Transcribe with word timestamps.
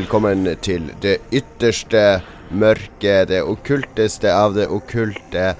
Velkommen 0.00 0.46
til 0.64 0.86
det 1.04 1.18
ytterste 1.28 2.22
mørke, 2.56 3.26
det 3.28 3.42
okkulteste 3.44 4.30
av 4.32 4.54
det 4.56 4.64
okkulte. 4.72 5.50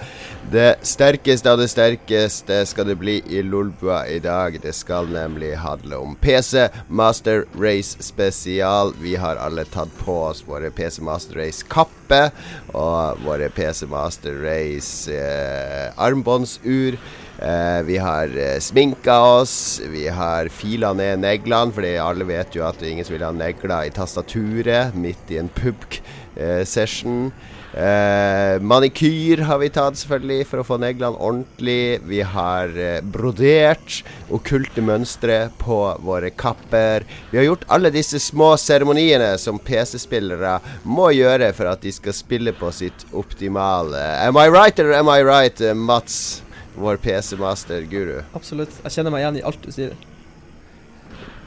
Det 0.54 0.70
sterkeste 0.86 1.52
av 1.52 1.60
det 1.60 1.66
sterkeste 1.68 2.62
skal 2.70 2.88
det 2.88 2.96
bli 3.02 3.18
i 3.28 3.42
Lolbua 3.44 4.06
i 4.08 4.16
dag. 4.24 4.56
Det 4.62 4.72
skal 4.72 5.12
nemlig 5.12 5.52
handle 5.60 6.00
om 6.00 6.16
PC 6.24 6.70
Master 6.88 7.44
Race 7.52 8.00
spesial. 8.00 8.94
Vi 9.02 9.12
har 9.20 9.36
alle 9.36 9.66
tatt 9.68 9.92
på 10.00 10.16
oss 10.30 10.40
våre 10.48 10.72
PC 10.72 11.04
Master 11.04 11.42
Race-kappe 11.42 12.30
og 12.72 13.20
våre 13.26 13.52
PC 13.52 13.90
Master 13.92 14.40
Race 14.40 15.12
eh, 15.12 15.90
armbåndsur. 16.00 16.96
Eh, 17.40 17.82
vi 17.82 17.96
har 17.96 18.28
eh, 18.38 18.58
sminka 18.60 19.20
oss, 19.20 19.80
vi 19.88 20.08
har 20.08 20.48
fila 20.52 20.92
ned 20.92 21.22
neglene, 21.22 21.72
fordi 21.72 21.94
alle 21.96 22.26
vet 22.28 22.52
jo 22.56 22.66
at 22.68 22.76
det 22.76 22.88
er 22.88 22.92
ingen 22.96 23.08
som 23.08 23.16
vil 23.16 23.24
ha 23.24 23.32
negler 23.32 23.88
i 23.88 23.94
tastaturet 23.96 24.92
midt 24.92 25.32
i 25.32 25.38
en 25.40 25.48
pub-session. 25.56 27.30
Eh, 27.72 28.60
manikyr 28.60 29.44
har 29.46 29.60
vi 29.62 29.68
tatt, 29.70 29.96
selvfølgelig, 29.96 30.46
for 30.50 30.60
å 30.60 30.66
få 30.66 30.78
neglene 30.82 31.16
ordentlig. 31.16 32.00
Vi 32.10 32.18
har 32.26 32.74
eh, 32.74 32.98
brodert 33.00 34.00
okkulte 34.28 34.82
mønstre 34.82 35.38
på 35.62 35.78
våre 36.02 36.32
kapper. 36.34 37.06
Vi 37.30 37.38
har 37.38 37.46
gjort 37.46 37.64
alle 37.70 37.94
disse 37.94 38.18
små 38.20 38.52
seremoniene 38.58 39.32
som 39.38 39.62
PC-spillere 39.62 40.58
må 40.82 41.12
gjøre 41.14 41.54
for 41.56 41.70
at 41.70 41.86
de 41.86 41.94
skal 41.94 42.16
spille 42.20 42.52
på 42.58 42.68
sitt 42.74 43.06
optimale. 43.14 44.02
Am 44.26 44.36
I 44.36 44.48
right 44.50 44.82
or 44.82 44.92
am 44.92 45.08
I 45.08 45.22
right, 45.22 45.60
eh, 45.62 45.72
Mats? 45.72 46.42
Vår 46.78 47.00
PC-master-guru. 47.02 48.20
Absolutt. 48.36 48.76
Jeg 48.84 48.94
kjenner 48.94 49.14
meg 49.14 49.24
igjen 49.24 49.40
i 49.40 49.44
alt 49.46 49.62
du 49.64 49.72
sier. 49.74 49.96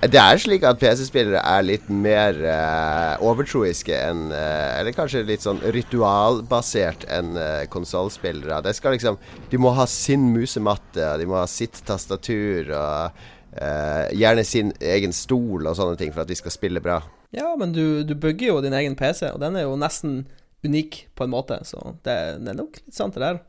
Det 0.04 0.20
er 0.20 0.40
slik 0.42 0.66
at 0.68 0.82
PC-spillere 0.82 1.40
er 1.48 1.62
litt 1.64 1.86
mer 1.88 2.36
uh, 2.44 3.22
overtroiske 3.24 3.96
enn 3.96 4.34
uh, 4.34 4.80
Eller 4.82 4.92
kanskje 4.96 5.22
litt 5.24 5.46
sånn 5.46 5.62
ritualbasert 5.72 7.06
enn 7.08 7.38
uh, 7.38 7.64
konsollspillere. 7.72 8.60
De 8.66 8.74
skal 8.76 8.98
liksom 8.98 9.20
De 9.52 9.62
må 9.62 9.72
ha 9.78 9.88
sin 9.88 10.26
musematte, 10.34 11.08
de 11.22 11.30
må 11.30 11.40
ha 11.40 11.48
sitt 11.48 11.80
tastatur 11.88 12.74
og 12.76 13.24
uh, 13.56 14.06
gjerne 14.12 14.44
sin 14.44 14.76
egen 14.84 15.16
stol 15.16 15.72
og 15.72 15.78
sånne 15.80 15.96
ting 16.02 16.12
for 16.12 16.26
at 16.26 16.32
de 16.34 16.40
skal 16.42 16.52
spille 16.52 16.84
bra. 16.84 17.00
Ja, 17.34 17.54
men 17.60 17.72
du, 17.72 18.04
du 18.04 18.14
bygger 18.20 18.50
jo 18.50 18.62
din 18.66 18.76
egen 18.76 19.00
PC, 19.00 19.30
og 19.32 19.40
den 19.42 19.56
er 19.56 19.70
jo 19.70 19.80
nesten 19.80 20.26
unik 20.68 21.06
på 21.16 21.26
en 21.26 21.32
måte, 21.32 21.58
så 21.66 21.96
det, 22.04 22.18
det 22.44 22.52
er 22.52 22.60
nok 22.60 22.78
litt 22.82 22.96
sant, 22.96 23.16
det 23.16 23.24
der. 23.24 23.40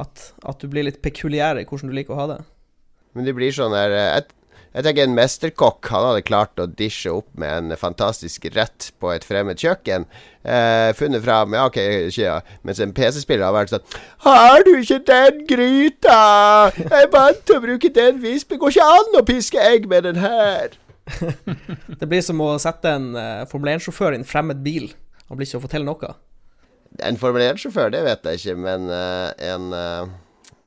At, 0.00 0.30
at, 0.42 0.60
du 0.60 0.70
blir 0.72 0.86
litt 0.86 1.02
pekuliær 1.04 1.60
i 1.60 1.66
hvordan 1.68 1.90
du 1.90 1.96
liker 1.96 2.16
å 2.16 2.20
ha 2.22 2.28
det. 2.34 2.42
Men 3.16 3.26
det 3.26 3.34
blir 3.36 3.52
sånn 3.52 3.74
der 3.74 3.92
jeg, 3.92 4.28
jeg 4.70 4.86
tenker 4.86 5.08
En 5.08 5.16
mesterkokk 5.16 5.88
han 5.90 6.04
hadde 6.06 6.26
klart 6.28 6.60
å 6.62 6.68
dishe 6.70 7.10
opp 7.10 7.26
med 7.42 7.50
en 7.72 7.78
fantastisk 7.78 8.46
rett 8.54 8.92
på 9.02 9.10
et 9.10 9.26
fremmed 9.26 9.58
kjøkken. 9.58 10.06
Eh, 10.40 10.90
funnet 10.96 11.24
fram 11.24 11.56
ja, 11.58 11.64
ok, 11.66 11.80
ikke, 12.08 12.22
ja. 12.22 12.36
Mens 12.66 12.80
en 12.80 12.94
PC-spiller 12.96 13.48
har 13.48 13.56
vært 13.56 13.74
sånn 13.74 13.98
Har 14.24 14.62
du 14.64 14.76
ikke 14.78 15.00
den 15.10 15.42
gryta? 15.50 16.20
Jeg 16.78 17.02
er 17.02 17.10
vant 17.12 17.42
til 17.44 17.58
å 17.58 17.64
bruke 17.66 17.92
den 17.98 18.22
vispen. 18.22 18.62
Går 18.62 18.76
ikke 18.76 18.88
an 18.94 19.20
å 19.20 19.26
piske 19.26 19.66
egg 19.72 19.90
med 19.90 20.06
den 20.06 20.22
her. 20.22 20.78
det 22.00 22.06
blir 22.06 22.22
som 22.22 22.40
å 22.44 22.54
sette 22.62 22.94
en 22.94 23.12
uh, 23.18 23.46
Formel 23.50 23.74
1-sjåfør 23.74 24.14
i 24.14 24.20
en 24.22 24.28
fremmed 24.28 24.62
bil. 24.62 24.92
Han 25.26 25.38
blir 25.38 25.50
ikke 25.50 25.58
å 25.58 25.66
fortelle 25.66 25.88
noe. 25.88 26.14
En 26.98 27.18
Formel 27.20 27.44
1-sjåfør, 27.46 27.92
det 27.94 28.02
vet 28.06 28.26
jeg 28.26 28.40
ikke, 28.40 28.56
men 28.66 28.88
uh, 28.90 29.30
en 29.38 29.70
uh, 29.70 30.10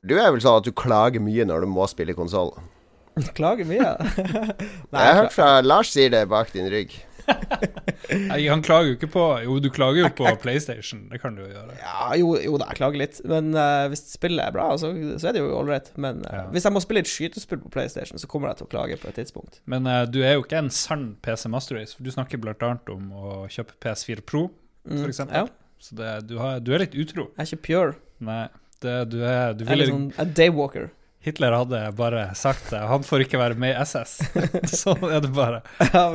Du 0.07 0.15
er 0.15 0.31
vel 0.31 0.43
sånn 0.43 0.61
at 0.61 0.67
du 0.67 0.71
klager 0.75 1.23
mye 1.23 1.45
når 1.47 1.65
du 1.65 1.73
må 1.73 1.87
spille 1.91 2.15
konsoll? 2.17 2.53
klager 3.37 3.67
mye? 3.69 3.95
Nei, 4.93 5.01
jeg 5.01 5.09
har 5.09 5.19
hørt 5.25 5.35
fra 5.35 5.49
Lars 5.65 5.93
sier 5.93 6.13
det 6.13 6.25
bak 6.31 6.53
din 6.55 6.69
rygg. 6.71 6.95
Nei, 8.29 8.39
han 8.49 8.63
klager 8.65 8.89
jo 8.91 8.95
ikke 8.97 9.09
på 9.13 9.25
Jo, 9.45 9.55
du 9.63 9.69
klager 9.73 10.03
jo 10.03 10.09
på 10.17 10.27
PlayStation. 10.41 11.05
Det 11.11 11.21
kan 11.23 11.37
du 11.37 11.43
jo 11.43 11.49
gjøre. 11.51 11.77
Ja, 11.79 12.09
jo, 12.19 12.33
jo 12.41 12.57
da, 12.59 12.67
jeg 12.71 12.79
klager 12.81 12.99
litt. 12.99 13.21
Men 13.29 13.53
uh, 13.55 13.85
hvis 13.91 14.03
spillet 14.11 14.43
er 14.43 14.55
bra, 14.55 14.67
så, 14.79 14.91
så 15.21 15.29
er 15.29 15.37
det 15.37 15.43
jo 15.43 15.53
ålreit. 15.55 15.91
Men 15.95 16.23
uh, 16.27 16.33
ja. 16.35 16.43
hvis 16.53 16.67
jeg 16.67 16.75
må 16.75 16.83
spille 16.83 17.03
et 17.05 17.09
skytespill 17.09 17.61
på 17.63 17.71
PlayStation, 17.73 18.19
så 18.21 18.29
kommer 18.29 18.51
jeg 18.51 18.61
til 18.61 18.67
å 18.67 18.73
klage 18.73 18.99
på 19.01 19.09
et 19.11 19.19
tidspunkt. 19.21 19.61
Men 19.69 19.87
uh, 19.89 20.03
du 20.09 20.21
er 20.23 20.35
jo 20.35 20.45
ikke 20.45 20.59
en 20.65 20.71
sann 20.73 21.13
PC 21.23 21.47
Master 21.53 21.79
Race, 21.79 21.95
for 21.95 22.05
du 22.05 22.13
snakker 22.13 22.41
annet 22.53 22.91
om 22.91 23.11
å 23.15 23.35
kjøpe 23.51 23.77
PS4 23.83 24.25
Pro, 24.27 24.47
f.eks. 24.83 25.23
Mm, 25.23 25.31
ja. 25.31 25.47
Så 25.83 25.95
det, 25.99 26.11
du, 26.29 26.37
har, 26.39 26.61
du, 26.63 26.71
er 26.71 26.85
litt 26.85 26.93
utro. 26.95 27.27
Jeg 27.35 27.43
er 27.43 27.49
ikke 27.49 27.65
pure. 27.67 27.95
Nei, 28.23 28.43
det, 28.83 28.97
du 29.11 29.17
er 29.27 29.55
du 29.57 29.65
Jeg 29.65 29.73
er 29.73 29.81
litt 29.81 29.91
sånn 29.91 30.11
a 30.15 30.25
daywalker. 30.39 30.91
Hitler 31.23 31.55
hadde 31.55 31.81
bare 31.95 32.23
sagt 32.35 32.69
det. 32.71 32.79
Han 32.87 33.03
får 33.07 33.25
ikke 33.25 33.39
være 33.39 33.59
med 33.59 33.71
i 33.71 33.83
SS. 33.83 34.15
sånn 34.83 35.03
er 35.07 35.21
det 35.23 35.31
bare. 35.35 35.61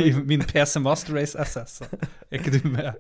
I 0.05 0.11
min 0.17 0.45
PC 0.45 0.81
Master 0.85 1.17
Race 1.17 1.37
SS, 1.37 1.79
så 1.81 1.89
er 1.89 2.41
ikke 2.41 2.59
du 2.59 2.65
med. 2.69 2.97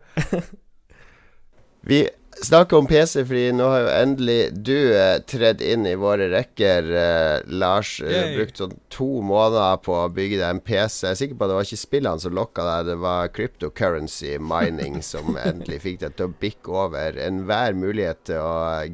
Vi 1.88 2.02
snakker 2.44 2.78
om 2.78 2.86
PC, 2.86 3.24
fordi 3.26 3.52
nå 3.56 3.66
har 3.70 3.80
jo 3.82 3.90
endelig 3.92 4.38
du 4.66 4.76
eh, 4.94 5.18
tredd 5.28 5.62
inn 5.64 5.86
i 5.88 5.94
våre 5.98 6.28
rekker. 6.32 6.90
Eh, 7.02 7.50
Lars 7.50 7.96
har 8.04 8.32
brukt 8.36 8.60
sånn 8.60 8.74
to 8.92 9.08
måneder 9.26 9.80
på 9.84 9.96
å 9.96 10.08
bygge 10.14 10.40
deg 10.40 10.48
en 10.56 10.62
PC. 10.64 11.06
Jeg 11.06 11.10
er 11.10 11.20
sikker 11.22 11.38
på 11.38 11.46
at 11.46 11.52
det 11.52 11.58
var 11.58 11.68
ikke 11.68 11.80
spillene 11.82 12.24
som 12.24 12.36
lokka 12.38 12.66
deg, 12.68 12.90
det 12.90 12.98
var 13.04 13.32
cryptocurrency 13.36 14.36
mining 14.42 15.00
som 15.06 15.38
endelig 15.48 15.82
fikk 15.84 16.02
deg 16.04 16.18
til 16.18 16.28
å 16.28 16.36
bikke 16.44 16.76
over 16.86 17.22
enhver 17.22 17.78
mulighet 17.78 18.24
til 18.30 18.42
å 18.42 18.84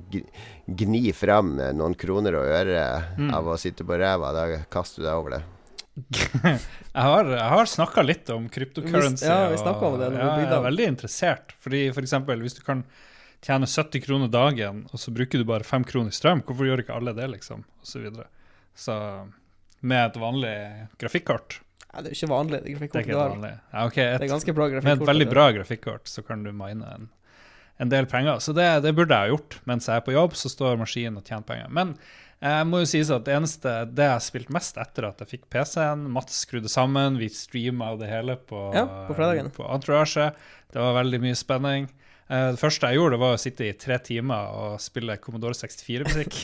gni 0.65 1.09
fram 1.13 1.59
noen 1.77 1.97
kroner 2.01 2.39
og 2.39 2.53
øre 2.61 2.85
mm. 3.19 3.35
av 3.37 3.51
å 3.53 3.59
sitte 3.61 3.87
på 3.87 3.99
ræva. 4.01 4.33
Da 4.37 4.47
kaster 4.73 5.05
du 5.05 5.09
deg 5.09 5.19
over 5.19 5.37
det. 5.39 5.43
jeg 6.43 6.59
har, 7.07 7.29
jeg 7.31 7.51
har 7.53 7.69
snakka 7.71 8.03
litt 8.03 8.31
om 8.35 8.49
cryptocurrency. 8.51 9.27
Ja, 9.29 9.49
vi 9.53 9.59
om 9.59 9.99
det. 10.01 10.11
Ja, 10.17 10.31
jeg 10.41 10.51
er 10.51 10.65
veldig 10.65 10.89
interessert. 10.95 11.55
Fordi 11.63 11.87
for 11.95 12.07
eksempel, 12.07 12.43
hvis 12.43 12.59
du 12.59 12.65
kan 12.67 12.83
tjene 13.45 13.69
70 13.69 14.05
kroner 14.07 14.31
dagen, 14.33 14.85
og 14.91 15.01
så 15.01 15.13
bruker 15.15 15.41
du 15.41 15.47
bare 15.49 15.67
5 15.67 15.85
kroner 15.89 16.15
i 16.15 16.17
strøm, 16.17 16.43
hvorfor 16.47 16.69
gjør 16.69 16.85
ikke 16.85 16.97
alle 16.97 17.15
det, 17.17 17.29
liksom? 17.37 17.67
Og 17.81 17.91
så 17.91 18.01
videre. 18.03 18.29
Så 18.75 18.97
med 19.85 20.01
et 20.01 20.17
vanlig 20.19 20.55
grafikkort 20.99 21.61
Nei, 21.93 22.01
Det 22.03 22.09
er 22.09 22.15
jo 22.15 22.19
ikke 22.19 22.31
vanlig, 22.33 22.59
det 22.65 22.71
er 22.75 23.03
ikke 23.05 23.19
vanlig. 23.19 23.51
Ja, 23.71 23.83
okay, 23.87 24.07
et, 24.09 24.17
det 24.19 24.27
er 24.27 24.33
ganske 24.33 24.55
bra 24.57 24.65
grafikkort. 24.73 24.89
Med 24.89 25.05
et 25.05 25.11
veldig 25.13 25.27
bra 25.31 25.45
grafikkort 25.55 26.11
så 26.11 26.25
kan 26.27 26.43
du 26.43 26.51
mine 26.51 26.89
en 26.91 27.05
en 27.77 27.89
del 27.89 28.07
penger. 28.07 28.39
Så 28.39 28.53
det, 28.53 28.67
det, 28.81 28.93
burde 28.95 29.15
jeg 29.15 29.29
ha 29.29 29.33
gjort. 29.35 29.59
Mens 29.69 29.89
jeg 29.89 29.99
er 29.99 30.05
på 30.07 30.15
jobb, 30.15 30.37
så 30.39 30.51
står 30.51 30.79
maskinen 30.81 31.19
og 31.19 31.27
tjener 31.27 31.47
penger. 31.49 31.73
Men 31.75 31.95
jeg 32.39 32.61
eh, 32.61 32.67
må 32.69 32.83
jo 32.83 32.91
sies 32.91 33.11
at 33.15 33.27
det 33.27 33.35
eneste 33.35 33.75
det 33.91 34.07
jeg 34.09 34.15
har 34.15 34.23
spilt 34.23 34.53
mest 34.55 34.79
etter 34.81 35.09
at 35.09 35.23
jeg 35.23 35.33
fikk 35.33 35.49
PC-en 35.53 36.07
Mats 36.15 36.43
skrudde 36.45 36.71
sammen, 36.71 37.19
vi 37.21 37.31
streama 37.33 37.95
det 38.01 38.11
hele 38.11 38.37
på, 38.37 38.67
ja, 38.77 38.85
på, 39.09 39.17
på 39.17 39.69
Entourage. 39.69 40.31
Det 40.73 40.83
var 40.83 40.99
veldig 41.01 41.23
mye 41.25 41.39
spenning. 41.39 41.89
Eh, 42.35 42.51
det 42.55 42.61
første 42.61 42.89
jeg 42.91 42.99
gjorde, 42.99 43.19
var 43.21 43.37
å 43.37 43.41
sitte 43.41 43.67
i 43.69 43.75
tre 43.79 43.99
timer 44.03 44.51
og 44.59 44.83
spille 44.83 45.17
Commodore 45.23 45.57
64-musikk. 45.59 46.39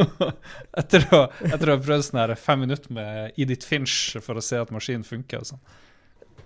etter, 0.80 1.06
å, 1.14 1.22
etter 1.46 1.70
å 1.70 1.76
ha 1.76 1.82
prøvd 1.82 2.08
sånn 2.08 2.20
her 2.20 2.34
fem 2.40 2.64
minutter 2.66 2.92
med 2.96 3.38
Edith 3.40 3.68
Finch 3.68 4.16
for 4.24 4.38
å 4.38 4.44
se 4.44 4.60
at 4.60 4.72
maskinen 4.74 5.06
funker 5.06 5.44
og 5.44 5.52
sånn. 5.52 5.62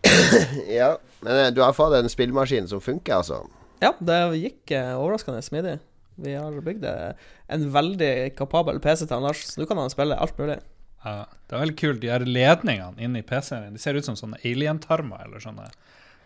ja, 0.81 0.94
men 1.25 1.44
eh, 1.47 1.53
du 1.56 1.62
har 1.64 1.76
fått 1.76 1.97
en 1.98 2.10
spillmaskin 2.12 2.69
som 2.70 2.82
funker, 2.84 3.20
altså? 3.20 3.42
Ja, 3.81 3.94
det 3.97 4.20
gikk 4.38 4.75
eh, 4.76 4.92
overraskende 4.92 5.43
smidig. 5.44 5.78
Vi 6.20 6.34
har 6.37 6.52
bygd 6.61 6.84
en 6.84 7.62
veldig 7.73 8.12
kapabel 8.37 8.76
PC 8.84 9.06
til 9.08 9.25
Lars, 9.25 9.40
så 9.49 9.62
nå 9.62 9.66
kan 9.70 9.81
han 9.81 9.93
spille 9.93 10.19
alt 10.20 10.37
mulig. 10.37 10.58
Ja, 11.00 11.25
det 11.49 11.56
er 11.56 11.62
veldig 11.62 11.78
kult. 11.81 12.02
De 12.02 12.11
her 12.12 12.26
ledningene 12.28 13.00
inni 13.00 13.23
PC-en 13.25 13.73
De 13.73 13.81
ser 13.81 13.96
ut 13.96 14.05
som 14.05 14.19
sånne 14.19 14.37
alien-tarmer 14.44 15.25
eller 15.25 15.40
sånne 15.40 15.70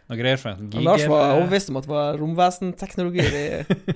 noe 0.05 0.19
greier 0.21 0.37
fra 0.37 0.53
en 0.53 0.67
giger... 0.69 0.85
Lars 0.85 1.06
var 1.09 1.39
overbevist 1.39 1.71
om 1.73 1.79
at 1.81 1.87
det 1.87 1.91
var 1.91 2.19
romvesenteknologi 2.21 3.25
de 3.33 3.45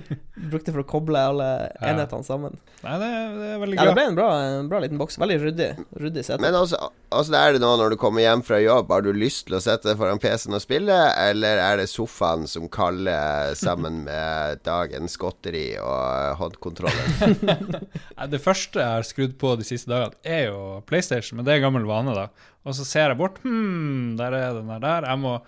brukte 0.51 0.73
for 0.73 0.81
å 0.81 0.87
koble 0.89 1.21
alle 1.21 1.49
ja. 1.67 1.91
enhetene 1.91 2.25
sammen. 2.25 2.55
Nei, 2.81 2.95
det, 2.97 3.09
det, 3.35 3.49
er 3.53 3.61
veldig 3.61 3.77
bra. 3.77 3.83
Ja, 3.83 3.89
det 3.91 3.95
ble 3.99 4.05
en 4.07 4.17
bra, 4.17 4.29
en 4.47 4.71
bra 4.71 4.79
liten 4.81 5.01
boks. 5.01 5.19
Veldig 5.21 5.37
ryddig. 5.43 5.69
ryddig 6.01 6.23
sete. 6.25 6.39
Men 6.41 6.57
altså, 6.57 6.89
det 7.29 7.43
er 7.43 7.53
det 7.53 7.61
nå 7.61 7.75
når 7.77 7.93
du 7.93 7.97
kommer 8.01 8.25
hjem 8.25 8.41
fra 8.47 8.57
jobb. 8.63 8.89
Har 8.95 9.05
du 9.05 9.11
lyst 9.13 9.45
til 9.49 9.59
å 9.59 9.61
sette 9.61 9.91
deg 9.91 10.01
foran 10.01 10.23
PC-en 10.23 10.57
og 10.57 10.65
spille, 10.65 10.97
eller 11.27 11.61
er 11.61 11.83
det 11.83 11.89
sofaen 11.93 12.49
som 12.49 12.65
kaller 12.73 13.53
sammen 13.59 14.01
med 14.09 14.65
dagens 14.65 15.19
godteri 15.21 15.67
og 15.77 16.41
håndkontrollen? 16.41 17.39
det 18.33 18.41
første 18.41 18.81
jeg 18.81 18.97
har 18.97 19.05
skrudd 19.05 19.37
på 19.37 19.53
de 19.61 19.67
siste 19.67 19.93
dagene, 19.93 20.17
er 20.25 20.47
jo 20.49 20.79
PlayStation, 20.89 21.37
men 21.37 21.45
det 21.45 21.59
er 21.59 21.67
gammel 21.67 21.85
vane, 21.89 22.17
da. 22.17 22.29
Og 22.65 22.75
så 22.75 22.85
ser 22.87 23.11
jeg 23.11 23.21
bort. 23.21 23.37
Hm, 23.45 24.15
der 24.17 24.33
er 24.35 24.55
den 24.57 24.71
der. 24.81 25.05
Jeg 25.05 25.21
må 25.21 25.39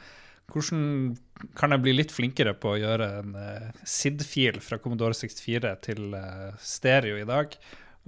hvordan 0.52 1.14
kan 1.58 1.74
jeg 1.74 1.84
bli 1.84 1.94
litt 1.96 2.14
flinkere 2.14 2.54
på 2.58 2.74
å 2.74 2.80
gjøre 2.80 3.08
en 3.22 3.36
uh, 3.38 3.84
SID-fil 3.88 4.60
fra 4.64 4.80
Commodore 4.82 5.18
64 5.18 5.76
til 5.88 6.16
uh, 6.16 6.52
stereo 6.62 7.20
i 7.20 7.28
dag? 7.28 7.56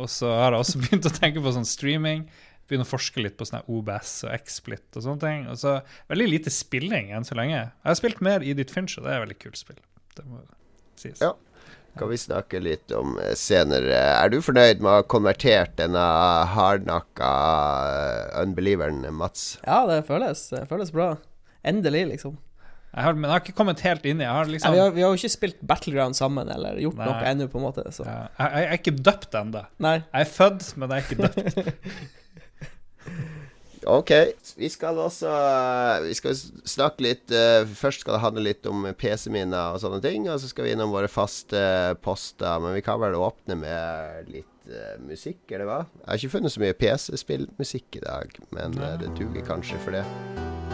Og 0.01 0.09
så 0.09 0.31
har 0.31 0.53
jeg 0.53 0.65
også 0.65 0.81
begynt 0.83 1.09
å 1.09 1.13
tenke 1.13 1.43
på 1.43 1.53
sånn 1.55 1.67
streaming. 1.67 2.27
Begynne 2.67 2.87
å 2.87 2.89
forske 2.89 3.23
litt 3.23 3.37
på 3.39 3.47
sånne 3.47 3.65
OBS 3.71 4.11
og 4.27 4.35
XSplit 4.37 4.99
og 4.99 5.05
sånne 5.05 5.23
ting. 5.23 5.47
Og 5.51 5.59
så 5.61 5.77
veldig 6.11 6.29
lite 6.29 6.53
spilling 6.53 7.11
enn 7.13 7.27
så 7.27 7.37
lenge. 7.37 7.57
Jeg 7.59 7.89
har 7.89 7.99
spilt 7.99 8.21
mer 8.23 8.45
Edith 8.45 8.73
Finch, 8.73 8.97
og 8.97 9.07
det 9.07 9.13
er 9.13 9.19
et 9.19 9.25
veldig 9.27 9.41
kult 9.41 9.59
spill. 9.59 9.81
Det 10.17 10.27
må 10.27 10.43
sies. 10.99 11.19
Ja. 11.23 11.33
Kan 11.99 12.09
vi 12.09 12.17
snakke 12.17 12.57
litt 12.63 12.89
om 12.97 13.19
eh, 13.21 13.35
senere. 13.37 13.93
Er 13.93 14.31
du 14.33 14.39
fornøyd 14.41 14.81
med 14.81 14.89
å 14.89 14.95
ha 14.97 15.03
konvertert 15.05 15.75
denne 15.77 16.01
hardnakka 16.55 17.29
unbelieveren, 18.41 19.05
Mats? 19.13 19.59
Ja, 19.61 19.83
det 19.89 19.99
føles, 20.07 20.47
det 20.49 20.65
føles 20.71 20.89
bra. 20.95 21.11
Endelig, 21.63 22.07
liksom. 22.15 22.39
Jeg 22.93 23.07
har, 23.07 23.15
men 23.17 23.25
jeg 23.25 23.33
har 23.33 23.41
ikke 23.41 23.55
kommet 23.57 23.79
helt 23.81 24.03
inn 24.05 24.19
i 24.21 24.25
liksom 24.51 24.75
vi, 24.75 24.77
har, 24.77 24.91
vi 24.93 25.01
har 25.01 25.15
jo 25.15 25.17
ikke 25.17 25.33
spilt 25.33 25.61
Battleground 25.65 26.13
sammen 26.13 26.49
eller 26.53 26.77
gjort 26.77 26.99
Nei. 26.99 27.07
noe 27.09 27.29
ennå, 27.31 27.47
på 27.49 27.57
en 27.57 27.65
måte. 27.65 27.85
Så. 27.95 28.05
ja, 28.05 28.27
jeg, 28.37 28.51
jeg 28.53 28.67
er 28.67 28.81
ikke 28.81 28.97
døpt 29.07 29.37
ennå. 29.39 29.63
Jeg 29.81 30.03
er 30.19 30.29
født, 30.29 30.67
men 30.77 30.93
jeg 30.93 31.01
er 31.01 31.07
ikke 31.07 31.23
døpt. 31.23 31.79
Ok, 33.83 34.11
vi 34.55 34.69
skal 34.71 34.95
også 34.95 35.27
Vi 36.05 36.13
skal 36.15 36.37
snakke 36.39 37.03
litt 37.03 37.33
uh, 37.35 37.67
Først 37.67 38.05
skal 38.05 38.15
det 38.15 38.21
handle 38.23 38.45
litt 38.45 38.69
om 38.69 38.85
PC-minner 38.95 39.75
og 39.75 39.81
sånne 39.83 39.99
ting. 40.03 40.29
Og 40.31 40.39
så 40.39 40.47
skal 40.51 40.67
vi 40.67 40.73
innom 40.75 40.93
våre 40.93 41.11
faste 41.11 41.59
poster. 42.05 42.63
Men 42.63 42.77
vi 42.77 42.85
kan 42.85 43.01
vel 43.03 43.17
åpne 43.19 43.57
med 43.59 44.31
litt 44.31 44.71
uh, 44.71 44.95
musikk, 45.03 45.43
eller 45.51 45.67
hva? 45.69 45.81
Jeg 45.99 46.07
har 46.07 46.21
ikke 46.21 46.35
funnet 46.37 46.55
så 46.55 46.63
mye 46.63 46.79
PC-spillmusikk 46.79 47.99
i 47.99 48.05
dag, 48.07 48.39
men 48.55 48.79
uh, 48.79 48.95
det 49.01 49.11
duger 49.19 49.43
kanskje 49.51 49.81
for 49.83 49.99
det. 49.99 50.72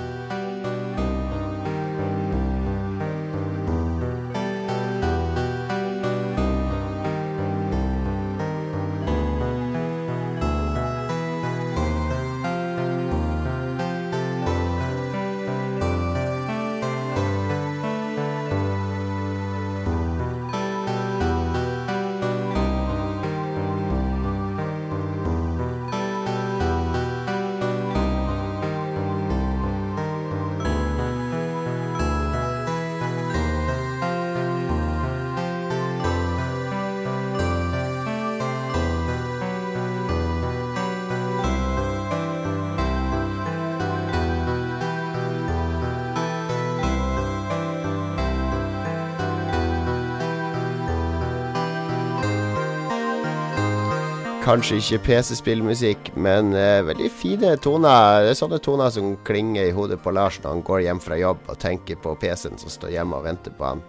Kanskje 54.49 54.79
ikke 54.79 54.97
PC-spillmusikk, 55.05 56.07
men 56.17 56.55
eh, 56.57 56.79
veldig 56.81 57.09
fine 57.13 57.51
toner. 57.61 58.23
Det 58.25 58.31
er 58.31 58.37
sånne 58.39 58.57
toner 58.65 58.89
som 58.89 59.11
klinger 59.27 59.67
i 59.69 59.75
hodet 59.77 59.99
på 60.01 60.09
Lars 60.15 60.39
når 60.41 60.55
han 60.55 60.63
går 60.65 60.79
hjem 60.87 61.01
fra 61.03 61.19
jobb 61.19 61.43
og 61.53 61.59
tenker 61.61 61.99
på 62.01 62.15
PC-en 62.17 62.57
som 62.57 62.73
står 62.73 62.95
hjemme 62.95 63.19
og 63.19 63.27
venter 63.27 63.53
på 63.53 63.67
han. 63.67 63.83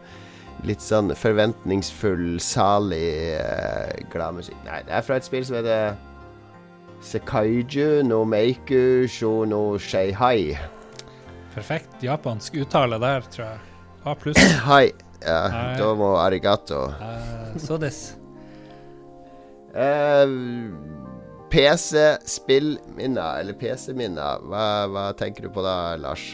Litt 0.69 0.85
sånn 0.85 1.15
forventningsfull, 1.17 2.37
salig, 2.45 3.39
eh, 3.39 4.05
glad 4.13 4.37
musikk. 4.37 4.61
Nei, 4.67 4.83
det 4.85 4.99
er 4.99 5.09
fra 5.09 5.17
et 5.17 5.31
spill 5.31 5.49
som 5.49 5.57
heter 5.63 5.97
Sekaiju 7.09 8.05
no 8.05 8.21
Meiku 8.29 9.09
sho 9.09 9.47
no 9.49 9.79
Sheihai. 9.81 10.59
Perfekt 11.57 12.05
japansk 12.05 12.61
uttale 12.61 13.01
der, 13.01 13.25
tror 13.33 13.47
jeg. 13.47 13.69
A 14.05 14.13
pluss. 14.13 14.45
Hai. 14.69 14.91
Ja, 15.25 15.41
da 15.81 15.93
må 15.97 16.19
arigato. 16.21 16.91
Uh, 17.01 17.57
så 17.57 17.81
des. 17.81 18.11
Eh, 19.75 20.37
PC-spillminner, 21.51 23.41
eller 23.41 23.57
PC-minner, 23.59 24.47
hva, 24.47 24.67
hva 24.91 25.09
tenker 25.19 25.47
du 25.47 25.53
på 25.55 25.65
da, 25.67 25.97
Lars? 25.99 26.33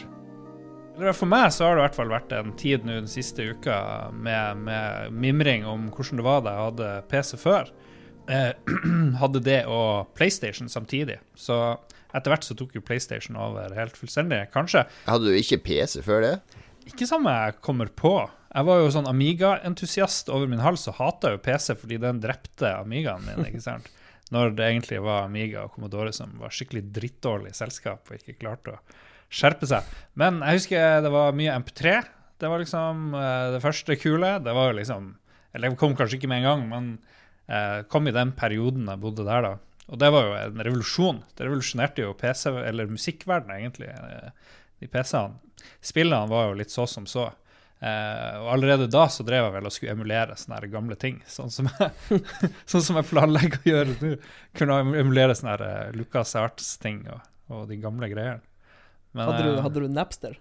For 0.97 1.29
meg 1.29 1.51
så 1.53 1.67
har 1.67 1.75
det 1.75 1.81
i 1.81 1.85
hvert 1.85 1.97
fall 1.97 2.09
vært 2.09 2.31
en 2.33 2.55
tid 2.57 2.85
nå 2.85 2.95
den 3.03 3.09
siste 3.09 3.45
uka 3.53 4.09
med, 4.13 4.63
med 4.65 5.13
mimring 5.13 5.65
om 5.69 5.91
hvordan 5.93 6.21
det 6.21 6.25
var 6.25 6.41
da 6.45 6.55
jeg 6.55 6.69
hadde 6.71 6.93
PC 7.11 7.37
før. 7.41 7.69
Eh, 8.27 8.49
hadde 9.21 9.43
det 9.45 9.59
og 9.69 10.09
PlayStation 10.17 10.69
samtidig. 10.69 11.19
Så 11.37 11.59
etter 12.15 12.33
hvert 12.33 12.47
så 12.47 12.57
tok 12.57 12.73
jo 12.77 12.81
PlayStation 12.85 13.37
over 13.37 13.75
helt 13.77 13.97
fullstendig. 13.99 14.47
Kanskje 14.53 14.87
Hadde 15.05 15.29
du 15.29 15.37
ikke 15.37 15.61
PC 15.67 16.01
før 16.05 16.25
det? 16.25 16.33
Ikke 16.87 17.07
som 17.09 17.27
jeg 17.29 17.57
kommer 17.63 17.91
på. 17.91 18.13
Jeg 18.47 18.67
var 18.67 18.81
jo 18.81 18.91
sånn 18.93 19.09
Amiga-entusiast 19.09 20.31
over 20.33 20.49
min 20.49 20.63
hals 20.63 20.87
og 20.89 20.97
hata 21.01 21.33
jo 21.33 21.41
PC 21.43 21.75
fordi 21.77 21.99
den 22.01 22.21
drepte 22.23 22.71
Amigaen 22.79 23.25
min. 23.27 23.43
ikke 23.49 23.63
sant? 23.63 23.89
Når 24.33 24.55
det 24.57 24.65
egentlig 24.65 25.01
var 25.03 25.27
Amiga 25.27 25.65
og 25.65 25.75
Commodore 25.75 26.13
som 26.15 26.33
var 26.41 26.51
skikkelig 26.55 26.87
drittdårlig 26.95 27.53
selskap 27.55 28.09
og 28.09 28.17
ikke 28.17 28.39
klarte 28.41 28.75
å 28.75 28.79
skjerpe 29.27 29.67
seg. 29.69 29.85
Men 30.19 30.41
jeg 30.43 30.61
husker 30.61 31.03
det 31.03 31.11
var 31.13 31.37
mye 31.37 31.55
MP3. 31.61 31.95
Det 32.37 32.51
var 32.51 32.61
liksom 32.61 33.15
eh, 33.17 33.45
det 33.55 33.63
første 33.63 33.97
kule. 33.99 34.33
Det 34.43 34.55
var 34.55 34.71
jo 34.71 34.79
liksom 34.81 35.15
Eller 35.55 35.71
det 35.71 35.79
kom 35.79 35.95
kanskje 35.97 36.19
ikke 36.19 36.29
med 36.29 36.43
en 36.43 36.49
gang, 36.49 36.65
men 36.69 36.89
eh, 37.47 37.81
kom 37.89 38.07
i 38.07 38.13
den 38.13 38.33
perioden 38.37 38.89
jeg 38.91 39.01
bodde 39.01 39.25
der, 39.25 39.45
da. 39.45 39.53
Og 39.87 39.99
det 40.01 40.09
var 40.11 40.27
jo 40.27 40.33
en 40.37 40.63
revolusjon. 40.67 41.21
Det 41.33 41.47
revolusjonerte 41.47 42.03
jo 42.03 42.15
PC, 42.19 42.51
eller 42.67 42.91
musikkverdenen, 42.91 43.61
egentlig, 43.61 43.87
eh, 43.87 44.57
de 44.83 44.89
PC-ene. 44.91 45.39
Spillene 45.83 46.29
var 46.29 46.49
jo 46.49 46.57
litt 46.61 46.73
så 46.73 46.87
som 46.89 47.05
så. 47.09 47.29
Uh, 47.77 48.41
og 48.41 48.47
allerede 48.55 48.87
da 48.89 49.03
så 49.13 49.21
drev 49.21 49.43
jeg 49.45 49.53
vel 49.53 49.67
og 49.69 49.73
skulle 49.75 49.93
emulere 49.93 50.37
sånne 50.39 50.57
her 50.57 50.71
gamle 50.73 50.97
ting. 50.97 51.19
Sånn 51.29 51.53
som 51.53 51.69
jeg, 51.69 52.21
sånn 52.71 52.85
som 52.89 52.97
jeg 52.97 53.09
planlegger 53.11 53.59
å 53.61 53.69
gjøre 53.71 53.97
nå. 54.01 54.13
Kunne 54.57 54.79
emulere 54.97 55.37
sånne 55.37 55.53
her 55.53 55.65
eh, 55.67 55.95
Lucas 55.97 56.33
Arts-ting 56.39 57.03
og, 57.13 57.21
og 57.53 57.67
de 57.69 57.77
gamle 57.81 58.09
greiene. 58.09 58.41
Men 59.13 59.29
Hadde 59.29 59.43
du, 59.45 59.51
eh, 59.53 59.61
hadde 59.65 59.83
du 59.85 59.93
Napster? 59.93 60.39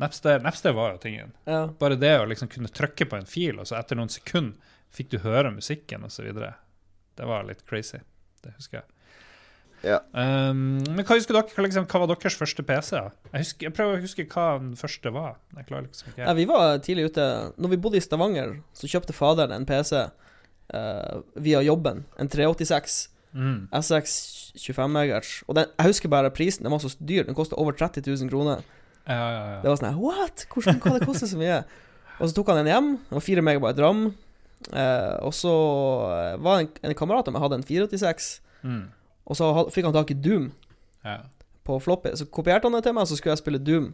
Napster, 0.00 0.40
Napster 0.40 0.72
var 0.72 0.94
jo 0.94 1.02
tingen. 1.02 1.34
Ja. 1.44 1.66
Bare 1.78 2.00
det 2.00 2.14
å 2.22 2.24
liksom 2.28 2.48
kunne 2.48 2.72
trykke 2.72 3.04
på 3.10 3.18
en 3.18 3.28
fil, 3.28 3.60
og 3.60 3.68
så 3.68 3.76
etter 3.76 4.00
noen 4.00 4.12
sekunder 4.12 4.56
fikk 4.90 5.12
du 5.12 5.18
høre 5.22 5.52
musikken 5.52 6.06
osv. 6.08 6.32
Det 6.32 7.28
var 7.28 7.44
litt 7.44 7.60
crazy. 7.68 8.00
Det 8.40 8.54
husker 8.56 8.80
jeg. 8.80 8.88
Ja. 9.86 10.00
Um, 10.12 10.80
men 10.84 11.04
hva 11.06 11.16
husker 11.16 11.36
dere? 11.36 11.64
Liksom, 11.64 11.86
hva 11.88 12.02
var 12.02 12.10
deres 12.12 12.36
første 12.36 12.64
PC? 12.66 12.96
Jeg, 12.98 13.32
husker, 13.32 13.68
jeg 13.68 13.76
prøver 13.76 13.96
å 13.96 14.02
huske 14.02 14.26
hva 14.28 14.46
den 14.60 14.74
første 14.80 15.12
var. 15.14 15.38
Jeg 15.56 15.68
klarer 15.70 15.86
liksom 15.86 16.10
ikke 16.12 16.24
Ja, 16.26 16.34
vi 16.36 16.46
var 16.50 16.82
tidlig 16.84 17.08
ute. 17.10 17.26
Når 17.56 17.74
vi 17.74 17.80
bodde 17.86 18.00
i 18.00 18.04
Stavanger, 18.04 18.58
så 18.76 18.90
kjøpte 18.90 19.16
faderen 19.16 19.56
en 19.56 19.68
PC 19.68 19.94
uh, 20.04 21.14
via 21.40 21.62
jobben. 21.64 22.04
En 22.20 22.30
386 22.32 23.00
mm. 23.32 23.60
SX 23.80 24.16
25 24.60 24.96
MHz. 24.96 25.34
Og 25.48 25.56
den, 25.58 25.70
jeg 25.78 25.92
husker 25.94 26.12
bare 26.12 26.32
prisen. 26.34 26.66
Den 26.66 26.74
var 26.74 26.82
så 26.84 26.92
dyr. 26.98 27.24
Den 27.28 27.38
kosta 27.38 27.56
over 27.60 27.76
30 27.76 28.04
000 28.04 28.32
kroner. 28.32 28.66
Ja, 29.08 29.16
ja, 29.16 29.44
ja. 29.54 29.60
Det 29.62 29.70
var 29.72 29.80
sånn 29.80 30.02
What?! 30.02 30.44
Hvordan 30.52 30.82
kan 30.82 30.98
det 30.98 31.06
koste 31.08 31.30
så 31.30 31.40
mye? 31.40 31.62
Og 32.20 32.28
så 32.28 32.36
tok 32.36 32.52
han 32.52 32.60
den 32.60 32.68
hjem. 32.74 32.92
Det 33.08 33.16
var 33.16 33.24
4 33.24 33.46
megabyte 33.48 33.86
ram. 33.86 34.10
Uh, 34.68 35.16
og 35.24 35.32
så 35.32 35.50
eh, 36.12 36.34
var 36.44 36.60
en, 36.60 36.66
en 36.84 36.92
kamerat 36.92 37.30
av 37.30 37.32
meg 37.32 37.40
hadde 37.46 37.62
en 37.62 37.64
486, 37.64 38.26
Mm. 38.60 38.90
Og 39.30 39.38
så 39.38 39.50
fikk 39.70 39.86
han 39.86 39.94
tak 39.94 40.10
i 40.10 40.18
Doom 40.18 40.50
ja. 41.06 41.20
på 41.66 41.78
floppy. 41.82 42.16
Så 42.18 42.26
kopierte 42.34 42.66
han 42.66 42.74
det 42.74 42.82
til 42.86 42.96
meg, 42.96 43.06
så 43.06 43.18
skulle 43.18 43.36
jeg 43.36 43.42
spille 43.44 43.62
Doom 43.62 43.92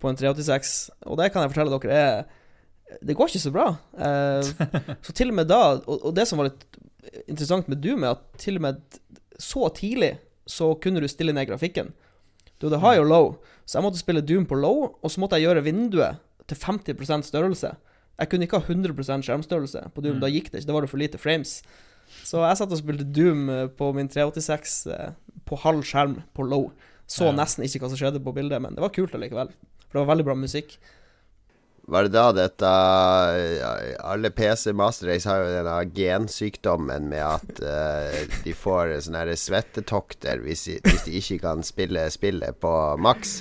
på 0.00 0.10
en 0.10 0.18
386. 0.18 0.74
Og 1.10 1.18
det 1.20 1.30
kan 1.34 1.44
jeg 1.44 1.52
fortelle 1.52 1.80
dere 1.82 1.98
er 1.98 3.02
Det 3.04 3.16
går 3.16 3.28
ikke 3.28 3.42
så 3.42 3.52
bra. 3.52 3.66
Eh, 4.00 4.48
så 5.04 5.12
til 5.12 5.34
og 5.34 5.38
med 5.40 5.50
da 5.50 5.60
og, 5.76 5.96
og 5.98 6.14
det 6.16 6.24
som 6.28 6.40
var 6.40 6.48
litt 6.48 6.64
interessant 7.26 7.68
med 7.68 7.82
Doom, 7.84 8.04
er 8.04 8.16
at 8.16 8.24
til 8.40 8.56
og 8.60 8.64
med 8.64 9.00
så 9.38 9.68
tidlig 9.76 10.16
så 10.48 10.72
kunne 10.80 11.02
du 11.04 11.08
stille 11.08 11.34
ned 11.36 11.50
grafikken. 11.50 11.92
Du 12.58 12.66
hadde 12.66 12.80
high 12.82 13.02
og 13.02 13.10
low, 13.10 13.26
så 13.68 13.78
jeg 13.78 13.86
måtte 13.86 14.00
spille 14.00 14.24
Doom 14.24 14.48
på 14.48 14.56
low, 14.58 14.88
og 14.98 15.12
så 15.12 15.20
måtte 15.20 15.38
jeg 15.38 15.46
gjøre 15.46 15.66
vinduet 15.66 16.24
til 16.48 16.58
50% 16.58 17.28
størrelse. 17.28 17.74
Jeg 18.18 18.30
kunne 18.30 18.48
ikke 18.48 18.58
ha 18.58 18.74
100% 18.74 19.26
skjermstørrelse 19.26 19.84
på 19.94 20.02
Doom. 20.02 20.16
Mm. 20.16 20.22
Da 20.24 20.30
gikk 20.32 20.50
det 20.50 20.62
ikke. 20.62 20.70
Da 20.70 20.74
var 20.74 20.84
det 20.84 20.90
for 20.90 21.00
lite 21.00 21.20
frames. 21.22 21.60
Så 22.24 22.42
jeg 22.44 22.60
satt 22.60 22.72
og 22.74 22.80
spilte 22.80 23.04
Doom 23.04 23.48
eh, 23.52 23.66
på 23.78 23.90
min 23.96 24.08
386 24.08 24.76
eh, 24.92 25.10
på 25.48 25.58
halv 25.64 25.82
skjerm 25.88 26.18
på 26.36 26.44
low. 26.48 26.70
Så 27.08 27.30
Ja. 27.30 27.32
nesten 27.32 27.64
ikke 27.64 27.80
hva 27.80 27.88
som 27.92 27.96
skjedde 28.00 28.20
på 28.24 28.34
bildet, 28.36 28.60
men 28.60 28.74
det 28.76 28.84
var 28.84 28.92
kult 28.92 29.14
allikevel. 29.16 29.48
For 29.88 29.96
det 29.98 30.02
var 30.06 30.10
veldig 30.14 30.26
bra 30.28 30.34
musikk. 30.36 30.76
Var 31.88 32.04
det 32.04 32.12
da 32.12 32.26
dette 32.36 32.68
Alle 34.04 34.28
PC 34.30 34.74
Master 34.76 35.08
Race 35.08 35.24
har 35.28 35.40
jo 35.40 35.54
denne 35.54 35.76
gensykdommen 35.96 37.06
med 37.08 37.24
at 37.24 37.62
uh, 37.64 38.18
de 38.44 38.52
får 38.52 38.92
sånne 39.06 39.22
her 39.24 39.32
svettetokter 39.40 40.42
hvis 40.44 40.66
de, 40.68 40.76
hvis 40.84 41.06
de 41.06 41.16
ikke 41.22 41.38
kan 41.46 41.64
spille 41.64 42.04
spillet 42.12 42.60
på 42.60 42.72
maks. 43.00 43.38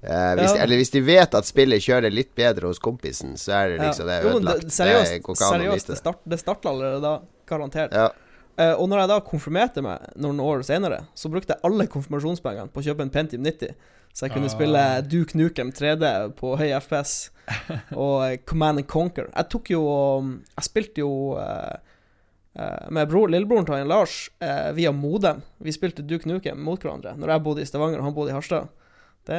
Uh, 0.00 0.32
hvis 0.38 0.54
de, 0.54 0.62
eller 0.64 0.80
hvis 0.80 0.94
de 0.94 1.02
vet 1.04 1.36
at 1.36 1.44
spillet 1.48 1.84
kjører 1.84 2.08
litt 2.14 2.32
bedre 2.38 2.70
hos 2.70 2.80
kompisen, 2.80 3.36
så 3.36 3.52
er 3.58 3.74
det 3.74 3.82
liksom 3.84 4.08
det 4.08 4.16
er 4.16 4.24
Jo, 4.24 4.32
ødelagt. 4.38 4.64
det, 4.64 4.72
seriøst, 4.78 5.18
det 5.28 5.36
seriøst 5.44 5.92
det, 5.92 5.98
start, 6.00 6.22
det 6.24 6.40
starta 6.40 6.72
allerede 6.72 7.02
da, 7.04 7.12
garantert. 7.50 7.92
Ja. 7.96 8.08
Uh, 8.60 8.74
og 8.82 8.88
når 8.90 9.02
jeg 9.04 9.10
da 9.12 9.20
konfirmerte 9.24 9.82
meg 9.84 10.10
noen 10.20 10.40
år 10.44 10.62
senere, 10.66 11.04
så 11.16 11.30
brukte 11.32 11.54
jeg 11.54 11.64
alle 11.64 11.86
konfirmasjonspengene 11.90 12.68
på 12.74 12.82
å 12.82 12.86
kjøpe 12.90 13.04
en 13.06 13.12
Pentium 13.14 13.42
90. 13.46 13.74
Så 14.12 14.26
jeg 14.26 14.32
kunne 14.34 14.48
Ah. 14.50 14.54
spille 14.56 14.80
Duke 15.06 15.38
Nukem 15.38 15.68
3D 15.72 16.08
på 16.34 16.56
høy 16.58 16.72
FPS 16.80 17.30
og 17.94 18.16
eh, 18.26 18.40
Command 18.42 18.82
and 18.82 18.88
Conquer. 18.90 19.28
Jeg 19.30 19.48
tok 19.52 19.70
jo 19.70 19.84
um, 20.18 20.32
Jeg 20.56 20.66
spilte 20.66 21.04
jo 21.04 21.12
eh, 21.38 21.76
eh, 22.58 22.90
med 22.90 23.06
bror, 23.12 23.30
lillebroren 23.30 23.68
til 23.70 23.86
Lars 23.86 24.16
uh, 24.42 24.72
via 24.74 24.90
Modem. 24.92 25.44
Vi 25.62 25.72
spilte 25.72 26.02
Duke 26.02 26.26
Nukem 26.28 26.58
mot 26.58 26.82
hverandre 26.82 27.14
når 27.16 27.36
jeg 27.36 27.44
bodde 27.46 27.62
i 27.62 27.70
Stavanger 27.70 28.02
og 28.02 28.08
han 28.10 28.16
bodde 28.18 28.34
i 28.34 28.36
Harstad. 28.36 28.66
Det, 29.30 29.38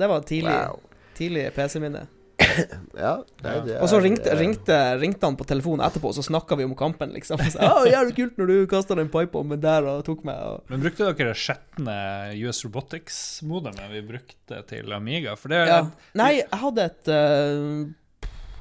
det 0.00 0.08
var 0.08 0.24
tidlig, 0.24 0.56
Wow. 0.64 0.80
tidlig 1.18 1.50
PC-minne. 1.52 2.06
Ja, 3.06 3.12
nei, 3.44 3.54
det 3.66 3.76
Og 3.82 3.90
så 3.90 3.98
er, 3.98 4.06
ringte, 4.06 4.30
eh, 4.32 4.38
ringte, 4.40 4.78
ringte 5.00 5.28
han 5.28 5.36
på 5.38 5.46
telefonen 5.48 5.84
etterpå, 5.86 6.10
og 6.12 6.16
så 6.16 6.24
snakka 6.24 6.58
vi 6.58 6.66
om 6.68 6.74
kampen, 6.78 7.12
liksom. 7.16 7.42
Så, 7.42 7.60
ah, 7.60 7.84
'Jævlig 7.86 8.16
kult 8.16 8.40
når 8.40 8.52
du 8.52 8.56
kasta 8.70 8.96
den 8.98 9.10
pipebomben 9.12 9.60
der 9.62 9.86
og 9.90 10.04
tok 10.06 10.24
meg', 10.26 10.40
og 10.40 10.72
Men 10.72 10.82
brukte 10.84 11.04
dere 11.10 11.32
det 11.32 11.36
skjetne 11.40 11.98
US 12.46 12.64
Robotics-modemet 12.64 13.92
vi 13.92 14.02
brukte 14.14 14.62
til 14.70 14.96
Amiga? 14.96 15.36
For 15.36 15.52
det 15.52 15.66
ja. 15.68 15.84
Nei, 16.18 16.32
jeg 16.40 16.62
hadde 16.64 16.88
et 16.90 17.12
eh, 17.12 17.86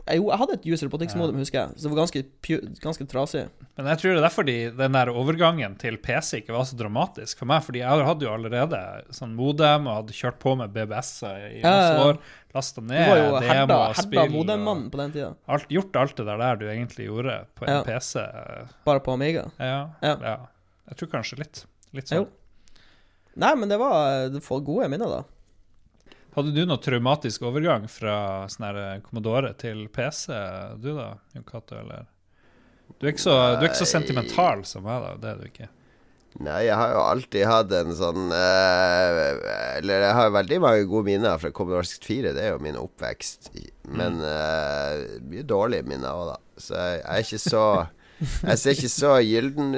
Jo, 0.05 0.27
jeg 0.29 0.37
hadde 0.37 0.53
et 0.53 0.65
user 0.69 0.85
robotics-modem, 0.85 1.37
husker 1.41 1.57
jeg. 1.63 1.69
Så 1.79 1.87
det 1.87 1.89
var 1.89 1.99
ganske, 2.03 2.21
ganske 2.83 3.05
trasig. 3.09 3.47
Men 3.75 3.87
jeg 3.89 3.97
tror 3.97 4.11
det 4.13 4.19
er 4.19 4.25
derfor 4.27 4.45
de, 4.45 4.55
den 4.77 4.93
der 4.93 5.09
overgangen 5.09 5.73
til 5.81 5.97
PC 5.97 6.43
ikke 6.43 6.53
var 6.53 6.67
så 6.69 6.77
dramatisk 6.77 7.39
for 7.41 7.49
meg. 7.49 7.63
Fordi 7.65 7.81
jeg 7.81 8.05
hadde 8.05 8.27
jo 8.27 8.33
allerede 8.35 8.81
sånn 9.17 9.33
modem 9.33 9.87
og 9.89 9.97
hadde 10.03 10.13
kjørt 10.13 10.37
på 10.43 10.53
med 10.61 10.75
BBS-er 10.75 11.47
i 11.57 11.63
masse 11.65 12.05
år. 12.05 12.19
Lasta 12.53 12.81
Du 12.85 12.87
ned 12.87 13.09
var 13.09 13.17
jo 13.17 13.41
herda, 13.49 13.79
herda 13.97 14.27
modemmannen 14.31 14.91
på 14.93 15.01
den 15.01 15.11
tida. 15.17 15.31
alt, 15.49 15.65
gjort 15.73 15.95
alt 16.03 16.15
det 16.21 16.25
der, 16.29 16.55
du 16.61 16.65
egentlig 16.69 17.09
gjorde 17.09 17.39
på 17.57 17.65
en 17.65 17.73
Ja. 17.73 17.83
PC. 17.83 18.21
Bare 18.85 18.99
på 19.01 19.13
Amiga. 19.17 19.49
Ja, 19.57 19.89
Ja. 20.05 20.17
ja. 20.21 20.37
Jeg 20.87 20.97
tror 21.01 21.09
kanskje 21.17 21.39
litt. 21.39 21.65
Litt 21.97 22.11
Jo. 22.11 22.27
sånn. 22.27 22.27
Nei, 23.35 23.55
men 23.55 23.67
det 23.69 23.79
var 23.81 24.29
det 24.29 24.43
var 24.47 24.59
gode 24.61 24.87
minner, 24.87 25.09
da. 25.09 25.23
Hadde 26.35 26.51
du 26.51 26.65
noe 26.67 26.81
traumatisk 26.83 27.45
overgang 27.47 27.85
fra 27.87 28.17
sånn 28.51 28.99
Commodore 29.05 29.53
til 29.59 29.85
PC, 29.87 30.27
du 30.83 30.91
da, 30.97 31.13
Jon 31.35 31.47
Cato, 31.47 31.77
eller? 31.79 32.09
Du 32.99 33.07
er, 33.07 33.15
så, 33.19 33.33
du 33.55 33.63
er 33.63 33.69
ikke 33.69 33.81
så 33.81 33.87
sentimental 33.87 34.63
som 34.67 34.83
meg, 34.85 35.03
da. 35.03 35.13
Det 35.21 35.31
er 35.31 35.39
du 35.39 35.47
ikke. 35.47 35.69
Nei, 36.43 36.65
jeg 36.67 36.75
har 36.75 36.91
jo 36.91 37.03
alltid 37.07 37.45
hatt 37.47 37.71
en 37.77 37.93
sånn 37.95 38.25
eh, 38.35 39.19
Eller 39.77 40.03
jeg 40.03 40.15
har 40.17 40.33
veldig 40.35 40.57
mange 40.65 40.87
gode 40.91 41.07
minner 41.07 41.39
fra 41.39 41.51
Commodore 41.55 41.87
64. 41.87 42.33
Det 42.35 42.43
er 42.43 42.51
jo 42.51 42.63
min 42.63 42.79
oppvekst. 42.79 43.53
Men 43.87 44.19
eh, 44.19 45.05
mye 45.31 45.45
dårlige 45.47 45.87
minner 45.87 46.11
òg, 46.11 46.33
da. 46.33 46.37
Så 46.59 46.75
jeg, 46.75 46.99
jeg 46.99 47.13
er 47.13 47.29
ikke 47.29 47.41
så 47.45 47.63
Jeg 48.43 48.59
ser 48.59 48.75
ikke 48.75 48.91
så 48.91 49.13
gylden 49.23 49.71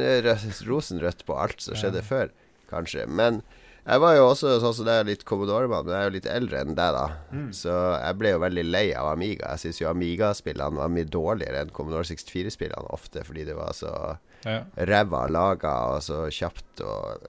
rosenrødt 0.72 1.24
på 1.30 1.38
alt 1.38 1.62
som 1.62 1.78
skjedde 1.80 2.02
før, 2.06 2.34
kanskje. 2.74 3.06
Men 3.06 3.44
jeg 3.88 4.02
var 4.04 4.16
jo 4.18 4.26
også 4.28 4.58
sånn 4.60 4.74
som 4.76 4.88
er 4.92 5.06
litt 5.08 5.24
Commodore-mann, 5.28 5.86
men 5.88 5.94
jeg 5.96 6.02
er 6.02 6.10
jo 6.10 6.16
litt 6.18 6.26
eldre 6.32 6.60
enn 6.66 6.76
deg, 6.76 6.98
da. 6.98 7.06
Så 7.56 7.72
jeg 7.72 8.18
ble 8.20 8.34
jo 8.34 8.42
veldig 8.44 8.66
lei 8.68 8.86
av 9.00 9.14
Amiga. 9.14 9.54
Jeg 9.56 9.64
syns 9.64 9.80
jo 9.82 9.88
Amiga-spillene 9.94 10.82
var 10.82 10.92
mye 10.92 11.08
dårligere 11.08 11.62
enn 11.64 11.72
Commodore 11.76 12.04
64-spillene 12.10 12.92
ofte, 12.92 13.24
fordi 13.28 13.46
det 13.48 13.56
var 13.56 13.72
så 13.78 13.94
Ja. 14.46 14.60
ræva 14.78 15.28
laga 15.32 15.72
og 15.96 16.02
så 16.06 16.28
kjapt 16.32 16.82
og, 16.86 17.24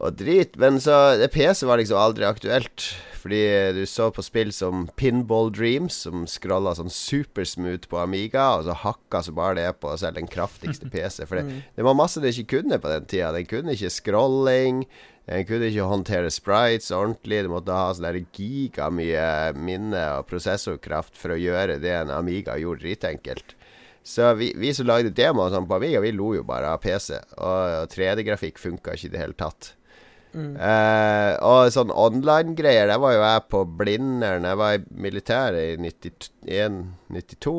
og 0.00 0.16
drit. 0.18 0.56
Men 0.58 0.80
så 0.80 0.96
PC 1.32 1.62
var 1.68 1.78
liksom 1.78 2.00
aldri 2.00 2.24
aktuelt. 2.24 2.88
Fordi 3.18 3.72
du 3.74 3.82
så 3.90 4.12
på 4.14 4.22
spill 4.22 4.52
som 4.54 4.86
Pinball 4.96 5.50
Dreams, 5.50 5.92
som 6.06 6.22
scrolla 6.30 6.70
sånn 6.78 6.88
supersmooth 6.92 7.88
på 7.90 7.98
Amiga, 8.00 8.44
og 8.56 8.64
så 8.68 8.76
hakka 8.78 9.20
så 9.26 9.32
bare 9.34 9.56
det 9.58 9.80
på 9.82 9.90
selv 9.98 10.14
den 10.20 10.28
kraftigste 10.30 10.88
PC. 10.94 11.26
For 11.26 11.40
det, 11.42 11.62
det 11.76 11.84
var 11.84 11.98
masse 11.98 12.22
det 12.22 12.30
ikke 12.38 12.62
kunne 12.62 12.78
på 12.80 12.88
den 12.94 13.04
tida. 13.10 13.32
Den 13.34 13.46
kunne 13.50 13.74
ikke 13.74 13.90
scrolling. 13.90 14.84
Den 15.28 15.44
kunne 15.44 15.68
ikke 15.68 15.88
håndtere 15.90 16.30
sprites 16.32 16.88
ordentlig. 16.94 17.42
Du 17.44 17.52
måtte 17.52 17.76
ha 17.76 17.92
sånn 17.92 18.24
gigamye 18.32 19.52
minne 19.60 20.04
og 20.16 20.28
prosessorkraft 20.30 21.18
for 21.20 21.34
å 21.34 21.40
gjøre 21.40 21.76
det 21.82 21.92
en 21.98 22.12
Amiga 22.14 22.56
gjorde 22.56 22.86
dritenkelt. 22.86 23.52
Så 24.08 24.30
vi, 24.38 24.54
vi 24.56 24.72
som 24.72 24.88
lagde 24.88 25.12
demoer 25.12 25.52
sånn 25.52 25.68
på 25.68 25.76
Amiga, 25.76 26.00
vi 26.00 26.14
lo 26.16 26.32
jo 26.38 26.46
bare 26.48 26.72
av 26.72 26.80
PC. 26.80 27.18
Og, 27.36 27.82
og 27.82 27.90
3D-grafikk 27.92 28.60
funka 28.62 28.96
ikke 28.96 29.10
i 29.10 29.12
det 29.12 29.20
hele 29.20 29.36
tatt. 29.36 29.74
Eh, 30.36 31.32
og 31.44 31.72
sånn 31.72 31.92
online-greier, 31.92 32.88
der 32.88 33.00
var 33.02 33.14
jo 33.16 33.24
jeg 33.24 33.44
på 33.52 33.62
Blindern. 33.80 34.48
Jeg 34.48 34.60
var 34.60 34.76
i 34.76 34.84
militæret 35.08 35.74
i 35.74 35.90
91-92. 36.48 37.54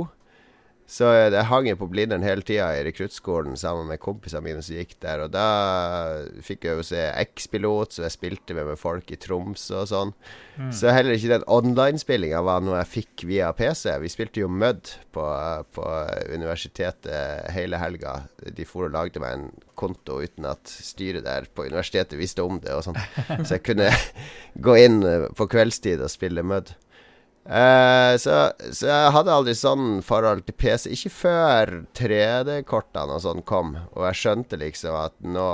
Så 0.90 1.06
jeg 1.14 1.46
hang 1.46 1.68
jo 1.70 1.78
på 1.78 1.88
Blindern 1.92 2.24
hele 2.26 2.42
tida 2.42 2.72
i 2.74 2.82
rekruttskolen 2.88 3.54
sammen 3.60 3.92
med 3.92 4.02
kompisene 4.02 4.42
mine 4.42 4.64
som 4.66 4.74
gikk 4.74 4.96
der. 5.04 5.22
Og 5.22 5.30
da 5.36 5.46
fikk 6.46 6.66
jeg 6.66 6.80
jo 6.80 6.86
se 6.88 7.04
X-pilot, 7.28 7.94
så 7.94 8.08
jeg 8.08 8.16
spilte 8.16 8.58
med, 8.58 8.66
med 8.72 8.80
folk 8.82 9.14
i 9.14 9.20
Tromsø 9.22 9.84
og 9.84 9.92
sånn. 9.92 10.16
Så 10.76 10.90
heller 10.92 11.14
ikke 11.14 11.32
den 11.36 11.46
online-spillinga 11.48 12.42
var 12.44 12.66
noe 12.66 12.82
jeg 12.82 12.92
fikk 12.96 13.28
via 13.30 13.52
PC. 13.56 13.94
Vi 14.02 14.10
spilte 14.12 14.42
jo 14.42 14.50
Mud 14.50 14.90
på, 15.14 15.28
på 15.78 15.86
universitetet 16.34 17.54
hele 17.54 17.80
helga. 17.80 18.18
De 18.58 18.66
for 18.68 18.90
og 18.90 18.98
lagde 18.98 19.22
meg 19.22 19.38
en 19.38 19.48
konto 19.80 20.18
uten 20.26 20.50
at 20.50 20.74
styret 20.74 21.24
der 21.30 21.46
på 21.54 21.70
universitetet 21.70 22.18
visste 22.20 22.44
om 22.44 22.58
det 22.66 22.74
og 22.76 22.88
sånn. 22.90 23.00
Så 23.46 23.60
jeg 23.60 23.68
kunne 23.70 23.94
gå 24.58 24.80
inn 24.82 25.04
på 25.38 25.52
kveldstid 25.54 26.02
og 26.02 26.12
spille 26.12 26.42
Mud. 26.42 26.74
Eh, 27.46 28.16
så, 28.22 28.36
så 28.76 28.90
jeg 28.90 29.14
hadde 29.16 29.34
aldri 29.34 29.56
sånn 29.58 30.02
forhold 30.06 30.44
til 30.48 30.58
PC. 30.60 30.90
Ikke 30.94 31.14
før 31.14 31.74
3D-kortene 31.98 33.16
og 33.16 33.24
sånn 33.26 33.46
kom, 33.48 33.76
og 33.96 34.06
jeg 34.10 34.22
skjønte 34.22 34.60
liksom 34.62 34.98
at 35.00 35.16
nå, 35.24 35.48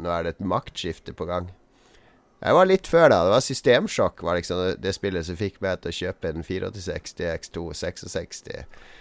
nå 0.00 0.12
er 0.12 0.26
det 0.26 0.36
et 0.36 0.48
maktskifte 0.54 1.14
på 1.16 1.28
gang. 1.28 1.52
Jeg 2.46 2.52
var 2.52 2.68
litt 2.68 2.88
før 2.90 3.08
da. 3.10 3.20
Det 3.24 3.32
var 3.32 3.44
Systemsjokk 3.44 4.20
var 4.26 4.36
liksom 4.38 4.58
det, 4.60 4.72
det 4.84 4.92
spillet 4.94 5.26
som 5.26 5.38
fikk 5.38 5.56
meg 5.64 5.80
til 5.80 5.92
å 5.92 5.98
kjøpe 6.00 6.32
en 6.32 6.44
486 6.44 7.16
X2 7.32 7.70
66. 7.74 8.42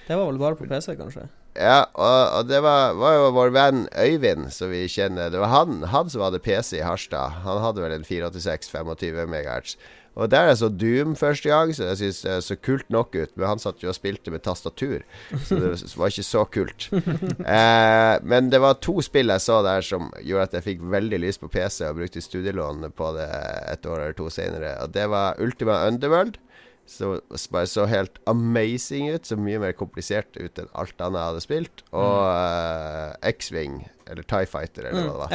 Det 0.08 0.16
var 0.16 0.24
vel 0.30 0.40
bare 0.40 0.58
på 0.60 0.70
PC, 0.70 0.94
kanskje? 1.00 1.28
Ja, 1.56 1.86
og, 1.94 2.22
og 2.36 2.48
det 2.50 2.60
var, 2.64 2.96
var 3.00 3.14
jo 3.16 3.28
vår 3.36 3.52
venn 3.56 3.84
Øyvind, 3.96 4.50
som 4.52 4.72
vi 4.72 4.86
kjenner. 4.92 5.30
Det 5.32 5.40
var 5.40 5.52
han, 5.54 5.84
han 5.92 6.10
som 6.12 6.24
hadde 6.26 6.42
PC 6.44 6.80
i 6.80 6.84
Harstad. 6.84 7.42
Han 7.46 7.62
hadde 7.64 7.84
vel 7.84 7.96
en 7.96 8.08
486 8.08 8.72
25 8.72 9.22
MHz. 9.28 9.78
Og 10.16 10.30
der 10.32 10.48
jeg 10.48 10.58
så 10.62 10.70
Doom 10.72 11.16
første 11.20 11.50
gang, 11.52 11.74
så 11.76 11.90
jeg 11.90 11.98
synes 12.00 12.22
det 12.24 12.36
så 12.46 12.56
kult 12.56 12.88
nok 12.94 13.16
ut. 13.18 13.34
Men 13.36 13.50
han 13.50 13.60
satt 13.60 13.84
jo 13.84 13.90
og 13.92 13.98
spilte 13.98 14.32
med 14.32 14.46
tastatur, 14.46 15.04
så 15.44 15.58
det 15.60 15.74
var 16.00 16.14
ikke 16.14 16.24
så 16.24 16.46
kult. 16.48 16.88
Eh, 16.96 18.14
men 18.24 18.48
det 18.54 18.62
var 18.64 18.80
to 18.84 18.96
spill 19.04 19.34
jeg 19.34 19.44
så 19.44 19.60
der 19.66 19.84
som 19.84 20.08
gjorde 20.24 20.48
at 20.48 20.56
jeg 20.60 20.68
fikk 20.70 20.86
veldig 20.96 21.20
lyst 21.20 21.44
på 21.44 21.52
PC, 21.52 21.84
og 21.90 22.00
brukte 22.00 22.24
studielån 22.24 22.88
på 22.96 23.12
det 23.18 23.28
et 23.74 23.86
år 23.92 24.06
eller 24.06 24.16
to 24.18 24.30
senere. 24.32 24.78
Og 24.86 24.94
det 24.96 25.10
var 25.12 25.36
Ultima 25.44 25.82
Underworld. 25.90 26.40
Som 26.88 27.16
bare 27.50 27.66
så 27.66 27.88
helt 27.90 28.20
amazing 28.30 29.08
ut. 29.16 29.26
Så 29.26 29.36
mye 29.42 29.58
mer 29.60 29.74
komplisert 29.74 30.38
ut 30.38 30.60
enn 30.62 30.68
alt 30.78 31.00
annet 31.02 31.18
jeg 31.18 31.32
hadde 31.32 31.44
spilt. 31.44 31.84
Og 31.98 32.20
eh, 32.30 33.32
X-Wing, 33.34 33.80
eller 34.06 34.24
Tie 34.30 34.46
Fighter, 34.48 34.92
eller 34.92 35.10
hva 35.10 35.16
det 35.16 35.24
var. 35.24 35.34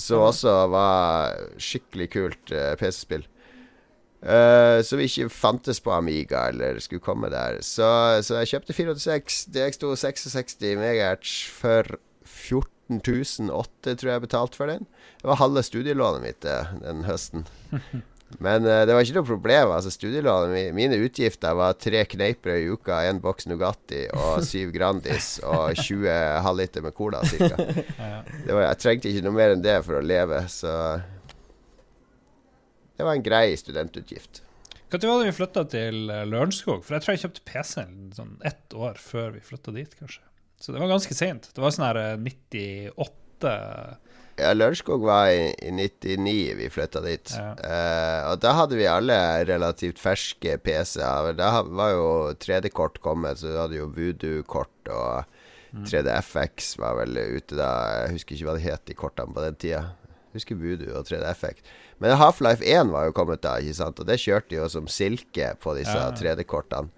Som 0.00 0.24
også 0.24 0.54
var 0.72 1.36
skikkelig 1.62 2.08
kult 2.16 2.50
eh, 2.56 2.72
PC-spill. 2.80 3.26
Uh, 4.24 4.80
som 4.80 5.00
ikke 5.04 5.26
fantes 5.28 5.82
på 5.84 5.92
Amiga, 5.92 6.46
eller 6.48 6.78
skulle 6.80 7.04
komme 7.04 7.28
der. 7.28 7.58
Så, 7.60 7.84
så 8.24 8.38
jeg 8.40 8.54
kjøpte 8.54 8.72
486 8.72 9.42
DX2 9.52 9.90
66 10.00 10.56
MHz 10.80 11.34
for 11.52 11.98
14 12.24 12.70
008, 13.04 13.94
tror 13.96 14.08
jeg 14.08 14.16
jeg 14.16 14.24
betalte 14.24 14.56
for 14.60 14.68
den. 14.72 14.88
Det 15.20 15.28
var 15.28 15.40
halve 15.40 15.62
studielånet 15.64 16.24
mitt 16.24 16.44
den 16.84 17.04
høsten. 17.04 17.44
Men 18.42 18.64
uh, 18.66 18.80
det 18.88 18.96
var 18.96 19.04
ikke 19.04 19.18
noe 19.20 19.28
problem. 19.28 19.70
Altså 19.76 19.92
Studielånet 19.94 20.50
mi- 20.56 20.72
Mine 20.74 20.96
utgifter 21.04 21.54
var 21.54 21.76
tre 21.78 22.00
kneippbrød 22.08 22.64
i 22.64 22.70
uka, 22.72 23.02
én 23.06 23.20
boks 23.22 23.46
Nugatti 23.46 24.06
og 24.16 24.40
syv 24.48 24.72
Grandis 24.74 25.36
og 25.44 25.76
20 25.78 26.08
halvliter 26.44 26.82
med 26.82 26.96
cola, 26.96 27.20
var, 28.48 28.64
jeg 28.70 28.80
trengte 28.82 29.12
ikke 29.12 29.24
noe 29.28 29.36
mer 29.36 29.54
enn 29.54 29.62
det 29.64 29.76
for 29.86 30.00
å 30.00 30.04
leve, 30.04 30.40
så 30.50 30.72
Det 32.96 33.06
var 33.06 33.16
en 33.16 33.24
grei 33.26 33.56
studentutgift. 33.58 34.42
Når 34.94 35.08
var 35.10 35.18
det 35.18 35.26
vi 35.32 35.34
flytta 35.34 35.64
til 35.72 36.10
eh, 36.12 36.22
Lørenskog? 36.28 36.84
For 36.86 36.94
jeg 36.94 37.02
tror 37.02 37.16
jeg 37.16 37.22
kjøpte 37.24 37.44
PC-en 37.48 38.12
sånn 38.14 38.36
ett 38.46 38.76
år 38.78 39.00
før 39.02 39.32
vi 39.34 39.42
flytta 39.42 39.74
dit, 39.74 39.96
kanskje. 39.98 40.22
Så 40.62 40.72
det 40.72 40.78
var 40.80 40.92
ganske 40.92 41.16
seint. 41.18 41.48
Det 41.50 41.62
var 41.64 41.74
sånn 41.74 41.88
her 41.88 41.98
eh, 41.98 42.20
98 42.22 43.54
Ja, 44.38 44.52
Lørenskog 44.54 45.02
var 45.06 45.32
i, 45.34 45.48
i 45.66 45.72
99 45.74 46.36
vi 46.60 46.70
flytta 46.70 47.02
dit. 47.02 47.34
Ja. 47.34 47.48
Eh, 47.58 48.20
og 48.30 48.38
da 48.44 48.54
hadde 48.60 48.78
vi 48.78 48.86
alle 48.86 49.18
relativt 49.50 49.98
ferske 49.98 50.54
PC-er. 50.62 51.34
Da 51.42 51.50
var 51.66 51.96
jo 51.96 52.06
3D-kort 52.46 53.02
kommet, 53.02 53.42
så 53.42 53.50
du 53.50 53.58
hadde 53.64 53.80
jo 53.80 53.90
Voodoo-kort 53.98 54.94
og 54.94 55.26
3DFX 55.90 56.76
var 56.78 57.00
vel 57.00 57.18
ute 57.18 57.58
da. 57.58 57.70
Jeg 58.04 58.14
husker 58.14 58.36
ikke 58.36 58.46
hva 58.46 58.56
det 58.60 58.66
het, 58.68 58.86
de 58.86 58.94
kortene 58.98 59.34
på 59.34 59.42
den 59.42 59.58
tida. 59.58 59.82
Husker 60.34 60.58
Voodoo 60.58 60.96
og 60.98 61.06
3D-effekt. 61.08 61.64
Men 62.02 62.16
Half-Life 62.18 62.60
1 62.66 62.90
var 62.92 63.06
jo 63.08 63.14
kommet 63.16 63.40
da, 63.44 63.56
ikke 63.62 63.76
sant? 63.78 64.00
og 64.02 64.06
det 64.10 64.18
kjørte 64.20 64.56
jo 64.58 64.68
som 64.68 64.88
silke 64.90 65.52
på 65.62 65.76
disse 65.78 65.94
Ja. 65.94 66.10
3D-kortene. 66.10 66.90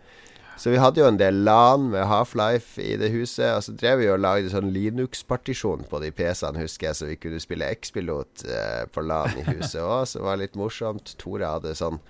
Så 0.57 0.71
vi 0.73 0.79
hadde 0.81 1.03
jo 1.03 1.05
en 1.11 1.19
del 1.21 1.43
LAN 1.45 1.91
med 1.93 2.07
Half-Life 2.09 2.81
i 2.81 2.95
det 2.97 3.11
huset. 3.13 3.51
Og 3.59 3.63
så 3.67 3.75
drev 3.77 3.99
vi 4.01 4.07
og 4.09 4.23
lagde 4.25 4.49
sånn 4.49 4.71
Linux-partisjon 4.73 5.83
på 5.91 6.01
de 6.01 6.09
PC-ene, 6.17 6.63
husker 6.65 6.89
jeg, 6.89 6.97
så 6.97 7.09
vi 7.11 7.19
kunne 7.21 7.41
spille 7.45 7.69
X-pilot 7.77 8.47
eh, 8.49 8.87
på 8.89 9.05
LAN 9.05 9.37
i 9.37 9.45
huset 9.51 9.83
òg. 9.85 10.07
Så 10.09 10.23
det 10.23 10.25
var 10.25 10.41
litt 10.41 10.57
morsomt. 10.57 11.13
Tore 11.21 11.45
hadde 11.53 11.75
sånn 11.77 12.01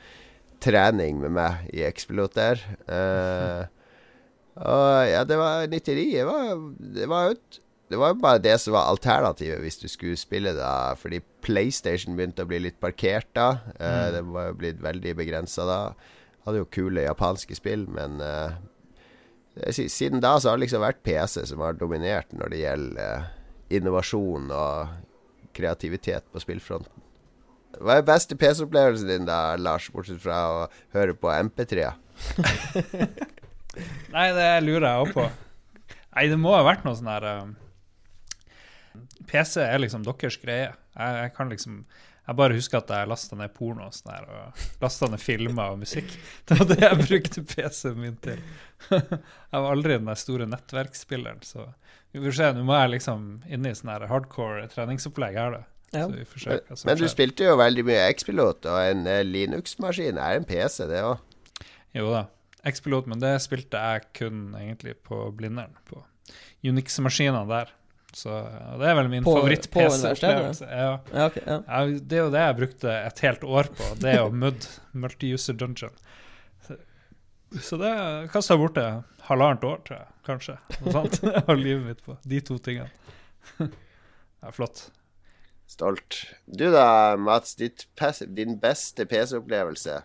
trening 0.62 1.18
med 1.25 1.35
meg 1.35 1.66
i 1.75 1.83
X-pilot 1.90 2.38
der. 2.38 2.62
Eh, 2.87 3.66
og 4.71 5.11
ja, 5.11 5.25
det 5.26 5.37
var 5.42 5.66
99. 5.66 6.06
Det 6.14 6.25
var, 6.30 6.52
det 7.00 7.09
var 7.11 7.26
jo 7.26 7.35
et- 7.40 7.61
det 7.88 7.99
var 8.00 8.11
jo 8.12 8.19
bare 8.19 8.43
det 8.43 8.57
som 8.59 8.75
var 8.75 8.88
alternativet 8.90 9.61
hvis 9.62 9.78
du 9.78 9.87
skulle 9.90 10.19
spille 10.19 10.52
da, 10.57 10.95
fordi 10.99 11.21
PlayStation 11.47 12.16
begynte 12.19 12.43
å 12.43 12.50
bli 12.50 12.59
litt 12.64 12.81
parkert 12.83 13.28
da. 13.37 13.61
Eh, 13.78 14.09
Det 14.16 14.23
var 14.26 14.49
jo 14.50 14.57
blitt 14.59 14.81
veldig 14.83 15.12
begrensa 15.21 15.66
da. 15.69 15.81
hadde 16.47 16.62
jo 16.64 16.71
kule 16.71 17.02
japanske 17.07 17.55
spill, 17.59 17.87
men 17.90 18.21
uh, 18.23 18.55
siden 19.71 20.21
da 20.23 20.37
så 20.38 20.50
har 20.50 20.59
det 20.59 20.66
liksom 20.66 20.83
vært 20.83 21.02
PC 21.07 21.43
som 21.50 21.62
har 21.62 21.78
dominert 21.78 22.31
når 22.35 22.52
det 22.52 22.61
gjelder 22.61 23.23
uh, 23.23 23.31
innovasjon 23.75 24.50
og 24.55 24.93
kreativitet 25.57 26.26
på 26.31 26.43
spillfronten. 26.43 27.02
Hva 27.83 27.99
er 27.99 28.07
beste 28.07 28.37
PC-opplevelsen 28.38 29.11
din 29.11 29.26
da, 29.28 29.57
Lars, 29.61 29.90
bortsett 29.93 30.23
fra 30.23 30.38
å 30.49 30.61
høre 30.95 31.16
på 31.19 31.28
MP3? 31.35 31.90
Nei, 34.14 34.28
det 34.33 34.47
lurer 34.64 34.87
jeg 34.87 35.02
òg 35.02 35.11
på. 35.12 35.26
Nei, 36.16 36.28
det 36.33 36.38
må 36.40 36.55
ha 36.55 36.62
vært 36.64 36.87
noe 36.87 36.97
sånn 36.97 37.11
her 37.11 37.26
uh, 37.26 37.50
PC 39.28 39.62
er 39.64 39.80
liksom 39.83 40.04
deres 40.06 40.38
greie. 40.42 40.73
Jeg, 40.97 41.16
jeg, 41.21 41.33
kan 41.37 41.50
liksom 41.52 41.80
Jeg 42.26 42.38
bare 42.40 42.56
husker 42.56 42.80
at 42.80 42.90
jeg 42.90 43.09
lasta 43.11 43.37
ned 43.38 43.52
porno 43.54 43.87
og 43.87 43.95
sånn 43.95 44.14
her, 44.14 44.25
og 44.26 44.83
lasta 44.83 45.09
ned 45.12 45.23
filmer 45.23 45.75
og 45.75 45.83
musikk. 45.85 46.11
Det 46.49 46.59
var 46.59 46.71
det 46.73 46.80
jeg 46.83 47.02
brukte 47.04 47.45
PC-en 47.52 48.00
min 48.02 48.16
til. 48.25 48.42
jeg 48.90 49.54
var 49.54 49.71
aldri 49.71 49.95
den 49.95 50.11
der 50.11 50.18
store 50.18 50.49
nettverksspilleren, 50.50 51.45
så 51.47 51.68
vi 52.11 52.25
får 52.25 52.38
se. 52.38 52.50
Nå 52.56 52.66
må 52.66 52.76
jeg 52.80 52.97
liksom 52.97 53.30
inn 53.47 53.68
i 53.68 53.75
sånn 53.78 53.95
her 53.95 54.09
hardcore 54.11 54.66
treningsopplegg 54.73 55.38
her, 55.38 55.59
da. 55.59 55.64
Ja. 55.95 56.09
Men, 56.09 56.25
men, 56.85 56.99
du 56.99 57.06
spilte 57.09 57.47
jo 57.47 57.54
veldig 57.61 57.85
mye 57.87 58.09
X-pilot, 58.11 58.66
og 58.66 58.78
en 58.90 59.06
uh, 59.06 59.21
Linux-maskin 59.25 60.18
er 60.18 60.40
en 60.40 60.49
PC, 60.49 60.83
det 60.90 61.04
òg. 61.06 61.23
Jo 61.97 62.11
da. 62.12 62.26
X-pilot, 62.66 63.06
men 63.11 63.23
det 63.23 63.37
spilte 63.45 63.78
jeg 63.78 64.09
kun 64.18 64.47
egentlig 64.59 64.97
på 65.06 65.21
Blindern. 65.37 65.76
På 65.87 66.02
Unix-maskinene 66.66 67.47
der. 67.49 67.71
Så 68.16 68.32
det 68.80 68.87
er 68.88 68.94
vel 68.96 69.11
min 69.12 69.26
favoritt-PC-opplevelse. 69.26 70.66
Ja. 70.70 70.92
Ja, 71.12 71.26
okay, 71.28 71.42
ja. 71.44 71.80
det 72.00 72.16
er 72.16 72.23
jo 72.23 72.32
det 72.32 72.44
jeg 72.46 72.56
brukte 72.62 72.94
et 72.96 73.20
helt 73.26 73.44
år 73.44 73.68
på. 73.76 73.88
Det 74.00 74.14
er 74.14 74.23
å 74.25 74.30
MUD, 74.32 74.64
Multi-User 74.96 75.58
Dungeon. 75.61 75.92
Så, 76.64 76.78
så 77.61 77.78
det 77.82 77.92
kasta 78.32 78.56
jeg 78.56 78.62
bort 78.62 78.78
det 78.78 78.87
halvannet 79.26 79.66
år, 79.68 79.82
tror 79.85 79.99
jeg, 79.99 80.08
kanskje. 80.30 80.56
Noe 80.78 80.94
sånt. 80.94 81.20
Jeg 81.37 81.58
livet 81.61 81.85
mitt 81.90 82.02
på 82.06 82.16
de 82.25 82.40
to 82.46 82.56
tingene. 82.62 82.88
Det 84.37 84.52
er 84.52 84.54
flott. 84.54 84.87
Stolt. 85.66 86.20
Du 86.46 86.68
da, 86.70 87.16
Mats. 87.18 87.56
din 87.56 88.58
beste 88.62 89.06
PC-opplevelse? 89.11 90.00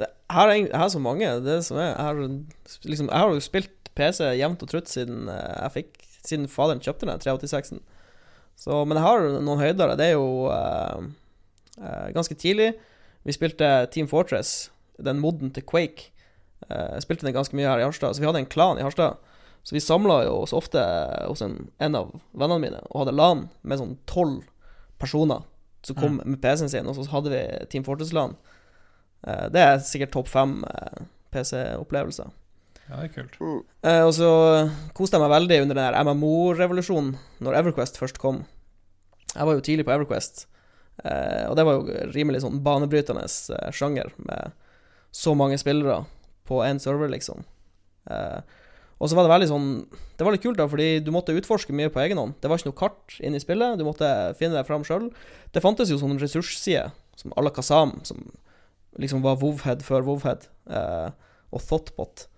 Jeg 0.00 0.08
har, 0.34 0.52
har 0.74 0.88
så 0.90 1.00
mange. 1.00 1.28
Det 1.44 1.60
som 1.64 1.78
er, 1.78 1.92
jeg, 1.92 2.06
har, 2.08 2.22
liksom, 2.90 3.08
jeg 3.08 3.24
har 3.24 3.32
jo 3.32 3.44
spilt 3.44 3.92
PC 3.94 4.32
jevnt 4.40 4.64
og 4.66 4.72
trutt 4.72 4.90
siden 4.90 5.28
eh, 5.30 5.52
jeg 5.62 5.74
fikk 5.76 6.03
siden 6.24 6.48
faderen 6.50 6.82
kjøpte 6.82 7.08
den 7.08 7.20
386-en. 7.22 7.82
Men 8.64 8.96
jeg 8.98 9.04
har 9.04 9.28
noen 9.34 9.60
høyder. 9.60 9.94
Det 9.98 10.10
er 10.10 10.16
jo 10.16 10.48
uh, 10.48 11.04
uh, 11.80 12.08
ganske 12.14 12.36
tidlig. 12.38 12.72
Vi 13.24 13.34
spilte 13.34 13.86
Team 13.92 14.08
Fortress, 14.08 14.70
den 15.00 15.20
moden 15.22 15.52
til 15.54 15.66
Quake. 15.66 16.10
Uh, 16.70 16.96
spilte 17.02 17.26
den 17.26 17.36
ganske 17.36 17.56
mye 17.56 17.68
her 17.68 17.82
i 17.82 17.86
Harstad. 17.86 18.14
Så 18.14 18.22
vi 18.22 18.28
hadde 18.28 18.44
en 18.44 18.50
klan 18.50 18.80
i 18.80 18.86
Harstad. 18.86 19.18
Så 19.64 19.76
vi 19.76 19.82
samla 19.82 20.22
jo 20.26 20.42
oss 20.44 20.52
ofte 20.52 20.80
hos 21.24 21.42
en, 21.44 21.70
en, 21.80 21.96
av 21.96 22.12
vennene 22.36 22.60
mine 22.60 22.80
og 22.90 23.00
hadde 23.00 23.16
LAN 23.16 23.46
med 23.64 23.80
sånn 23.80 23.94
tolv 24.04 24.42
personer 25.00 25.46
som 25.84 25.96
kom 25.96 26.18
mm. 26.18 26.26
med 26.34 26.40
PC-en 26.42 26.68
sin, 26.72 26.88
og 26.88 26.98
så 26.98 27.06
hadde 27.08 27.32
vi 27.32 27.40
Team 27.72 27.84
Fortress-LAN. 27.84 28.36
det 29.52 29.60
er 29.60 29.80
sikkert 29.84 30.12
topp 30.12 30.28
fem 30.32 30.54
PC-opplevelser. 31.32 32.28
Ja, 32.88 32.98
det 33.00 33.06
er 33.06 33.12
kult. 33.14 33.36
Mm. 33.40 33.60
Eh, 33.88 34.02
og 34.04 34.12
så 34.16 34.30
koste 34.96 35.16
jeg 35.16 35.24
meg 35.24 35.32
veldig 35.32 35.60
under 35.64 35.78
den 35.78 35.86
der 35.86 36.04
MMO-revolusjonen, 36.04 37.14
når 37.44 37.60
Everquest 37.62 38.00
først 38.00 38.20
kom. 38.20 38.42
Jeg 39.32 39.48
var 39.48 39.56
jo 39.56 39.64
tidlig 39.64 39.86
på 39.88 39.94
Everquest, 39.94 40.44
eh, 41.02 41.46
og 41.48 41.56
det 41.58 41.64
var 41.66 41.78
jo 41.78 42.10
rimelig 42.14 42.44
sånn 42.44 42.60
banebrytende 42.64 43.24
eh, 43.24 43.70
sjanger, 43.74 44.12
med 44.28 44.52
så 45.14 45.32
mange 45.38 45.56
spillere 45.60 46.02
på 46.48 46.60
én 46.66 46.80
server, 46.82 47.08
liksom. 47.12 47.46
Eh, 48.10 48.60
og 49.00 49.10
så 49.10 49.16
var 49.16 49.26
det 49.26 49.32
veldig 49.32 49.46
sånn 49.48 49.68
Det 50.14 50.24
var 50.24 50.34
litt 50.34 50.42
kult, 50.44 50.58
da, 50.60 50.68
fordi 50.70 51.00
du 51.02 51.08
måtte 51.12 51.34
utforske 51.34 51.74
mye 51.74 51.90
på 51.90 52.02
egen 52.04 52.20
hånd. 52.20 52.36
Det 52.40 52.50
var 52.50 52.60
ikke 52.60 52.70
noe 52.70 52.78
kart 52.78 53.16
inne 53.24 53.40
i 53.40 53.42
spillet, 53.42 53.80
du 53.80 53.86
måtte 53.88 54.06
finne 54.38 54.54
deg 54.58 54.68
fram 54.68 54.84
sjøl. 54.86 55.08
Det 55.56 55.64
fantes 55.64 55.90
jo 55.90 55.98
sånne 55.98 56.20
ressurssider, 56.20 56.92
som 57.18 57.32
à 57.34 57.42
la 57.42 57.52
Kazam, 57.54 57.96
som 58.06 58.20
liksom 59.00 59.24
var 59.24 59.40
Vovhead 59.40 59.82
før 59.82 60.04
Vovhead, 60.06 60.46
eh, 60.68 61.10
og 61.50 61.64
Thoughtbot 61.64 62.28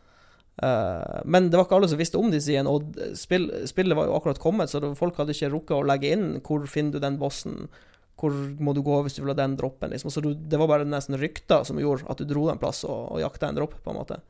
Uh, 0.57 1.21
men 1.29 1.51
det 1.51 1.59
var 1.59 1.67
ikke 1.67 1.77
alle 1.77 1.91
som 1.91 2.01
visste 2.01 2.21
om 2.21 2.31
disse 2.33 2.53
igjen, 2.53 2.69
og 2.71 2.97
spill, 3.19 3.51
spillet 3.69 3.97
var 3.99 4.09
jo 4.09 4.15
akkurat 4.17 4.41
kommet, 4.41 4.73
så 4.73 4.81
folk 4.97 5.19
hadde 5.21 5.35
ikke 5.37 5.51
rukket 5.53 5.77
å 5.77 5.85
legge 5.85 6.15
inn 6.17 6.31
hvor 6.47 6.65
finner 6.71 6.97
du 6.97 7.03
den 7.05 7.19
bossen, 7.21 7.67
hvor 8.17 8.33
må 8.65 8.73
du 8.73 8.81
gå 8.85 9.03
hvis 9.05 9.19
du 9.19 9.23
vil 9.23 9.35
ha 9.35 9.37
den 9.37 9.59
droppen. 9.61 9.93
Liksom. 9.93 10.13
Så 10.13 10.23
du, 10.25 10.31
det 10.33 10.61
var 10.61 10.71
bare 10.71 10.89
nesten 10.89 11.19
rykter 11.21 11.67
som 11.69 11.81
gjorde 11.81 12.09
at 12.09 12.23
du 12.23 12.29
dro 12.31 12.47
en 12.49 12.61
plass 12.61 12.87
og, 12.89 13.13
og 13.13 13.21
jakta 13.21 13.51
en 13.51 13.61
dropp, 13.61 13.77
på 13.85 13.93
en 13.93 14.01
måte. 14.01 14.21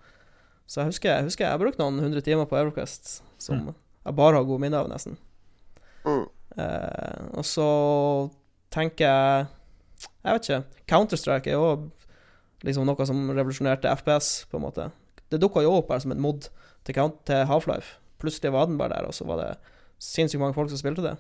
Så 0.67 0.83
jeg 0.83 0.91
husker 0.91 1.13
jeg, 1.13 1.29
husker 1.29 1.47
jeg 1.47 1.63
brukte 1.63 1.83
noen 1.83 2.03
hundre 2.03 2.23
timer 2.27 2.49
på 2.51 2.59
Everquest, 2.59 3.21
som 3.39 3.63
mm. 3.63 3.77
jeg 4.09 4.19
bare 4.19 4.41
har 4.41 4.49
gode 4.49 4.65
minner 4.65 4.83
av, 4.83 4.91
nesten. 4.91 5.15
Mm. 6.07 6.25
Uh, 6.57 7.23
og 7.37 7.45
så 7.47 7.69
tenker 8.73 9.05
jeg 9.05 9.47
Jeg 10.23 10.37
vet 10.37 10.47
ikke. 10.47 10.83
Counter-Strike 10.91 11.51
er 11.51 11.57
jo 11.57 11.67
liksom 12.67 12.87
noe 12.89 13.07
som 13.07 13.31
revolusjonerte 13.31 13.91
FPS, 14.01 14.47
på 14.51 14.59
en 14.59 14.65
måte. 14.65 14.89
Det 15.31 15.41
dukka 15.43 15.65
jo 15.65 15.79
opp 15.81 15.91
her 15.93 16.03
som 16.03 16.15
en 16.15 16.23
mod 16.23 16.49
til, 16.87 17.01
til 17.27 17.49
Half-Life. 17.51 17.99
Plutselig 18.23 18.53
var 18.55 18.69
den 18.71 18.79
bare 18.79 18.95
der, 18.95 19.09
og 19.09 19.15
så 19.15 19.27
var 19.29 19.43
det 19.43 19.51
sinnssykt 20.03 20.41
mange 20.41 20.57
folk 20.57 20.71
som 20.71 20.81
spilte 20.81 21.05
det. 21.05 21.17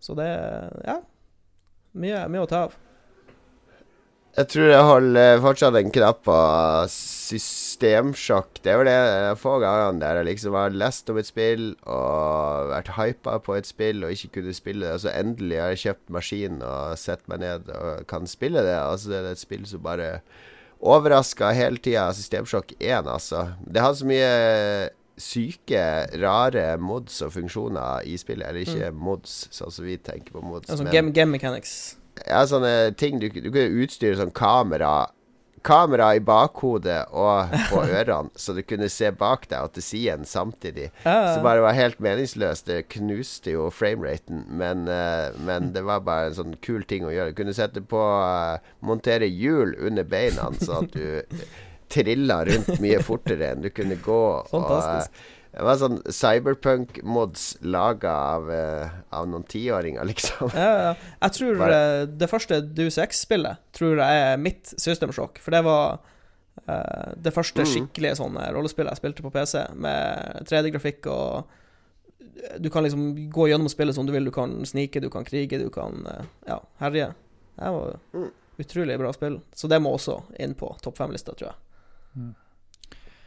Så 0.00 0.14
det 0.18 0.30
Ja. 0.86 1.00
Mye, 1.92 2.28
mye 2.30 2.44
å 2.44 2.48
ta 2.48 2.68
av. 2.68 2.76
Jeg 4.38 4.46
tror 4.46 4.68
jeg 4.70 4.86
holder 4.86 5.40
fortsatt 5.42 5.74
en 5.74 5.90
knapp 5.90 6.20
på 6.22 6.34
systemsjokk. 6.92 8.60
Det 8.62 8.70
er 8.70 8.78
vel 8.78 8.86
det 8.86 9.40
få 9.42 9.56
ganger 9.58 9.98
der 9.98 10.20
jeg 10.20 10.28
liksom 10.28 10.54
har 10.54 10.70
lest 10.70 11.10
om 11.10 11.18
et 11.18 11.26
spill 11.26 11.64
og 11.82 12.70
vært 12.70 12.92
hypa 12.94 13.40
på 13.42 13.56
et 13.58 13.66
spill 13.66 14.06
og 14.06 14.14
ikke 14.14 14.36
kunne 14.38 14.54
spille 14.54 14.86
det. 14.86 14.94
Og 14.94 15.02
så 15.02 15.16
endelig 15.18 15.58
har 15.58 15.74
jeg 15.74 15.82
kjøpt 15.82 16.14
maskin 16.14 16.62
og 16.62 16.94
sett 17.02 17.26
meg 17.26 17.42
ned 17.42 17.74
og 17.74 18.06
kan 18.10 18.30
spille 18.30 18.62
det. 18.62 18.78
Altså 18.78 19.10
det 19.10 19.18
er 19.18 19.32
et 19.32 19.42
spill 19.42 19.66
som 19.66 19.82
bare 19.82 20.20
overraska 20.80 21.52
hele 21.56 21.78
tida. 21.82 22.08
Systemsjokk 22.16 22.74
1, 22.78 23.06
altså. 23.06 23.46
Det 23.66 23.84
hadde 23.84 24.00
så 24.00 24.08
mye 24.08 24.32
syke, 25.20 25.84
rare 26.22 26.66
mods 26.80 27.20
og 27.26 27.34
funksjoner 27.36 28.06
i 28.08 28.16
spillet. 28.20 28.48
Eller 28.48 28.64
ikke 28.64 28.90
mm. 28.90 29.00
mods, 29.08 29.40
sånn 29.54 29.74
som 29.74 29.88
vi 29.88 29.98
tenker 30.00 30.36
på 30.36 30.44
mods. 30.44 30.70
Altså, 30.70 30.88
game, 30.92 31.12
game 31.16 31.36
mechanics. 31.36 31.96
Ja, 32.24 32.42
sånne 32.48 32.92
ting. 33.00 33.20
Du, 33.20 33.28
du 33.28 33.50
kunne 33.50 33.84
utstyre 33.84 34.18
sånn 34.20 34.34
kamera 34.36 35.10
kamera 35.66 36.10
i 36.16 36.20
bakhodet 36.24 37.02
og 37.12 37.52
på 37.70 37.82
ørene, 37.98 38.32
så 38.38 38.54
du 38.56 38.62
kunne 38.66 38.88
se 38.92 39.10
bak 39.12 39.46
deg 39.50 39.66
og 39.66 39.74
til 39.76 39.84
siden 39.84 40.26
samtidig. 40.28 40.90
Ja, 41.04 41.14
ja. 41.14 41.32
Så 41.34 41.44
bare 41.44 41.64
var 41.64 41.76
helt 41.76 42.00
meningsløst. 42.02 42.68
Det 42.70 42.88
knuste 42.96 43.54
jo 43.56 43.68
frameraten, 43.74 44.44
men, 44.48 44.86
uh, 44.88 45.36
men 45.46 45.72
det 45.76 45.84
var 45.88 46.04
bare 46.06 46.30
en 46.30 46.38
sånn 46.38 46.56
kul 46.64 46.86
ting 46.88 47.06
å 47.06 47.12
gjøre. 47.14 47.34
Du 47.34 47.40
kunne 47.42 47.56
sette 47.56 47.84
på 47.84 48.00
uh, 48.00 48.60
Montere 48.86 49.28
hjul 49.28 49.76
under 49.78 50.06
beina, 50.08 50.48
så 50.60 50.80
at 50.80 50.96
du 50.96 51.40
trilla 51.92 52.44
rundt 52.46 52.78
mye 52.82 53.02
fortere 53.02 53.52
enn 53.52 53.66
du 53.66 53.70
kunne 53.74 53.98
gå. 54.00 54.24
Fantastisk. 54.52 55.12
Og, 55.12 55.36
det 55.50 55.64
var 55.66 55.78
sånn 55.80 55.98
cyberpunk-mods 56.14 57.46
laga 57.66 58.12
av, 58.36 58.50
uh, 58.54 58.92
av, 59.10 59.26
noen 59.30 59.42
tiåringer, 59.50 60.04
liksom. 60.10 60.52
Ja, 60.54 60.70
ja. 60.84 60.92
Jeg 61.24 61.36
tror 61.38 61.58
Bare... 61.58 61.80
uh, 61.80 62.02
det 62.22 62.28
første 62.30 62.60
Deus 62.62 63.00
X-spillet 63.02 63.62
tror 63.74 63.98
jeg 63.98 64.20
er 64.28 64.38
mitt 64.38 64.70
systemsjokk. 64.76 65.40
For 65.42 65.54
det 65.54 65.64
var 65.66 65.98
uh, 65.98 67.08
det 67.18 67.34
første 67.34 67.66
mm. 67.66 68.12
sånne 68.20 68.44
rollespillet 68.54 68.94
jeg 68.94 69.02
spilte 69.02 69.26
på 69.26 69.32
PC, 69.34 69.64
med 69.74 70.46
3D-grafikk 70.50 71.10
og 71.10 71.56
Du 72.62 72.70
kan 72.70 72.86
liksom 72.86 73.28
gå 73.28 73.48
gjennom 73.50 73.68
spillet 73.68 73.94
som 73.94 74.06
du 74.06 74.14
vil. 74.14 74.30
Du 74.30 74.32
kan 74.32 74.54
snike, 74.64 75.02
du 75.02 75.10
kan 75.10 75.26
krige, 75.26 75.58
du 75.58 75.68
kan 75.74 76.06
ja, 76.46 76.60
herje. 76.78 77.10
Det 77.58 77.74
var 77.74 77.98
mm. 78.14 78.30
utrolig 78.62 78.96
bra 79.02 79.10
spill. 79.12 79.40
Så 79.52 79.68
det 79.68 79.82
må 79.82 79.96
også 79.98 80.22
inn 80.38 80.54
på 80.54 80.70
topp 80.80 81.02
fem-lista, 81.02 81.34
tror 81.34 81.50
jeg. 81.50 81.58
Mm. 82.14 82.32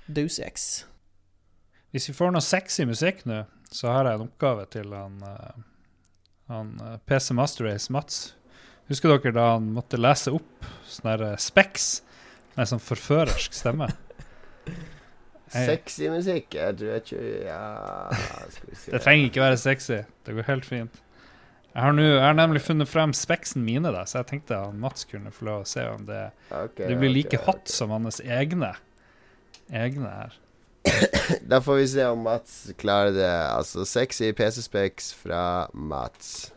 Deuce 0.08 0.48
X. 0.48 0.72
Hvis 1.94 2.10
vi 2.10 2.16
får 2.18 2.32
noe 2.34 2.42
sexy 2.42 2.88
musikk 2.90 3.22
nå, 3.30 3.44
så 3.70 3.92
har 3.94 4.08
jeg 4.10 4.18
en 4.18 4.26
oppgave 4.26 4.66
til 4.74 4.96
han, 4.98 5.20
uh, 5.22 5.60
han 6.50 6.72
uh, 6.82 6.96
PC 7.06 7.36
Master 7.38 7.68
Race 7.70 7.94
Mats. 7.94 8.24
Husker 8.90 9.14
dere 9.14 9.36
da 9.36 9.44
han 9.52 9.68
måtte 9.76 10.00
lese 10.02 10.34
opp 10.34 10.66
sånne 10.90 11.14
uh, 11.22 11.38
Specs 11.38 11.92
med 12.58 12.72
sånn 12.72 12.82
forførersk 12.82 13.54
stemme? 13.54 13.92
Sexy 15.54 16.10
musikk? 16.10 16.56
Jeg 16.58 16.80
tror 16.80 16.90
jeg 16.96 17.04
ikke 17.04 17.24
Ja, 17.46 17.62
se. 18.50 18.90
Det 18.90 19.02
trenger 19.06 19.28
ikke 19.28 19.44
være 19.44 19.60
sexy. 19.62 20.00
Det 20.26 20.34
går 20.34 20.48
helt 20.48 20.66
fint. 20.66 20.96
Jeg 21.76 21.82
har, 21.86 21.94
nu, 21.94 22.02
jeg 22.08 22.24
har 22.26 22.34
nemlig 22.38 22.64
funnet 22.66 22.90
frem 22.90 23.14
speksen 23.18 23.62
mine, 23.66 23.92
da, 23.94 24.02
så 24.10 24.24
jeg 24.24 24.32
tenkte 24.32 24.58
at 24.58 24.74
Mats 24.78 25.06
kunne 25.10 25.30
få 25.34 25.46
lov 25.46 25.62
å 25.62 25.70
se 25.70 25.86
om 25.90 26.08
det, 26.10 26.24
okay, 26.50 26.90
det 26.90 26.98
blir 26.98 27.14
like 27.14 27.34
okay, 27.34 27.46
hot 27.46 27.64
okay. 27.64 27.76
som 27.78 27.94
hans 27.94 28.18
egne, 28.22 28.72
egne 29.70 30.10
her. 30.10 30.40
da 31.42 31.62
får 31.62 31.76
vi 31.76 31.88
se 31.88 32.06
om 32.06 32.20
Mats 32.20 32.72
klarer 32.78 33.12
det. 33.12 33.32
Altså 33.32 33.86
sexy 33.86 34.32
PC-specs 34.32 35.14
fra 35.14 35.70
Mats. 35.74 36.52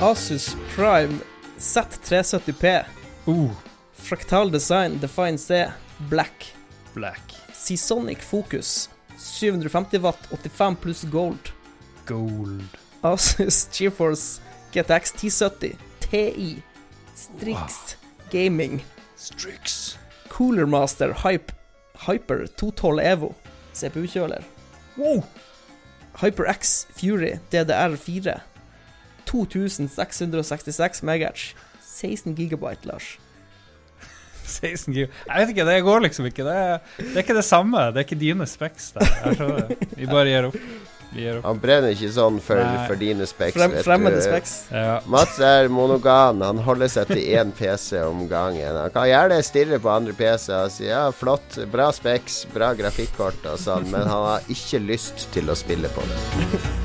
Asus 0.00 0.56
Prime 0.74 1.18
Z370P. 1.58 2.84
Uh, 3.26 3.50
Fraktal 3.92 4.50
Design 4.50 4.98
Define 5.00 5.38
C 5.38 5.66
Black. 6.10 6.54
Black. 6.94 7.34
Seasonic 7.52 8.22
Focus 8.22 8.90
750 9.16 9.98
watt 9.98 10.18
85 10.30 10.76
pluss 10.80 11.04
gold. 11.04 11.52
Gold. 12.06 12.64
Asus 13.02 13.68
GeForce 13.72 14.40
GTX 14.72 15.12
1070 15.12 15.76
TI. 16.00 16.62
Strix 17.14 17.96
Gaming. 18.30 18.84
Strix. 19.16 19.96
Cooler 20.34 20.66
Master 20.66 21.12
Hype, 21.22 21.52
Hyper 22.06 22.46
212 22.58 23.00
Evo. 23.06 23.34
CPU-kjøler. 23.74 24.42
Wow! 24.98 25.22
HyperX 26.20 26.86
Fury 26.98 27.36
DDR4. 27.52 28.40
2666 29.26 31.02
MHz. 31.02 31.54
16 31.86 32.34
gigabyte, 32.34 32.86
Lars. 32.86 33.18
16 34.44 34.94
gig. 34.94 35.06
Jeg 35.26 35.40
vet 35.40 35.54
ikke, 35.54 35.66
det 35.70 35.78
går 35.86 36.02
liksom 36.04 36.26
ikke. 36.28 36.44
Det 36.44 36.56
er, 36.56 36.82
det 36.98 37.14
er 37.14 37.22
ikke 37.22 37.38
det 37.38 37.46
samme. 37.46 37.86
Det 37.94 38.02
er 38.02 38.06
ikke 38.08 38.20
dine. 38.20 38.46
Der. 38.46 39.68
Det. 39.70 39.78
Vi 39.96 40.10
bare 40.10 40.26
gir 40.28 40.50
opp. 40.50 40.58
Opp. 41.14 41.44
Han 41.46 41.60
brenner 41.62 41.94
ikke 41.94 42.10
sånn 42.14 42.40
for, 42.42 42.60
for 42.88 42.98
dine 43.00 43.26
speks. 43.28 43.56
Frem, 43.58 43.76
fremmede 43.86 44.22
speks. 44.24 44.54
Ja. 44.74 44.98
Mats 45.10 45.38
er 45.42 45.70
monogan. 45.72 46.42
Han 46.44 46.62
holder 46.66 46.90
seg 46.90 47.12
til 47.12 47.22
én 47.38 47.54
PC 47.54 48.02
om 48.04 48.24
gangen. 48.30 48.76
Han 48.76 48.94
kan 48.94 49.08
gjerne 49.10 49.40
stirre 49.46 49.80
på 49.82 49.92
andre 49.92 50.16
PC-er 50.18 50.68
og 50.68 50.74
si 50.74 50.88
ja, 50.88 51.04
flott, 51.14 51.60
bra 51.72 51.90
speks, 51.94 52.44
bra 52.54 52.72
grafikkort 52.78 53.46
og 53.50 53.60
sånn, 53.62 53.88
men 53.92 54.08
han 54.10 54.30
har 54.30 54.50
ikke 54.52 54.82
lyst 54.84 55.28
til 55.36 55.52
å 55.52 55.58
spille 55.58 55.92
på 55.94 56.08
det. 56.10 56.80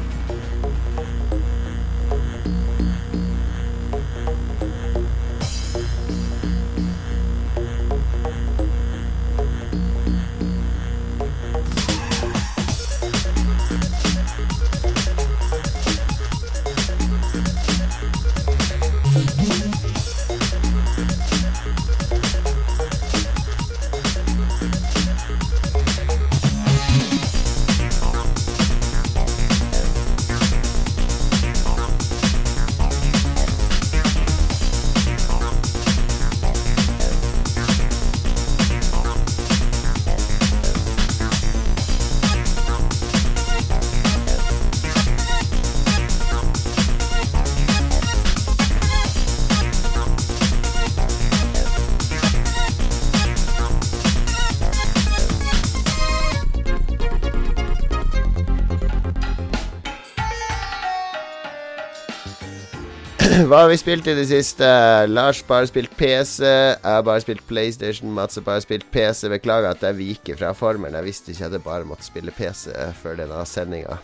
Hva 63.49 63.63
har 63.63 63.71
vi 63.71 63.79
spilt 63.81 64.05
i 64.05 64.13
det 64.13 64.27
siste? 64.29 64.65
Lars 65.09 65.39
bare 65.47 65.65
spilt 65.65 65.95
PC. 65.97 66.43
Jeg 66.45 66.83
har 66.85 67.01
bare 67.01 67.21
spilt 67.23 67.41
PlayStation. 67.49 68.11
Mats 68.13 68.37
har 68.37 68.43
bare 68.45 68.61
spilt 68.61 68.85
PC. 68.93 69.23
Beklager 69.31 69.71
at 69.71 69.81
jeg 69.81 69.97
viker 69.97 70.37
fra 70.37 70.51
formelen. 70.53 70.93
Jeg 70.99 71.07
visste 71.07 71.33
ikke 71.33 71.47
at 71.47 71.55
jeg 71.57 71.63
bare 71.65 71.87
måtte 71.89 72.05
spille 72.05 72.29
PC 72.35 72.75
før 72.99 73.17
denne 73.17 73.39
sendinga. 73.49 73.97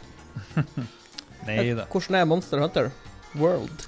Hvordan 1.46 2.18
er 2.18 2.26
Monster 2.26 2.64
Hunter 2.64 2.90
World? 3.38 3.86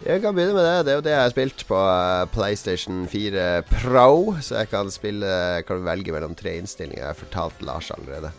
Jeg 0.00 0.24
kan 0.24 0.32
begynne 0.32 0.56
med 0.56 0.64
det. 0.64 0.86
Det 0.88 0.94
er 0.94 0.98
jo 1.02 1.04
det 1.04 1.12
jeg 1.12 1.24
har 1.26 1.36
spilt 1.36 1.68
på 1.68 1.82
eh, 1.82 2.24
PlayStation 2.32 3.04
4 3.12 3.46
Pro. 3.68 4.10
Så 4.40 4.62
jeg 4.62 4.72
kan 4.72 4.88
spille 4.94 5.36
kan 5.68 5.84
velge 5.84 6.16
mellom 6.16 6.32
tre 6.32 6.56
innstillinger. 6.56 7.02
Jeg 7.04 7.12
har 7.12 7.20
fortalt 7.20 7.60
Lars 7.68 7.92
allerede. 7.92 8.32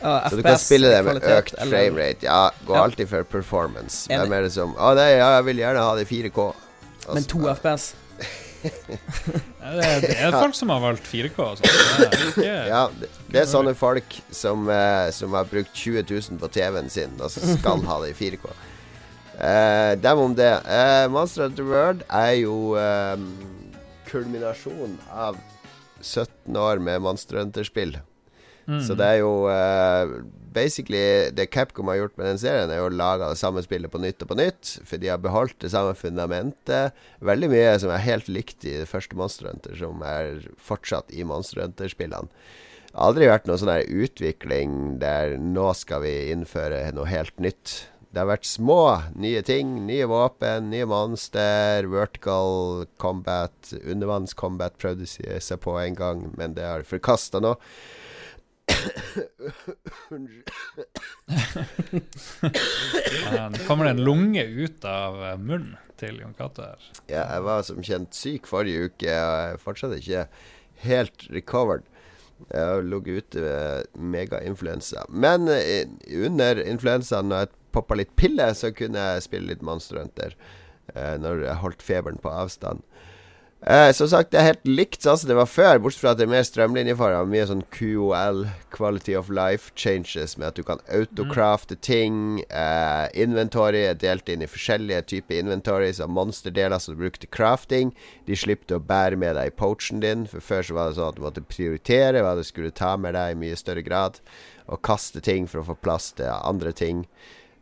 Ja, 0.00 0.28
Så 0.30 0.36
du 0.36 0.42
kan 0.42 0.58
spille 0.58 0.90
det 0.92 1.02
med 1.02 1.18
kvalitet, 1.18 1.38
økt 1.38 1.56
framerate. 1.58 2.26
Ja, 2.26 2.50
gå 2.66 2.74
Ja. 2.74 2.82
alltid 2.84 3.08
for 3.08 3.24
performance. 3.24 4.06
Hvem 4.08 4.32
er 4.32 4.42
det 4.46 4.52
som 4.54 4.74
Å 4.74 4.94
nei, 4.94 5.10
ja, 5.16 5.30
jeg 5.36 5.44
vil 5.50 5.62
gjerne 5.64 5.82
ha 5.82 5.96
det 5.96 6.06
i 6.06 6.10
4K. 6.12 6.52
Altså, 7.08 7.14
Men 7.14 7.24
to 7.24 7.38
FPS. 7.54 7.94
Det 8.62 8.70
det 10.02 10.14
er 10.18 10.32
folk 10.34 10.54
som 10.54 10.70
har 10.74 10.80
valgt 10.82 11.06
4K. 11.06 11.38
Altså. 11.38 11.62
Det 11.98 12.06
er 12.06 12.24
ikke, 12.28 12.54
Ja, 12.74 12.86
det, 13.00 13.10
det 13.30 13.42
er 13.42 13.50
sånne 13.50 13.74
folk 13.78 14.18
som, 14.30 14.66
uh, 14.70 15.10
som 15.14 15.34
har 15.38 15.46
brukt 15.50 15.74
20 15.74 16.02
000 16.10 16.40
på 16.42 16.50
TV-en 16.54 16.90
sin, 16.90 17.14
og 17.20 17.30
som 17.30 17.58
skal 17.58 17.84
ha 17.86 18.00
det 18.02 18.14
i 18.14 18.18
4K. 18.18 18.50
Uh, 19.38 19.94
dem 20.02 20.18
om 20.18 20.34
det. 20.34 20.50
Uh, 20.66 21.06
Monster 21.14 21.46
Hunter 21.46 21.66
World 21.68 22.02
er 22.10 22.32
jo 22.40 22.74
eh, 22.78 23.14
kulminasjonen 24.08 24.98
av 25.14 25.38
17 26.02 26.56
år 26.58 26.82
med 26.82 27.02
Monster 27.04 27.38
Hunter-spill. 27.38 27.98
Mm. 28.68 28.82
Så 28.84 28.94
det 29.00 29.06
er 29.08 29.22
jo 29.22 29.32
uh, 29.48 30.18
Basically 30.52 31.30
det 31.32 31.48
Capcom 31.54 31.88
har 31.88 32.02
gjort 32.02 32.16
med 32.18 32.26
den 32.28 32.40
serien, 32.42 32.70
er 32.72 32.82
jo 32.82 32.90
å 32.90 32.94
lage 32.94 33.30
det 33.30 33.40
samme 33.40 33.62
spillet 33.64 33.92
på 33.92 34.00
nytt 34.02 34.24
og 34.24 34.32
på 34.32 34.38
nytt. 34.38 34.72
For 34.84 35.00
de 35.00 35.10
har 35.12 35.20
beholdt 35.24 35.58
det 35.64 35.72
samme 35.72 35.94
fundamentet. 35.96 36.96
Veldig 37.24 37.50
mye 37.52 37.74
som 37.80 37.92
er 37.94 38.04
helt 38.04 38.30
likt 38.32 38.66
i 38.68 38.78
det 38.82 38.88
første 38.90 39.16
Monster 39.16 39.50
Hunter, 39.50 39.76
som 39.78 40.02
er 40.04 40.48
fortsatt 40.60 41.14
i 41.14 41.24
Monster 41.28 41.62
Hunter-spillene. 41.64 42.32
Aldri 42.98 43.28
vært 43.28 43.46
noen 43.46 43.60
sånn 43.60 43.70
her 43.70 43.84
utvikling 43.86 44.72
der 44.98 45.36
nå 45.38 45.68
skal 45.76 46.02
vi 46.02 46.14
innføre 46.32 46.88
noe 46.96 47.06
helt 47.08 47.36
nytt. 47.38 47.76
Det 48.08 48.22
har 48.22 48.30
vært 48.30 48.48
små, 48.48 48.80
nye 49.20 49.42
ting. 49.44 49.74
Nye 49.86 50.08
våpen, 50.08 50.70
nye 50.72 50.88
monster, 50.88 51.86
vertical 51.92 52.86
combat, 53.00 53.52
undervannscombat 53.84 54.78
prøvde 54.80 55.04
de 55.04 55.38
seg 55.44 55.60
på 55.62 55.76
en 55.76 55.98
gang, 55.98 56.24
men 56.40 56.56
det 56.56 56.64
har 56.64 56.82
de 56.82 56.88
forkasta 56.88 57.42
nå. 57.44 57.52
Unnskyld. 60.14 60.50
Kommer 63.66 63.84
det 63.84 63.90
en 63.90 64.04
lunge 64.04 64.44
ut 64.44 64.84
av 64.88 65.18
eh, 65.24 65.36
munnen 65.40 65.76
til 65.98 66.20
Jon 66.22 66.34
Cato 66.38 66.62
her. 66.62 66.88
Ja, 67.10 67.24
jeg 67.34 67.44
var 67.46 67.62
som 67.66 67.82
kjent 67.84 68.14
syk 68.14 68.46
forrige 68.48 68.88
uke, 68.88 69.08
og 69.10 69.12
jeg 69.12 69.54
er 69.54 69.62
fortsatt 69.62 69.96
ikke 69.98 70.26
helt 70.84 71.26
recovered. 71.34 71.86
Jeg 72.52 72.62
har 72.70 72.84
ligget 72.86 73.24
ute 73.34 73.42
med 73.42 73.86
megainfluensa. 74.14 75.04
Men 75.10 75.48
eh, 75.50 75.88
under 76.24 76.60
influensaen, 76.62 77.28
når 77.32 77.46
jeg 77.46 77.54
poppa 77.74 77.98
litt 77.98 78.14
piller, 78.16 78.54
så 78.56 78.70
kunne 78.74 79.02
jeg 79.02 79.26
spille 79.26 79.50
litt 79.50 79.64
Monster 79.66 79.98
Hunter. 80.02 80.36
eh, 80.94 81.16
når 81.20 81.42
jeg 81.48 81.62
holdt 81.64 81.82
feberen 81.84 82.20
på 82.22 82.30
avstand. 82.32 82.80
Eh, 83.66 83.92
som 83.92 84.06
sagt, 84.06 84.30
det 84.30 84.38
er 84.38 84.52
helt 84.52 84.68
likt 84.70 85.02
sånn 85.02 85.16
som 85.18 85.30
det 85.32 85.34
var 85.34 85.48
før, 85.50 85.80
bortsett 85.82 86.04
fra 86.04 86.10
at 86.14 86.20
det 86.20 86.28
er 86.28 86.30
mer 86.30 86.44
strømlinjeformer. 86.46 87.26
Mye 87.26 87.46
sånn 87.50 87.64
QOL, 87.74 88.44
quality 88.70 89.16
of 89.18 89.32
life 89.34 89.72
changes, 89.74 90.36
med 90.38 90.52
at 90.52 90.60
du 90.60 90.62
kan 90.66 90.78
autocrafte 90.94 91.74
ting. 91.82 92.38
Eh, 92.54 93.08
inventory 93.18 93.80
er 93.88 93.98
delt 93.98 94.30
inn 94.30 94.44
i 94.46 94.50
forskjellige 94.50 95.02
typer 95.10 95.40
inventories 95.40 95.98
av 95.98 96.12
monsterdeler 96.14 96.78
som 96.78 96.94
du 96.94 97.02
bruker 97.02 97.24
til 97.24 97.32
crafting. 97.34 97.90
De 98.30 98.38
slipper 98.38 98.70
du 98.70 98.76
å 98.78 98.86
bære 98.92 99.18
med 99.18 99.34
deg 99.34 99.50
i 99.50 99.56
poachen 99.58 100.06
din, 100.06 100.28
for 100.30 100.44
før 100.52 100.62
så 100.62 100.78
var 100.78 100.92
det 100.92 101.00
sånn 101.00 101.10
at 101.10 101.18
du 101.18 101.26
måtte 101.26 101.48
prioritere 101.50 102.22
hva 102.22 102.36
du 102.38 102.44
skulle 102.46 102.70
ta 102.70 102.94
med 102.94 103.18
deg 103.18 103.34
i 103.34 103.40
mye 103.42 103.58
større 103.58 103.82
grad, 103.82 104.22
og 104.70 104.84
kaste 104.86 105.18
ting 105.24 105.50
for 105.50 105.64
å 105.64 105.72
få 105.72 105.80
plass 105.82 106.12
til 106.14 106.30
andre 106.30 106.70
ting. 106.70 107.08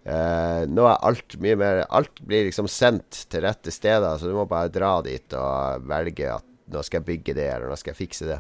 Eh, 0.07 0.63
nå 0.71 0.85
er 0.87 1.01
alt 1.03 1.35
mye 1.43 1.57
mer 1.59 1.81
Alt 1.91 2.21
blir 2.23 2.45
liksom 2.47 2.69
sendt 2.71 3.25
til 3.33 3.43
rette 3.43 3.73
steder, 3.75 4.21
så 4.21 4.29
du 4.29 4.37
må 4.37 4.45
bare 4.47 4.71
dra 4.71 5.01
dit 5.03 5.35
og 5.35 5.89
velge 5.89 6.29
at 6.37 6.47
nå 6.71 6.83
skal 6.87 7.01
jeg 7.01 7.09
bygge 7.09 7.35
det, 7.39 7.49
eller 7.51 7.71
nå 7.71 7.79
skal 7.79 7.93
jeg 7.93 8.01
fikse 8.05 8.29
det. 8.29 8.39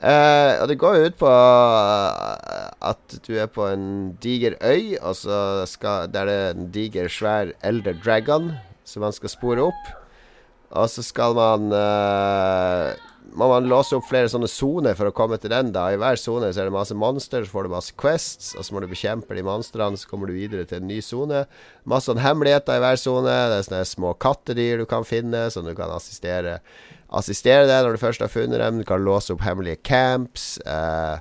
Eh, 0.00 0.52
og 0.60 0.68
det 0.70 0.78
går 0.80 0.96
jo 0.96 1.08
ut 1.10 1.16
på 1.20 1.30
eh, 1.30 2.68
at 2.88 3.16
du 3.26 3.34
er 3.36 3.48
på 3.52 3.66
en 3.68 3.88
diger 4.20 4.56
øy, 4.64 4.96
og 4.96 5.16
så 5.16 5.66
skal 5.68 6.08
Der 6.12 6.28
det 6.28 6.36
er 6.36 6.54
en 6.54 6.70
diger, 6.72 7.08
svær 7.08 7.52
elder 7.60 7.96
dragon 8.04 8.54
som 8.84 9.04
man 9.04 9.12
skal 9.12 9.32
spore 9.32 9.68
opp. 9.68 9.90
Og 10.70 10.88
så 10.88 11.02
skal 11.04 11.36
man 11.36 11.72
eh, 11.72 12.96
Må 13.38 13.46
man 13.46 13.68
låse 13.70 13.94
opp 13.94 14.08
flere 14.08 14.30
sånne 14.30 14.48
soner 14.50 14.96
for 14.98 15.06
å 15.06 15.14
komme 15.14 15.36
til 15.38 15.52
den. 15.52 15.70
da 15.74 15.86
I 15.92 15.98
hver 16.00 16.18
sone 16.18 16.48
så 16.50 16.62
er 16.62 16.70
det 16.70 16.74
masse 16.74 16.96
monster, 16.98 17.44
så 17.44 17.52
får 17.52 17.66
du 17.66 17.74
masse 17.74 17.94
quests, 17.94 18.54
og 18.58 18.66
så 18.66 18.74
må 18.74 18.82
du 18.82 18.88
bekjempe 18.90 19.36
de 19.38 19.44
monstrene, 19.46 19.98
så 19.98 20.10
kommer 20.10 20.30
du 20.30 20.34
videre 20.34 20.66
til 20.66 20.80
en 20.80 20.88
ny 20.90 20.98
sone. 21.04 21.44
Masse 21.86 22.10
sånne 22.10 22.24
hemmeligheter 22.24 22.80
i 22.80 22.82
hver 22.82 22.98
sone. 22.98 23.36
Det 23.52 23.60
er 23.60 23.68
sånne 23.68 23.84
små 23.86 24.14
kattedyr 24.18 24.82
du 24.82 24.86
kan 24.90 25.06
finne, 25.06 25.46
som 25.54 25.68
du 25.68 25.76
kan 25.78 25.92
assistere 25.94 26.60
Assistere 27.10 27.64
deg 27.66 27.82
når 27.82 27.96
du 27.96 27.98
først 28.04 28.22
har 28.22 28.30
funnet 28.30 28.60
dem. 28.62 28.76
Du 28.78 28.86
kan 28.86 29.02
låse 29.02 29.32
opp 29.34 29.40
hemmelige 29.42 29.80
camps. 29.82 30.60
Eh, 30.62 31.18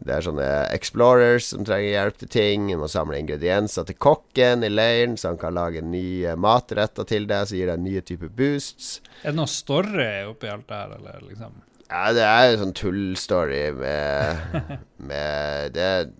Det 0.00 0.14
er 0.16 0.24
sånne 0.24 0.48
explorers 0.72 1.50
som 1.52 1.64
trenger 1.68 1.90
hjelp 1.90 2.20
til 2.22 2.30
ting. 2.32 2.68
Du 2.72 2.78
må 2.80 2.88
samle 2.88 3.18
ingredienser 3.20 3.84
til 3.88 3.98
kokken 4.00 4.64
i 4.64 4.70
leiren, 4.72 5.18
så 5.20 5.34
han 5.34 5.40
kan 5.40 5.58
lage 5.58 5.82
nye 5.84 6.36
matretter 6.40 7.08
til 7.08 7.28
deg, 7.28 7.50
som 7.50 7.58
gir 7.58 7.68
deg 7.68 7.82
nye 7.84 8.04
typer 8.06 8.30
boosts. 8.32 8.94
Er 9.20 9.34
det 9.34 9.40
noe 9.42 9.50
story 9.50 10.08
oppi 10.30 10.48
alt 10.48 10.64
det 10.70 10.78
her, 10.78 10.94
eller 10.96 11.26
liksom? 11.26 11.58
Ja, 11.90 12.06
det 12.16 12.24
er 12.24 12.46
jo 12.46 12.58
sånn 12.62 12.74
tullstory 12.78 13.62
med, 13.76 14.58
med 15.10 15.76
det 15.76 15.86
er 15.90 16.10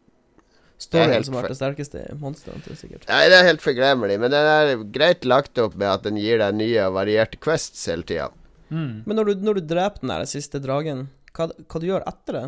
Storyen 0.81 1.25
som 1.27 1.35
har 1.37 1.45
vært 1.45 1.53
det 1.53 1.59
sterkeste 1.59 2.03
i 2.09 2.15
Monster 2.17 2.57
sikkert. 2.73 3.03
Nei, 3.11 3.25
det 3.29 3.37
er 3.37 3.49
helt 3.51 3.61
forglemmelig, 3.61 4.17
men 4.23 4.33
den 4.33 4.47
er 4.49 4.85
greit 4.89 5.27
lagt 5.29 5.61
opp 5.61 5.75
med 5.77 5.91
at 5.91 6.07
den 6.07 6.17
gir 6.17 6.41
deg 6.41 6.57
nye 6.57 6.87
og 6.87 6.95
varierte 6.97 7.37
quests 7.37 7.83
hele 7.91 8.07
tida. 8.09 8.31
Mm. 8.73 9.03
Men 9.05 9.19
når 9.19 9.29
du, 9.29 9.43
når 9.45 9.61
du 9.61 9.67
dreper 9.75 10.01
den 10.01 10.13
der 10.15 10.25
siste 10.31 10.61
dragen, 10.65 11.09
hva, 11.37 11.51
hva 11.53 11.83
du 11.83 11.87
gjør 11.91 12.07
etter 12.09 12.39
det? 12.39 12.45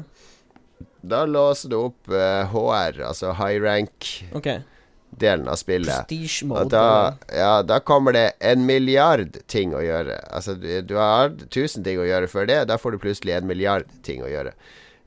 Da 1.02 1.24
låser 1.26 1.72
du 1.72 1.78
opp 1.80 2.12
eh, 2.12 2.52
HR, 2.52 3.00
altså 3.08 3.32
high 3.38 3.58
rank-delen 3.62 5.46
Ok, 5.46 5.52
av 5.54 5.58
spillet. 5.60 5.94
prestige 6.06 6.48
Og 6.50 6.70
da, 6.72 7.16
ja, 7.32 7.54
da 7.66 7.80
kommer 7.84 8.16
det 8.16 8.28
en 8.40 8.66
milliard 8.68 9.40
ting 9.50 9.74
å 9.74 9.82
gjøre. 9.84 10.20
Altså, 10.30 10.54
du, 10.58 10.68
du 10.86 10.96
har 11.00 11.34
tusen 11.50 11.84
ting 11.86 12.00
å 12.00 12.06
gjøre 12.08 12.30
før 12.30 12.48
det, 12.50 12.62
da 12.70 12.78
får 12.80 12.96
du 12.96 13.02
plutselig 13.02 13.38
en 13.38 13.50
milliard 13.50 13.90
ting 14.06 14.24
å 14.24 14.30
gjøre. 14.30 14.54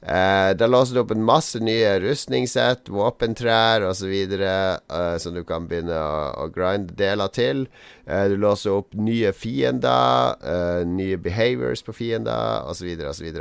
Eh, 0.06 0.52
da 0.54 0.68
låser 0.68 0.94
du 0.94 1.00
opp 1.02 1.12
en 1.16 1.24
masse 1.26 1.58
nye 1.66 1.96
rustningssett, 2.04 2.92
våpentrær 2.94 3.88
osv. 3.88 4.12
Uh, 4.36 5.16
som 5.18 5.34
du 5.34 5.42
kan 5.48 5.66
begynne 5.66 5.98
å, 5.98 6.20
å 6.44 6.50
grinde 6.54 6.94
deler 7.00 7.32
til. 7.34 7.66
Eh, 8.06 8.28
du 8.30 8.38
låser 8.38 8.76
opp 8.76 8.94
nye 8.94 9.34
fiender, 9.34 10.38
eh, 10.46 10.84
nye 10.86 11.18
behaviors 11.18 11.82
på 11.82 11.96
fiender 11.96 12.70
osv. 12.70 12.92
osv. 13.10 13.32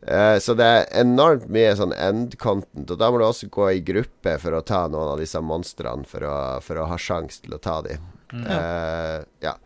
Uh, 0.00 0.38
så 0.40 0.54
det 0.56 0.64
er 0.64 0.86
enormt 1.02 1.50
mye 1.52 1.74
sånn 1.76 1.92
end 1.92 2.38
content, 2.40 2.88
og 2.88 2.96
da 3.02 3.10
må 3.12 3.18
du 3.20 3.26
også 3.26 3.50
gå 3.52 3.66
i 3.74 3.82
gruppe 3.84 4.38
for 4.40 4.56
å 4.56 4.62
ta 4.64 4.86
noen 4.88 5.12
av 5.12 5.20
disse 5.20 5.40
monstrene 5.44 6.08
for 6.08 6.24
for 6.64 6.80
å 6.80 6.86
ha 6.88 6.96
sjanse 6.96 7.42
til 7.44 7.52
å 7.54 7.60
ta 7.60 7.80
dem. 7.84 8.06
Eh, 8.32 9.18
ja. 9.44 9.56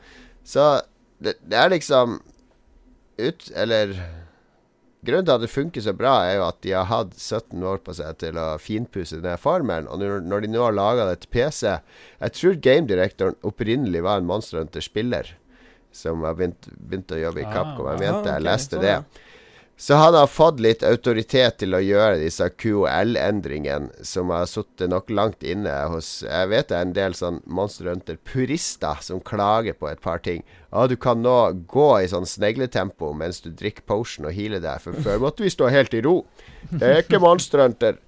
Så 0.43 0.81
det, 1.21 1.35
det 1.45 1.59
er 1.61 1.69
liksom 1.69 2.19
ut 3.21 3.51
Eller 3.55 3.93
Grunnen 5.05 5.27
til 5.29 5.35
at 5.35 5.43
det 5.43 5.51
funker 5.53 5.85
så 5.85 5.93
bra, 5.93 6.15
er 6.25 6.39
jo 6.39 6.47
at 6.47 6.63
de 6.65 6.71
har 6.73 6.87
hatt 6.89 7.11
17 7.13 7.61
år 7.69 7.83
på 7.85 7.93
seg 7.93 8.17
til 8.23 8.39
å 8.41 8.55
finpusse 8.57 9.19
denne 9.19 9.37
formelen. 9.37 9.85
Og 9.93 10.01
når, 10.01 10.47
de 10.47 10.49
nå 10.49 10.63
har 10.65 10.73
laga 10.73 11.05
det 11.11 11.19
til 11.27 11.33
PC 11.37 11.75
Jeg 11.75 12.35
tror 12.39 12.57
gamedirektoren 12.65 13.37
opprinnelig 13.45 14.01
var 14.07 14.23
en 14.23 14.31
Monster 14.31 14.63
Hunter-spiller 14.63 15.35
som 15.95 16.25
har 16.25 16.35
begynt, 16.39 16.71
begynt 16.89 17.13
å 17.13 17.21
jobbe 17.21 17.45
i 17.45 17.45
Ah. 17.45 17.53
Capcom. 17.53 17.87
Jeg 17.93 18.01
Ah, 18.01 18.01
mente 18.01 18.33
jeg 18.33 18.43
leste 18.49 18.81
det. 18.81 18.97
Så 19.77 19.95
han 19.95 20.15
har 20.15 20.27
fått 20.31 20.61
litt 20.63 20.85
autoritet 20.87 21.57
til 21.59 21.75
å 21.75 21.81
gjøre 21.83 22.21
disse 22.21 22.47
QOL-endringene 22.63 24.05
som 24.07 24.31
har 24.31 24.47
sittet 24.47 24.93
nok 24.93 25.11
langt 25.11 25.43
inne 25.43 25.73
hos 25.91 26.21
Jeg 26.23 26.51
vet 26.53 26.71
det 26.71 26.77
er 26.79 26.87
en 26.87 26.95
del 26.95 27.17
sånn 27.19 27.41
Monster 27.51 27.91
Hunter-purister 27.91 29.03
som 29.03 29.19
klager 29.19 29.75
på 29.75 29.91
et 29.91 30.01
par 30.05 30.23
ting. 30.23 30.45
Ja, 30.71 30.87
du 30.87 30.95
kan 30.95 31.25
nå 31.27 31.35
gå 31.67 31.89
i 31.99 32.09
sånn 32.11 32.29
snegletempo 32.29 33.11
mens 33.19 33.43
du 33.43 33.51
drikker 33.51 33.83
potion 33.91 34.31
og 34.31 34.39
healer 34.39 34.63
deg, 34.63 34.79
for 34.83 34.95
før 35.03 35.27
måtte 35.27 35.43
vi 35.43 35.51
stå 35.51 35.73
helt 35.75 35.99
i 35.99 36.07
ro. 36.07 36.21
Det 36.71 36.87
er 36.87 37.03
ikke 37.03 37.23
Monster 37.23 37.67
Hunter. 37.67 37.99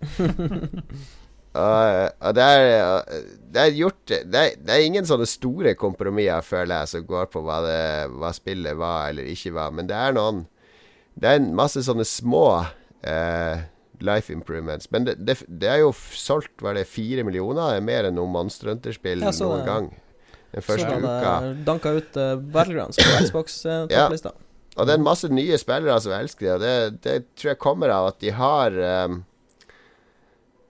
Og, 1.51 1.85
og 2.31 2.35
det, 2.39 2.47
er, 2.47 3.23
det 3.51 3.65
er 3.65 3.79
gjort 3.83 4.03
det 4.07 4.39
er, 4.39 4.59
det 4.63 4.75
er 4.75 4.87
ingen 4.87 5.07
sånne 5.09 5.27
store 5.27 5.75
kompromisser, 5.75 6.47
føler 6.47 6.79
jeg, 6.79 6.95
som 6.95 7.09
går 7.11 7.33
på 7.35 7.43
hva, 7.43 7.63
det, 7.67 7.81
hva 8.15 8.31
spillet 8.39 8.79
var 8.79 9.11
eller 9.11 9.35
ikke 9.35 9.59
var. 9.59 9.75
Men 9.75 9.91
det 9.91 9.99
er 9.99 10.15
noen 10.15 10.47
Det 11.17 11.31
er 11.31 11.41
en 11.41 11.53
masse 11.57 11.81
sånne 11.87 12.05
små 12.05 12.47
eh, 13.07 13.65
life 14.05 14.33
improvements. 14.33 14.91
Men 14.93 15.07
det, 15.09 15.17
det, 15.25 15.39
det 15.49 15.71
er 15.73 15.83
jo 15.85 15.93
solgt 15.97 16.65
var 16.65 16.77
det 16.77 16.87
fire 16.91 17.25
millioner. 17.27 17.77
Er 17.77 17.85
mer 17.85 18.09
enn 18.09 18.19
noe 18.19 18.29
Monster 18.31 18.73
Hunter-spill 18.73 19.25
Ja, 19.25 19.33
noen 19.41 19.65
gang. 19.67 19.93
Den 20.53 20.65
første 20.65 20.89
så 20.89 20.99
uka. 21.03 21.31
eh, 21.45 21.55
danka 21.67 21.95
ut 21.97 22.19
uh, 22.21 22.35
Battlegrounds 22.53 23.01
på 23.01 23.15
Xbox-topplista. 23.29 24.35
Og 24.77 24.85
det 24.85 24.93
er 24.93 25.01
en 25.01 25.07
masse 25.09 25.29
nye 25.33 25.57
spillere 25.61 25.97
som 26.05 26.13
elsker 26.13 26.47
det, 26.47 26.53
og 26.53 26.61
det, 26.61 27.01
det 27.07 27.17
tror 27.37 27.55
jeg 27.55 27.63
kommer 27.65 27.93
av 27.93 28.11
at 28.11 28.19
de 28.21 28.33
har 28.37 28.75
um, 29.09 29.23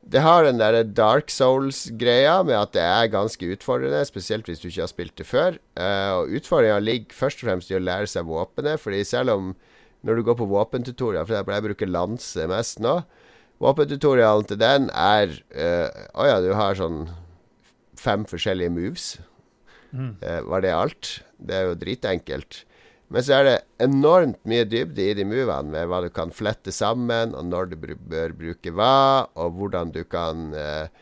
Det 0.06 0.22
har 0.22 0.44
den 0.46 0.61
derre 0.61 0.85
Dark 0.87 1.32
Souls-greia 1.35 2.37
med 2.46 2.54
at 2.54 2.74
det 2.76 2.85
er 2.87 3.11
ganske 3.11 3.48
utfordrende, 3.50 4.04
spesielt 4.06 4.46
hvis 4.46 4.62
du 4.62 4.68
ikke 4.68 4.85
har 4.85 4.92
spilt 4.92 5.16
det 5.18 5.26
før. 5.26 5.59
Uh, 5.74 6.22
og 6.22 6.37
utfordringa 6.38 6.78
ligger 6.78 7.18
først 7.18 7.42
og 7.42 7.50
fremst 7.50 7.72
i 7.74 7.78
å 7.78 7.82
lære 7.82 8.06
seg 8.11 8.30
våpenet, 8.30 8.78
fordi 8.78 9.02
selv 9.02 9.35
om 9.35 9.50
når 10.04 10.18
du 10.18 10.26
går 10.26 10.37
på 10.38 10.48
våpentutorial, 10.50 11.26
for 11.26 11.38
jeg 11.38 11.64
bruker 11.68 11.90
lanse 11.90 12.48
mest 12.50 12.82
nå 12.85 13.00
Våpentutorialen 13.62 14.44
til 14.44 14.59
den 14.61 14.90
er 14.92 15.30
eh, 15.56 15.88
oh 16.12 16.26
ja, 16.28 16.40
du 16.44 16.50
har 16.52 16.76
sånn 16.76 17.06
fem 17.96 18.26
forskjellige 18.28 18.72
moves. 18.74 19.06
Mm. 19.96 20.16
Uh, 20.20 20.40
var 20.50 20.61
det 20.61 20.74
alt? 20.76 21.12
Det 21.40 21.56
er 21.56 21.70
jo 21.70 21.78
dritenkelt. 21.80 22.59
Men 23.09 23.24
så 23.24 23.38
er 23.38 23.46
det 23.46 23.54
enormt 23.87 24.40
mye 24.44 24.66
dybde 24.68 25.06
i 25.06 25.14
de 25.16 25.24
movene, 25.24 25.70
med 25.72 25.88
hva 25.88 26.02
du 26.04 26.11
kan 26.12 26.35
flette 26.35 26.74
sammen, 26.74 27.32
og 27.38 27.48
når 27.48 27.70
du 27.70 27.76
bør 27.80 28.35
bruke 28.37 28.74
hva, 28.74 29.24
og 29.38 29.56
hvordan 29.56 29.94
du 29.94 30.02
kan 30.04 30.50
uh, 30.52 30.92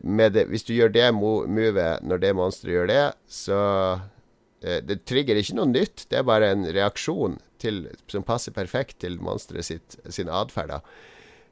med 0.00 0.36
det, 0.36 0.46
Hvis 0.48 0.64
du 0.64 0.72
gjør 0.76 0.92
det 0.94 1.08
mo- 1.12 1.44
movet 1.50 2.04
når 2.06 2.20
det 2.22 2.34
monsteret 2.38 2.76
gjør 2.76 2.88
det, 2.88 3.06
så 3.26 3.60
uh, 3.98 4.78
Det 4.86 5.02
trigger 5.04 5.36
ikke 5.36 5.58
noe 5.58 5.72
nytt, 5.74 6.06
det 6.08 6.22
er 6.22 6.28
bare 6.28 6.54
en 6.54 6.68
reaksjon 6.72 7.36
til, 7.62 7.84
som 8.10 8.26
passer 8.26 8.54
perfekt 8.54 9.00
til 9.04 9.18
monsteret 9.22 9.68
sitt, 9.68 9.98
sin 10.10 10.30
atferd. 10.32 10.80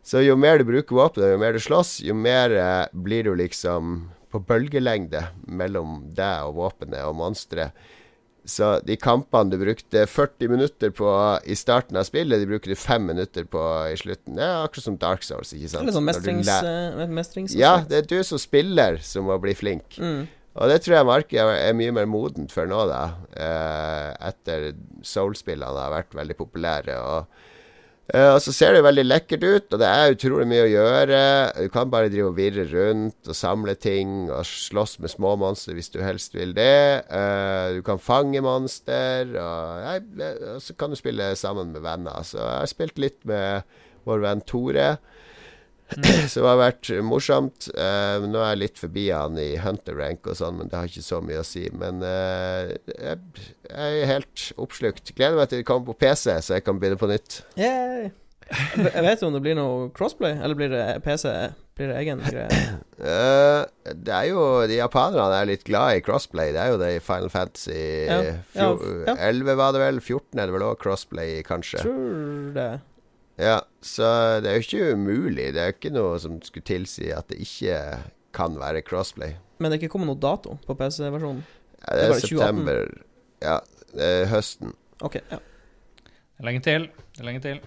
Så 0.03 0.25
jo 0.25 0.37
mer 0.41 0.61
du 0.61 0.67
bruker 0.69 0.97
våpenet, 0.97 1.35
jo 1.35 1.41
mer 1.41 1.57
du 1.57 1.63
slåss, 1.63 1.99
jo 2.07 2.17
mer 2.17 2.55
eh, 2.57 2.87
blir 2.93 3.29
du 3.29 3.35
liksom 3.39 4.11
på 4.31 4.41
bølgelengde 4.47 5.25
mellom 5.51 6.05
deg 6.15 6.47
og 6.49 6.61
våpenet 6.61 7.03
og 7.07 7.17
monsteret. 7.19 7.75
Så 8.49 8.79
de 8.87 8.97
kampene 8.97 9.53
du 9.53 9.59
brukte 9.61 10.07
40 10.09 10.49
minutter 10.49 10.93
på 10.97 11.11
i 11.45 11.57
starten 11.59 11.99
av 12.01 12.07
spillet, 12.09 12.41
de 12.41 12.49
bruker 12.49 12.73
du 12.73 12.79
5 12.79 13.05
minutter 13.11 13.45
på 13.45 13.63
i 13.91 13.99
slutten. 14.01 14.39
Det 14.39 14.47
er 14.47 14.65
akkurat 14.65 14.87
som 14.87 14.97
Dark 15.01 15.27
Souls, 15.27 15.53
ikke 15.53 15.69
sant? 15.69 15.85
Eller 15.85 15.97
sånn 15.99 16.09
mestrings, 16.09 16.49
uh, 16.49 17.05
mestrings 17.11 17.57
Ja, 17.59 17.83
det 17.87 17.99
er 18.01 18.09
du 18.09 18.19
som 18.27 18.41
spiller 18.41 18.97
som 19.05 19.29
må 19.29 19.37
bli 19.43 19.55
flink. 19.59 19.99
mm. 20.01 20.23
Og 20.59 20.67
det 20.67 20.81
tror 20.83 20.97
jeg 20.97 21.07
markedet 21.07 21.61
er 21.63 21.77
mye 21.79 21.95
mer 21.95 22.09
modent 22.11 22.51
for 22.51 22.67
nå, 22.67 22.83
da. 22.91 23.05
Eh, 23.39 24.09
etter 24.33 24.73
Soul-spillene 25.07 25.79
har 25.79 25.95
vært 25.95 26.17
veldig 26.19 26.37
populære. 26.41 26.97
Og, 27.07 27.45
eh, 28.11 28.33
og 28.33 28.41
så 28.43 28.53
ser 28.57 28.75
det 28.75 28.83
veldig 28.83 29.05
lekkert 29.07 29.47
ut, 29.47 29.69
og 29.71 29.79
det 29.79 29.87
er 29.87 30.17
utrolig 30.17 30.49
mye 30.51 30.65
å 30.65 30.73
gjøre. 30.73 31.21
Du 31.55 31.71
kan 31.71 31.93
bare 31.93 32.11
drive 32.11 32.33
og 32.33 32.37
virre 32.41 32.67
rundt 32.73 33.31
og 33.31 33.39
samle 33.39 33.77
ting 33.79 34.27
og 34.27 34.43
slåss 34.43 34.99
med 34.99 35.15
små 35.15 35.37
monstre 35.39 35.77
hvis 35.79 35.93
du 35.95 36.01
helst 36.03 36.35
vil 36.35 36.57
det. 36.59 37.07
Eh, 37.07 37.79
du 37.79 37.81
kan 37.87 38.03
fange 38.03 38.43
monster, 38.43 39.31
og, 39.31 39.87
nei, 39.87 39.97
eh, 40.19 40.43
og 40.57 40.67
så 40.67 40.75
kan 40.75 40.91
du 40.91 40.99
spille 40.99 41.31
sammen 41.39 41.71
med 41.77 41.87
venner. 41.87 42.27
Så 42.27 42.43
jeg 42.43 42.59
har 42.59 42.75
spilt 42.75 42.99
litt 42.99 43.23
med 43.23 43.63
vår 44.03 44.27
venn 44.27 44.43
Tore. 44.43 44.91
Som 46.33 46.47
har 46.49 46.61
vært 46.61 46.91
morsomt. 47.07 47.71
Uh, 47.75 48.27
nå 48.31 48.41
er 48.43 48.55
jeg 48.55 48.63
litt 48.63 48.81
forbi 48.83 49.09
han 49.11 49.39
i 49.41 49.53
Hunter 49.61 49.99
Rank 49.99 50.29
og 50.31 50.39
sånn, 50.39 50.61
men 50.61 50.71
det 50.71 50.79
har 50.79 50.91
ikke 50.91 51.07
så 51.07 51.21
mye 51.25 51.43
å 51.43 51.47
si. 51.47 51.67
Men 51.75 52.05
uh, 52.05 52.71
jeg, 52.95 53.47
jeg 53.67 54.01
er 54.05 54.13
helt 54.15 54.49
oppslukt. 54.61 55.15
Gleder 55.17 55.41
meg 55.41 55.51
til 55.51 55.63
det 55.63 55.69
kommer 55.69 55.91
på 55.93 55.99
PC, 56.07 56.37
så 56.39 56.59
jeg 56.59 56.67
kan 56.67 56.81
begynne 56.81 57.01
på 57.01 57.11
nytt. 57.11 57.43
Yay. 57.61 58.11
Jeg 58.51 59.03
vet 59.07 59.21
jo 59.23 59.29
om 59.29 59.35
det 59.37 59.43
blir 59.45 59.55
noe 59.55 59.91
crossplay, 59.95 60.35
eller 60.35 60.59
blir 60.59 60.73
det 60.73 60.85
PC? 61.05 61.31
Blir 61.79 61.93
det 61.93 61.99
egen 62.03 62.21
greie? 62.25 62.63
Uh, 62.99 63.63
det 64.05 64.13
er 64.13 64.27
jo 64.29 64.43
De 64.69 64.77
japanerne 64.77 65.39
er 65.39 65.49
litt 65.53 65.63
glad 65.65 65.97
i 65.97 66.03
crossplay. 66.05 66.53
Det 66.57 66.61
er 66.61 66.75
jo 66.75 66.81
det 66.83 66.91
i 66.97 67.03
Final 67.05 67.31
Fantasy 67.33 67.79
Ja, 68.11 68.21
ja, 68.59 68.69
ja. 69.07 69.15
11 69.31 69.57
var 69.61 69.77
det 69.77 69.85
vel. 69.85 70.01
14 70.03 70.43
er 70.43 70.51
det 70.51 70.57
vel 70.57 70.67
òg 70.67 70.81
crossplay, 70.83 71.41
kanskje. 71.47 71.85
Tror 71.87 72.51
det. 72.57 72.71
Ja, 73.41 73.61
så 73.81 74.07
det 74.45 74.51
er 74.51 74.59
jo 74.59 74.65
ikke 74.67 74.95
umulig. 74.99 75.47
Det 75.57 75.63
er 75.63 75.71
jo 75.71 75.77
ikke 75.79 75.95
noe 75.95 76.19
som 76.21 76.37
skulle 76.45 76.67
tilsi 76.69 77.09
at 77.17 77.31
det 77.33 77.41
ikke 77.41 77.79
kan 78.37 78.59
være 78.61 78.85
crossplay. 78.87 79.39
Men 79.59 79.71
det 79.71 79.79
er 79.79 79.85
ikke 79.85 79.95
kommet 79.97 80.11
noe 80.13 80.21
dato 80.21 80.59
på 80.67 80.77
PC-versjonen? 80.77 81.43
Ja, 81.81 81.95
Det 81.97 82.01
det 82.01 82.09
er 82.09 82.21
september. 82.21 82.21
2018. 82.21 82.31
september. 82.37 83.07
Ja, 83.41 83.59
det 83.97 84.11
er 84.11 84.31
høsten. 84.35 84.75
Ok, 85.01 85.21
ja. 85.31 85.41
Det 85.41 86.45
er 86.45 86.49
lenge 86.49 86.65
til. 86.65 86.89
Det 87.17 87.21
er 87.23 87.29
lenge 87.29 87.45
til. 87.45 87.61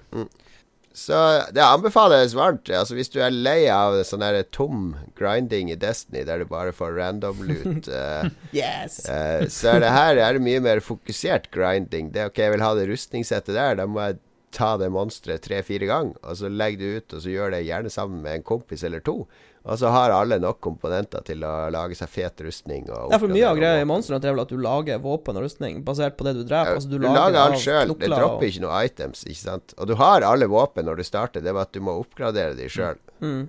Så 0.93 1.17
det 1.53 1.61
anbefales 1.65 2.35
varmt. 2.37 2.69
Altså 2.69 2.93
Hvis 2.93 3.09
du 3.09 3.17
er 3.25 3.33
lei 3.33 3.65
av 3.73 3.95
sånn 4.05 4.21
der 4.21 4.43
tom 4.53 4.91
grinding 5.17 5.71
i 5.73 5.77
Destiny, 5.77 6.21
der 6.27 6.43
du 6.43 6.49
bare 6.49 6.73
får 6.73 6.93
random 6.99 7.41
loot, 7.49 7.89
uh, 7.89 8.29
Yes! 8.53 8.99
uh, 9.09 9.45
så 9.49 9.73
er 9.73 9.81
det 9.81 9.93
her 9.93 10.21
er 10.21 10.37
det 10.37 10.45
mye 10.45 10.61
mer 10.61 10.83
fokusert 10.85 11.49
grinding. 11.53 12.11
Det 12.13 12.21
er 12.21 12.29
ok, 12.29 12.43
jeg 12.45 12.53
vil 12.53 12.65
ha 12.65 12.71
det 12.77 12.85
rustningssettet 12.91 13.57
der, 13.57 13.79
da 13.81 13.89
må 13.89 14.05
jeg 14.05 14.21
ta 14.53 14.75
det 14.77 14.89
monsteret 14.93 15.41
tre-fire 15.45 15.87
ganger, 15.89 16.19
og 16.23 16.37
så 16.39 16.49
legger 16.51 16.79
du 16.79 16.99
ut, 17.01 17.15
og 17.17 17.23
så 17.25 17.31
gjør 17.33 17.55
det 17.55 17.63
gjerne 17.67 17.91
sammen 17.93 18.21
med 18.23 18.39
en 18.39 18.45
kompis 18.45 18.83
eller 18.87 19.01
to. 19.05 19.23
Og 19.63 19.77
så 19.79 19.87
har 19.95 20.11
alle 20.11 20.35
nok 20.43 20.57
komponenter 20.63 21.23
til 21.23 21.43
å 21.47 21.69
lage 21.71 21.95
seg 21.95 22.09
fet 22.11 22.41
rustning. 22.43 22.89
Og 22.91 23.13
Ja, 23.13 23.19
for 23.21 23.31
mye 23.31 23.47
av 23.47 23.55
greia 23.55 23.79
i 23.79 23.87
monstrene 23.87 24.19
er 24.19 24.35
vel 24.35 24.43
at 24.43 24.51
du 24.51 24.57
lager 24.59 24.99
våpen 24.99 25.39
og 25.39 25.45
rustning 25.45 25.79
basert 25.87 26.17
på 26.19 26.27
det 26.27 26.33
du 26.35 26.43
dreper. 26.43 26.73
Ja, 26.73 26.79
altså, 26.81 26.91
du, 26.91 26.97
du 26.99 27.07
lager 27.07 27.39
alt 27.45 27.61
sjøl. 27.63 27.93
Det 27.95 28.09
dropper 28.11 28.41
og- 28.43 28.47
ikke 28.49 28.63
noe 28.65 28.81
items, 28.89 29.23
ikke 29.23 29.39
sant. 29.39 29.75
Og 29.79 29.87
du 29.87 29.95
har 29.95 30.25
alle 30.27 30.49
våpen 30.51 30.83
når 30.89 30.99
du 30.99 31.03
starter, 31.07 31.39
det 31.41 31.53
er 31.53 31.55
bare 31.55 31.69
at 31.69 31.75
du 31.77 31.79
må 31.79 31.95
oppgradere 32.01 32.57
de 32.59 32.67
sjøl. 32.67 32.99
Mm. 33.23 33.45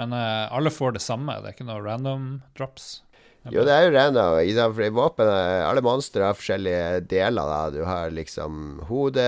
Men 0.00 0.12
uh, 0.16 0.48
alle 0.56 0.70
får 0.72 0.92
det 0.98 1.02
samme, 1.04 1.40
det 1.40 1.50
er 1.50 1.56
ikke 1.56 1.68
noe 1.72 1.82
random 1.88 2.28
drops. 2.56 3.00
Jo, 3.48 3.62
det 3.64 3.72
er 3.72 3.86
jo 3.86 3.92
rena. 3.94 4.24
ikke 4.42 4.56
sant? 4.58 4.74
For 4.76 4.84
i 4.84 4.92
våpen 4.92 5.30
Alle 5.32 5.80
monstre 5.84 6.26
har 6.26 6.36
forskjellige 6.36 7.06
deler. 7.08 7.48
da 7.48 7.70
Du 7.72 7.84
har 7.88 8.10
liksom 8.12 8.82
hode, 8.90 9.24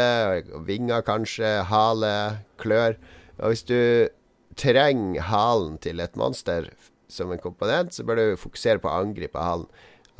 vinger 0.69 1.01
kanskje, 1.07 1.63
hale, 1.65 2.43
klør. 2.61 2.99
Og 3.41 3.55
hvis 3.55 3.65
du 3.65 4.09
trenger 4.55 5.25
halen 5.31 5.79
til 5.81 6.01
et 6.05 6.17
monster 6.21 6.69
som 7.09 7.33
en 7.33 7.41
komponent, 7.41 7.95
så 7.95 8.05
bør 8.05 8.21
du 8.21 8.37
fokusere 8.41 8.83
på 8.83 8.91
å 8.91 9.01
angripe 9.01 9.41
halen. 9.41 9.67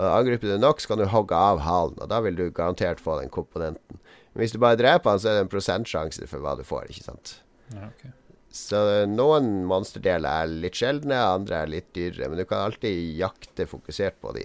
Og 0.01 0.09
Angriper 0.09 0.49
du 0.49 0.59
nok, 0.59 0.81
så 0.81 0.89
kan 0.89 1.03
du 1.03 1.07
hogge 1.13 1.37
av 1.37 1.61
halen, 1.63 1.99
og 2.01 2.09
da 2.09 2.23
vil 2.25 2.35
du 2.39 2.47
garantert 2.51 3.01
få 3.01 3.19
den 3.21 3.29
komponenten. 3.33 4.01
Men 4.33 4.41
hvis 4.43 4.55
du 4.57 4.59
bare 4.59 4.79
dreper 4.81 5.13
han, 5.13 5.21
så 5.21 5.29
er 5.29 5.37
det 5.37 5.45
en 5.45 5.53
prosentsjanse 5.53 6.27
for 6.31 6.41
hva 6.41 6.57
du 6.57 6.65
får, 6.65 6.89
ikke 6.89 7.05
sant. 7.05 7.35
Ja, 7.77 7.91
ok. 7.93 8.09
Så 8.53 8.79
noen 9.09 9.63
monsterdeler 9.65 10.43
er 10.45 10.51
litt 10.67 10.77
sjeldne, 10.77 11.17
andre 11.17 11.63
er 11.65 11.71
litt 11.73 11.93
dyrere. 11.97 12.29
Men 12.29 12.43
du 12.43 12.45
kan 12.45 12.67
alltid 12.67 13.17
jakte 13.17 13.65
fokusert 13.71 14.19
på 14.21 14.35
de. 14.37 14.45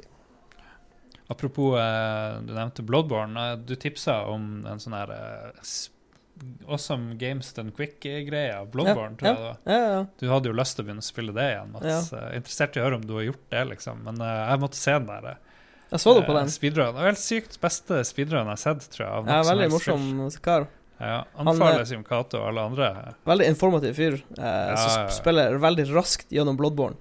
Apropos, 1.27 1.75
eh, 1.79 2.37
du 2.47 2.53
nevnte 2.55 2.85
Bloodborne. 2.87 3.35
eh, 3.51 3.55
Du 3.57 3.75
tipsa 3.75 4.21
om 4.31 4.65
en 4.65 4.79
sånn 4.79 4.95
her 4.95 5.11
eh, 5.11 5.51
Awesome 6.69 7.17
Games 7.19 7.51
Done 7.53 7.71
Quick-greia. 7.75 8.61
Bloodborne, 8.71 9.17
Bloodborne, 9.17 9.17
tror 9.17 9.35
jeg. 9.35 9.57
Ja, 9.65 9.73
ja, 9.73 9.89
ja. 9.97 10.05
Du 10.21 10.29
hadde 10.31 10.47
jo 10.51 10.55
lyst 10.55 10.77
til 10.77 10.85
å 10.85 10.87
begynne 10.87 11.03
å 11.03 11.07
spille 11.09 11.33
det 11.35 11.47
igjen, 11.51 11.71
Mats. 11.73 12.13
Interessert 12.37 12.77
i 12.77 12.79
å 12.79 12.85
høre 12.87 12.99
om 13.01 13.05
du 13.09 13.13
har 13.17 13.25
gjort 13.27 13.45
det, 13.51 13.65
liksom. 13.73 14.03
Men 14.07 14.21
jeg 14.23 14.61
måtte 14.63 14.79
se 14.79 14.93
den 14.93 15.07
der. 15.09 15.37
Jeg 15.91 15.99
så 16.03 16.13
du 16.15 16.21
på 16.27 16.35
den. 16.35 16.49
Speedrun. 16.51 16.93
Det 16.93 16.99
var 17.01 17.09
helt 17.11 17.19
sykt 17.23 17.59
beste 17.63 18.01
speedrun 18.05 18.43
jeg 18.45 18.53
har 18.53 18.59
sett, 18.63 18.87
tror 18.93 19.03
jeg. 19.07 19.13
Av 19.17 19.27
Ja, 19.33 19.41
veldig 19.49 19.69
morsom 19.71 20.07
kar. 20.45 20.67
Ja, 20.99 21.23
Han, 21.37 21.47
Anbefales 21.51 21.91
Jon 21.93 22.03
Cato 22.07 22.39
og 22.41 22.47
alle 22.49 22.63
andre. 22.71 22.87
Veldig 23.29 23.47
informativ 23.53 23.93
fyr. 23.99 24.15
Eh, 24.37 24.45
ja, 24.45 24.77
som 24.81 24.93
sp- 24.95 25.19
spiller 25.21 25.59
veldig 25.61 25.85
raskt 25.93 26.31
gjennom 26.33 26.57
Bloodborne. 26.57 26.97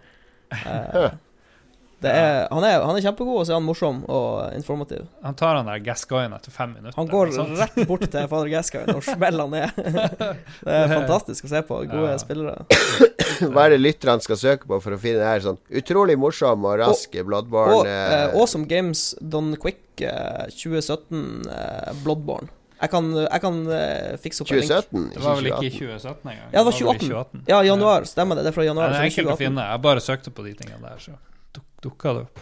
Eh, 0.53 1.07
det 2.05 2.11
er, 2.13 2.43
han, 2.53 2.61
er, 2.69 2.83
han 2.85 2.99
er 2.99 3.01
kjempegod, 3.07 3.39
og 3.41 3.47
så 3.49 3.55
er 3.55 3.57
han 3.57 3.65
morsom 3.65 4.03
og 4.13 4.53
informativ. 4.55 5.07
Han 5.25 5.39
tar 5.41 5.57
han 5.57 5.71
der 5.71 5.81
Gascoigne 5.87 6.37
etter 6.37 6.53
fem 6.53 6.75
minutter. 6.77 6.93
Han 6.99 7.09
går 7.09 7.33
rett 7.57 7.79
bort 7.89 8.05
til 8.13 8.29
fader 8.29 8.51
Gascoigne 8.53 8.99
og 8.99 9.07
smeller 9.07 9.47
han 9.49 9.57
ned. 9.57 9.81
det 10.69 10.77
er 10.83 10.93
fantastisk 10.93 11.49
å 11.49 11.53
se 11.55 11.63
på. 11.71 11.81
Gode 11.89 12.13
Ja. 12.13 12.19
spillere. 12.21 12.67
Hva 13.53 13.65
er 13.67 13.75
det 13.75 13.81
lytterne 13.81 14.21
skal 14.25 14.39
søke 14.41 14.69
på 14.69 14.77
for 14.85 14.95
å 14.97 15.01
finne 15.01 15.21
det 15.25 15.27
her 15.33 15.43
sånn 15.45 15.59
utrolig 15.81 16.15
morsom 16.21 16.63
og 16.69 16.79
rask 16.81 17.17
Bloodborne 17.27 17.81
Og 17.83 17.89
eh, 17.91 18.31
Awesome 18.37 18.65
Games 18.71 19.11
Done 19.21 19.57
Quick 19.61 20.05
eh, 20.05 20.47
2017 20.53 21.49
eh, 21.49 21.91
Bloodborne. 22.05 22.49
Jeg 22.81 22.91
kan, 22.93 23.07
jeg 23.17 23.41
kan 23.41 23.55
eh, 23.73 24.17
fikse 24.21 24.43
opp 24.45 24.51
en 24.53 24.59
link. 24.61 24.69
2017, 24.69 25.05
Det 25.15 25.23
var 25.25 25.35
vel 25.39 25.47
ikke 25.47 25.65
ikke 25.65 25.67
i 25.67 25.79
2018. 25.79 26.01
2017 26.03 26.31
engang. 26.31 26.51
Ja, 26.53 26.59
det 26.59 26.65
var 26.67 26.73
vel 26.73 26.75
i 26.77 26.99
2018. 27.09 27.45
Ja, 27.49 27.61
januar. 27.65 28.05
Stemmer 28.05 28.35
det. 28.37 28.45
Det 28.45 28.51
er 28.53 28.57
fra 28.59 28.63
Ja, 28.67 28.71
januar. 28.71 28.89
det 28.89 28.93
så 28.93 28.99
er 28.99 29.03
det 29.03 29.07
er 29.07 29.11
enkelt 29.13 29.27
å 29.27 29.37
2018. 29.37 29.47
finne. 29.47 29.63
Jeg 29.71 29.83
bare 29.87 30.01
søkte 30.01 30.31
på 30.31 30.45
de 30.45 30.53
tingene 30.55 30.83
der, 30.83 30.99
så 30.99 31.63
dukka 31.83 32.13
det 32.13 32.21
opp. 32.27 32.39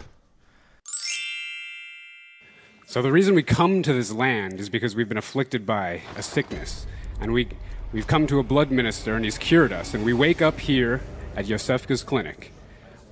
So 2.87 3.01
the 3.01 3.11
reason 3.11 3.33
we 3.35 3.43
come 3.43 3.81
to 3.83 3.93
this 3.93 4.11
land 4.11 4.59
is 4.59 4.69
because 4.69 4.95
we've 4.95 5.09
been 5.09 5.17
afflicted 5.17 5.65
by 5.65 6.01
a 6.17 6.21
sickness, 6.21 6.85
and 7.19 7.31
we 7.33 7.47
we've 7.93 8.07
come 8.07 8.27
to 8.27 8.39
a 8.39 8.43
blood 8.43 8.71
minister, 8.71 9.15
and 9.15 9.25
he's 9.25 9.37
cured 9.37 9.71
us, 9.71 9.93
and 9.93 10.05
we 10.05 10.13
wake 10.13 10.41
up 10.41 10.59
here 10.59 11.01
at 11.35 11.45
Yosefka's 11.45 12.03
clinic 12.03 12.51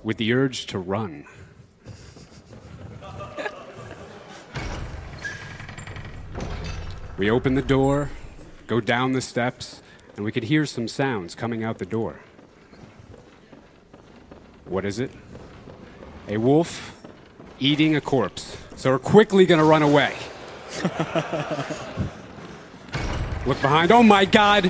with 0.02 0.16
the 0.18 0.32
urge 0.32 0.66
to 0.66 0.78
run. 0.78 1.24
We 7.16 7.30
open 7.30 7.54
the 7.54 7.62
door, 7.62 8.10
go 8.66 8.80
down 8.80 9.12
the 9.12 9.20
steps, 9.20 9.82
and 10.16 10.24
we 10.24 10.32
could 10.32 10.44
hear 10.44 10.66
some 10.66 10.88
sounds 10.88 11.34
coming 11.34 11.62
out 11.62 11.78
the 11.78 11.86
door. 11.86 12.20
What 14.64 14.84
is 14.84 14.98
it? 14.98 15.10
A 16.28 16.38
wolf 16.38 17.02
eating 17.58 17.94
a 17.94 18.00
corpse. 18.00 18.56
So 18.76 18.90
we're 18.90 18.98
quickly 18.98 19.46
gonna 19.46 19.64
run 19.64 19.82
away. 19.82 20.14
Look 23.46 23.60
behind. 23.60 23.92
Oh 23.92 24.02
my 24.02 24.24
god! 24.24 24.66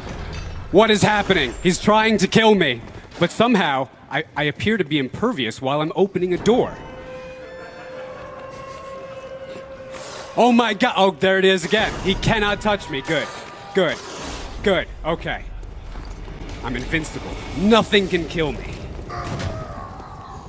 What 0.73 0.91
is 0.91 1.03
happening? 1.03 1.55
He's 1.63 1.79
trying 1.79 2.19
to 2.19 2.29
kill 2.29 2.55
me. 2.55 2.83
But 3.21 3.31
somehow, 3.31 3.89
I, 4.11 4.25
I 4.37 4.43
appear 4.45 4.77
to 4.77 4.85
be 4.85 4.99
impervious 4.99 5.63
while 5.63 5.81
I'm 5.81 5.93
opening 5.95 6.35
a 6.35 6.39
door. 6.39 6.77
Oh 10.37 10.51
my 10.51 10.75
god! 10.75 10.95
Oh, 10.97 11.13
there 11.13 11.39
it 11.39 11.45
is 11.45 11.65
again. 11.65 11.93
He 12.01 12.17
cannot 12.17 12.61
touch 12.61 12.91
me. 12.91 13.03
Good. 13.03 13.29
Good. 13.73 13.97
Good. 14.65 14.89
Okay. 15.05 15.45
I'm 16.65 16.75
invincible. 16.75 17.31
Nothing 17.57 18.09
can 18.09 18.27
kill 18.27 18.51
me. 18.51 18.75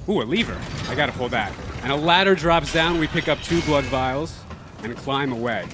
Ooh, 0.09 0.21
a 0.21 0.23
lever. 0.23 0.59
I 0.87 0.95
gotta 0.95 1.11
pull 1.11 1.29
that. 1.29 1.53
And 1.83 1.91
a 1.91 1.95
ladder 1.95 2.33
drops 2.33 2.73
down. 2.73 2.99
We 2.99 3.05
pick 3.07 3.27
up 3.27 3.39
two 3.41 3.61
blood 3.61 3.83
vials 3.85 4.39
and 4.83 4.97
climb 4.97 5.31
away. 5.31 5.67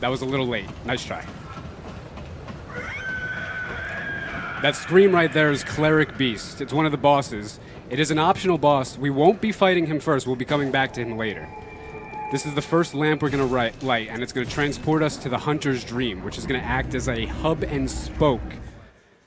That 0.00 0.08
was 0.08 0.22
a 0.22 0.26
little 0.26 0.46
late. 0.46 0.66
Nice 0.84 1.04
try. 1.04 1.24
That 4.62 4.76
scream 4.76 5.12
right 5.12 5.32
there 5.32 5.50
is 5.50 5.64
Cleric 5.64 6.16
Beast. 6.16 6.60
It's 6.60 6.72
one 6.72 6.86
of 6.86 6.92
the 6.92 6.98
bosses. 6.98 7.58
It 7.90 7.98
is 7.98 8.12
an 8.12 8.18
optional 8.18 8.58
boss. 8.58 8.96
We 8.96 9.10
won't 9.10 9.40
be 9.40 9.50
fighting 9.50 9.86
him 9.86 9.98
first. 9.98 10.26
We'll 10.28 10.36
be 10.36 10.44
coming 10.44 10.70
back 10.70 10.92
to 10.94 11.00
him 11.00 11.16
later. 11.16 11.48
This 12.28 12.44
is 12.44 12.54
the 12.54 12.62
first 12.62 12.92
lamp 12.92 13.22
we're 13.22 13.30
going 13.30 13.48
to 13.48 13.86
light, 13.86 14.08
and 14.08 14.20
it's 14.20 14.32
going 14.32 14.44
to 14.44 14.52
transport 14.52 15.00
us 15.00 15.16
to 15.18 15.28
the 15.28 15.38
Hunter's 15.38 15.84
Dream, 15.84 16.24
which 16.24 16.36
is 16.36 16.44
going 16.44 16.60
to 16.60 16.66
act 16.66 16.92
as 16.96 17.08
a 17.08 17.26
hub 17.26 17.62
and 17.62 17.88
spoke 17.88 18.42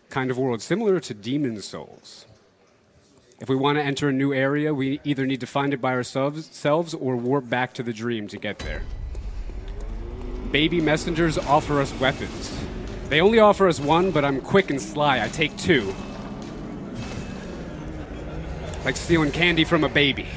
kind 0.10 0.30
of 0.30 0.38
world, 0.38 0.62
similar 0.62 1.00
to 1.00 1.14
Demon 1.14 1.62
Souls. 1.62 2.26
If 3.40 3.48
we 3.48 3.56
want 3.56 3.78
to 3.78 3.82
enter 3.82 4.10
a 4.10 4.12
new 4.12 4.34
area, 4.34 4.74
we 4.74 5.00
either 5.06 5.26
need 5.26 5.40
to 5.40 5.48
find 5.48 5.74
it 5.74 5.80
by 5.80 5.94
ourselves 5.94 6.94
or 6.94 7.16
warp 7.16 7.48
back 7.50 7.72
to 7.76 7.84
the 7.84 7.94
dream 7.94 8.28
to 8.28 8.38
get 8.38 8.60
there. 8.60 8.82
Baby 10.52 10.82
messengers 10.82 11.38
offer 11.38 11.80
us 11.80 11.98
weapons. 12.02 12.54
They 13.08 13.22
only 13.22 13.40
offer 13.40 13.70
us 13.70 13.80
one, 13.80 14.12
but 14.12 14.26
I'm 14.26 14.42
quick 14.42 14.70
and 14.72 14.82
sly. 14.82 15.24
I 15.24 15.30
take 15.30 15.56
two. 15.56 15.96
Like 18.84 18.98
stealing 18.98 19.32
candy 19.32 19.64
from 19.64 19.86
a 19.86 19.90
baby. 19.90 20.28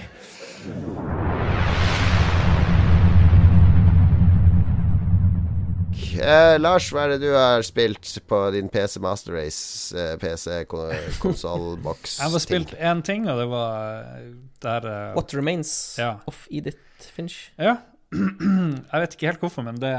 Eh, 6.22 6.56
Lars, 6.62 6.86
hva 6.94 7.04
er 7.06 7.14
det 7.16 7.20
du 7.24 7.30
har 7.34 7.62
spilt 7.66 8.06
på 8.30 8.38
din 8.54 8.68
PC 8.72 9.00
Master 9.02 9.34
Race, 9.36 9.90
eh, 9.98 10.14
PC-konsollboks? 10.22 12.18
Jeg 12.22 12.30
har 12.34 12.42
spilt 12.44 12.74
én 12.78 13.02
ting, 13.06 13.28
og 13.30 13.40
det 13.42 13.48
var 13.50 14.10
der 14.62 14.86
eh, 14.90 15.14
What 15.16 15.34
Remains 15.34 15.72
Ja. 15.98 16.14
of 16.30 16.46
Edith 16.50 16.78
Finch. 17.12 17.48
Ja. 17.58 17.76
Jeg 18.12 19.00
vet 19.00 19.14
ikke 19.16 19.28
helt 19.30 19.40
hvorfor, 19.40 19.64
men 19.64 19.78
det, 19.80 19.90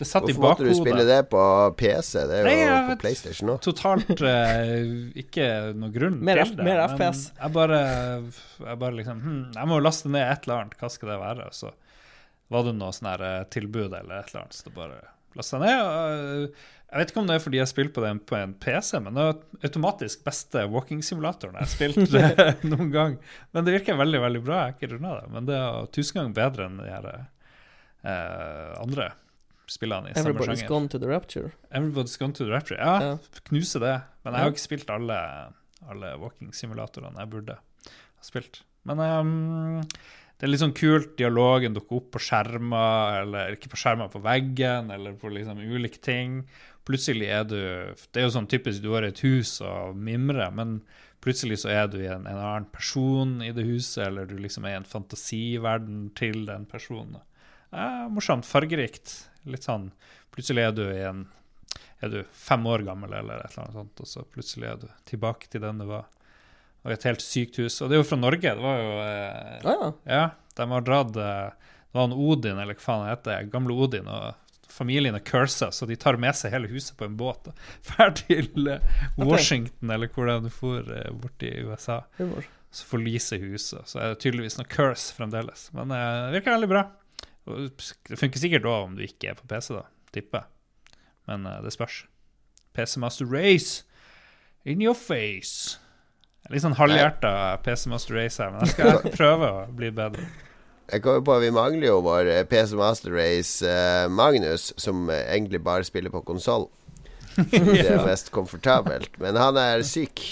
det 0.00 0.06
satt 0.08 0.26
i 0.26 0.32
Hvorfor 0.34 0.48
måtte 0.48 0.66
du 0.66 0.74
spille 0.74 1.04
det 1.06 1.20
på 1.30 1.42
PC? 1.78 2.24
Det 2.26 2.40
er 2.40 2.42
jo 2.42 2.48
Nei, 2.48 2.56
jeg 2.64 2.88
på 2.88 2.96
PlayStation 3.04 3.52
nå. 3.52 3.54
Totalt 3.62 4.10
eh, 4.32 4.80
ikke 5.22 5.46
noe 5.78 5.92
grunn 5.94 6.16
Mer 6.26 6.42
til 6.42 6.56
det. 6.58 6.66
mer 6.66 6.82
FPS. 6.90 7.20
Jeg 7.38 7.54
bare, 7.54 7.78
jeg 8.66 8.80
bare 8.82 8.98
liksom 8.98 9.22
hm, 9.22 9.38
Jeg 9.54 9.70
må 9.70 9.78
laste 9.78 10.10
ned 10.10 10.26
et 10.26 10.42
eller 10.48 10.64
annet, 10.64 10.74
hva 10.82 10.90
skal 10.90 11.12
det 11.14 11.20
være? 11.22 11.46
Så 11.54 11.70
var 12.50 12.66
det 12.66 12.74
noe 12.80 12.90
sånn 12.98 13.12
eh, 13.14 13.40
tilbud 13.54 13.92
eller 13.94 14.16
et 14.24 14.32
eller 14.34 14.42
annet, 14.42 14.58
så 14.58 14.66
det 14.66 14.74
bare 14.74 14.98
lasta 15.38 15.58
ned. 15.62 15.80
eh, 15.80 16.68
Jeg 16.90 16.98
vet 17.04 17.10
ikke 17.12 17.20
om 17.22 17.28
det 17.30 17.34
er 17.38 17.42
fordi 17.44 17.58
jeg 17.60 17.70
spilte 17.70 17.94
på 17.94 18.02
den 18.02 18.18
på 18.26 18.34
en 18.34 18.52
PC, 18.58 18.96
men 18.98 19.14
det 19.14 19.22
er 19.28 19.68
automatisk 19.68 20.24
beste 20.26 20.64
walking-simulatoren 20.72 21.54
jeg 21.54 21.62
har 21.62 21.70
spilt 21.70 22.64
noen 22.72 22.90
gang. 22.90 23.18
Men 23.54 23.64
det 23.68 23.76
virker 23.78 23.94
veldig 24.00 24.20
veldig 24.24 24.42
bra. 24.42 24.56
Jeg 24.64 24.72
har 24.72 24.74
ikke 24.78 24.92
runda 24.96 25.12
det, 25.20 25.28
men 25.36 25.46
det 25.46 25.54
er 25.60 25.86
tusen 25.94 26.18
ganger 26.18 26.34
bedre 26.40 26.66
enn 26.66 26.80
de 26.82 26.88
her 26.90 27.06
eh, 27.14 28.72
andre 28.82 29.10
spillene 29.70 30.10
i 30.10 30.14
samme 30.16 30.32
Everybody's 30.32 30.64
sjanger. 30.64 30.68
Gone 30.72 30.88
to 30.90 30.98
the 30.98 31.06
Rapture. 31.12 31.52
Everybody's 31.70 32.16
Gone 32.18 32.34
to 32.34 32.44
the 32.44 32.50
Rapture. 32.50 32.78
Ja, 32.80 32.96
Ja. 33.00 33.40
knuse 33.46 33.78
det. 33.78 33.94
Men 34.24 34.34
jeg 34.34 34.42
har 34.42 34.50
ikke 34.50 34.66
spilt 34.66 34.90
alle, 34.90 35.18
alle 35.88 36.10
walking-simulatorene 36.18 37.18
jeg 37.22 37.30
burde 37.30 37.54
ha 37.60 38.26
spilt. 38.26 38.62
Men 38.88 38.98
ehm, 38.98 39.84
det 40.40 40.46
er 40.46 40.54
litt 40.54 40.62
sånn 40.62 40.72
kult. 40.72 41.10
Dialogen 41.20 41.74
dukker 41.76 41.98
opp 41.98 42.06
på 42.14 42.22
skjermer, 42.24 43.18
eller 43.26 43.56
ikke 43.58 43.68
på 43.74 43.78
skjermer, 43.82 44.08
på 44.08 44.22
veggen, 44.24 44.88
eller 44.94 45.18
på 45.20 45.28
liksom 45.28 45.60
ulike 45.60 46.00
ting. 46.00 46.38
Plutselig 46.88 47.28
er 47.28 47.44
du 47.44 47.58
Det 47.60 48.22
er 48.22 48.24
jo 48.24 48.32
sånn 48.38 48.48
typisk 48.48 48.80
du 48.80 48.94
har 48.94 49.04
et 49.04 49.20
hus 49.20 49.58
og 49.60 49.98
mimrer, 50.00 50.48
men 50.56 50.78
plutselig 51.20 51.60
så 51.60 51.68
er 51.74 51.90
du 51.92 51.98
i 52.00 52.08
en, 52.08 52.24
en 52.24 52.40
annen 52.40 52.70
person 52.72 53.42
i 53.44 53.50
det 53.52 53.66
huset, 53.68 54.06
eller 54.06 54.24
du 54.24 54.38
liksom 54.40 54.64
er 54.64 54.78
i 54.78 54.78
en 54.78 54.88
fantasiverden 54.88 56.08
til 56.16 56.46
den 56.48 56.64
personen. 56.64 57.20
Eh, 57.70 58.06
morsomt, 58.08 58.48
fargerikt. 58.48 59.12
Litt 59.44 59.64
sånn 59.68 59.90
Plutselig 60.30 60.62
er 60.62 60.72
du 60.76 60.82
i 60.84 61.00
en 61.08 61.22
Er 62.04 62.10
du 62.12 62.18
fem 62.32 62.66
år 62.68 62.84
gammel 62.84 63.12
eller 63.12 63.40
et 63.40 63.52
eller 63.52 63.66
annet 63.66 63.76
sånt, 63.76 64.00
og 64.00 64.08
så 64.08 64.24
plutselig 64.24 64.68
er 64.70 64.80
du 64.80 64.88
tilbake 65.08 65.52
til 65.52 65.60
den 65.60 65.82
du 65.82 65.86
var. 65.90 66.08
Og 66.84 66.92
et 66.94 67.02
helt 67.04 67.20
sykt 67.24 67.58
hus. 67.60 67.80
Og 67.82 67.90
det 67.90 67.98
er 67.98 68.00
jo 68.02 68.08
fra 68.08 68.16
Norge. 68.20 68.54
Det 68.56 68.64
var 68.64 68.78
jo 68.80 68.92
eh, 69.04 69.56
Å 69.68 69.74
ja. 69.74 69.88
Ja, 70.08 70.22
de 70.56 70.66
har 70.70 70.86
dratt 70.86 71.18
eh, 71.20 71.50
Det 71.52 71.98
var 71.98 72.06
han 72.06 72.14
Odin, 72.16 72.60
eller 72.62 72.78
hva 72.78 72.84
faen 72.84 73.02
han 73.04 73.12
heter, 73.12 73.50
gamle 73.52 73.76
Odin, 73.84 74.08
og 74.08 74.38
familien 74.70 75.16
er 75.18 75.24
cursa, 75.26 75.68
så 75.74 75.86
de 75.90 75.96
tar 75.98 76.16
med 76.22 76.36
seg 76.38 76.54
hele 76.54 76.68
huset 76.70 76.94
på 76.96 77.04
en 77.04 77.16
båt 77.18 77.50
og 77.50 77.58
drar 77.90 78.14
til 78.16 78.70
eh, 78.70 78.94
Washington, 79.18 79.90
eller 79.92 80.08
hvor 80.14 80.30
det 80.30 80.38
du 80.46 80.48
for 80.54 80.86
eh, 80.94 81.10
borti 81.20 81.50
USA. 81.66 82.00
Humor. 82.20 82.46
Så 82.70 82.86
forliser 82.86 83.42
huset. 83.42 83.82
Så 83.90 83.98
er 83.98 84.12
det 84.12 84.20
tydeligvis 84.22 84.56
noe 84.60 84.68
curse 84.70 85.10
fremdeles. 85.16 85.66
Men 85.76 85.90
eh, 85.92 86.30
det 86.30 86.38
virker 86.38 86.54
veldig 86.56 86.70
bra. 86.70 86.84
Og 87.50 87.66
det 87.66 88.18
funker 88.20 88.40
sikkert 88.42 88.68
òg 88.70 88.86
om 88.86 88.96
du 88.96 89.02
ikke 89.04 89.32
er 89.32 89.38
på 89.38 89.48
PC, 89.50 89.72
da, 89.74 89.84
tipper. 90.14 90.46
Men 91.28 91.48
eh, 91.50 91.60
det 91.66 91.74
spørs. 91.74 92.04
PC 92.78 93.00
Master 93.02 93.26
Race 93.26 93.82
in 94.64 94.80
your 94.84 94.94
face. 94.94 95.80
Litt 96.50 96.62
sånn 96.64 96.74
halvhjerta 96.78 97.30
PC 97.62 97.88
Master 97.92 98.16
Race 98.16 98.40
her, 98.42 98.50
men 98.50 98.64
jeg 98.64 98.72
skal 98.74 99.10
prøve 99.14 99.50
å 99.52 99.66
bli 99.76 99.90
bedre. 99.94 100.24
Jeg 100.90 101.02
kommer 101.04 101.20
på 101.22 101.34
at 101.36 101.42
Vi 101.44 101.50
mangler 101.54 101.86
jo 101.92 102.00
vår 102.02 102.26
eh, 102.32 102.40
PC 102.50 102.74
Master 102.80 103.12
Race 103.14 103.62
eh, 103.66 104.08
Magnus, 104.10 104.72
som 104.80 105.04
eh, 105.12 105.20
egentlig 105.36 105.60
bare 105.62 105.84
spiller 105.86 106.10
på 106.10 106.24
konsoll. 106.26 106.66
Det 107.36 107.84
er 107.86 108.00
mest 108.02 108.32
komfortabelt. 108.34 109.14
Men 109.22 109.38
han 109.38 109.56
er 109.60 109.84
syk, 109.86 110.24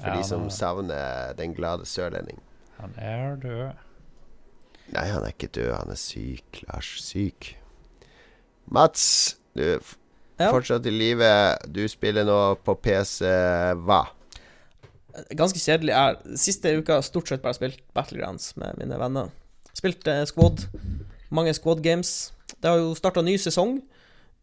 for 0.00 0.08
Ja, 0.10 0.16
de 0.18 0.24
som 0.26 0.48
er- 0.48 0.56
savner 0.56 1.36
den 1.38 1.54
glade 1.54 1.86
sørlending. 1.86 2.40
Han 2.80 2.96
er 2.98 3.36
død. 3.38 3.86
Nei, 4.96 5.06
han 5.06 5.22
er 5.22 5.30
ikke 5.36 5.52
død, 5.54 5.70
han 5.76 5.92
er 5.94 6.00
syk. 6.00 6.64
Lars, 6.66 6.88
syk. 7.04 7.52
Mats, 8.66 9.36
du 9.54 9.62
er 9.62 9.76
f- 9.78 9.94
Ja. 10.40 10.50
fortsatt 10.50 10.86
i 10.86 10.90
live. 10.90 11.30
Du 11.70 11.84
spiller 11.88 12.24
nå 12.26 12.56
på 12.64 12.74
PC 12.82 13.28
hva? 13.86 14.06
Ganske 15.36 15.58
kjedelig. 15.58 15.94
Har 15.94 16.18
siste 16.36 16.72
uka 16.78 17.00
stort 17.02 17.28
sett 17.28 17.42
bare 17.42 17.54
spilt 17.54 17.80
Battlegrounds 17.94 18.52
med 18.56 18.78
mine 18.78 18.98
venner. 19.00 19.30
Spilt 19.74 20.06
eh, 20.08 20.24
Squad. 20.28 20.66
Mange 21.30 21.54
Squad 21.54 21.82
Games. 21.82 22.32
Det 22.60 22.68
har 22.70 22.78
jo 22.78 22.94
starta 22.98 23.22
ny 23.22 23.36
sesong. 23.38 23.78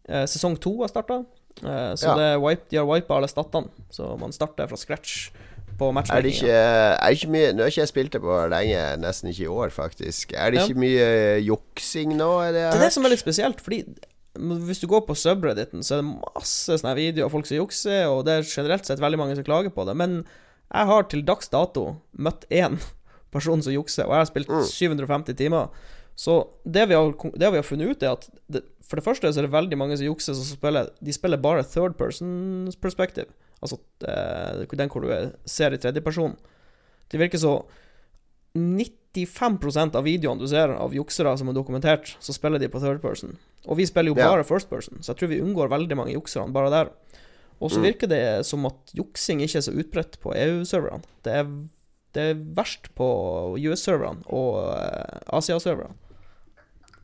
Eh, 0.08 0.26
sesong 0.26 0.56
to 0.64 0.78
har 0.82 0.88
starta. 0.92 1.22
Eh, 1.64 1.94
så 2.00 2.08
Ja. 2.12 2.16
det 2.16 2.26
er 2.34 2.40
wipe, 2.40 2.70
de 2.70 2.78
har 2.78 2.86
wipa 2.86 3.16
alle 3.18 3.28
statene, 3.28 3.70
så 3.92 4.18
man 4.20 4.32
starter 4.32 4.68
fra 4.70 4.78
scratch 4.78 5.32
på 5.78 5.90
Er 5.90 5.92
det 5.92 5.96
matchmaking. 5.96 6.34
ikke, 6.34 6.52
er 6.54 7.10
det 7.10 7.18
ikke 7.18 7.30
mye 7.34 7.54
Nå 7.54 7.62
har 7.64 7.70
ikke 7.70 7.82
jeg 7.82 7.88
spilt 7.92 8.12
det 8.14 8.22
på 8.22 8.38
lenge, 8.50 8.98
nesten 9.02 9.30
ikke 9.30 9.44
i 9.44 9.48
år, 9.48 9.70
faktisk. 9.70 10.34
Er 10.34 10.52
det 10.52 10.60
Ja. 10.62 10.66
ikke 10.68 10.80
mye 10.80 11.42
juksing 11.46 12.16
nå? 12.18 12.30
Er 12.48 12.52
det, 12.54 12.64
Det 12.72 12.80
er 12.82 12.86
det 12.86 12.94
som 12.94 13.06
er 13.06 13.10
litt 13.10 13.20
spesielt, 13.20 13.60
fordi 13.62 13.84
hvis 14.38 14.80
du 14.80 14.88
går 14.88 15.02
på 15.08 15.16
subredditen, 15.18 15.82
så 15.82 15.98
er 15.98 16.02
det 16.04 16.22
masse 16.36 16.70
sånne 16.78 16.96
videoer 16.96 17.26
av 17.26 17.32
folk 17.32 17.46
som 17.48 17.58
jukser, 17.58 18.06
og 18.06 18.26
det 18.26 18.34
er 18.38 18.44
generelt 18.46 18.86
sett 18.86 19.00
veldig 19.00 19.18
mange 19.18 19.36
som 19.36 19.44
klager 19.44 19.70
på 19.74 19.86
det. 19.86 19.96
Men 19.98 20.26
jeg 20.74 20.86
har 20.88 21.04
til 21.04 21.22
dags 21.26 21.50
dato 21.50 21.98
møtt 22.18 22.46
én 22.52 22.80
person 23.32 23.62
som 23.62 23.74
jukser, 23.74 24.06
og 24.08 24.12
jeg 24.16 24.24
har 24.24 24.26
spilt 24.32 24.48
Mm. 24.50 24.64
750 24.66 25.36
timer. 25.38 25.70
Så 26.18 26.48
det 26.66 26.88
vi 26.90 26.96
har, 26.96 27.12
det 27.38 27.52
vi 27.52 27.58
har 27.60 27.64
funnet 27.64 27.92
ut, 27.92 28.04
er 28.04 28.12
at 28.16 28.30
det, 28.50 28.64
for 28.82 28.96
det 28.98 29.06
første 29.06 29.30
så 29.32 29.38
er 29.40 29.46
det 29.46 29.52
veldig 29.54 29.78
mange 29.78 29.98
som 29.98 30.08
jukser, 30.08 30.34
som 30.34 30.58
spiller 30.58 30.90
De 31.04 31.14
spiller 31.14 31.38
bare 31.38 31.64
third 31.64 31.96
person 31.98 32.72
perspective. 32.82 33.28
Altså 33.62 33.78
eh, 34.08 34.66
den 34.66 34.90
hvor 34.90 35.02
du 35.02 35.10
er- 35.12 35.34
ser 35.46 35.74
i 35.74 35.78
tredjeperson. 35.78 36.36
Det 37.10 37.20
virker 37.20 37.38
så 37.38 37.66
95% 38.56 39.96
av 39.96 40.04
videoene 40.04 40.40
du 40.42 40.48
ser 40.50 40.70
av 40.74 40.94
juksere 40.94 41.36
som 41.38 41.50
er 41.50 41.54
dokumentert, 41.58 42.16
så 42.24 42.34
spiller 42.36 42.60
de 42.62 42.70
på 42.70 42.80
third 42.82 43.02
person. 43.02 43.38
Og 43.68 43.78
vi 43.78 43.86
spiller 43.86 44.10
jo 44.14 44.16
bare 44.16 44.38
bare 44.38 44.44
first 44.48 44.70
person, 44.70 44.98
så 45.02 45.14
jeg 45.14 45.18
tror 45.22 45.30
vi 45.30 45.42
unngår 45.44 45.70
veldig 45.70 45.98
mange 45.98 46.14
juksere 46.16 46.48
bare 46.54 46.70
der. 46.74 46.90
Og 47.60 47.72
så 47.72 47.80
Mm. 47.80 47.86
virker 47.88 48.08
det 48.08 48.46
som 48.46 48.66
at 48.70 48.94
juksing 48.94 49.42
ikke 49.42 49.58
er 49.58 49.66
så 49.66 49.74
utbredt 49.74 50.20
på 50.22 50.34
EU-serverne. 50.36 51.02
Det 51.24 51.46
det 52.18 52.24
er 52.32 52.38
verst 52.58 52.88
på 52.96 53.06
US-serverne 53.60 54.24
og 54.34 54.74
eh, 54.74 55.20
Asia-serverne. 55.38 55.94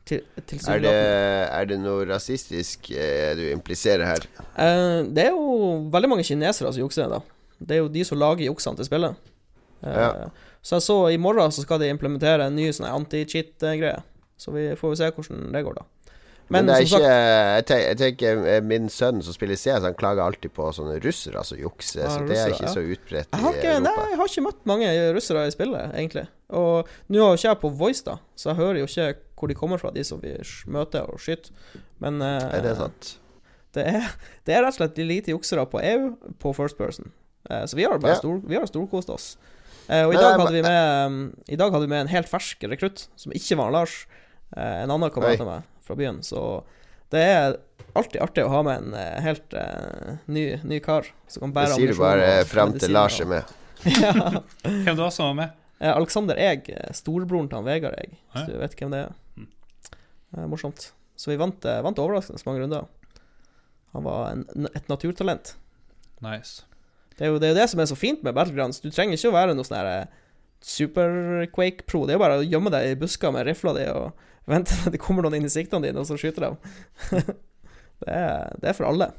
Til, 0.04 0.20
Er 0.68 0.80
det, 0.82 0.90
er 0.92 1.64
det 1.70 1.78
noe 1.80 2.04
rasistisk 2.04 2.90
eh, 2.92 3.34
du 3.38 3.44
impliserer 3.52 4.04
her? 4.04 4.26
Eh, 4.58 5.02
det 5.16 5.26
er 5.26 5.30
jo 5.30 5.88
veldig 5.92 6.10
mange 6.10 6.24
kinesere 6.26 6.72
som 6.72 6.82
jukser, 6.82 7.08
da. 7.08 7.20
Det 7.60 7.76
er 7.76 7.80
jo 7.84 7.88
de 7.88 8.02
som 8.04 8.18
lager 8.18 8.44
juksene 8.50 8.76
til 8.76 8.84
spillet. 8.90 9.16
Eh, 9.84 9.94
Ja. 9.94 10.28
Så 10.64 10.76
jeg 10.76 10.82
så 10.82 10.98
i 11.12 11.16
morgen 11.20 11.50
så 11.52 11.60
skal 11.62 11.78
de 11.78 11.90
implementere 11.92 12.46
en 12.46 12.56
ny 12.56 12.70
sånn 12.72 12.88
anti-cheat-greie. 12.88 14.02
Så 14.40 14.50
vi 14.52 14.70
får 14.76 14.90
jo 14.90 14.96
se 14.96 15.10
hvordan 15.12 15.52
det 15.52 15.62
går, 15.64 15.74
da. 15.76 15.84
Men, 16.48 16.66
Men, 16.66 16.66
det 16.68 16.74
er 16.74 16.84
ikke 16.84 16.98
sagt 17.00 17.70
jeg, 17.72 17.96
tenker, 17.96 18.40
eh, 18.52 18.60
Min 18.60 18.90
sønn 18.92 19.22
som 19.24 19.32
spiller 19.32 19.56
CS, 19.56 19.80
han 19.86 19.94
klager 19.96 20.20
alltid 20.26 20.52
på 20.52 20.66
sånne 20.76 20.98
russere 21.00 21.40
som 21.48 21.56
jukser, 21.58 22.02
Ja, 22.04 22.10
så 22.12 22.26
det 22.28 22.36
er 22.36 22.52
ikke 22.52 22.66
ja. 22.68 22.72
så 22.74 22.82
utbredt 22.84 23.30
i 23.32 23.40
ikke, 23.40 23.70
Europa. 23.70 23.80
nei, 23.86 24.08
jeg 24.10 24.18
har 24.20 24.28
ikke 24.32 24.44
møtt 24.44 24.66
mange 24.68 24.90
russere 25.16 25.46
i 25.48 25.54
spillet, 25.54 25.94
egentlig. 25.96 26.26
Og 26.54 26.90
nå 27.08 27.22
har 27.24 27.32
jo 27.32 27.40
ikke 27.40 27.48
jeg 27.48 27.60
på 27.64 27.70
Voice, 27.80 28.04
da, 28.04 28.18
så 28.36 28.50
jeg 28.52 28.60
hører 28.60 28.82
jo 28.82 28.90
ikke 28.90 29.08
hvor 29.40 29.50
de 29.50 29.56
kommer 29.58 29.80
fra, 29.80 29.90
de 29.96 30.04
som 30.04 30.20
vi 30.22 30.34
møter 30.68 31.08
og 31.10 31.18
skyter. 31.20 31.50
Men 32.04 32.20
eh, 32.22 32.46
Er 32.60 32.62
det 32.68 32.76
sant? 32.78 33.10
det, 33.74 33.88
er, 33.90 34.12
det 34.46 34.54
er 34.54 34.62
rett 34.62 34.76
og 34.76 34.82
slett 34.82 35.00
lite 35.00 35.32
juksere 35.32 35.64
på 35.66 35.80
EU 35.80 36.12
på 36.40 36.52
first 36.56 36.76
person. 36.78 37.08
Eh, 37.50 37.64
så 37.68 37.76
vi 37.76 37.84
har 37.88 37.98
bare 37.98 38.14
Ja. 38.18 38.20
stor, 38.20 38.40
vi 38.44 38.56
har 38.60 38.68
storkost 38.68 39.10
oss. 39.10 39.36
Eh, 39.88 40.04
og 40.06 40.14
i 40.14 40.20
dag, 40.20 40.38
hadde 40.40 40.52
vi 40.54 40.62
med, 40.64 41.06
um, 41.08 41.36
I 41.48 41.56
dag 41.60 41.72
hadde 41.72 41.84
vi 41.88 41.92
med 41.92 42.04
en 42.06 42.12
helt 42.12 42.28
fersk 42.28 42.62
rekrutt, 42.68 43.08
som 43.16 43.32
ikke 43.36 43.56
var 43.60 43.72
Lars. 43.74 44.06
Eh, 44.56 44.82
en 44.84 44.90
annen 44.92 45.10
kamerat 45.12 45.40
av 45.40 45.48
meg 45.50 45.70
fra 45.86 45.96
byen. 45.98 46.22
Så 46.26 46.40
det 47.14 47.22
er 47.22 47.58
alltid 47.94 48.22
artig 48.24 48.46
å 48.46 48.52
ha 48.52 48.62
med 48.66 48.80
en 48.82 48.96
eh, 48.98 49.20
helt 49.24 49.54
uh, 49.54 50.16
ny, 50.26 50.46
ny 50.66 50.80
kar 50.82 51.06
som 51.30 51.44
kan 51.44 51.52
Det 51.52 51.58
bære 51.60 51.76
sier 51.76 51.92
du 51.92 52.00
bare 52.00 52.30
og 52.40 52.50
fram 52.50 52.74
til 52.78 52.94
Lars 52.94 53.20
er 53.22 53.30
med. 53.30 53.54
ja. 53.84 54.42
Hvem 54.64 54.98
da 54.98 55.10
som 55.14 55.30
var 55.30 55.38
med? 55.42 55.62
Eh, 55.78 55.92
Alexander 55.92 56.40
Eg, 56.40 56.70
eh, 56.72 56.90
storebroren 56.96 57.50
til 57.50 57.60
han 57.60 57.68
Vegard 57.68 57.96
Eg, 58.00 58.18
hvis 58.32 58.50
du 58.50 58.58
vet 58.58 58.76
hvem 58.80 58.94
det 58.94 59.06
er. 59.06 59.16
Mm. 59.38 59.48
Morsomt. 60.50 60.90
Så 61.14 61.30
vi 61.30 61.38
vant, 61.38 61.62
vant 61.62 62.00
overraskende 62.02 62.42
mange 62.48 62.64
runder. 62.64 62.88
Han 63.94 64.02
var 64.02 64.32
en, 64.32 64.70
et 64.74 64.88
naturtalent. 64.90 65.54
Nice. 66.24 66.64
Det 67.14 67.26
er, 67.26 67.30
jo, 67.30 67.38
det 67.38 67.46
er 67.46 67.52
jo 67.52 67.60
det 67.60 67.68
som 67.70 67.80
er 67.80 67.86
så 67.86 67.96
fint 67.98 68.24
med 68.26 68.34
Battlegrounds. 68.34 68.80
Du 68.82 68.90
trenger 68.90 69.14
ikke 69.14 69.30
å 69.30 69.36
være 69.36 69.54
noe 69.54 69.66
sånn 69.66 69.78
her 69.78 69.90
eh, 69.92 70.22
super-quake-pro. 70.66 72.02
Det 72.02 72.14
er 72.14 72.18
jo 72.18 72.24
bare 72.24 72.40
å 72.40 72.46
gjemme 72.46 72.72
deg 72.74 72.90
i 72.90 72.96
busker 72.98 73.34
med 73.34 73.46
rifla 73.46 73.74
di 73.76 73.84
og 73.92 74.24
vente 74.50 74.76
til 74.76 74.92
det 74.94 75.02
kommer 75.02 75.26
noen 75.26 75.40
inn 75.40 75.48
i 75.48 75.52
siktene 75.52 75.88
dine, 75.88 76.00
og 76.00 76.08
så 76.08 76.18
skyter 76.20 76.48
dem. 76.48 76.58
det, 78.04 78.14
er, 78.14 78.54
det 78.60 78.70
er 78.70 78.76
for 78.76 78.88
alle, 78.90 79.10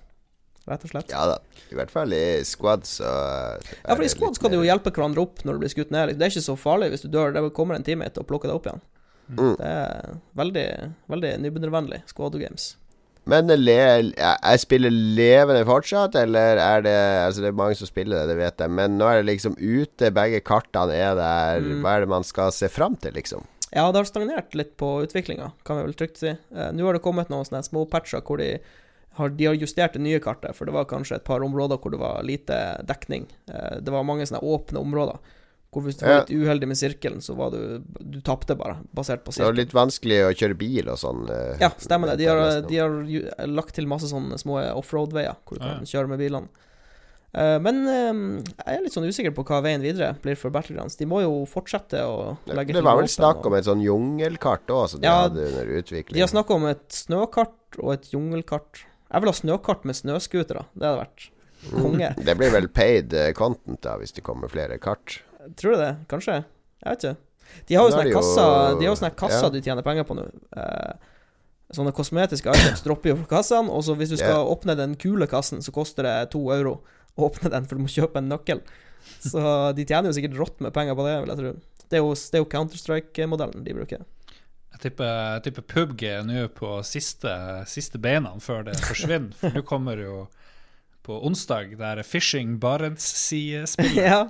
rett 0.69 0.87
og 0.87 0.93
slett. 0.93 1.13
Ja 1.13 1.25
da. 1.33 1.39
I 1.73 1.77
hvert 1.79 1.93
fall 1.93 2.13
i 2.13 2.25
squad, 2.45 2.85
så 2.85 3.05
Ja, 3.07 3.95
for 3.95 4.05
i 4.05 4.11
squad 4.11 4.37
skal 4.37 4.53
du 4.53 4.59
jo 4.59 4.67
hjelpe 4.67 4.93
hverandre 4.93 5.23
opp 5.25 5.41
når 5.45 5.57
du 5.57 5.65
blir 5.65 5.73
skutt 5.73 5.93
ned. 5.93 6.13
Det 6.13 6.27
er 6.27 6.33
ikke 6.33 6.49
så 6.51 6.57
farlig 6.59 6.91
hvis 6.93 7.05
du 7.05 7.11
dør. 7.13 7.33
Det 7.33 7.45
kommer 7.57 7.77
en 7.77 7.85
teammate 7.85 8.21
og 8.21 8.29
plukker 8.29 8.51
deg 8.51 8.59
opp 8.59 8.69
igjen. 8.69 8.83
Mm. 9.25 9.53
Det 9.57 9.69
er 9.69 10.17
veldig, 10.37 10.65
veldig 11.09 11.37
nybegynnervennlig. 11.41 12.03
Squad 12.11 12.37
games. 12.37 12.75
Men 13.25 13.49
le, 13.49 13.77
jeg 14.13 14.61
spiller 14.61 14.93
levende 14.93 15.65
fortsatt, 15.65 16.13
eller 16.19 16.59
er 16.61 16.83
det 16.85 16.97
Altså, 17.23 17.41
det 17.41 17.49
er 17.49 17.57
mange 17.57 17.77
som 17.79 17.89
spiller 17.89 18.21
det, 18.21 18.35
det 18.35 18.37
vet 18.37 18.61
jeg, 18.61 18.73
men 18.77 18.99
nå 18.99 19.07
er 19.09 19.23
det 19.23 19.31
liksom 19.31 19.57
ute, 19.57 20.11
begge 20.13 20.43
kartene 20.45 20.93
er 20.93 21.17
der. 21.17 21.65
Mm. 21.65 21.79
Hva 21.81 21.95
er 21.95 22.05
det 22.05 22.11
man 22.13 22.27
skal 22.27 22.53
se 22.53 22.69
fram 22.69 22.97
til, 23.01 23.17
liksom? 23.17 23.47
Ja, 23.73 23.91
det 23.91 23.97
har 23.99 24.05
stagnert 24.05 24.53
litt 24.55 24.75
på 24.77 25.01
utviklinga, 25.03 25.51
kan 25.65 25.77
vi 25.77 25.83
vel 25.87 25.93
trygt 25.97 26.17
si. 26.21 26.27
Eh, 26.29 26.71
Nå 26.71 26.85
har 26.85 26.93
det 26.93 27.01
kommet 27.03 27.29
noen 27.29 27.45
sånne 27.47 27.63
små 27.65 27.85
patcher 27.89 28.21
hvor 28.21 28.37
de 28.37 28.59
har, 29.17 29.29
de 29.29 29.45
har 29.47 29.55
justert 29.55 29.93
det 29.95 30.01
nye 30.03 30.19
kartet, 30.19 30.55
for 30.55 30.65
det 30.67 30.73
var 30.75 30.85
kanskje 30.85 31.15
et 31.15 31.23
par 31.23 31.39
områder 31.43 31.79
hvor 31.79 31.91
det 31.91 31.99
var 31.99 32.21
lite 32.23 32.59
dekning. 32.85 33.25
Eh, 33.47 33.79
Det 33.81 33.91
var 33.91 34.03
mange 34.03 34.25
sånne 34.27 34.43
åpne 34.43 34.79
områder. 34.79 35.17
Hvor 35.75 35.83
hvis 35.83 35.97
du 35.99 36.05
var 36.05 36.21
litt 36.23 36.29
uheldig 36.31 36.67
med 36.71 36.77
sirkelen, 36.77 37.19
så 37.21 37.33
var 37.35 37.51
du 37.51 37.81
Du 37.99 38.21
tapte 38.21 38.55
bare, 38.55 38.77
basert 38.95 39.25
på 39.25 39.33
Det 39.35 39.43
var 39.43 39.53
litt 39.57 39.73
vanskelig 39.73 40.19
å 40.23 40.31
kjøre 40.35 40.57
bil 40.57 40.87
og 40.87 40.97
sånn. 40.97 41.25
eh, 41.29 41.57
Ja, 41.59 41.69
stemmer 41.77 42.07
det. 42.11 42.17
De 42.19 42.25
har, 42.31 42.61
de 42.61 42.77
har 42.77 43.47
lagt 43.47 43.73
til 43.75 43.85
masse 43.87 44.07
sånne 44.07 44.37
små 44.39 44.61
offroad-veier 44.75 45.35
hvor 45.43 45.57
du 45.59 45.65
kan 45.65 45.83
kjøre 45.85 46.07
med 46.07 46.19
bilene. 46.19 46.47
Eh, 47.35 47.57
Men 47.59 47.81
eh, 47.91 48.21
jeg 48.55 48.77
er 48.77 48.83
litt 48.85 48.95
sånn 48.95 49.07
usikker 49.09 49.33
på 49.35 49.43
hva 49.47 49.59
veien 49.65 49.83
videre 49.83 50.13
blir 50.23 50.37
for 50.39 50.53
Battlegrounds. 50.55 50.95
De 50.99 51.07
må 51.09 51.21
jo 51.25 51.43
fortsette 51.49 51.99
å 52.07 52.35
legge 52.47 52.71
til 52.71 52.79
Det 52.79 52.87
var 52.87 52.99
vel 53.01 53.11
snakk 53.11 53.45
om 53.47 53.57
et 53.57 53.67
sånn 53.67 53.83
jungelkart 53.83 54.71
òg, 54.71 54.87
som 54.93 55.03
de 55.03 55.09
Ja, 55.09 55.25
hadde 55.25 55.49
under 55.51 55.75
utvikling. 55.81 56.15
De 56.15 56.23
har 56.23 56.31
snakka 56.31 56.55
om 56.55 56.67
et 56.71 56.85
snøkart 56.95 57.79
og 57.81 57.93
et 57.97 58.11
jungelkart. 58.13 58.85
Jeg 59.11 59.23
vil 59.23 59.31
ha 59.31 59.37
snøkart 59.41 59.85
med 59.87 59.99
snøscootere. 59.99 60.65
Det 60.73 60.87
hadde 60.87 61.01
vært 61.03 61.29
konge. 61.73 62.13
Det 62.23 62.37
blir 62.39 62.55
vel 62.55 62.69
paid 62.71 63.13
eh, 63.13 63.31
content, 63.35 63.81
da, 63.83 63.97
hvis 63.99 64.15
det 64.15 64.23
kommer 64.25 64.51
flere 64.51 64.79
kart. 64.79 65.19
Tror 65.59 65.75
du 65.75 65.83
det? 65.83 65.91
Kanskje? 66.11 66.39
Jeg 66.85 66.89
vet 66.95 67.03
ikke. 67.03 67.17
De 67.69 67.75
har 67.77 67.85
jo 67.85 67.93
sånne 67.93 68.13
kasser 68.15 68.79
De 68.79 68.87
sånne 68.89 69.11
kasser 69.15 69.45
ja. 69.45 69.51
du 69.53 69.59
tjener 69.61 69.85
penger 69.85 70.07
på 70.07 70.15
nå. 70.17 70.25
Eh, 70.55 71.13
sånne 71.75 71.91
kosmetiske 71.95 72.51
items 72.51 72.83
dropper 72.85 73.11
jo 73.11 73.19
fra 73.21 73.37
kassene, 73.37 73.71
og 73.73 73.83
så 73.83 73.95
hvis 73.97 74.13
du 74.13 74.19
skal 74.19 74.47
åpne 74.47 74.75
den 74.77 74.95
kule 75.01 75.27
kassen, 75.27 75.63
så 75.65 75.73
koster 75.75 76.07
det 76.07 76.17
to 76.33 76.47
euro 76.53 76.79
å 77.17 77.25
åpne 77.29 77.51
den, 77.53 77.65
for 77.69 77.75
du 77.79 77.85
må 77.85 77.91
kjøpe 77.91 78.21
en 78.21 78.29
nøkkel. 78.31 78.61
Så 79.21 79.39
de 79.77 79.85
tjener 79.85 80.09
jo 80.09 80.15
sikkert 80.17 80.37
rått 80.39 80.61
med 80.65 80.73
penger 80.73 80.95
på 80.97 81.05
det, 81.07 81.15
vil 81.23 81.31
jeg 81.33 81.39
tro. 81.43 81.53
Det 81.85 81.97
er 81.99 82.01
jo, 82.01 82.13
det 82.15 82.39
er 82.39 82.41
jo 82.43 82.49
Counter-Strike-modellen 82.55 83.63
de 83.65 83.75
bruker. 83.77 84.05
Jeg 84.75 84.81
tipper, 84.89 85.11
jeg 85.37 85.43
tipper 85.45 85.63
PubG 85.71 86.01
nå 86.27 86.47
på 86.57 86.71
siste, 86.83 87.31
siste 87.69 88.01
beina 88.01 88.33
før 88.43 88.65
det 88.67 88.73
forsvinner. 88.83 89.31
For 89.39 89.53
nå 89.55 89.61
kommer 89.69 90.01
jo 90.01 90.15
på 91.05 91.19
onsdag, 91.29 91.75
det 91.77 91.85
er 91.85 92.01
Fishing 92.03 92.57
Barents-sidespillet. 92.59 94.01
ja. 94.09 94.23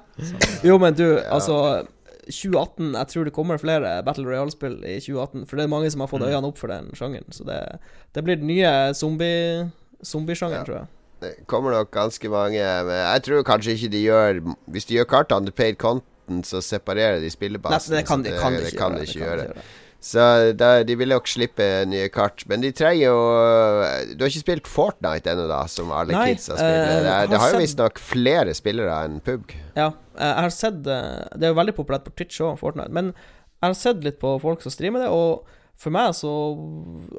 Jo, 0.68 0.76
men 0.84 0.94
du, 1.00 1.06
altså 1.32 1.86
2018 2.26 2.92
Jeg 2.98 3.08
tror 3.12 3.28
det 3.28 3.34
kommer 3.36 3.60
flere 3.62 3.96
Battle 4.06 4.26
Royale-spill 4.28 4.80
i 4.84 4.98
2018. 5.00 5.46
For 5.48 5.56
det 5.58 5.66
er 5.66 5.72
mange 5.72 5.90
som 5.94 6.04
har 6.04 6.12
fått 6.12 6.26
Mm. 6.26 6.30
øynene 6.34 6.50
opp 6.52 6.60
for 6.62 6.68
den 6.74 6.92
sjangeren. 6.98 7.32
Så 7.34 7.46
det, 7.48 7.60
det 8.14 8.24
blir 8.28 8.40
den 8.42 8.50
nye 8.52 8.72
zombie 8.98 9.70
zombiesjangeren, 10.06 10.62
Ja. 10.62 10.66
tror 10.68 10.78
jeg. 10.84 10.88
Det 11.22 11.32
kommer 11.48 11.72
nok 11.72 11.92
ganske 11.96 12.30
mange 12.30 12.60
Men 12.60 12.98
jeg 13.00 13.24
tror 13.24 13.46
kanskje 13.48 13.78
ikke 13.78 13.92
de 13.94 14.02
gjør 14.04 14.42
Hvis 14.68 14.86
de 14.90 14.98
gjør 14.98 15.08
kartene 15.14 15.48
til 15.48 15.56
paid 15.56 15.78
content, 15.80 16.46
så 16.46 16.62
separerer 16.62 17.22
de 17.24 17.30
Nei, 17.30 17.80
det 17.96 18.06
kan 18.08 18.24
de, 18.26 18.36
kan 18.36 18.54
de 18.58 18.66
ikke 18.66 18.66
de 18.66 18.66
det 18.66 18.74
ikke 18.74 18.82
kan 18.82 19.00
de 19.00 19.06
gjøre. 19.06 19.48
gjøre. 19.48 19.66
Så 20.06 20.22
da, 20.54 20.84
de 20.86 20.96
vil 21.00 21.10
nok 21.10 21.26
slippe 21.30 21.66
nye 21.90 22.10
kart. 22.14 22.44
Men 22.50 22.62
de 22.62 22.70
trenger 22.76 23.08
jo 23.08 23.16
Du 24.14 24.22
har 24.22 24.30
ikke 24.30 24.44
spilt 24.44 24.70
Fortnite 24.70 25.32
ennå, 25.32 25.48
da, 25.50 25.64
som 25.72 25.90
alle 25.96 26.14
Nei, 26.14 26.28
kidsa 26.36 26.60
spiller. 26.60 26.84
eh, 26.84 27.00
det, 27.02 27.10
er, 27.10 27.10
har 27.10 27.32
det 27.32 27.40
har 27.42 27.56
jo 27.56 27.62
visstnok 27.64 28.02
flere 28.02 28.54
spillere 28.58 29.00
enn 29.08 29.18
PUBG. 29.26 29.56
Ja, 29.78 29.88
eh, 30.20 30.30
jeg 30.30 30.46
har 30.46 30.54
sett 30.54 30.86
eh, 30.86 31.26
Det 31.34 31.48
er 31.48 31.56
jo 31.56 31.60
veldig 31.62 31.78
populært 31.80 32.06
på 32.06 32.14
Twitch 32.14 32.44
og 32.46 32.60
Fortnite. 32.62 32.94
Men 32.94 33.14
jeg 33.16 33.66
har 33.72 33.78
sett 33.80 34.06
litt 34.06 34.20
på 34.22 34.36
folk 34.44 34.62
som 34.62 34.74
streamer 34.74 35.08
det, 35.08 35.10
og 35.10 35.48
for 35.76 35.92
meg 35.92 36.14
så 36.16 36.32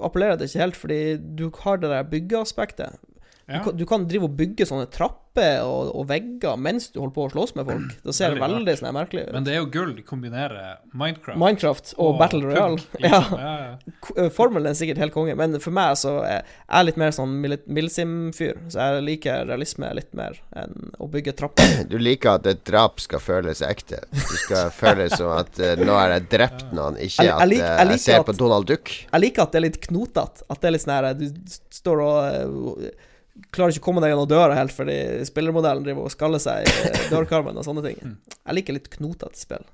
appellerer 0.07 0.39
det 0.39 0.47
ikke 0.49 0.63
helt, 0.63 0.79
fordi 0.79 1.01
du 1.19 1.49
har 1.65 1.83
det 1.83 1.91
der 1.91 2.07
byggeaspektet. 2.13 3.01
Ja. 3.47 3.61
Du, 3.61 3.65
kan, 3.69 3.77
du 3.79 3.85
kan 3.87 4.05
drive 4.11 4.27
og 4.27 4.33
bygge 4.35 4.67
sånne 4.67 4.89
trapper 4.91 5.61
og, 5.63 5.93
og 5.95 6.07
vegger 6.09 6.57
mens 6.59 6.89
du 6.91 6.97
holder 6.99 7.13
på 7.15 7.25
å 7.27 7.31
slåss 7.31 7.53
med 7.55 7.69
folk. 7.69 7.93
Da 8.03 8.13
ser 8.17 8.33
det 8.33 8.41
Veldig 8.41 8.57
veldig 8.57 8.75
sånn 8.81 8.95
merkelig 8.97 9.23
ut. 9.29 9.33
Men 9.37 9.45
det 9.47 9.53
er 9.53 9.59
jo 9.61 9.67
gull 9.71 9.93
å 9.93 10.05
kombinere 10.09 10.63
Minecraft 10.97 11.39
Minecraft 11.39 11.93
og, 12.03 12.17
Battle 12.19 12.41
PUBG, 12.43 12.57
Royale. 12.57 12.81
liksom. 13.05 13.37
Ja, 13.39 13.53
ja, 13.53 13.69
ja. 13.69 14.17
eh, 14.25 14.31
Formelen 14.35 14.71
er 14.73 14.79
sikkert 14.81 14.99
helt 15.05 15.15
konge, 15.15 15.37
men 15.39 15.55
for 15.63 15.77
meg 15.77 15.95
så 16.01 16.17
er 16.27 16.41
jeg 16.43 16.89
litt 16.89 16.99
mer 17.05 17.15
sånn 17.15 17.37
Milsim-fyr. 17.77 18.59
Så 18.73 18.81
jeg 18.83 19.05
liker 19.07 19.47
realisme 19.49 19.91
litt 19.95 20.11
mer 20.19 20.41
enn 20.59 20.91
å 20.99 21.07
bygge 21.13 21.37
trapper. 21.39 21.77
Du 21.93 21.99
liker 22.03 22.41
at 22.41 22.47
et 22.51 22.65
drap 22.67 22.99
skal 23.05 23.23
føles 23.23 23.63
ekte. 23.63 24.03
Du 24.11 24.37
skal 24.43 24.73
føles 24.75 25.15
som 25.21 25.31
at 25.37 25.61
uh, 25.63 25.77
nå 25.79 25.95
har 25.95 26.17
jeg 26.17 26.27
drept 26.35 26.73
noen, 26.75 26.99
ikke 26.99 27.23
Jeg- 27.23 27.31
jeg 27.31 27.37
at 27.39 27.51
lik- 27.53 27.63
eh, 27.63 27.77
jeg 27.85 27.95
jeg, 27.95 28.03
ser 28.09 28.21
at- 28.25 28.27
på 28.27 28.35
Donald 28.43 28.67
Duck. 28.73 28.91
Jeg 29.13 29.23
liker 29.23 29.47
at 29.47 29.53
det 29.55 29.61
er 29.63 29.67
litt 29.69 29.81
knotete. 29.87 30.43
At 30.51 30.61
det 30.65 30.69
er 30.73 30.75
litt 30.81 30.83
sånn 30.89 30.97
her 30.97 31.15
Du 31.15 31.29
står 31.79 32.03
og 32.03 32.81
eh, 32.83 33.13
klarer 33.55 33.75
ikke 33.75 33.85
å 33.85 33.87
komme 33.89 34.03
deg 34.05 34.13
gjennom 34.13 34.29
døra 34.31 34.57
helt 34.59 34.75
fordi 34.75 34.99
spillermodellen 35.29 35.87
driver 35.87 36.09
og 36.09 36.15
skaller 36.15 36.43
seg 36.43 36.67
i 36.67 36.77
eh, 36.91 37.09
dørkarmen 37.15 37.59
og 37.59 37.67
sånne 37.67 37.85
ting. 37.87 37.99
Mm. 38.03 38.17
Jeg 38.37 38.59
liker 38.59 38.79
litt 38.79 38.93
knotete 38.93 39.41
spill. 39.41 39.67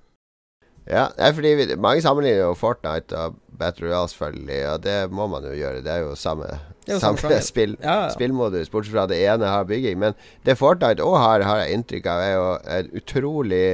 Ja, 0.82 1.06
det 1.14 1.28
er 1.28 1.34
fordi 1.36 1.50
vi, 1.60 1.66
Mange 1.78 2.02
sammenligner 2.02 2.40
jo 2.40 2.54
Fortnite 2.58 3.14
og 3.14 3.36
Battle 3.58 3.86
Royale, 3.86 4.10
selvfølgelig, 4.10 4.60
og 4.72 4.80
det 4.82 4.96
må 5.14 5.28
man 5.30 5.44
jo 5.46 5.52
gjøre. 5.54 5.82
Det 5.84 5.92
er 5.92 6.00
jo 6.02 6.16
samme, 6.18 6.48
er 6.88 6.96
jo 6.96 7.02
samme 7.02 7.22
samme 7.22 7.42
spill. 7.52 7.76
Ja, 7.82 7.98
ja. 8.06 8.08
spillmodus, 8.14 8.70
bortsett 8.72 8.96
fra 8.96 9.06
det 9.10 9.20
ene 9.22 9.52
har 9.52 9.68
bygging. 9.68 10.00
Men 10.02 10.16
det 10.46 10.58
Fortnite 10.58 11.04
òg 11.06 11.18
har, 11.22 11.46
har 11.46 11.62
jeg 11.62 11.78
inntrykk 11.78 12.08
av, 12.10 12.24
er 12.24 12.34
jo 12.34 12.48
en 12.78 12.90
utrolig 12.98 13.68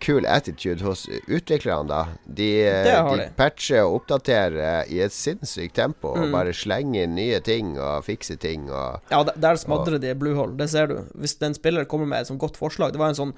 kul 0.00 0.26
attitude 0.26 0.82
hos 0.84 1.04
utviklerne, 1.28 1.88
da. 1.88 2.00
De, 2.26 2.48
de 2.86 2.94
de. 3.20 3.26
patcher 3.38 3.82
og 3.84 4.00
oppdaterer 4.00 4.88
i 4.90 4.98
et 5.04 5.12
sinnssykt 5.14 5.74
tempo, 5.78 6.14
og 6.14 6.26
Mm. 6.28 6.32
bare 6.34 6.52
slenger 6.56 7.04
inn 7.06 7.14
nye 7.14 7.40
ting 7.40 7.76
og 7.78 8.04
fikser 8.04 8.38
ting 8.40 8.68
og 8.70 9.00
Ja, 9.10 9.22
der, 9.24 9.56
smadrer 9.56 9.96
smadrer 9.96 10.00
de 10.00 10.14
Bluehole, 10.14 10.56
det 10.56 10.70
ser 10.70 10.86
du. 10.90 10.96
Hvis 11.14 11.36
en 11.42 11.54
spiller 11.54 11.84
kommer 11.84 12.06
med 12.06 12.20
et 12.20 12.26
sånt 12.30 12.40
godt 12.40 12.56
forslag 12.56 12.92
Det 12.92 12.98
var 12.98 13.08
en 13.12 13.14
sånn 13.18 13.34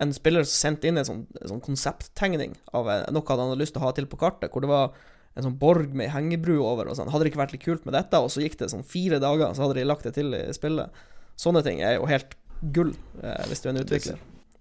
En 0.00 0.12
spiller 0.12 0.44
som 0.44 0.74
sendte 0.74 0.88
inn 0.88 0.96
en 0.96 1.04
sånn, 1.04 1.26
en 1.42 1.48
sånn 1.48 1.60
konsepttegning 1.60 2.54
av 2.72 2.88
eh, 2.88 3.02
noe 3.12 3.22
han 3.28 3.38
hadde 3.50 3.58
lyst 3.60 3.74
til 3.74 3.82
å 3.82 3.84
ha 3.84 3.92
til 3.92 4.06
på 4.06 4.16
kartet, 4.16 4.50
hvor 4.50 4.62
det 4.64 4.70
var 4.70 4.92
en 5.36 5.44
sånn 5.44 5.58
borg 5.60 5.92
med 5.94 6.08
hengebru 6.10 6.56
over 6.64 6.88
og 6.88 6.96
sånn. 6.96 7.10
Hadde 7.12 7.24
det 7.26 7.32
ikke 7.34 7.42
vært 7.44 7.52
litt 7.52 7.62
kult 7.66 7.84
med 7.84 7.92
dette, 7.94 8.16
og 8.18 8.30
så 8.32 8.40
gikk 8.40 8.56
det 8.58 8.70
sånn 8.72 8.82
fire 8.82 9.20
dager, 9.20 9.52
så 9.54 9.62
hadde 9.66 9.76
de 9.76 9.84
lagt 9.84 10.02
det 10.08 10.14
til 10.16 10.32
i 10.34 10.40
spillet. 10.56 10.88
Sånne 11.36 11.62
ting 11.62 11.82
er 11.84 11.98
jo 11.98 12.08
helt 12.08 12.32
gull 12.72 12.94
eh, 13.22 13.44
hvis 13.48 13.60
du 13.60 13.68
er 13.68 13.74
en 13.74 13.82
utvikler. 13.84 14.18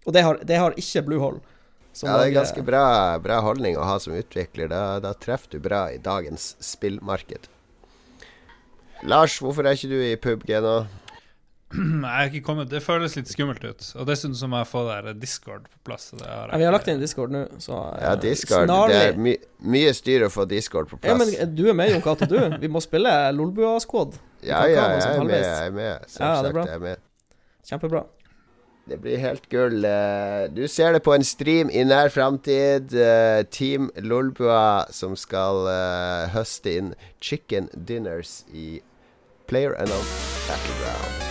Og 0.07 0.15
det 0.15 0.23
har, 0.25 0.39
det 0.47 0.59
har 0.59 0.75
ikke 0.79 1.03
Bluehole. 1.07 1.41
Ja, 1.99 2.15
det 2.21 2.29
er 2.29 2.35
ganske 2.37 2.61
bra, 2.63 2.83
bra 3.19 3.39
holdning 3.43 3.75
å 3.75 3.83
ha 3.83 3.97
som 3.99 4.13
utvikler. 4.15 4.69
Da, 4.71 4.99
da 5.03 5.11
treffer 5.17 5.57
du 5.57 5.59
bra 5.63 5.87
i 5.91 5.97
dagens 5.99 6.53
spillmarked. 6.63 7.49
Lars, 9.09 9.39
hvorfor 9.41 9.67
er 9.67 9.75
ikke 9.75 9.89
du 9.91 9.99
i 10.03 10.15
PubG 10.19 10.53
nå? 10.63 10.75
Jeg 11.75 12.09
er 12.09 12.31
ikke 12.31 12.41
kommet 12.47 12.71
Det 12.71 12.79
føles 12.81 13.13
litt 13.17 13.29
skummelt 13.29 13.61
ut. 13.63 13.83
Og 14.01 14.07
dessuten 14.09 14.33
så 14.37 14.47
må 14.49 14.57
jeg 14.61 14.69
få 14.71 14.81
der 14.87 15.11
Discord 15.21 15.67
på 15.69 15.81
plass. 15.85 16.07
har 16.17 16.49
Ja, 16.49 16.57
vi 16.57 16.65
har 16.65 16.73
lagt 16.73 16.87
inn 16.89 17.01
Discord 17.01 17.33
nå, 17.33 17.43
så 17.61 17.75
eh, 17.93 18.05
Ja, 18.07 18.13
Discord. 18.17 18.65
snarlig 18.65 18.95
Det 18.95 19.03
er 19.11 19.19
my 19.27 19.35
mye 19.75 19.91
styr 19.93 20.25
å 20.25 20.31
få 20.33 20.47
Discord 20.49 20.89
på 20.89 20.97
Ja, 21.03 21.13
plass. 21.13 21.19
men 21.21 21.35
eh, 21.35 21.51
du 21.59 21.67
er 21.69 21.77
med, 21.77 21.91
Jon 21.93 22.01
Cato, 22.05 22.25
du. 22.29 22.39
Vi 22.63 22.71
må 22.71 22.81
spille 22.85 23.13
Lolbua-squad. 23.37 24.17
Ja, 24.39 24.61
ja, 24.71 24.85
jeg 24.95 25.01
sånn 25.03 25.17
er 25.19 25.27
med. 25.27 25.41
Jeg 25.43 25.67
er 25.67 25.73
med. 25.75 26.11
Ja, 26.15 26.27
det 26.39 26.49
er 26.53 26.59
jeg 26.63 26.75
er 26.77 26.83
med. 26.85 27.01
Kjempebra. 27.67 28.05
Det 28.89 28.97
blir 29.01 29.17
helt 29.21 29.45
gull. 29.49 29.85
Eh, 29.85 30.47
Du 30.49 30.67
ser 30.67 30.93
det 30.93 31.03
på 31.05 31.13
en 31.13 31.23
stream 31.23 31.69
i 31.69 31.83
nær 31.85 32.09
framtid. 32.09 32.93
Eh, 32.93 33.43
Team 33.53 33.91
Lolbua 34.01 34.85
som 34.91 35.15
skal 35.15 35.67
eh, 35.69 36.29
høste 36.33 36.73
inn 36.79 36.93
chicken 37.21 37.69
dinners 37.73 38.43
i 38.53 38.81
Player 39.47 39.77
Unknown 39.77 40.05
Battleground. 40.47 41.28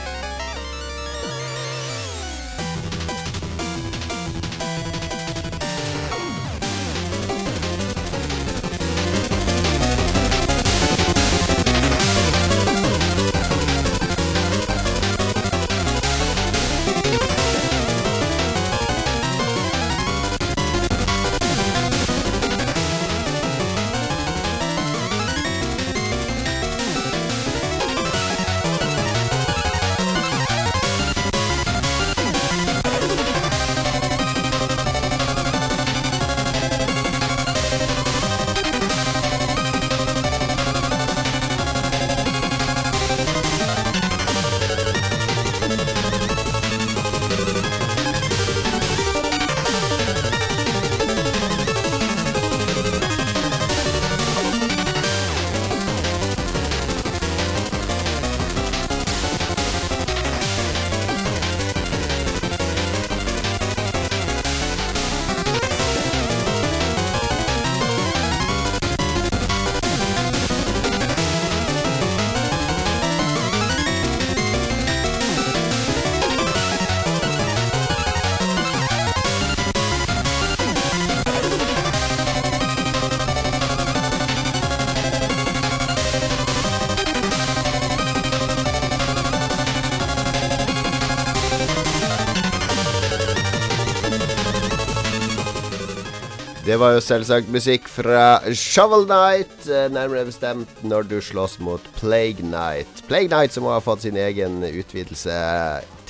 Det 96.69 96.77
var 96.77 96.99
jo 96.99 97.01
selvsagt 97.01 97.49
musikk 97.49 97.87
fra 97.89 98.43
Shovel 98.53 99.07
Night, 99.09 99.55
eh, 99.73 99.87
nærmere 99.89 100.27
bestemt 100.29 100.83
når 100.85 101.07
du 101.09 101.14
slåss 101.25 101.55
mot 101.64 101.81
Plague 101.97 102.45
Night. 102.45 103.01
Plague 103.09 103.31
Night 103.33 103.55
som 103.57 103.64
har 103.64 103.81
fått 103.81 104.03
sin 104.05 104.19
egen 104.21 104.59
utvidelse 104.69 105.33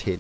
til 0.01 0.19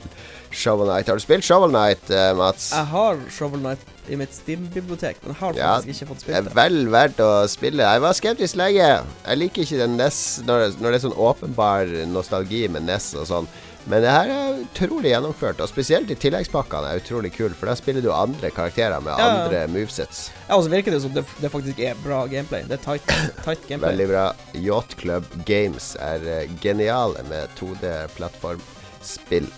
Shovel 0.54 0.92
Night. 0.92 1.10
Har 1.10 1.18
du 1.18 1.24
spilt 1.24 1.42
Shovel 1.42 1.74
Night, 1.74 2.06
eh, 2.14 2.30
Mats? 2.38 2.70
Jeg 2.70 2.86
har 2.86 3.18
Shovel 3.34 3.64
Knight 3.64 3.82
i 4.08 4.14
mitt 4.14 4.30
Steam-bibliotek, 4.30 5.16
men 5.26 5.34
har 5.34 5.58
Ja, 5.58 5.72
faktisk 5.80 6.02
ikke 6.04 6.08
fått 6.12 6.20
spilt 6.20 6.36
Det 6.36 6.44
Det 6.44 6.52
er 6.52 6.68
vel 6.68 6.86
verdt 6.86 7.18
å 7.18 7.48
spille. 7.48 7.82
Jeg 7.82 8.00
var 8.00 8.12
skeptisk 8.12 8.54
lenge. 8.62 9.04
Jeg 9.26 9.38
liker 9.38 9.62
ikke 9.62 9.78
den 9.82 9.96
NES 9.96 10.42
når, 10.46 10.78
når 10.78 10.90
det 10.92 10.94
er 10.94 11.08
sånn 11.08 11.18
åpenbar 11.18 12.06
nostalgi 12.06 12.68
med 12.70 12.86
NES 12.86 13.14
og 13.18 13.26
sånn. 13.26 13.48
Men 13.88 14.02
det 14.04 14.10
her 14.12 14.28
er 14.28 14.58
utrolig 14.66 15.10
gjennomført, 15.14 15.60
og 15.64 15.68
spesielt 15.70 16.10
i 16.12 16.16
tilleggspakkene 16.20 16.90
er 16.92 16.98
utrolig 17.00 17.30
kul, 17.32 17.54
for 17.56 17.70
da 17.70 17.74
spiller 17.78 18.04
du 18.04 18.10
andre 18.12 18.50
karakterer 18.52 19.00
med 19.00 19.14
Ja, 19.16 19.28
andre 19.46 19.62
movesets. 19.72 20.26
Ja, 20.48 20.58
og 20.58 20.66
så 20.66 20.72
virker 20.74 20.92
det 20.92 21.00
som 21.06 21.14
det, 21.16 21.24
det 21.40 21.48
faktisk 21.54 21.80
er 21.80 21.94
bra 22.04 22.18
gameplay. 22.28 22.66
Det 22.68 22.76
er 22.76 22.82
tight, 22.84 23.08
tight 23.46 23.64
gameplay. 23.68 23.94
Veldig 23.94 24.08
bra. 24.10 24.26
Yacht 24.60 24.92
Club 25.00 25.24
Games 25.48 25.94
er 26.04 26.20
eh, 26.34 26.52
geniale 26.60 27.24
med 27.30 27.48
2D-plattformspill. 27.60 29.48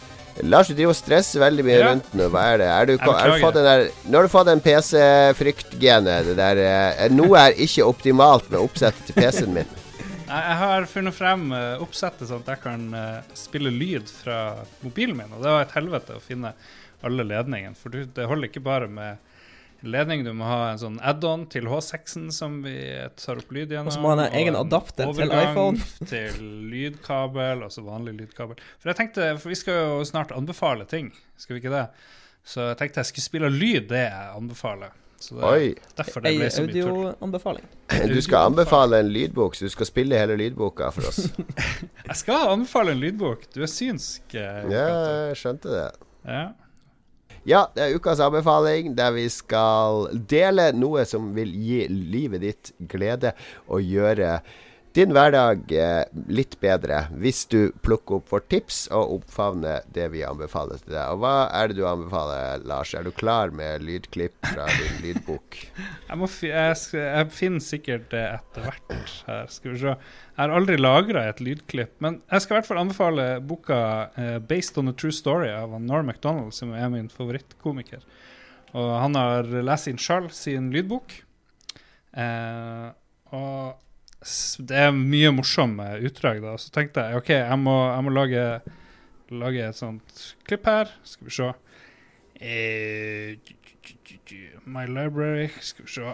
Lars, 0.46 0.70
du 0.70 0.74
driver 0.78 0.94
og 0.94 0.96
stresser 0.96 1.42
veldig 1.42 1.64
mye 1.66 1.78
Ja. 1.80 1.88
rundt 1.90 2.14
nå. 2.16 2.28
Hva 2.32 2.44
er 2.54 2.58
det? 2.62 2.68
Er 2.70 2.86
du, 2.86 2.92
er 3.02 3.32
du 3.34 3.40
fått 3.42 3.58
den 3.58 3.66
der, 3.66 3.82
nå 4.06 4.16
har 4.20 4.22
du 4.28 4.32
fått 4.32 4.46
den 4.48 4.62
PC-fryktgenet. 4.64 6.30
Eh, 6.38 7.10
Noe 7.12 7.42
er 7.48 7.58
ikke 7.66 7.84
optimalt 7.90 8.46
med 8.50 8.60
oppsettet 8.62 9.10
til 9.10 9.18
PC-en 9.18 9.52
min. 9.58 9.76
Jeg, 10.30 10.58
har 10.60 10.86
funnet 10.86 11.16
frem 11.16 11.48
eh, 11.56 11.80
oppsettet 11.82 12.28
sånn 12.30 12.44
at 12.44 12.52
jeg 12.54 12.62
kan 12.62 12.84
eh, 12.94 13.32
spille 13.38 13.72
lyd 13.74 14.10
fra 14.10 14.60
mobilen 14.84 15.18
min, 15.18 15.32
og 15.34 15.42
det 15.42 15.54
var 15.56 15.64
et 15.64 15.74
helvete 15.74 16.18
å 16.18 16.22
finne 16.22 16.52
alle 17.06 17.26
ledningene. 17.26 17.74
For 17.78 17.90
du, 17.90 18.04
det 18.06 18.28
holder 18.30 18.50
ikke 18.50 18.62
bare 18.62 18.86
med 18.90 19.18
ledning, 19.80 20.22
du 20.24 20.32
må 20.36 20.46
ha 20.46 20.70
en 20.70 20.80
sånn 20.80 21.00
add-on 21.02 21.46
til 21.50 21.66
H6-en 21.70 22.28
som 22.34 22.60
vi 22.62 22.76
tar 23.18 23.40
opp 23.40 23.50
lyd 23.54 23.72
gjennom. 23.72 23.90
Og 23.90 23.96
så 23.96 24.04
må 24.04 24.12
han 24.12 24.22
ha 24.22 24.28
egen 24.36 24.58
adapter 24.58 25.10
til 25.16 25.34
iPhone. 25.34 25.82
til 26.12 26.40
lydkabel, 26.70 27.66
altså 27.66 27.84
vanlig 27.86 28.18
lydkabel. 28.20 28.60
For 28.78 28.92
jeg 28.92 29.00
tenkte, 29.00 29.32
for 29.40 29.52
vi 29.52 29.58
skal 29.58 29.80
jo 29.80 30.00
snart 30.08 30.34
anbefale 30.36 30.86
ting, 30.90 31.10
skal 31.40 31.56
vi 31.56 31.64
ikke 31.64 31.74
det? 31.74 31.86
Så 32.46 32.70
jeg 32.70 32.80
tenkte 32.80 33.02
jeg 33.02 33.10
skulle 33.10 33.28
spille 33.28 33.52
lyd, 33.52 33.88
det 33.90 34.06
jeg 34.06 34.34
anbefaler. 34.36 34.94
Så 35.20 35.34
det 35.36 35.44
Oi. 35.44 35.66
derfor 35.98 36.22
det 36.24 36.30
ble 36.38 36.46
så 36.50 36.62
mye 36.64 36.72
tull. 36.72 36.86
audioanbefaling. 37.10 37.66
Du 38.08 38.20
skal 38.24 38.46
anbefale 38.48 39.00
en 39.02 39.10
lydbok, 39.12 39.54
så 39.58 39.66
du 39.68 39.72
skal 39.74 39.86
spille 39.90 40.16
hele 40.16 40.38
lydboka 40.40 40.88
for 40.96 41.10
oss. 41.10 41.26
Jeg 42.08 42.16
skal 42.22 42.48
anbefale 42.54 42.94
en 42.96 43.02
lydbok. 43.02 43.44
Du 43.52 43.60
er 43.62 43.68
synsk. 43.68 44.32
eh, 44.34 44.64
Ja, 44.72 44.86
jeg 45.28 45.36
skjønte 45.42 45.68
det. 45.76 45.84
ja. 46.24 46.48
Ja, 47.48 47.62
det 47.72 47.80
er 47.86 47.94
ukas 47.96 48.20
anbefaling, 48.20 48.90
der 48.98 49.14
vi 49.16 49.22
skal 49.32 50.10
dele 50.28 50.66
noe 50.76 51.06
som 51.08 51.30
vil 51.34 51.48
gi 51.56 51.86
livet 51.88 52.42
ditt 52.44 52.72
glede 52.90 53.30
og 53.66 53.80
gjøre 53.80 54.34
din 54.96 55.12
hverdag 55.14 55.70
eh, 55.70 56.02
litt 56.32 56.56
bedre, 56.62 57.04
hvis 57.22 57.44
du 57.50 57.70
plukker 57.84 58.18
opp 58.18 58.32
vårt 58.32 58.48
tips 58.50 58.80
og 58.96 59.20
oppfavner 59.20 59.84
det 59.94 60.08
vi 60.10 60.24
anbefaler 60.26 60.80
til 60.82 60.96
deg. 60.96 61.12
Og 61.14 61.20
hva 61.22 61.34
er 61.54 61.70
det 61.70 61.76
du 61.78 61.84
anbefaler, 61.86 62.64
Lars? 62.66 62.94
Er 62.98 63.06
du 63.06 63.12
klar 63.14 63.52
med 63.54 63.84
lydklipp 63.86 64.34
fra 64.50 64.66
din 64.72 64.96
lydbok? 65.04 65.58
Jeg, 65.78 66.30
jeg, 66.42 66.80
jeg 66.96 67.28
finner 67.36 67.62
sikkert 67.62 68.08
det 68.10 68.24
etter 68.32 68.66
hvert. 68.66 68.96
her 69.28 69.52
Skal 69.54 69.76
vi 69.76 69.82
se. 69.84 69.94
Jeg 69.94 70.40
har 70.42 70.54
aldri 70.56 70.78
lagra 70.80 71.22
et 71.30 71.42
lydklipp, 71.44 71.92
men 72.02 72.18
jeg 72.24 72.42
skal 72.42 72.56
i 72.56 72.58
hvert 72.58 72.70
fall 72.70 72.82
anbefale 72.82 73.26
boka 73.46 73.78
eh, 74.18 74.38
'Based 74.42 74.80
on 74.80 74.90
a 74.90 74.96
True 74.96 75.14
Story' 75.14 75.52
av 75.54 75.76
Norm 75.78 76.10
MacDonald, 76.10 76.50
som 76.56 76.72
er 76.74 76.90
min 76.90 77.06
favorittkomiker. 77.12 78.02
Og 78.74 78.90
han 79.02 79.14
har 79.18 79.46
lest 79.66 79.90
inn 79.90 80.02
sjøl 80.02 80.26
sin 80.34 80.70
lydbok. 80.74 81.14
Eh, 82.18 82.90
og 83.38 83.78
det 84.20 84.76
er 84.76 84.92
mye 84.92 85.30
morsomme 85.32 85.86
utdrag, 86.04 86.42
da. 86.44 86.56
Så 86.60 86.72
tenkte 86.74 87.06
jeg 87.08 87.20
OK, 87.22 87.30
jeg 87.32 87.60
må, 87.60 87.76
jeg 87.88 88.04
må 88.04 88.12
lage, 88.12 88.44
lage 89.32 89.64
et 89.70 89.78
sånt 89.78 90.26
klipp 90.48 90.68
her. 90.68 90.92
Skal 91.08 91.30
vi 91.30 91.36
se. 91.38 91.48
Eh, 92.40 93.56
My 94.70 94.86
library 94.86 95.48
Skal 95.60 95.86
vi 95.86 95.92
se. 95.96 96.12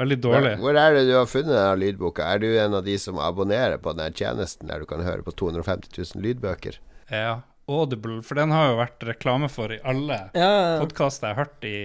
Veldig 0.00 0.16
dårlig. 0.24 0.54
Hvor 0.62 0.76
er 0.80 0.94
det 0.96 1.02
du 1.10 1.12
har 1.18 1.28
funnet 1.28 1.52
denne 1.52 1.76
lydboka? 1.76 2.24
Er 2.24 2.40
du 2.40 2.48
en 2.48 2.78
av 2.78 2.84
de 2.86 2.94
som 2.98 3.18
abonnerer 3.20 3.76
på 3.76 3.92
denne 3.92 4.14
tjenesten 4.16 4.70
der 4.72 4.80
du 4.80 4.88
kan 4.88 5.04
høre 5.04 5.24
på 5.26 5.34
250 5.36 5.92
000 6.16 6.24
lydbøker? 6.24 6.78
Ja, 7.12 7.42
Audible, 7.70 8.20
for 8.26 8.38
den 8.40 8.50
har 8.50 8.70
jo 8.72 8.78
vært 8.80 9.04
reklame 9.06 9.48
for 9.52 9.70
i 9.74 9.80
alle 9.86 10.18
Ja, 10.34 10.78
podkaster 10.82 11.30
jeg 11.30 11.36
har 11.36 11.44
hørt 11.46 11.66
i 11.68 11.76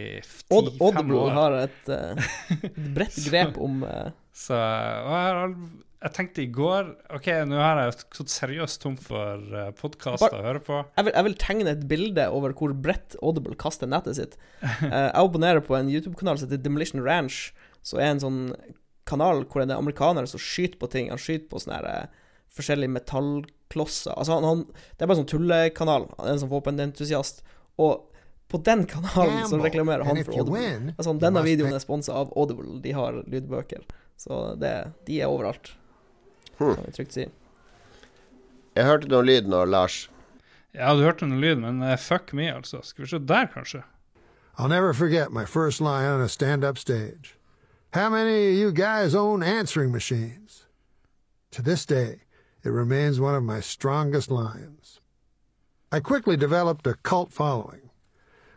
Aud- 0.49 0.71
10-5 0.73 0.87
Audible 0.87 1.25
har 1.35 1.57
et, 1.59 1.91
uh, 1.93 2.71
bredt 2.95 3.19
grep 3.27 3.59
om 3.61 3.83
uh... 3.85 4.07
Så 4.37 4.57
og 4.57 5.13
jeg, 5.17 5.53
jeg 6.05 6.13
tenkte 6.13 6.43
i 6.43 6.49
går 6.53 6.89
OK, 7.17 7.29
nå 7.49 7.57
har 7.61 7.79
jeg 7.83 7.95
stått 8.03 8.33
seriøst 8.33 8.81
tom 8.83 8.97
for 9.01 9.41
uh, 9.53 9.69
podkaster 9.77 10.35
å 10.37 10.43
høre 10.45 10.61
på. 10.65 10.81
jeg 10.97 11.07
vil, 11.07 11.15
jeg 11.15 11.27
vil 11.29 11.37
tegne 11.41 11.73
et 11.73 11.85
bilde 11.89 12.27
over 12.33 12.53
hvor 12.57 12.73
bredt 12.73 13.17
Audible 13.21 13.57
kaster 13.57 13.89
nettet 13.89 14.19
sitt. 14.19 14.37
Eh, 14.87 15.07
jeg 15.09 15.17
abonnerer 15.19 15.61
på 15.65 15.73
en 15.77 15.89
YouTube-kanal 15.89 16.37
som 16.37 16.47
heter 16.47 16.61
Demolition 16.61 17.01
Ranch, 17.03 17.51
som 17.85 17.99
er 17.99 18.11
en 18.13 18.21
sånn 18.21 18.41
kanal 19.09 19.41
hvor 19.47 19.63
det 19.63 19.73
er 19.73 19.81
amerikanere 19.81 20.29
som 20.29 20.41
skyter 20.41 20.77
på 20.81 20.89
ting. 20.93 21.09
Han 21.11 21.21
skyter 21.21 21.47
på 21.49 21.61
sånne 21.63 21.79
her, 21.79 21.87
eh, 21.89 22.23
forskjellige 22.57 22.91
metallklosser. 22.97 24.13
Altså 24.17 24.37
han, 24.37 24.43
han, 24.47 24.61
det 24.67 25.05
er 25.05 25.09
bare 25.09 25.17
en 25.17 25.23
sånn 25.23 25.31
tullekanal. 25.31 26.07
Han 26.17 26.27
er 26.27 26.33
en 26.35 26.41
sånn 26.43 26.51
våpenentusiast. 26.53 27.43
Og 27.81 28.05
på 28.51 28.59
den 28.63 28.85
kanalen 28.89 29.43
så 29.49 29.59
reklamerer 29.61 30.05
han 30.07 30.21
for 30.23 30.33
Audible. 30.39 30.55
win, 30.59 30.91
Altså, 30.97 31.13
denne 31.21 31.41
videoen 31.45 31.75
er 31.75 31.83
sponsa 31.83 32.15
av 32.15 32.29
Audible. 32.39 32.77
De 32.83 32.93
har 32.95 33.21
lydbøker. 33.27 33.83
Så 34.17 34.55
det, 34.61 34.75
de 35.09 35.21
er 35.21 35.29
overalt, 35.29 35.73
Hmm. 36.57 36.73
kan 36.73 36.85
vi 36.87 36.91
trygt 36.95 37.13
si. 37.13 37.25
Jeg 38.77 38.85
hørte 38.85 39.09
noe 39.11 39.21
lyd 39.25 39.45
nå, 39.49 39.59
Lars. 39.69 40.07
Ja, 40.73 40.93
du 40.97 41.03
hørte 41.05 41.27
noen 41.27 41.41
lyd, 41.41 41.59
men 41.61 41.83
eh, 41.85 41.97
fuck 42.01 42.33
me, 42.33 42.47
altså. 42.49 42.79
Skal 42.85 43.05
vi 43.05 43.09
se 43.11 43.19
der, 43.19 43.45
kanskje? 43.53 43.83
I'll 44.57 44.67
never 44.69 44.93
forget 44.93 45.31
my 45.31 45.45
first 45.45 45.79
line 45.81 46.07
on 46.09 46.21
a 46.21 46.27
stand 46.27 46.63
up 46.63 46.77
stage. 46.79 47.35
How 47.93 48.09
many 48.09 48.49
of 48.49 48.55
you 48.57 48.71
guys 48.71 49.13
own 49.15 49.43
answering 49.43 49.91
machines? 49.91 50.65
To 51.51 51.61
this 51.61 51.85
day, 51.85 52.21
it 52.67 52.71
remains 52.71 53.17
one 53.17 53.33
of 53.33 53.43
my 53.43 53.61
strongest 53.61 54.29
lines. 54.29 54.99
I 55.89 56.01
quickly 56.01 56.35
developed 56.35 56.85
a 56.85 56.95
cult 56.95 57.31
following. 57.31 57.89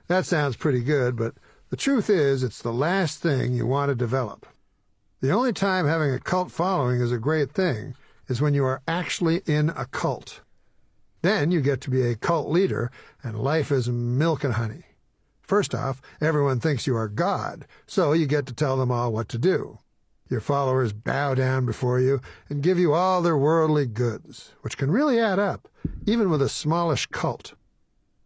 That 0.09 0.27
sounds 0.27 0.57
pretty 0.57 0.81
good, 0.81 1.15
but 1.15 1.35
the 1.69 1.77
truth 1.77 2.11
is, 2.11 2.43
it's 2.43 2.61
the 2.61 2.73
last 2.73 3.21
thing 3.21 3.53
you 3.55 3.67
want 3.67 3.91
to 3.91 3.95
develop. 3.95 4.49
The 5.21 5.31
only 5.31 5.53
time 5.53 5.87
having 5.87 6.13
a 6.13 6.19
cult 6.19 6.51
following 6.51 7.01
is 7.01 7.13
a 7.13 7.19
great 7.19 7.53
thing 7.53 7.95
is 8.27 8.41
when 8.41 8.53
you 8.53 8.65
are 8.65 8.83
actually 8.89 9.43
in 9.47 9.71
a 9.71 9.87
cult. 9.87 10.41
Then 11.23 11.53
you 11.53 11.61
get 11.61 11.81
to 11.83 11.91
be 11.91 12.03
a 12.03 12.17
cult 12.17 12.49
leader, 12.49 12.91
and 13.23 13.39
life 13.39 13.71
is 13.71 13.89
milk 13.89 14.43
and 14.43 14.55
honey. 14.55 14.87
First 15.41 15.73
off, 15.73 16.03
everyone 16.21 16.59
thinks 16.59 16.89
you 16.89 16.97
are 16.97 17.07
God, 17.07 17.65
so 17.87 18.13
you 18.13 18.27
get 18.27 18.47
to 18.47 18.55
tell 18.55 18.77
them 18.77 18.91
all 18.91 19.13
what 19.13 19.29
to 19.29 19.39
do. 19.39 19.79
Your 20.31 20.41
followers 20.41 20.93
bow 20.93 21.35
down 21.35 21.67
before 21.67 21.99
you 21.99 22.21
and 22.49 22.63
give 22.63 22.79
you 22.79 22.95
all 22.95 23.21
their 23.21 23.37
worldly 23.37 23.87
goods, 23.87 24.53
which 24.61 24.79
can 24.79 24.93
really 24.93 25.19
add 25.19 25.41
up, 25.41 25.69
even 26.07 26.31
with 26.31 26.41
a 26.41 26.49
smallish 26.49 27.07
cult. 27.07 27.55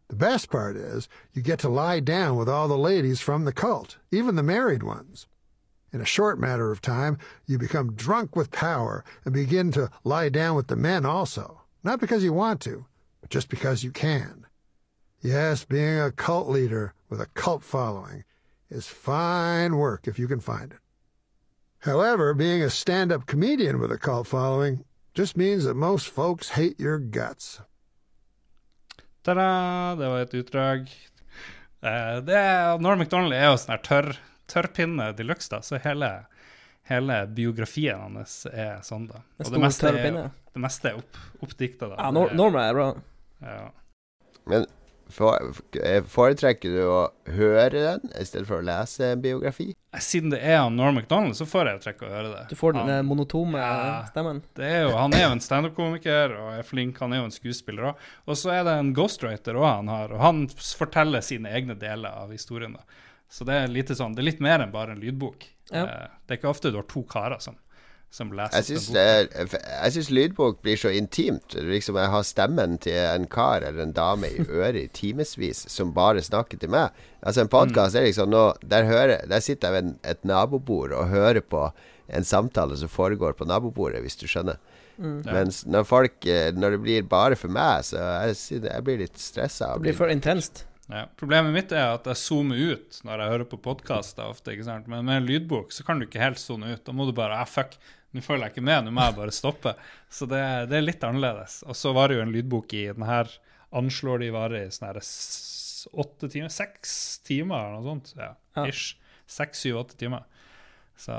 The 0.08 0.16
best 0.16 0.50
part 0.50 0.76
is 0.76 1.08
you 1.32 1.40
get 1.40 1.58
to 1.60 1.70
lie 1.70 2.00
down 2.00 2.36
with 2.36 2.46
all 2.46 2.68
the 2.68 2.76
ladies 2.76 3.22
from 3.22 3.46
the 3.46 3.54
cult, 3.54 3.96
even 4.10 4.36
the 4.36 4.42
married 4.42 4.82
ones. 4.82 5.26
In 5.94 6.02
a 6.02 6.04
short 6.04 6.38
matter 6.38 6.70
of 6.70 6.82
time, 6.82 7.16
you 7.46 7.56
become 7.56 7.94
drunk 7.94 8.36
with 8.36 8.50
power 8.50 9.02
and 9.24 9.32
begin 9.32 9.72
to 9.72 9.90
lie 10.04 10.28
down 10.28 10.56
with 10.56 10.66
the 10.66 10.76
men 10.76 11.06
also, 11.06 11.62
not 11.82 12.00
because 12.00 12.22
you 12.22 12.34
want 12.34 12.60
to, 12.62 12.84
but 13.22 13.30
just 13.30 13.48
because 13.48 13.82
you 13.82 13.90
can. 13.90 14.44
Yes, 15.22 15.64
being 15.64 15.98
a 15.98 16.12
cult 16.12 16.50
leader 16.50 16.92
with 17.08 17.22
a 17.22 17.26
cult 17.26 17.62
following 17.64 18.24
is 18.68 18.88
fine 18.88 19.76
work 19.78 20.06
if 20.06 20.18
you 20.18 20.28
can 20.28 20.40
find 20.40 20.72
it. 20.72 20.80
However, 21.84 22.32
being 22.34 22.62
a 22.62 22.70
stand 22.70 23.12
up 23.12 23.26
comedian 23.26 23.78
with 23.80 23.92
a 23.92 23.98
cult 23.98 24.26
following 24.26 24.84
just 25.14 25.36
means 25.36 25.64
that 25.64 25.74
most 25.74 26.08
folks 26.08 26.50
hate 26.50 26.78
your 26.80 26.98
guts. 26.98 27.60
Ta-da! 29.24 29.94
Det 29.98 30.08
var 30.08 30.20
et 30.24 30.34
utdrag. 30.34 30.88
Eh, 31.84 32.20
det 32.24 32.36
er, 32.36 32.78
Norm 32.80 32.98
MacDonald 33.02 33.34
er 33.36 33.50
jo 33.50 33.58
sånn 33.60 33.74
her 33.74 33.82
tørr, 33.84 34.10
tørrpinne 34.50 35.10
de 35.16 35.26
luxe, 35.28 35.50
da, 35.52 35.60
så 35.64 35.78
hele, 35.84 36.10
hele 36.88 37.18
biografien 37.36 38.00
hans 38.00 38.44
er 38.52 38.80
sånn, 38.84 39.06
da. 39.10 39.20
En 39.38 39.44
Og 39.44 39.48
stor 39.50 39.56
det 39.58 39.62
meste 39.66 39.86
tørr 39.86 40.00
er, 40.00 40.18
det 40.54 40.62
meste 40.64 40.90
er 40.92 41.00
opp, 41.00 41.20
oppdikta, 41.44 41.90
da. 41.92 41.98
Ja, 42.00 42.10
Nor 42.16 42.28
Det- 42.32 42.36
Norma 42.40 42.64
er 42.70 42.74
bra. 42.80 42.88
ja. 43.44 43.70
Men 44.46 44.66
for, 44.66 44.72
foretrekker 45.10 46.72
du 46.74 46.80
å 46.86 47.00
høre 47.34 47.70
den 47.72 48.10
i 48.18 48.24
stedet 48.26 48.46
for 48.48 48.60
å 48.60 48.64
lese 48.66 49.12
en 49.12 49.22
biografi? 49.24 49.72
Siden 50.00 50.30
det 50.32 50.40
er 50.42 50.58
han 50.62 50.76
Norm 50.76 50.96
MacDonald, 50.98 51.36
så 51.38 51.46
får 51.46 51.70
jeg 51.84 51.96
å 52.02 52.08
høre 52.10 52.30
det. 52.32 52.44
Du 52.50 52.56
får 52.58 52.72
den 52.74 52.82
Han- 52.82 52.90
eh, 52.98 53.02
monotome 53.02 53.58
Ja. 53.58 54.04
stemmen. 54.10 54.42
Det 54.54 54.64
er 54.64 54.82
jo, 54.88 54.96
han 54.96 55.14
er 55.14 55.22
jo 55.28 55.32
en 55.32 55.40
standup-komiker 55.40 56.36
og 56.40 56.52
er 56.58 56.62
flink. 56.62 56.98
Han 56.98 57.12
er 57.12 57.16
jo 57.18 57.24
en 57.24 57.30
skuespiller 57.30 57.92
òg. 57.92 57.96
Og 58.26 58.34
så 58.36 58.50
er 58.52 58.64
det 58.64 58.72
en 58.78 58.94
ghostwriter 58.94 59.54
òg 59.54 59.76
han 59.76 59.88
har, 59.88 60.12
og 60.12 60.20
han 60.20 60.46
forteller 60.48 61.22
sine 61.22 61.46
egne 61.48 61.78
deler 61.78 62.10
av 62.10 62.30
historien. 62.30 62.72
da. 62.72 62.80
Så 63.30 63.44
det 63.44 63.54
er, 63.54 63.68
lite 63.68 63.94
sånn, 63.96 64.14
det 64.14 64.20
er 64.22 64.30
litt 64.30 64.40
mer 64.40 64.58
enn 64.60 64.70
bare 64.72 64.90
en 64.92 65.00
lydbok. 65.00 65.44
Ja. 65.72 65.84
Eh, 65.84 66.08
Det 66.26 66.38
er 66.38 66.42
ikke 66.42 66.50
ofte 66.50 66.70
du 66.70 66.76
har 66.76 66.82
to 66.84 67.02
karer 67.02 67.40
som, 67.40 67.56
som 68.14 68.30
leser 68.30 68.86
Jeg 68.86 69.94
syns, 69.94 70.10
lydbok 70.14 70.60
blir 70.62 70.78
så 70.78 70.92
intimt. 70.94 71.56
Liksom 71.58 71.98
Jeg 71.98 72.12
har 72.12 72.26
stemmen 72.26 72.76
til 72.82 72.98
en 73.00 73.26
kar 73.30 73.66
eller 73.66 73.82
en 73.82 73.94
dame 73.96 74.30
i 74.30 74.44
øret 74.60 74.78
i 74.84 74.92
timevis 74.94 75.64
som 75.72 75.94
bare 75.96 76.22
snakker 76.22 76.60
til 76.62 76.70
meg. 76.70 76.94
Altså 77.22 77.42
En 77.42 77.50
podkast 77.50 77.98
er 77.98 78.06
liksom 78.06 78.30
nå 78.30 78.44
der, 78.62 78.86
hører, 78.86 79.26
der 79.30 79.42
sitter 79.42 79.68
jeg 79.68 79.76
ved 79.76 79.88
en, 79.88 79.98
et 80.04 80.22
nabobord 80.24 80.94
og 80.94 81.10
hører 81.10 81.42
på 81.42 81.66
en 82.14 82.24
samtale 82.24 82.76
som 82.76 82.88
foregår 82.92 83.32
på 83.32 83.48
nabobordet, 83.48 84.02
hvis 84.04 84.18
du 84.20 84.26
skjønner. 84.28 84.60
Mm. 84.98 85.24
Mens 85.26 85.64
når 85.66 85.86
folk 85.88 86.26
eh, 86.30 86.52
Når 86.54 86.76
det 86.76 86.80
blir 86.84 87.06
bare 87.10 87.34
for 87.34 87.50
meg, 87.50 87.82
så 87.82 87.98
jeg, 87.98 88.62
jeg 88.62 88.84
blir 88.86 89.00
litt 89.02 89.18
stressa. 89.18 89.72
Det 89.74 89.88
blir 89.88 89.98
for 89.98 90.12
intenst. 90.12 90.66
Ja. 90.86 91.06
Problemet 91.16 91.54
mitt 91.54 91.72
er 91.72 91.94
at 91.94 92.06
jeg 92.08 92.20
zoomer 92.20 92.60
ut 92.74 92.98
når 93.06 93.22
jeg 93.22 93.32
hører 93.32 93.48
på 93.48 93.60
podkaster 93.64 94.28
ofte. 94.28 94.52
ikke 94.52 94.66
sant? 94.68 94.88
Men 94.90 95.06
med 95.08 95.22
en 95.22 95.28
lydbok 95.28 95.72
så 95.72 95.86
kan 95.86 95.98
du 95.98 96.06
ikke 96.06 96.22
helt 96.22 96.40
zone 96.40 96.76
ut. 96.76 96.84
Da 96.84 96.94
må 96.94 97.08
du 97.08 97.14
bare 97.16 97.40
ah, 97.40 97.48
fuck, 97.48 97.78
nå 98.14 98.22
følger 98.22 98.46
jeg 98.46 98.54
ikke 98.54 98.66
med, 98.70 98.84
nå 98.86 98.92
må 98.94 99.04
jeg 99.08 99.16
bare 99.18 99.34
stoppe. 99.34 99.72
Så 100.12 100.28
det, 100.30 100.40
det 100.70 100.78
er 100.78 100.86
litt 100.86 101.02
annerledes. 101.06 101.60
Og 101.66 101.74
så 101.78 101.92
var 101.96 102.08
det 102.08 102.20
jo 102.20 102.24
en 102.26 102.34
lydbok 102.34 102.74
i 102.78 102.84
den 102.94 103.06
her 103.08 103.30
anslår 103.74 104.22
de 104.22 104.28
varer 104.34 104.68
i 104.68 104.70
sånn 104.74 104.86
her 104.92 105.00
åtte 105.02 106.28
timer? 106.32 106.52
Seks 106.54 106.94
timer 107.26 107.58
eller 107.66 107.80
noe 107.80 107.88
sånt. 107.90 108.14
Ja, 108.16 108.30
Ja. 108.56 108.66
ish. 108.70 108.94
Seks, 109.26 109.60
syv, 109.64 109.80
åtte 109.82 109.96
timer. 109.98 110.24
Så 110.96 111.16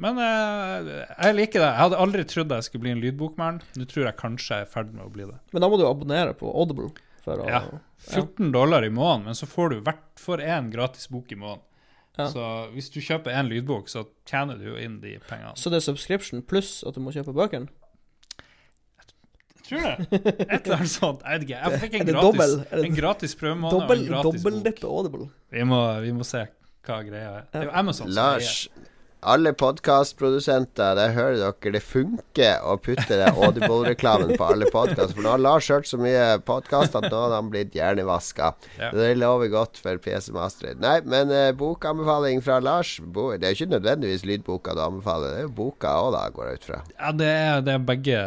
Men 0.00 0.16
eh, 0.18 1.04
jeg 1.20 1.34
liker 1.36 1.60
det. 1.60 1.66
Jeg 1.68 1.82
hadde 1.82 1.98
aldri 2.00 2.24
trodd 2.24 2.50
jeg 2.56 2.64
skulle 2.66 2.82
bli 2.86 2.94
en 2.94 3.02
lydbokmann. 3.02 3.60
Nå 3.76 3.84
tror 3.90 4.06
jeg 4.08 4.16
kanskje 4.18 4.56
jeg 4.56 4.64
er 4.64 4.70
i 4.70 4.72
ferd 4.72 4.94
med 4.94 5.04
å 5.04 5.12
bli 5.12 5.26
det. 5.28 5.36
Men 5.52 5.62
da 5.62 5.68
må 5.68 5.76
du 5.78 5.84
abonnere 5.86 6.32
på 6.38 6.48
Audible. 6.50 6.88
Å, 7.26 7.36
Ja. 7.48 7.60
14 8.10 8.50
dollar 8.52 8.84
i 8.84 8.90
måneden, 8.92 9.24
men 9.30 9.34
så 9.38 9.46
får 9.48 9.70
du 9.70 9.76
hvert 9.84 10.02
for 10.20 10.36
én 10.38 10.70
gratis 10.72 11.06
bok 11.08 11.30
i 11.32 11.38
måneden. 11.40 11.62
Ja. 12.14 12.28
Så 12.30 12.42
hvis 12.74 12.90
du 12.94 13.00
kjøper 13.02 13.34
én 13.34 13.48
lydbok, 13.50 13.88
så 13.90 14.04
tjener 14.28 14.58
du 14.60 14.68
jo 14.68 14.76
inn 14.78 15.00
de 15.02 15.16
pengene. 15.26 15.56
Så 15.58 15.72
det 15.72 15.80
er 15.80 15.86
subscription 15.88 16.44
pluss 16.46 16.76
at 16.86 16.94
du 16.94 17.02
må 17.02 17.10
kjøpe 17.14 17.34
bøkene? 17.34 17.66
Jeg 19.64 19.66
tror 19.66 19.86
det. 19.88 20.20
Et 20.44 20.66
eller 20.66 20.76
annet 20.76 20.92
sånt. 20.92 21.22
Jeg 21.24 21.40
vet 21.40 21.46
ikke. 21.48 21.60
Jeg 21.64 21.80
fikk 21.82 21.94
en 21.98 22.06
gratis, 22.10 22.26
dobbel? 22.28 22.84
En 22.84 22.96
gratis 22.98 23.34
prøvemåned 23.40 23.74
og 23.74 23.80
Dobbel, 23.80 24.02
en 24.04 24.10
gratis 24.12 24.28
bok. 24.28 24.36
Dobbeldippe 24.36 24.90
Audible. 24.90 25.28
Vi 25.56 25.64
må, 25.66 25.80
vi 26.04 26.12
må 26.14 26.26
se 26.28 26.42
hva 26.84 26.98
greia 27.06 27.30
er. 27.40 27.46
Det 27.48 27.62
er 27.62 27.70
jo 27.70 27.72
Amazon 27.80 28.10
som 28.10 28.16
Lars, 28.18 28.50
eier. 28.68 28.90
Alle 29.24 29.52
podkastprodusenter, 29.56 30.94
der 30.98 31.12
hører 31.16 31.38
dere 31.40 31.72
det 31.74 31.82
funker 31.84 32.64
å 32.66 32.76
putte 32.80 33.18
det 33.18 33.30
Audible-reklamen 33.32 34.34
på 34.38 34.48
alle 34.52 34.68
podkaster. 34.72 35.14
For 35.16 35.24
nå 35.24 35.32
har 35.34 35.42
Lars 35.42 35.70
hørt 35.72 35.88
så 35.88 35.98
mye 36.00 36.38
podkast 36.44 36.96
at 36.98 37.08
nå 37.08 37.22
har 37.22 37.34
han 37.36 37.50
blitt 37.52 37.74
hjernevaska. 37.76 38.52
Ja. 38.78 38.90
Det 38.94 39.14
lover 39.18 39.50
godt 39.52 39.80
for 39.80 40.00
PC 40.02 40.34
Master. 40.36 40.74
Nei, 40.80 40.98
men 41.08 41.32
eh, 41.34 41.50
bokanbefaling 41.56 42.42
fra 42.44 42.60
Lars 42.64 42.96
bo, 43.00 43.30
Det 43.32 43.48
er 43.48 43.54
jo 43.54 43.64
ikke 43.64 43.74
nødvendigvis 43.76 44.26
lydboka 44.28 44.76
du 44.76 44.84
anbefaler, 44.84 45.32
det 45.32 45.42
er 45.42 45.48
jo 45.48 45.54
boka 45.56 45.96
òg, 46.04 46.12
da, 46.16 46.24
går 46.34 46.50
jeg 46.50 46.60
ut 46.60 46.68
fra. 46.70 46.80
Ja, 46.94 47.12
det 47.16 47.30
er, 47.32 47.64
det 47.64 47.76
er 47.76 47.86
begge 47.92 48.22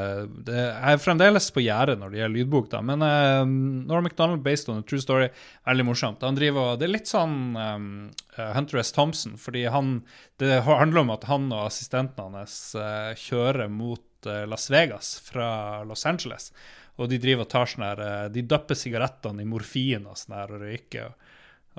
det, 0.50 0.58
Jeg 0.58 0.98
er 0.98 1.04
fremdeles 1.04 1.52
på 1.54 1.64
gjerdet 1.66 2.00
når 2.02 2.14
det 2.14 2.24
gjelder 2.24 2.42
lydbok, 2.42 2.72
da. 2.74 2.84
Men 2.86 3.06
eh, 3.06 3.44
Norm 3.88 4.08
MacDonald, 4.08 4.44
based 4.46 4.72
on 4.74 4.82
a 4.82 4.88
true 4.88 5.04
story, 5.04 5.30
veldig 5.68 5.88
morsomt. 5.88 6.26
Han 6.26 6.38
driver 6.38 6.74
og 6.74 6.82
Det 6.82 6.88
er 6.88 6.96
litt 6.96 7.10
sånn 7.10 7.38
uh, 7.58 7.78
Hunter 8.56 8.80
S. 8.82 8.92
Thompson, 8.96 9.38
fordi 9.38 9.66
han 9.74 10.02
Det 10.38 10.62
handler 10.66 11.02
om 11.02 11.14
at 11.16 11.28
han 11.30 11.50
og 11.52 11.66
assistenten 11.68 12.36
hans 12.38 12.76
eh, 12.76 13.14
kjører 13.18 13.70
mot 13.72 14.28
eh, 14.30 14.46
Las 14.50 14.70
Vegas 14.74 15.16
fra 15.26 15.84
Los 15.88 16.06
Angeles. 16.06 16.52
Og 16.98 17.10
de 17.12 17.20
driver 17.22 17.46
og 17.46 17.52
tar 17.54 17.70
sånn 17.70 17.86
her 17.86 18.04
eh, 18.06 18.28
De 18.34 18.46
døpper 18.46 18.78
sigarettene 18.78 19.44
i 19.46 19.50
morfin 19.50 20.08
og 20.10 20.18
sånn 20.18 20.38
her 20.40 20.54
og 20.56 20.64
røyker 20.66 21.10
og, 21.10 21.34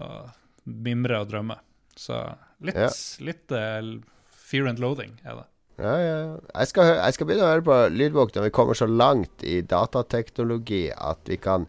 og 0.04 0.72
mimrer 0.88 1.22
og 1.22 1.30
drømmer. 1.32 1.62
Så 1.98 2.18
litt, 2.62 2.76
Ja. 2.78 2.90
litt 3.26 3.50
uh, 3.50 3.98
fear 4.30 4.68
and 4.70 4.78
loathing 4.78 5.16
er 5.24 5.40
det. 5.40 5.46
Ja, 5.78 5.94
ja. 5.98 6.14
ja. 6.18 6.36
Jeg 6.61 6.70
skal, 6.70 6.90
jeg 6.98 7.14
skal 7.16 7.26
begynne 7.26 7.46
å 7.46 7.52
høre 7.52 7.66
på 7.66 7.78
lydbok 7.94 8.34
når 8.34 8.46
vi 8.48 8.52
kommer 8.54 8.78
så 8.78 8.86
langt 8.90 9.42
i 9.46 9.61
datateknologi 9.62 10.88
at 10.94 11.22
vi 11.30 11.38
kan 11.42 11.66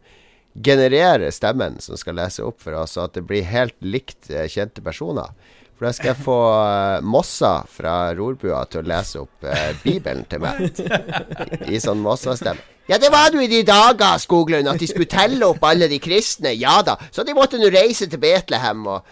generere 0.64 1.32
stemmen 1.32 1.80
som 1.84 1.98
skal 2.00 2.20
lese 2.20 2.44
opp 2.46 2.60
for 2.64 2.76
oss, 2.80 2.98
så 2.98 3.08
at 3.08 3.16
det 3.18 3.26
blir 3.30 3.48
helt 3.48 3.78
likt 3.86 4.32
eh, 4.32 4.50
kjente 4.52 4.84
personer. 4.86 5.32
For 5.80 5.88
da 5.88 5.94
skal 5.96 6.12
jeg 6.12 6.24
få 6.26 6.40
eh, 6.60 7.06
Mossa 7.08 7.54
fra 7.72 8.12
Rorbua 8.18 8.66
til 8.68 8.84
å 8.84 8.90
lese 8.92 9.22
opp 9.22 9.48
eh, 9.48 9.70
Bibelen 9.80 10.26
til 10.28 10.44
meg. 10.44 10.66
I, 10.68 11.78
i 11.78 11.80
sånn 11.80 12.04
Mossa-stemme. 12.04 12.66
Ja, 12.90 12.98
det 12.98 13.12
var 13.14 13.30
nå 13.32 13.44
i 13.46 13.48
de 13.52 13.62
dager, 13.64 14.18
Skoglund, 14.18 14.68
at 14.68 14.82
de 14.82 14.88
skulle 14.90 15.06
telle 15.08 15.46
opp 15.46 15.64
alle 15.70 15.88
de 15.92 16.00
kristne. 16.02 16.56
Ja 16.58 16.80
da. 16.84 16.98
Så 17.14 17.24
de 17.24 17.36
måtte 17.38 17.60
nå 17.62 17.70
reise 17.72 18.10
til 18.10 18.20
Betlehem 18.22 18.82
og 18.90 19.06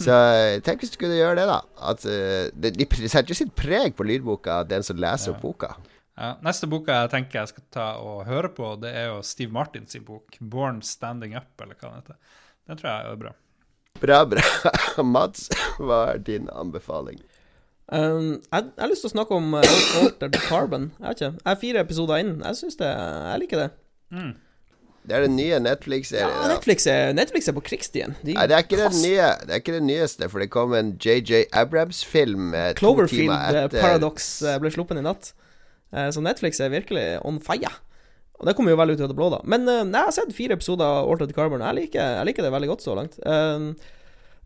Så 0.00 0.14
eh, 0.14 0.60
tenk 0.64 0.80
hvis 0.80 0.94
du 0.94 1.00
kunne 1.02 1.18
gjøre 1.18 1.42
det, 1.42 1.48
da. 1.50 1.58
At 1.90 2.06
uh, 2.08 2.46
de, 2.56 2.70
de 2.72 2.86
setter 3.04 3.34
jo 3.34 3.36
sitt 3.36 3.52
preg 3.58 3.92
på 3.98 4.06
lydboka, 4.08 4.62
den 4.70 4.86
som 4.86 4.96
leser 4.96 5.34
opp 5.34 5.42
boka. 5.44 5.74
Ja, 6.14 6.34
neste 6.46 6.68
boka 6.70 7.00
jeg 7.02 7.10
tenker 7.10 7.40
jeg 7.40 7.50
skal 7.50 7.64
ta 7.74 7.86
og 7.98 8.24
høre 8.28 8.50
på, 8.54 8.68
det 8.82 8.92
er 8.94 9.08
jo 9.10 9.22
Steve 9.26 9.50
Martins 9.54 9.96
bok, 10.06 10.36
'Born 10.38 10.82
Standing 10.86 11.34
Up', 11.34 11.58
eller 11.62 11.74
hva 11.74 11.90
den 11.90 12.02
heter. 12.02 12.18
Den 12.68 12.78
tror 12.78 12.90
jeg 12.90 13.10
er 13.10 13.16
bra. 13.24 13.32
Bra, 14.00 14.20
bra. 14.24 14.44
Mats, 15.14 15.48
hva 15.78 16.04
er 16.14 16.22
din 16.22 16.46
anbefaling? 16.54 17.18
Um, 17.92 18.40
jeg, 18.52 18.70
jeg 18.70 18.80
har 18.80 18.88
lyst 18.88 19.04
til 19.04 19.10
å 19.10 19.16
snakke 19.16 19.36
om 19.36 19.58
uh, 19.58 19.66
Altered 20.00 20.38
Carbon. 20.46 20.88
Jeg 21.00 21.08
vet 21.08 21.20
ikke. 21.20 21.34
Jeg 21.42 21.52
er 21.52 21.60
fire 21.60 21.84
episoder 21.84 22.22
inn. 22.22 22.34
Jeg 22.40 22.62
syns 22.62 22.78
det 22.80 22.88
Jeg 22.88 23.42
liker 23.42 23.64
det. 23.64 23.68
Det 25.04 25.12
er 25.12 25.26
den 25.26 25.36
nye 25.36 25.58
Netflix-serien. 25.60 26.30
Ja, 26.32 26.48
Netflix 26.48 26.86
er, 26.88 27.12
Netflix 27.12 27.48
er 27.48 27.52
på 27.52 27.60
krigsstien. 27.66 28.14
De 28.24 28.32
Nei, 28.38 28.46
det 28.48 28.56
er 28.56 28.64
ikke 28.64 28.78
den 28.80 29.02
nye 29.02 29.26
Det 29.42 29.52
er 29.52 29.60
ikke 29.60 29.74
den 29.76 29.88
nyeste, 29.90 30.28
for 30.32 30.40
det 30.40 30.48
kom 30.54 30.72
en 30.78 30.94
JJ 30.96 31.50
Abrams-film 31.52 32.54
eh, 32.56 32.70
to 32.72 32.86
Cloverfield 32.86 33.28
timer 33.28 33.58
eh. 33.66 33.68
Paradox 33.74 34.30
eh, 34.42 34.56
ble 34.62 34.72
sluppet 34.72 35.02
i 35.02 35.04
natt. 35.04 35.34
Eh, 35.94 36.10
Så 36.14 36.22
Netflix 36.24 36.60
er 36.60 36.72
virkelig 36.74 37.04
on 37.24 37.38
fire. 37.40 37.70
Og 38.40 38.48
det 38.48 38.56
kommer 38.58 38.74
jo 38.74 38.78
veldig 38.80 38.96
ut 38.98 39.04
av 39.06 39.12
det 39.12 39.16
blå, 39.18 39.28
da. 39.30 39.38
Men 39.46 39.62
eh, 39.70 39.84
nei, 39.86 40.00
jeg 40.02 40.10
har 40.10 40.16
sett 40.18 40.34
fire 40.36 40.56
episoder 40.58 40.84
av 40.84 41.10
Altered 41.12 41.34
Carbon. 41.36 41.62
Jeg 41.62 41.78
liker, 41.78 42.16
jeg 42.18 42.26
liker 42.32 42.42
det 42.48 42.50
veldig 42.56 42.70
godt 42.72 42.82
så 42.86 42.96
langt. 42.98 43.20
Eh, 43.22 43.92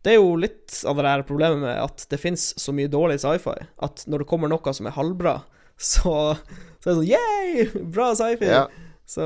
Det 0.05 0.13
er 0.13 0.21
jo 0.21 0.37
litt 0.39 0.77
av 0.87 0.95
det 1.01 1.03
der 1.09 1.23
problemet 1.27 1.59
med 1.65 1.75
at 1.83 2.05
det 2.13 2.21
fins 2.23 2.53
så 2.61 2.71
mye 2.73 2.87
dårlig 2.93 3.17
sci-fi, 3.19 3.57
at 3.83 4.05
når 4.07 4.23
det 4.23 4.29
kommer 4.31 4.49
noe 4.53 4.73
som 4.77 4.87
er 4.87 4.95
halvbra, 4.95 5.33
så, 5.91 6.13
så 6.79 6.85
er 6.87 6.93
det 6.93 6.99
sånn 7.01 7.09
Yeah! 7.09 7.73
Bra 7.97 8.13
sci-fi! 8.15 8.47
Ja. 8.53 8.67
Så 9.09 9.25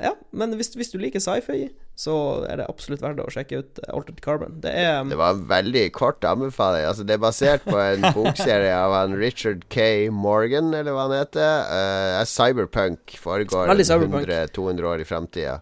ja. 0.00 0.14
Men 0.32 0.54
hvis, 0.56 0.72
hvis 0.78 0.92
du 0.94 0.98
liker 1.02 1.20
sci-fi, 1.20 1.68
så 1.98 2.14
er 2.46 2.60
det 2.60 2.66
absolutt 2.70 3.00
verdt 3.02 3.18
å 3.24 3.30
sjekke 3.32 3.58
ut 3.58 3.80
eh, 3.82 3.90
Altered 3.90 4.20
Carbon. 4.22 4.60
Det 4.62 4.70
er 4.70 5.00
Det 5.10 5.16
var 5.18 5.34
en 5.34 5.46
veldig 5.50 5.82
kort 5.96 6.22
anbefaling. 6.22 6.84
Altså, 6.86 7.02
det 7.02 7.16
er 7.16 7.22
basert 7.24 7.64
på 7.66 7.74
en 7.74 8.06
bokserie 8.16 8.70
av 8.70 8.94
han 8.94 9.16
Richard 9.18 9.64
K. 9.74 10.06
Morgan, 10.14 10.70
eller 10.78 10.94
hva 10.94 11.08
han 11.08 11.16
heter. 11.16 11.66
Uh, 11.66 12.20
cyberpunk 12.30 13.16
foregår 13.18 13.74
100-200 13.74 14.86
år 14.92 15.02
i 15.02 15.08
framtida. 15.08 15.56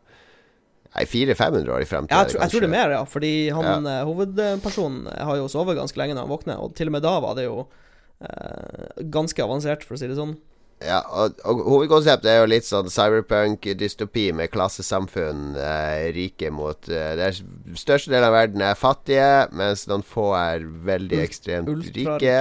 Nei, 0.92 1.06
400-500 1.08 1.72
år 1.72 1.86
i 1.86 1.88
framtida. 1.88 2.18
Ja, 2.18 2.26
jeg, 2.26 2.34
tror, 2.34 2.42
jeg 2.42 2.52
tror 2.52 2.66
det 2.66 2.68
er 2.68 2.74
mer, 2.74 2.92
ja. 2.98 3.00
Fordi 3.08 3.32
han 3.56 3.88
ja. 3.88 3.96
hovedpersonen 4.08 5.08
har 5.08 5.40
jo 5.40 5.48
sovet 5.52 5.80
ganske 5.80 6.00
lenge 6.00 6.18
når 6.18 6.28
han 6.28 6.34
våkner, 6.36 6.60
og 6.60 6.76
til 6.76 6.92
og 6.92 6.98
med 6.98 7.04
da 7.04 7.14
var 7.24 7.36
det 7.40 7.48
jo 7.48 7.64
eh, 8.24 9.02
ganske 9.12 9.44
avansert, 9.44 9.88
for 9.88 9.96
å 9.96 10.00
si 10.00 10.08
det 10.08 10.20
sånn. 10.20 10.36
Ja, 10.84 10.98
og, 11.08 11.38
og 11.48 11.62
hovedkonseptet 11.70 12.28
er 12.28 12.42
jo 12.42 12.48
litt 12.50 12.66
sånn 12.68 12.90
cyberpunk-dystopi 12.92 14.26
med 14.36 14.50
klassesamfunn. 14.52 15.54
Eh, 15.56 16.08
rike 16.12 16.50
mot 16.52 16.90
eh, 16.92 17.14
Der 17.16 17.32
største 17.80 18.12
delen 18.12 18.26
av 18.28 18.34
verden 18.36 18.64
er 18.66 18.76
fattige, 18.76 19.30
mens 19.56 19.86
noen 19.88 20.04
få 20.04 20.34
er 20.36 20.66
veldig 20.90 21.22
ekstremt 21.24 21.72
ultra- 21.72 22.18
rike. 22.18 22.36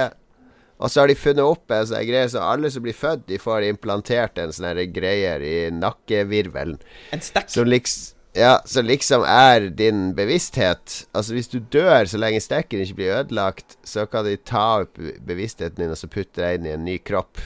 Og 0.76 0.92
så 0.92 1.00
har 1.00 1.08
de 1.08 1.16
funnet 1.16 1.40
opp 1.48 1.72
en 1.72 1.86
sånn 1.88 2.04
greie, 2.04 2.28
så 2.28 2.42
alle 2.44 2.68
som 2.72 2.84
blir 2.84 2.96
født, 2.96 3.24
de 3.30 3.38
får 3.40 3.70
implantert 3.70 4.36
en 4.42 4.52
sånn 4.52 4.82
greier 4.92 5.40
i 5.40 5.56
nakkevirvelen. 5.72 6.76
En 7.16 7.24
stekk. 7.24 7.48
Som 7.56 7.72
liksom 7.72 8.12
ja, 8.36 8.58
som 8.68 8.84
liksom 8.84 9.22
er 9.24 9.70
din 9.72 10.10
bevissthet. 10.16 11.06
Altså 11.16 11.32
Hvis 11.32 11.48
du 11.48 11.56
dør 11.72 12.04
så 12.04 12.18
lenge 12.20 12.42
stekken 12.44 12.82
ikke 12.84 12.98
blir 12.98 13.14
ødelagt, 13.22 13.78
så 13.80 14.04
kan 14.12 14.26
de 14.26 14.34
ta 14.36 14.82
opp 14.82 15.00
bevisstheten 15.24 15.80
din 15.80 15.94
og 15.94 15.96
så 15.96 16.10
putte 16.12 16.42
deg 16.42 16.58
inn 16.58 16.68
i 16.68 16.74
en 16.74 16.84
ny 16.84 16.98
kropp. 17.00 17.40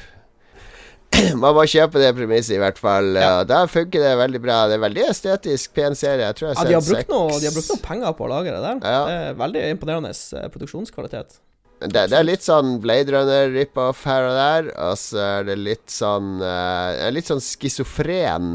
Man 1.43 1.55
må 1.57 1.65
kjøpe 1.69 2.01
det 2.01 2.13
premisset, 2.17 2.55
i 2.57 2.61
hvert 2.63 2.79
fall. 2.81 3.11
Ja. 3.19 3.43
Da 3.45 3.65
funker 3.69 4.01
det 4.05 4.13
veldig 4.21 4.41
bra. 4.45 4.63
Det 4.71 4.77
er 4.79 4.83
veldig 4.87 5.05
estetisk, 5.11 5.73
pen 5.77 5.97
serie. 5.99 6.29
Jeg 6.31 6.39
tror 6.39 6.49
jeg 6.51 6.57
Ja, 6.57 6.65
de 6.69 6.75
har, 6.79 6.85
brukt 6.87 7.11
noe, 7.13 7.39
de 7.43 7.49
har 7.51 7.55
brukt 7.57 7.71
noe 7.75 7.83
penger 7.85 8.15
på 8.17 8.27
å 8.27 8.31
lage 8.31 8.55
det 8.55 8.61
der. 8.65 8.83
Ja. 8.85 9.01
Det 9.09 9.17
er 9.31 9.39
veldig 9.41 9.65
imponerende 9.75 10.13
eh, 10.15 10.47
produksjonskvalitet. 10.55 11.39
det, 11.81 12.05
det 12.13 12.17
er 12.21 12.25
litt 12.29 12.45
sånn 12.47 12.77
Blade 12.85 13.13
Runner 13.15 13.51
rip-off 13.55 14.05
her 14.09 14.29
og 14.31 14.37
der. 14.39 14.71
Og 14.89 14.95
så 15.01 15.21
er 15.25 15.49
det 15.51 15.59
litt 15.61 15.91
sånn 15.93 16.39
uh, 16.45 17.09
Litt 17.13 17.29
sånn 17.31 17.41
schizofren, 17.45 18.51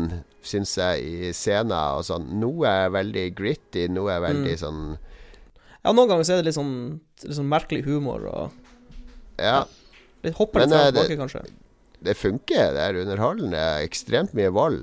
syns 0.46 0.76
jeg, 0.78 1.02
i 1.30 1.34
scener 1.34 1.98
og 2.00 2.06
sånn. 2.08 2.28
Noe 2.42 2.70
er 2.70 2.94
veldig 2.94 3.28
gritty, 3.38 3.88
noe 3.90 4.14
er 4.16 4.22
veldig 4.30 4.56
Mm. 4.56 4.62
sånn 4.62 4.82
Ja, 5.86 5.92
noen 5.94 6.08
ganger 6.10 6.24
så 6.26 6.34
er 6.34 6.42
det 6.42 6.48
litt 6.50 6.58
sånn, 6.58 6.74
litt 7.26 7.36
sånn 7.38 7.50
merkelig 7.52 7.84
humor 7.86 8.24
og 8.32 8.52
Ja. 9.38 9.66
litt 10.24 10.34
hopper 10.40 10.62
litt 10.64 10.70
fram 10.74 10.80
eh, 10.82 10.88
og 10.88 10.94
tilbake, 10.96 11.18
kanskje. 11.20 11.44
Det 12.04 12.16
funker, 12.18 12.74
det 12.76 12.82
er 12.84 12.98
underholdende. 13.04 13.62
Ekstremt 13.86 14.34
mye 14.38 14.50
vold. 14.54 14.82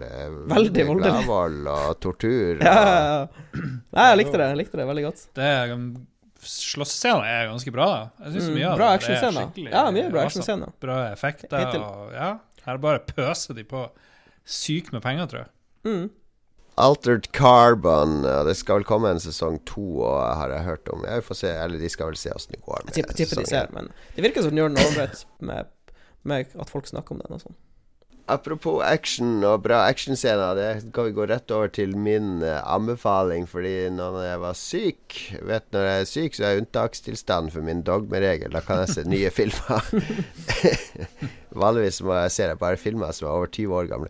Veldig 0.53 0.87
voldelig. 0.89 1.11
Gladvold 1.13 1.67
og 1.73 2.01
tortur. 2.01 2.63
Ja, 2.63 2.77
og, 2.79 2.87
ja, 2.87 3.27
ja. 3.61 3.67
Nei, 3.93 4.07
jeg 4.13 4.19
likte 4.23 4.39
det. 4.41 4.47
Jeg 4.53 4.61
likte 4.63 4.81
det 4.81 4.87
veldig 4.89 5.05
godt. 5.11 5.27
Det 5.37 5.51
er 5.53 5.75
ganske 7.51 7.73
bra. 7.75 7.87
da 7.93 8.25
Jeg 8.25 8.33
synes 8.37 8.49
Mm, 8.49 8.55
mye 8.57 8.71
av 8.71 8.79
bra 8.79 8.87
det 8.87 8.93
er 8.93 8.99
actionscener. 9.03 9.45
skikkelig 9.47 9.71
Ja, 9.77 9.85
mye 9.95 10.09
bra 10.11 10.25
actionscener. 10.27 10.73
Bra 10.81 10.97
effekter. 11.13 11.59
Hittil. 11.67 11.85
Og, 11.85 12.13
ja, 12.17 12.31
her 12.67 12.81
bare 12.83 12.99
pøser 13.07 13.55
de 13.55 13.65
på 13.65 13.85
sykt 14.45 14.93
med 14.93 15.03
penger, 15.05 15.27
tror 15.31 15.45
jeg. 15.45 15.51
Mm. 15.87 16.11
Altered 16.83 17.27
Carbon. 17.37 18.23
Det 18.49 18.57
skal 18.57 18.81
vel 18.81 18.85
komme 18.89 19.11
en 19.13 19.21
sesong 19.21 19.59
to, 19.69 20.01
og 20.03 20.19
har 20.41 20.51
jeg 20.57 20.65
hørt 20.65 20.89
om. 20.89 21.05
Jeg 21.05 21.23
får 21.27 21.39
se, 21.45 21.51
eller 21.53 21.79
De 21.79 21.89
skal 21.93 22.09
vel 22.11 22.17
se 22.17 22.33
åssen 22.33 22.57
det 22.57 22.63
går. 22.65 22.81
Jeg 22.89 22.95
tipper, 22.97 23.19
tipper 23.21 23.43
de 23.43 23.47
ser, 23.51 23.69
men 23.77 23.91
det 24.17 24.25
virker 24.25 24.43
som 24.47 24.55
de 24.57 24.63
gjør 24.65 24.73
noe 24.73 24.95
med, 24.97 25.69
med 26.29 26.53
at 26.59 26.71
folk 26.71 26.87
snakker 26.87 27.17
om 27.17 27.23
den 27.25 27.37
og 27.37 27.43
sånn. 27.45 27.59
Apropos 28.31 28.79
action 28.87 29.43
og 29.45 29.65
bra 29.65 29.81
actionscener, 29.91 30.55
det 30.55 30.93
kan 30.95 31.09
vi 31.09 31.15
gå 31.17 31.25
rett 31.27 31.51
over 31.51 31.73
til 31.75 31.97
min 31.99 32.37
eh, 32.47 32.61
anbefaling. 32.71 33.49
Fordi 33.51 33.91
når 33.91 34.21
jeg 34.23 34.41
var 34.45 34.55
syk 34.57 35.17
Vet 35.43 35.67
Når 35.75 35.89
jeg 35.89 36.01
er 36.05 36.07
syk, 36.09 36.37
så 36.39 36.45
er 36.47 36.53
jeg 36.55 36.63
unntakstilstand 36.63 37.51
for 37.51 37.67
min 37.67 37.83
dogmeregel. 37.83 38.55
Da 38.55 38.63
kan 38.65 38.85
jeg 38.85 38.95
se 38.95 39.05
nye 39.11 39.31
filmer. 39.39 39.83
Vanligvis 41.65 41.99
må 42.07 42.15
jeg 42.23 42.33
se 42.39 42.49
bare 42.63 42.79
filmer 42.81 43.13
som 43.13 43.27
er 43.29 43.35
over 43.35 43.51
20 43.53 43.75
år 43.81 43.91
gamle. 43.91 44.09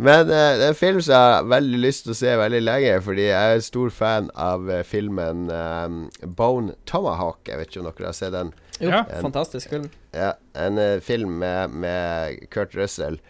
Men 0.00 0.24
uh, 0.32 0.56
det 0.56 0.64
er 0.64 0.68
en 0.72 0.78
film 0.80 1.00
som 1.04 1.12
jeg 1.12 1.32
har 1.36 1.48
veldig 1.52 1.78
lyst 1.84 2.06
til 2.06 2.14
å 2.14 2.20
se 2.22 2.36
veldig 2.40 2.60
lenge, 2.64 2.92
fordi 3.04 3.26
jeg 3.28 3.36
er 3.52 3.58
en 3.58 3.66
stor 3.68 3.90
fan 3.92 4.30
av 4.40 4.64
uh, 4.72 4.78
filmen 4.88 5.50
um, 5.52 5.98
Bone 6.40 6.72
Tomahawk. 6.88 7.44
Jeg 7.52 7.60
vet 7.60 7.68
ikke 7.74 7.82
om 7.84 7.90
dere 7.90 8.08
har 8.08 8.16
sett 8.16 8.32
den? 8.32 8.54
Jo, 8.80 8.88
Ja. 8.88 9.04
fantastisk 9.20 9.68
film. 9.76 9.90
Ja, 10.12 10.34
en 10.54 10.78
uh, 10.78 11.00
film 11.00 11.38
med, 11.40 11.70
med 11.70 12.42
Kurt 12.52 12.76
Russell. 12.76 13.20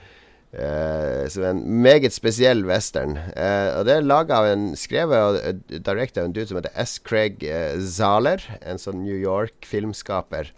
Uh, 0.53 1.24
som 1.33 1.47
en 1.49 1.62
meget 1.80 2.12
spesiell 2.12 2.66
western. 2.68 3.16
Uh, 3.33 3.78
og 3.78 3.87
Det 3.89 3.95
er 3.97 4.05
laget 4.05 4.35
av 4.37 4.51
en 4.51 4.66
skrevet 4.76 5.22
og 5.22 5.62
direkte 5.72 6.20
av 6.20 6.28
en 6.28 6.35
dude 6.37 6.51
som 6.51 6.59
heter 6.61 6.74
S. 6.76 6.99
Craig 7.01 7.41
Zahler. 7.80 8.45
En 8.61 8.83
sånn 8.83 9.05
New 9.07 9.16
York-filmskaper. 9.16 10.53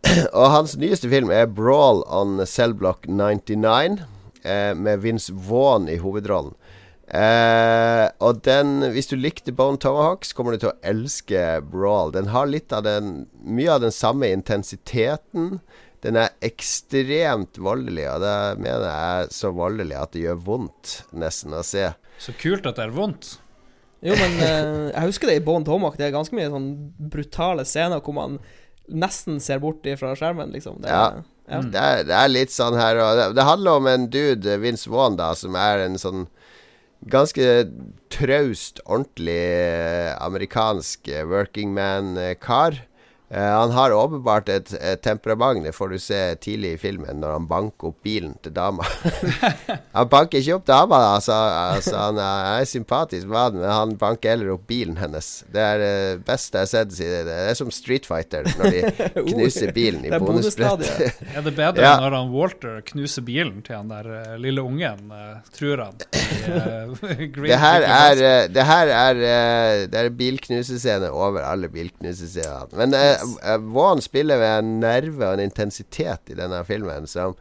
og 0.40 0.46
hans 0.54 0.76
nyeste 0.80 1.10
film 1.12 1.30
er 1.34 1.46
'Brawl 1.46 2.02
on 2.08 2.40
Cellblock 2.46 3.06
99', 3.06 4.00
eh, 4.44 4.72
med 4.74 5.02
Vince 5.04 5.32
Vaughn 5.32 5.88
i 5.88 5.98
hovedrollen. 6.00 6.54
Eh, 7.10 8.06
og 8.22 8.42
den, 8.46 8.84
hvis 8.94 9.10
du 9.10 9.16
likte 9.18 9.54
Bone 9.56 9.80
Tomahawk, 9.82 10.22
så 10.28 10.36
kommer 10.38 10.54
du 10.54 10.62
til 10.62 10.70
å 10.70 10.78
elske 10.86 11.42
Brawl. 11.66 12.12
Den 12.14 12.30
har 12.30 12.46
litt 12.46 12.70
av 12.76 12.84
den 12.86 13.24
Mye 13.42 13.72
av 13.74 13.82
den 13.82 13.94
samme 13.94 14.28
intensiteten. 14.30 15.58
Den 16.04 16.16
er 16.16 16.30
ekstremt 16.46 17.58
voldelig, 17.60 18.06
og 18.12 18.22
det 18.22 18.36
mener 18.62 18.86
jeg 18.86 19.24
er 19.24 19.34
så 19.36 19.50
voldelig 19.52 19.98
at 19.98 20.14
det 20.14 20.22
gjør 20.22 20.38
vondt 20.46 20.94
nesten 21.12 21.56
å 21.56 21.64
se. 21.66 21.90
Så 22.20 22.32
kult 22.40 22.68
at 22.68 22.78
det 22.78 22.86
er 22.86 22.94
vondt. 22.94 23.34
Jo, 24.00 24.14
men 24.16 24.38
eh, 24.40 24.86
jeg 24.94 25.10
husker 25.10 25.28
det 25.28 25.40
i 25.40 25.44
Bone 25.44 25.66
Tomahawk. 25.66 25.98
Det 26.00 26.06
er 26.06 26.14
ganske 26.14 26.36
mye 26.36 26.48
sånn 26.52 26.70
brutale 27.12 27.66
scener 27.68 28.00
hvor 28.00 28.16
man 28.16 28.38
nesten 28.90 29.42
ser 29.44 29.60
bort 29.62 29.84
fra 29.98 30.14
skjermen, 30.16 30.54
liksom. 30.54 30.80
Det, 30.80 30.88
Ja. 30.88 31.20
ja. 31.50 31.60
Det 31.60 31.82
er, 31.82 32.04
det 32.08 32.16
er 32.16 32.32
litt 32.32 32.54
sånn 32.54 32.78
her 32.78 32.98
og 33.02 33.18
det, 33.18 33.26
det 33.36 33.44
handler 33.46 33.82
om 33.82 33.90
en 33.90 34.08
dude, 34.10 34.56
Vince 34.62 34.88
Vaughn, 34.90 35.18
da, 35.20 35.34
som 35.38 35.58
er 35.58 35.84
en 35.84 35.98
sånn 36.00 36.24
ganske 37.08 37.70
traust, 38.12 38.80
ordentlig 38.84 39.38
eh, 39.38 40.12
amerikansk 40.20 41.08
eh, 41.08 41.24
working 41.28 41.72
man-kar. 41.74 42.82
Eh, 43.30 43.50
han 43.60 43.70
har 43.70 43.92
åpenbart 43.94 44.48
et, 44.48 44.72
et 44.82 45.02
temperament, 45.02 45.62
det 45.64 45.70
får 45.76 45.88
du 45.94 45.98
se 46.02 46.18
tidlig 46.42 46.72
i 46.74 46.78
filmen, 46.82 47.20
når 47.22 47.36
han 47.36 47.44
banker 47.50 47.92
opp 47.92 48.00
bilen 48.02 48.32
til 48.42 48.54
dama. 48.56 48.82
han 49.96 50.08
banker 50.10 50.40
ikke 50.40 50.56
opp 50.58 50.66
dama, 50.66 50.98
da, 50.98 51.10
altså, 51.20 51.36
altså, 51.76 51.96
han 52.08 52.18
er, 52.18 52.48
er 52.60 52.66
sympatisk 52.70 53.28
mann, 53.30 53.60
men 53.60 53.70
han 53.70 53.94
banker 54.00 54.34
heller 54.34 54.54
opp 54.56 54.64
bilen 54.70 54.98
hennes. 54.98 55.28
Det 55.52 55.62
er 55.62 55.78
det 55.82 55.94
beste 56.26 56.58
jeg 56.58 56.66
har 56.66 56.72
sett 56.72 56.96
siden 56.98 57.30
Det 57.30 57.38
er 57.52 57.58
som 57.60 57.70
Street 57.74 58.08
Fighter, 58.08 58.50
når 58.58 58.74
de 58.74 58.82
knuser 59.30 59.70
bilen 59.76 60.04
i 60.08 60.12
bonusbrettet. 60.18 61.22
er 61.30 61.46
det 61.46 61.54
bedre 61.54 61.86
Ja. 61.86 61.94
når 62.02 62.18
han 62.18 62.34
Walter 62.34 62.80
knuser 62.90 63.22
bilen 63.26 63.62
til 63.66 63.78
han 63.78 63.90
der 63.94 64.10
uh, 64.10 64.34
lille 64.42 64.62
ungen, 64.66 65.06
uh, 65.14 65.38
tror 65.54 65.84
han? 65.86 66.02
I, 66.10 66.42
uh, 66.50 66.98
Det 67.00 67.58
her 67.58 67.86
er, 67.86 68.20
eh, 68.26 68.48
det 68.52 68.64
her 68.66 68.90
er 68.94 69.20
eh, 69.22 69.86
Det 69.90 69.98
er 70.02 70.10
bilknusescene 70.14 71.10
over 71.10 71.42
alle 71.46 71.68
bilknusescener. 71.72 72.68
Men 72.76 72.94
Vaughn 73.70 74.02
spiller 74.04 74.40
med 74.40 74.58
en 74.58 74.70
nerve 74.82 75.26
og 75.26 75.36
en 75.36 75.46
intensitet 75.48 76.32
i 76.32 76.38
denne 76.38 76.62
filmen 76.68 77.08
som 77.10 77.36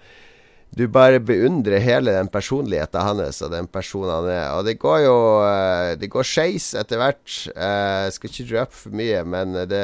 du 0.70 0.86
bare 0.88 1.17
beundrer 1.20 1.82
hele 1.82 2.13
den 2.13 2.28
personligheten 2.30 3.01
hans 3.01 3.41
og 3.41 3.49
den 3.51 3.65
personen 3.72 4.11
han 4.13 4.28
er. 4.30 4.45
Og 4.53 4.67
det 4.67 4.76
går 4.82 4.99
jo 5.01 5.15
eh, 5.41 5.95
Det 5.99 6.09
går 6.13 6.28
skeis 6.28 6.70
etter 6.78 7.01
hvert. 7.01 7.26
Eh, 7.55 8.05
Jeg 8.05 8.15
skal 8.15 8.30
ikke 8.32 8.47
røpe 8.53 8.78
for 8.84 8.95
mye, 8.99 9.24
men 9.26 9.57
det, 9.72 9.82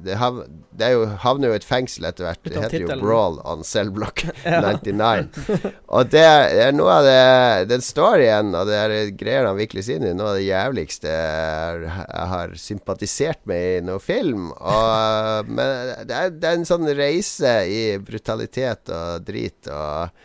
det, 0.00 0.16
hav, 0.18 0.40
det 0.72 0.90
jo, 0.94 1.04
havner 1.22 1.52
jo 1.52 1.58
et 1.58 1.68
fengsel 1.68 2.08
etter 2.08 2.26
hvert. 2.26 2.40
Det 2.48 2.64
heter 2.64 2.86
jo. 2.86 2.98
Brawl 3.02 3.38
on 3.44 3.62
Cellblock 3.66 4.24
99. 4.46 5.28
Og 5.94 6.10
det 6.10 6.24
er 6.24 6.72
noe 6.74 6.96
av 6.98 7.06
det 7.06 7.68
Den 7.70 7.84
storyen 7.84 8.54
og 8.56 8.66
det 8.68 8.80
er 8.80 8.94
greier 9.14 9.48
han 9.50 9.58
virkelig 9.60 9.84
inn 9.92 10.08
i, 10.08 10.14
noe 10.16 10.32
av 10.32 10.38
det 10.40 10.48
jævligste 10.48 11.12
jeg 11.14 12.26
har 12.32 12.54
sympatisert 12.58 13.42
med 13.48 13.62
i 13.76 13.84
noen 13.84 14.02
film. 14.02 14.48
Og, 14.56 15.52
men 15.56 15.94
det 16.08 16.16
er, 16.16 16.32
det 16.32 16.48
er 16.48 16.58
en 16.58 16.68
sånn 16.68 16.88
reise 16.96 17.58
i 17.68 17.82
brutalitet 18.02 18.90
og 18.94 19.26
drit. 19.28 19.68
Og, 19.68 20.23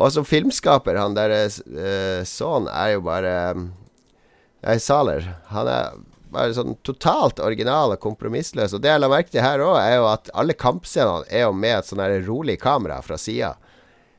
og 0.00 0.12
som 0.14 0.24
filmskaper, 0.24 0.96
han 0.96 1.16
der 1.16 1.34
uh, 1.36 2.22
sønnen 2.28 2.70
er 2.72 2.94
jo 2.94 3.02
bare 3.04 3.34
Jeg 3.34 4.80
um, 4.80 4.84
Saler. 4.84 5.26
Han 5.52 5.68
er 5.68 5.98
bare 6.30 6.54
sånn 6.54 6.76
totalt 6.86 7.40
original 7.42 7.94
og 7.94 8.02
kompromissløs. 8.02 8.74
Og 8.76 8.82
det 8.84 8.92
jeg 8.92 9.02
la 9.02 9.10
merke 9.10 9.32
til 9.34 9.44
her 9.44 9.62
òg, 9.64 9.76
er 9.82 9.98
jo 9.98 10.08
at 10.12 10.30
alle 10.38 10.56
kampscenene 10.56 11.26
er 11.28 11.46
jo 11.48 11.54
med 11.56 11.78
et 11.78 11.90
sånn 11.90 12.04
rolig 12.26 12.56
kamera 12.62 13.00
fra 13.04 13.18
sida. 13.20 13.54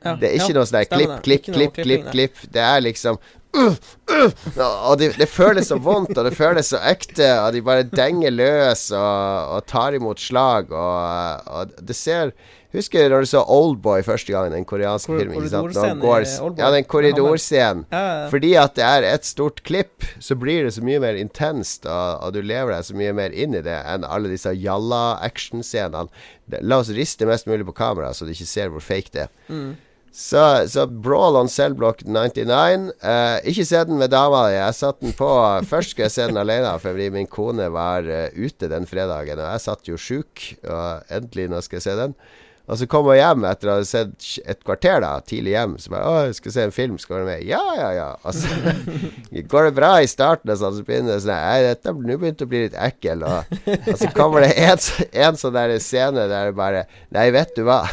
Ja, 0.02 0.16
Det 0.18 0.32
er 0.32 0.40
ikke 0.40 0.50
ja, 0.50 0.58
noe 0.58 0.66
sånn 0.68 0.80
der 0.80 0.90
klipp, 0.90 1.14
klipp, 1.26 1.46
klipp, 1.54 1.78
klipp, 1.78 2.10
klipp. 2.10 2.42
Det 2.52 2.62
er 2.66 2.82
liksom 2.82 3.20
uh, 3.58 3.76
uh, 4.10 4.32
Og 4.90 4.96
det, 5.02 5.12
det 5.20 5.30
føles 5.30 5.70
så 5.70 5.78
vondt, 5.82 6.16
og 6.18 6.26
det 6.26 6.34
føles 6.38 6.72
så 6.74 6.82
ekte, 6.90 7.28
og 7.44 7.52
de 7.56 7.62
bare 7.66 7.86
denger 7.90 8.34
løs 8.34 8.88
og, 8.92 9.58
og 9.58 9.68
tar 9.70 9.98
imot 9.98 10.22
slag, 10.22 10.74
og, 10.74 11.52
og 11.54 11.78
det 11.86 11.98
ser 11.98 12.34
Husker 12.72 13.04
du 13.10 13.14
når 13.16 13.26
du 13.26 13.30
så 13.34 13.42
Oldboy 13.52 14.00
første 14.08 14.32
gang, 14.32 14.52
den 14.54 14.64
koreanske 14.66 15.12
Kor- 15.12 15.20
filmen? 15.20 15.36
ja, 16.62 16.70
den 16.72 16.86
korridorscenen. 16.88 17.86
Ja. 17.92 18.30
Fordi 18.32 18.54
at 18.56 18.76
det 18.80 18.86
er 18.88 19.08
et 19.10 19.26
stort 19.28 19.60
klipp, 19.68 20.06
så 20.24 20.38
blir 20.40 20.64
det 20.64 20.72
så 20.78 20.84
mye 20.88 21.02
mer 21.04 21.20
intenst, 21.20 21.86
og, 21.86 22.24
og 22.24 22.34
du 22.34 22.40
lever 22.42 22.72
deg 22.72 22.88
så 22.88 22.96
mye 22.96 23.12
mer 23.18 23.36
inn 23.36 23.58
i 23.60 23.62
det 23.66 23.76
enn 23.92 24.08
alle 24.08 24.32
disse 24.32 24.54
jalla-actionscenene. 24.56 26.08
Det- 26.48 26.64
La 26.64 26.80
oss 26.80 26.90
riste 26.96 27.26
mest 27.28 27.46
mulig 27.48 27.66
på 27.68 27.74
kamera, 27.76 28.14
så 28.14 28.26
du 28.26 28.32
ikke 28.32 28.48
ser 28.48 28.70
hvor 28.70 28.82
fake 28.84 29.12
det 29.12 29.22
er. 29.28 29.32
Mm. 29.50 29.76
Så, 30.12 30.68
så 30.68 30.84
Brawl 30.92 31.38
on 31.40 31.48
Cellblock 31.48 32.02
99 32.04 32.90
uh, 33.00 33.38
Ikke 33.48 33.64
se 33.64 33.80
den 33.88 33.96
med 33.98 34.10
dama 34.12 34.50
di. 34.50 34.58
Jeg 34.58 34.76
satte 34.76 35.06
den 35.06 35.14
på 35.16 35.30
Først 35.72 35.94
skulle 35.94 36.10
jeg 36.10 36.12
se 36.18 36.26
den 36.28 36.36
alene, 36.42 36.74
fordi 36.84 37.06
min 37.16 37.28
kone 37.32 37.70
var 37.72 38.04
uh, 38.04 38.28
ute 38.36 38.68
den 38.68 38.84
fredagen. 38.86 39.40
Og 39.40 39.48
jeg 39.54 39.62
satt 39.64 39.88
jo 39.88 39.96
sjuk, 39.96 40.44
og 40.68 41.04
endelig 41.16 41.48
nå 41.54 41.62
skal 41.64 41.80
jeg 41.80 41.86
se 41.88 41.96
den. 41.96 42.16
Og 42.70 42.78
så 42.78 42.88
kom 42.90 43.08
jeg 43.12 43.22
hjem 43.22 43.46
etter 43.50 43.72
å 43.72 43.76
ha 43.80 43.86
sett 43.88 44.28
et 44.46 44.60
kvarter, 44.64 45.02
da, 45.04 45.16
tidlig 45.26 45.56
hjem. 45.56 45.74
Så 45.82 45.92
bare 45.94 46.06
'Å, 46.08 46.26
jeg 46.28 46.36
skal 46.38 46.54
se 46.56 46.66
en 46.68 46.76
film. 46.76 46.98
Skal 47.02 47.16
du 47.16 47.26
være 47.26 47.40
med?' 47.40 47.48
'Ja, 47.48 47.64
ja, 47.76 47.90
ja.' 47.98 48.16
Og 48.24 48.34
så 48.38 48.48
går 49.54 49.66
det 49.68 49.74
bra 49.80 49.92
i 50.02 50.08
starten, 50.08 50.52
og 50.54 50.60
sånn, 50.62 50.78
så 50.78 50.86
begynner 50.88 51.16
det 51.18 51.24
sånn 51.26 51.34
'Nei, 51.34 51.62
dette 51.66 51.96
nå 51.96 52.18
begynte 52.22 52.46
å 52.46 52.52
bli 52.52 52.64
litt 52.68 52.78
ekkel', 52.78 53.26
og, 53.26 53.58
og 53.80 53.98
så 53.98 54.12
kommer 54.16 54.46
det 54.46 54.54
en, 54.62 54.84
en 55.26 55.40
sånn 55.42 55.58
der 55.58 55.76
scene 55.80 56.28
der 56.32 56.52
det 56.52 56.56
bare 56.60 56.86
'Nei, 57.12 57.28
vet 57.34 57.56
du 57.58 57.66
hva'. 57.68 57.88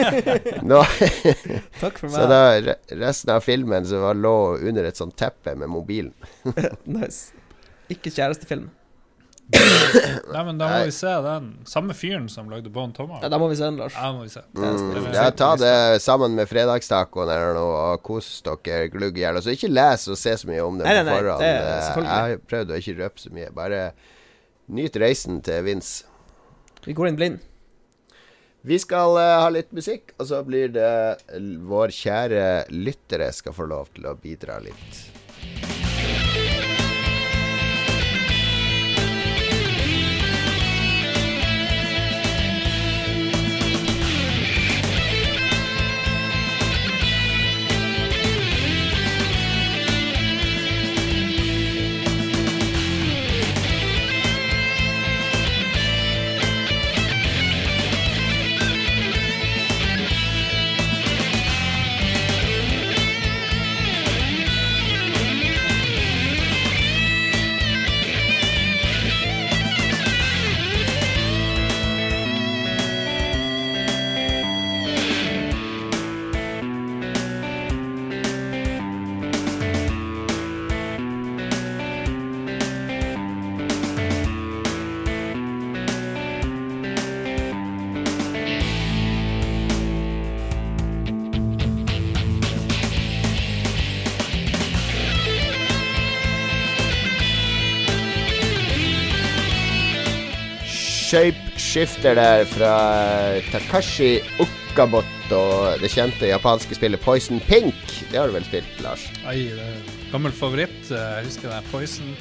Nå 0.70 0.82
Takk 1.82 1.98
for 1.98 2.08
meg. 2.10 2.16
så 2.16 2.26
da 2.30 2.74
resten 3.00 3.34
av 3.36 3.46
filmen 3.46 3.86
så 3.86 4.02
var 4.02 4.18
lå 4.18 4.36
under 4.58 4.84
et 4.90 4.98
sånt 4.98 5.16
teppe 5.16 5.54
med 5.54 5.70
mobilen. 5.70 6.12
Nice. 6.84 7.30
Ikke 7.90 8.12
kjærestefilm. 8.12 8.68
Nei, 9.50 10.42
men 10.46 10.58
da 10.60 10.68
må 10.70 10.84
vi 10.86 10.92
se 10.94 11.10
den. 11.24 11.48
Samme 11.66 11.94
fyren 11.96 12.28
som 12.30 12.50
lagde 12.52 12.70
Bone 12.72 12.94
Ja, 13.22 13.28
da 13.32 13.38
må 13.40 13.48
vi 13.50 13.58
se 13.58 13.66
den, 13.66 13.80
Lars. 13.80 13.96
Ja, 13.96 14.12
må 14.14 14.22
vi 14.22 14.30
se. 14.32 14.42
Mm. 14.54 15.08
Ja, 15.14 15.26
ta 15.34 15.50
det 15.58 16.02
sammen 16.04 16.36
med 16.38 16.48
fredagstacoen 16.50 17.28
eller 17.28 17.58
noe, 17.58 17.82
og 17.90 18.04
kos 18.06 18.28
dere 18.46 18.88
glugg 18.92 19.18
i 19.18 19.24
hjel. 19.24 19.40
Altså, 19.40 19.50
så 19.50 19.58
ikke 19.58 19.72
les 19.72 20.06
og 20.10 20.20
se 20.20 20.36
så 20.42 20.50
mye 20.50 20.64
om 20.64 20.80
det 20.80 20.86
Nei, 20.86 20.96
på 21.00 21.10
nei, 21.10 21.18
nei, 21.26 21.36
det 21.42 21.50
er. 21.50 21.68
Jeg 21.98 22.08
har 22.08 22.42
prøvd 22.52 22.72
å 22.72 22.80
ikke 22.80 22.96
røpe 23.02 23.24
så 23.24 23.34
mye. 23.34 23.52
Bare 23.56 23.84
nyt 24.70 24.98
reisen 25.02 25.42
til 25.46 25.64
Vince. 25.66 26.06
Vi 26.86 26.96
går 26.96 27.10
inn 27.10 27.18
blind. 27.18 27.46
Vi 28.60 28.76
skal 28.80 29.16
uh, 29.16 29.38
ha 29.40 29.48
litt 29.52 29.70
musikk, 29.72 30.12
og 30.20 30.28
så 30.28 30.42
blir 30.44 30.68
det 30.74 30.90
vår 31.68 31.94
kjære 31.96 32.42
lyttere 32.76 33.30
skal 33.32 33.56
få 33.56 33.66
lov 33.70 33.88
til 33.96 34.10
å 34.10 34.18
bidra 34.20 34.58
litt. 34.60 35.19
Shapeshifter 101.80 102.14
der 102.14 102.44
fra 102.44 103.40
Takashi 103.52 104.20
Okamoto. 104.38 105.76
Det 105.80 105.88
kjente 105.88 106.26
japanske 106.28 106.74
spillet 106.74 107.00
Poison 107.00 107.40
Pink. 107.40 107.74
Det 108.10 108.18
har 108.18 108.26
du 108.28 108.34
vel 108.34 108.44
spilt, 108.44 108.80
Lars? 108.84 109.06
Ai, 109.24 109.48
det 109.48 109.64
er 109.64 110.10
gammel 110.12 110.32
favoritt. 110.32 110.90
Jeg 110.90 111.24
husker 111.24 111.48
det. 111.48 111.62
Poison. 111.70 112.12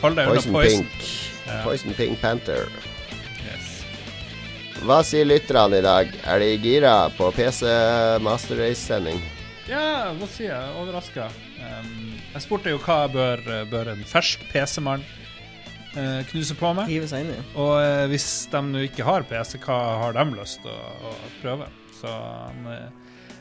Hold 0.00 0.16
deg 0.16 0.30
unna 0.30 0.40
Poison 0.40 0.56
Poison. 0.56 0.86
Pink. 0.88 1.10
Ja. 1.44 1.58
Poison 1.66 1.94
Pink 1.98 2.20
Panther. 2.22 2.70
Yes. 3.44 3.82
Hva 4.84 5.02
sier 5.04 5.28
lytterne 5.28 5.82
i 5.82 5.84
dag? 5.84 6.14
Er 6.24 6.40
de 6.40 6.48
gira 6.62 6.94
på 7.18 7.28
PC 7.36 7.68
Master 8.24 8.62
Race-sending? 8.62 9.20
Ja, 9.68 10.14
hva 10.16 10.30
sier 10.32 10.54
jeg? 10.54 10.78
Overraska. 10.80 11.28
Um, 11.60 12.16
jeg 12.32 12.46
spurte 12.46 12.72
jo 12.72 12.80
hva 12.80 13.04
bør, 13.12 13.44
bør 13.68 13.92
en 13.92 14.04
fersk 14.08 14.48
PC-mann 14.52 15.04
knuse 16.30 16.56
på 16.58 16.72
med. 16.74 16.90
Hive 16.90 17.08
seg 17.10 17.24
inn 17.24 17.32
i. 17.36 17.40
Og 17.60 17.74
eh, 17.78 18.04
hvis 18.10 18.28
de 18.52 18.62
nå 18.66 18.84
ikke 18.88 19.06
har 19.06 19.26
PC, 19.30 19.58
hva 19.64 19.78
har 20.02 20.16
de 20.16 20.26
lyst 20.34 20.62
til 20.64 20.74
å, 20.74 21.10
å 21.10 21.32
prøve? 21.40 21.70
Så 22.04 22.10
han 22.10 22.66
eh, 22.70 22.88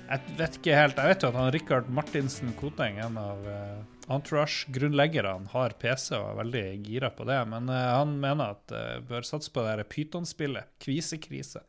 Jeg 0.10 0.38
vet 0.38 0.60
ikke 0.60 0.78
helt. 0.78 1.00
Jeg 1.00 1.14
vet 1.14 1.26
jo 1.26 1.32
at 1.32 1.40
han 1.40 1.52
Rikard 1.56 1.90
Martinsen 1.90 2.54
Koteng, 2.60 3.00
en 3.02 3.18
av 3.20 3.50
eh, 3.50 3.82
Entourage-grunnleggerne, 4.14 5.50
har 5.54 5.76
PC 5.80 6.14
og 6.18 6.28
er 6.28 6.40
veldig 6.42 6.66
gira 6.86 7.10
på 7.16 7.28
det. 7.28 7.40
Men 7.50 7.72
eh, 7.72 7.90
han 7.96 8.18
mener 8.22 8.58
at 8.58 8.76
uh, 8.76 9.00
bør 9.08 9.26
satse 9.28 9.52
på 9.54 9.64
det 9.66 9.88
Pyton-spillet, 9.92 10.76
Kvisekrise. 10.84 11.64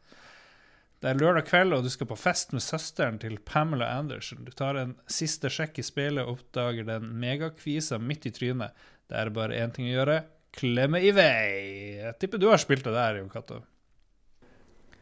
Det 1.03 1.11
er 1.11 1.21
lørdag 1.21 1.45
kveld, 1.51 1.75
og 1.77 1.85
du 1.85 1.91
skal 1.93 2.09
på 2.09 2.17
fest 2.17 2.55
med 2.57 2.65
søsteren 2.65 3.19
til 3.21 3.37
Pamela 3.45 3.91
Anderson. 3.99 4.47
Du 4.47 4.53
tar 4.57 4.79
en 4.81 4.95
siste 5.11 5.51
sjekk 5.53 5.83
i 5.83 5.85
speilet 5.85 6.25
og 6.25 6.39
oppdager 6.39 6.87
den 6.89 7.11
megakvisa 7.21 7.99
midt 8.01 8.31
i 8.31 8.33
trynet. 8.33 8.73
Det 9.11 9.19
er 9.21 9.33
bare 9.37 9.59
én 9.61 9.75
ting 9.75 9.91
å 9.91 9.99
gjøre. 9.99 10.23
Klemme 10.55 11.01
i 11.03 11.11
vei. 11.15 11.99
Jeg 11.99 12.17
tipper 12.23 12.41
du 12.43 12.49
har 12.51 12.61
spilt 12.63 12.87
det 12.87 12.95
der, 12.95 13.19
Jon 13.19 13.31
Cato. 13.33 13.61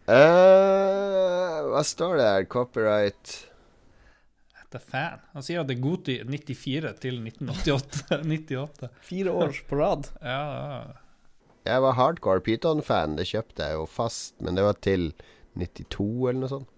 Uh, 0.02 1.70
hva 1.70 1.82
står 1.86 2.16
det 2.18 2.24
her? 2.26 2.46
Copyright 2.50 3.34
Det 4.72 4.80
er 4.80 4.82
fan. 4.82 5.20
Han 5.36 5.44
sier 5.46 5.60
at 5.62 5.68
det 5.70 5.76
er 5.76 5.84
Goti 5.84 6.16
94 6.26 6.90
til 7.04 7.20
1988. 7.20 8.18
98. 8.24 8.90
Fire 9.10 9.36
år 9.44 9.54
på 9.68 9.78
rad. 9.78 10.10
Ja, 10.32 10.42
ja. 10.42 10.98
Jeg 11.62 11.82
var 11.84 11.94
hardcore 11.94 12.42
Python-fan. 12.42 13.14
Det 13.14 13.28
kjøpte 13.28 13.68
jeg 13.68 13.78
jo 13.78 13.84
fast, 13.86 14.34
men 14.42 14.56
det 14.58 14.64
var 14.66 14.80
til 14.82 15.12
92 15.54 16.08
eller 16.32 16.40
noe 16.40 16.50
sånt. 16.50 16.70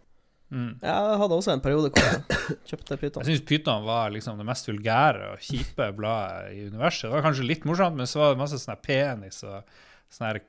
Mm. 0.54 0.74
Jeg 0.78 1.14
hadde 1.18 1.34
også 1.34 1.50
en 1.50 1.62
periode 1.64 1.90
hvor 1.90 2.04
jeg 2.04 2.58
kjøpte 2.70 2.98
Pyton. 3.00 3.24
Jeg 3.24 3.34
syns 3.34 3.46
Pyton 3.48 3.86
var 3.88 4.12
liksom 4.14 4.38
det 4.38 4.46
mest 4.46 4.68
vulgære 4.70 5.32
og 5.32 5.42
kjipe 5.42 5.88
bladet 5.98 6.54
i 6.54 6.68
universet. 6.68 7.08
Det 7.08 7.14
var 7.16 7.24
kanskje 7.26 7.48
litt 7.48 7.66
morsomt, 7.66 7.98
men 7.98 8.10
så 8.10 8.22
var 8.22 8.34
det 8.34 8.42
masse 8.44 8.60
sånn 8.62 8.78
penis 8.84 9.40
og 9.48 9.74
sånn 10.14 10.28
her 10.28 10.40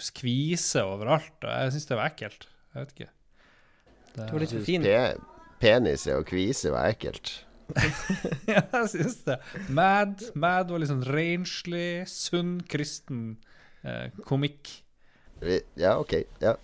skvise 0.00 0.86
overalt. 0.88 1.36
Og 1.44 1.52
jeg 1.52 1.76
syns 1.76 1.90
det 1.90 2.00
var 2.00 2.08
ekkelt. 2.08 2.48
Jeg 2.72 2.86
vet 2.86 2.96
ikke. 2.96 3.10
Det, 4.14 4.32
var 4.32 4.42
litt 4.42 4.56
for 4.56 4.66
fin. 4.70 4.88
Pe 4.88 4.98
peniser 5.60 6.16
og 6.16 6.26
kvise 6.30 6.72
var 6.72 6.88
ekkelt. 6.94 7.34
ja, 8.50 8.64
jeg 8.64 8.90
syns 8.94 9.20
det. 9.28 9.36
Mad, 9.68 10.24
Mad 10.32 10.72
var 10.72 10.88
sånn 10.88 11.04
renslig, 11.04 12.08
sunn, 12.08 12.56
kristen 12.64 13.34
eh, 13.84 14.08
komikk. 14.24 14.72
Ja, 15.76 15.98
OK. 16.00 16.16
Ja. 16.40 16.56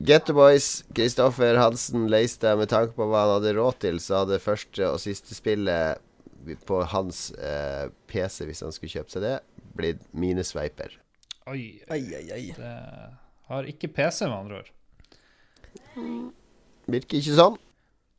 Get 0.00 0.24
the 0.26 0.32
Boys, 0.32 0.84
Kristoffer 0.96 1.58
Hansen 1.60 2.06
Leistad. 2.08 2.56
Med 2.56 2.70
tanke 2.72 2.96
på 2.96 3.04
hva 3.10 3.26
han 3.26 3.34
hadde 3.36 3.52
råd 3.58 3.80
til, 3.84 3.98
så 4.00 4.22
hadde 4.22 4.38
første 4.40 4.86
og 4.88 5.00
siste 5.02 5.36
spillet 5.36 6.00
på 6.64 6.78
hans 6.88 7.26
eh, 7.36 7.90
PC, 8.08 8.46
hvis 8.48 8.62
han 8.64 8.72
skulle 8.72 8.94
kjøpt 8.94 9.12
seg 9.12 9.26
det, 9.26 9.34
blitt 9.76 10.00
Minesveiper. 10.16 10.94
Oi. 11.50 11.82
oi, 11.92 12.00
oi, 12.16 12.24
ai. 12.32 12.44
Det 12.56 12.72
har 13.50 13.68
ikke 13.68 13.90
PC, 13.92 14.24
med 14.24 14.38
andre 14.38 14.62
ord. 14.62 14.72
Virker 16.90 17.20
ikke 17.20 17.36
sånn. 17.36 17.60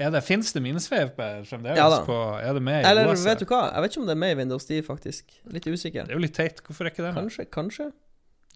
Er 0.01 0.13
det, 0.13 0.21
Fins 0.25 0.49
det 0.53 0.61
minesveiper 0.65 1.43
fremdeles? 1.49 1.77
Ja 1.77 1.89
da. 1.93 1.99
på, 2.05 2.15
er 2.41 2.55
det 2.57 2.61
med 2.65 2.79
i 2.79 2.87
Eller 2.89 3.09
OS? 3.11 3.21
vet 3.25 3.41
du 3.43 3.45
hva, 3.49 3.67
jeg 3.69 3.83
vet 3.83 3.93
ikke 3.93 4.01
om 4.01 4.07
det 4.09 4.15
er 4.15 4.21
med 4.23 4.31
i 4.33 4.37
Windows 4.39 4.65
10, 4.65 4.85
faktisk. 4.87 5.35
Litt 5.53 5.67
usikker. 5.69 6.07
Det 6.07 6.13
er 6.13 6.17
jo 6.17 6.23
litt 6.23 6.37
teit. 6.37 6.61
Hvorfor 6.65 6.85
er 6.87 6.93
ikke 6.93 7.03
det 7.05 7.11
med? 7.11 7.19
Kanskje, 7.21 7.45
kanskje. 7.53 7.91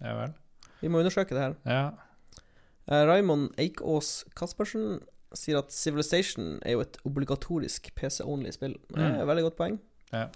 Ja 0.02 0.14
vel. 0.18 0.34
Vi 0.80 0.90
må 0.90 1.02
undersøke 1.02 1.34
det 1.34 1.42
her. 1.42 1.54
Ja. 1.66 1.84
Eh, 2.88 3.02
Raymond 3.08 3.50
Eikås 3.58 4.24
Kaspersen 4.38 5.00
sier 5.36 5.58
at 5.58 5.72
Civilization 5.74 6.58
er 6.64 6.76
jo 6.76 6.80
et 6.84 6.96
obligatorisk 7.04 7.90
PC-only-spill. 7.98 8.76
Det 8.94 9.02
er 9.02 9.16
Mm. 9.22 9.26
veldig 9.28 9.42
godt 9.50 9.56
poeng. 9.58 9.78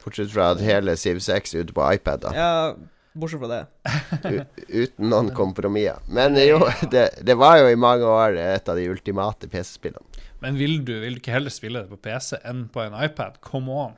Bortsett 0.05 0.33
fra 0.33 0.51
at 0.51 0.61
hele 0.61 0.97
Civ 0.99 1.21
6 1.23 1.55
er 1.55 1.63
ute 1.65 1.73
på 1.73 1.85
iPad, 1.95 2.21
da. 2.27 2.33
Ja, 2.35 2.75
bortsett 3.17 3.41
fra 3.41 3.49
det. 3.49 3.67
U 4.25 4.83
uten 4.83 5.09
noen 5.09 5.31
kompromisser. 5.35 6.01
Men 6.09 6.35
jo, 6.37 6.59
det, 6.91 7.07
det 7.25 7.37
var 7.39 7.59
jo 7.63 7.71
i 7.71 7.79
mange 7.79 8.03
år 8.05 8.37
et 8.37 8.69
av 8.69 8.77
de 8.77 8.89
ultimate 8.91 9.49
PC-spillene. 9.49 10.05
Men 10.43 10.57
vil 10.59 10.79
du, 10.85 10.95
vil 11.01 11.15
du 11.15 11.21
ikke 11.21 11.33
heller 11.37 11.51
spille 11.55 11.83
det 11.85 11.91
på 11.93 12.01
PC 12.03 12.37
enn 12.45 12.67
på 12.73 12.81
en 12.83 12.95
iPad? 13.05 13.39
Come 13.45 13.71
on. 13.71 13.95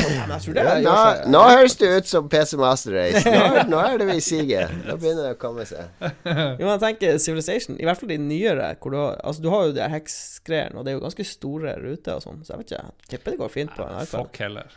Ja, 0.00 0.24
men 0.26 0.32
jeg 0.36 0.42
tror 0.44 0.56
det 0.56 0.64
nå, 0.84 0.94
nå 1.34 1.40
høres 1.50 1.76
det 1.80 1.90
ut 1.96 2.08
som 2.10 2.28
PC 2.32 2.56
Master 2.60 2.94
Race. 2.96 3.22
Nå, 3.30 3.64
nå 3.70 3.80
er 3.84 3.98
det 4.00 4.06
vi 4.10 4.16
siger. 4.24 4.72
Nå 4.86 4.96
begynner 5.00 5.28
det 5.28 5.32
å 5.36 5.38
komme 5.40 5.66
seg. 5.68 5.88
Jo, 6.00 6.64
men 6.64 6.72
jeg 6.74 6.82
tenker 6.84 7.18
Civilization, 7.22 7.78
i 7.80 7.86
hvert 7.88 8.00
fall 8.00 8.10
de 8.12 8.18
nyere, 8.22 8.72
hvor 8.80 8.94
du 8.94 8.98
har 9.00 9.18
Altså, 9.24 9.42
du 9.44 9.48
har 9.52 9.66
jo 9.68 9.74
de 9.76 9.82
her 9.84 9.92
heksgreiene, 9.98 10.76
og 10.80 10.84
det 10.86 10.92
er 10.94 10.98
jo 10.98 11.04
ganske 11.04 11.26
store 11.28 11.74
ruter 11.82 12.16
og 12.18 12.24
sånn, 12.24 12.40
så 12.46 12.54
jeg 12.54 12.62
vet 12.62 12.72
ikke. 12.72 12.84
Jeg 13.04 13.12
tipper 13.14 13.34
det 13.36 13.40
går 13.44 13.52
fint 13.56 13.74
på 13.76 13.86
en 13.86 13.96
iPad. 14.00 14.14
Fuck 14.16 14.40
heller. 14.44 14.76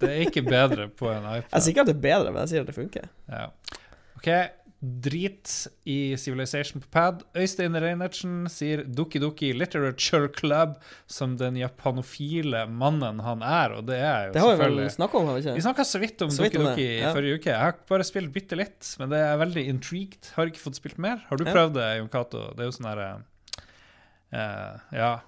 Det 0.00 0.10
er 0.10 0.24
ikke 0.26 0.42
bedre 0.46 0.88
på 0.90 1.08
en 1.12 1.22
Jeg 1.30 1.44
iPad. 1.46 1.60
sier 1.62 1.72
ikke 1.74 1.84
at 1.86 1.90
det 1.90 1.96
er 1.96 2.04
bedre, 2.08 2.32
men 2.34 2.40
jeg 2.44 2.52
sier 2.54 2.64
at 2.66 2.70
det 2.70 2.76
funker. 2.76 3.08
Ja. 3.30 3.44
OK, 4.18 4.30
drit 4.84 5.50
i 5.88 6.16
Civilization 6.20 6.82
på 6.82 6.88
pad. 6.92 7.22
Øystein 7.36 7.74
Reinertsen 7.80 8.44
sier 8.52 8.82
Dukki 8.84 9.20
Dukki 9.22 9.52
Literature 9.56 10.28
Club 10.36 10.74
som 11.10 11.36
den 11.40 11.56
japanofile 11.56 12.66
mannen 12.68 13.20
han 13.24 13.42
er, 13.42 13.76
og 13.78 13.86
det 13.88 13.98
er 14.00 14.26
jo 14.28 14.32
Det 14.36 14.42
har 14.44 14.50
vi 14.50 14.58
vel 14.58 14.64
selvfølgelig 14.64 14.94
snakka 14.96 15.18
om, 15.20 15.26
har 15.30 15.34
vi 15.38 15.42
Vi 15.46 15.50
ikke? 15.54 15.66
snakka 15.68 15.84
så 15.88 16.00
vidt 16.02 16.22
om 16.26 16.30
Så 16.36 16.42
vidt 16.44 16.52
Dukki 16.52 16.60
om 16.60 16.64
det, 16.68 16.74
Dukki 16.76 16.88
i 16.88 17.00
ja. 17.00 17.12
forrige 17.16 17.38
uke. 17.40 17.50
Jeg 17.54 17.60
har 17.64 17.76
bare 17.88 18.04
spilt 18.10 18.32
bitte 18.34 18.56
litt, 18.60 18.94
men 19.00 19.08
det 19.14 19.18
er 19.24 19.36
veldig 19.44 19.66
intrigued. 19.74 20.32
Har 20.36 20.46
ikke 20.52 20.64
fått 20.66 20.76
spilt 20.82 20.98
mer. 20.98 21.24
Har 21.30 21.36
du 21.40 21.44
Ja. 21.44 21.52
prøvd 21.52 21.74
det, 21.80 21.88
Jon 21.98 22.08
Cato? 22.12 22.44
Det 22.54 22.60
er 22.60 22.70
jo 22.70 22.76
sånn 22.78 22.90
herre 22.92 23.24
Ja, 24.92 25.20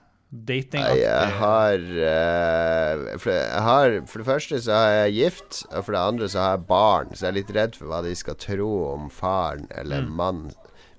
dating 0.45 0.82
Nei, 0.84 0.99
Jeg 1.01 1.32
har, 1.39 1.74
eh, 1.80 3.18
for, 3.18 3.32
jeg 3.32 3.62
har 3.66 3.97
For 4.11 4.22
det 4.22 4.26
første 4.28 4.61
så 4.66 4.72
er 4.76 4.95
jeg 5.07 5.14
gift, 5.20 5.62
og 5.72 5.84
for 5.87 5.93
det 5.97 6.03
andre 6.03 6.28
så 6.32 6.39
har 6.45 6.57
jeg 6.57 6.66
barn, 6.68 7.12
så 7.14 7.26
jeg 7.26 7.32
er 7.32 7.39
litt 7.41 7.53
redd 7.57 7.76
for 7.78 7.91
hva 7.93 8.03
de 8.07 8.14
skal 8.18 8.34
tro 8.43 8.70
om 8.93 9.09
faren 9.11 9.68
eller 9.70 10.03
Mm. 10.07 10.11
mann 10.16 10.43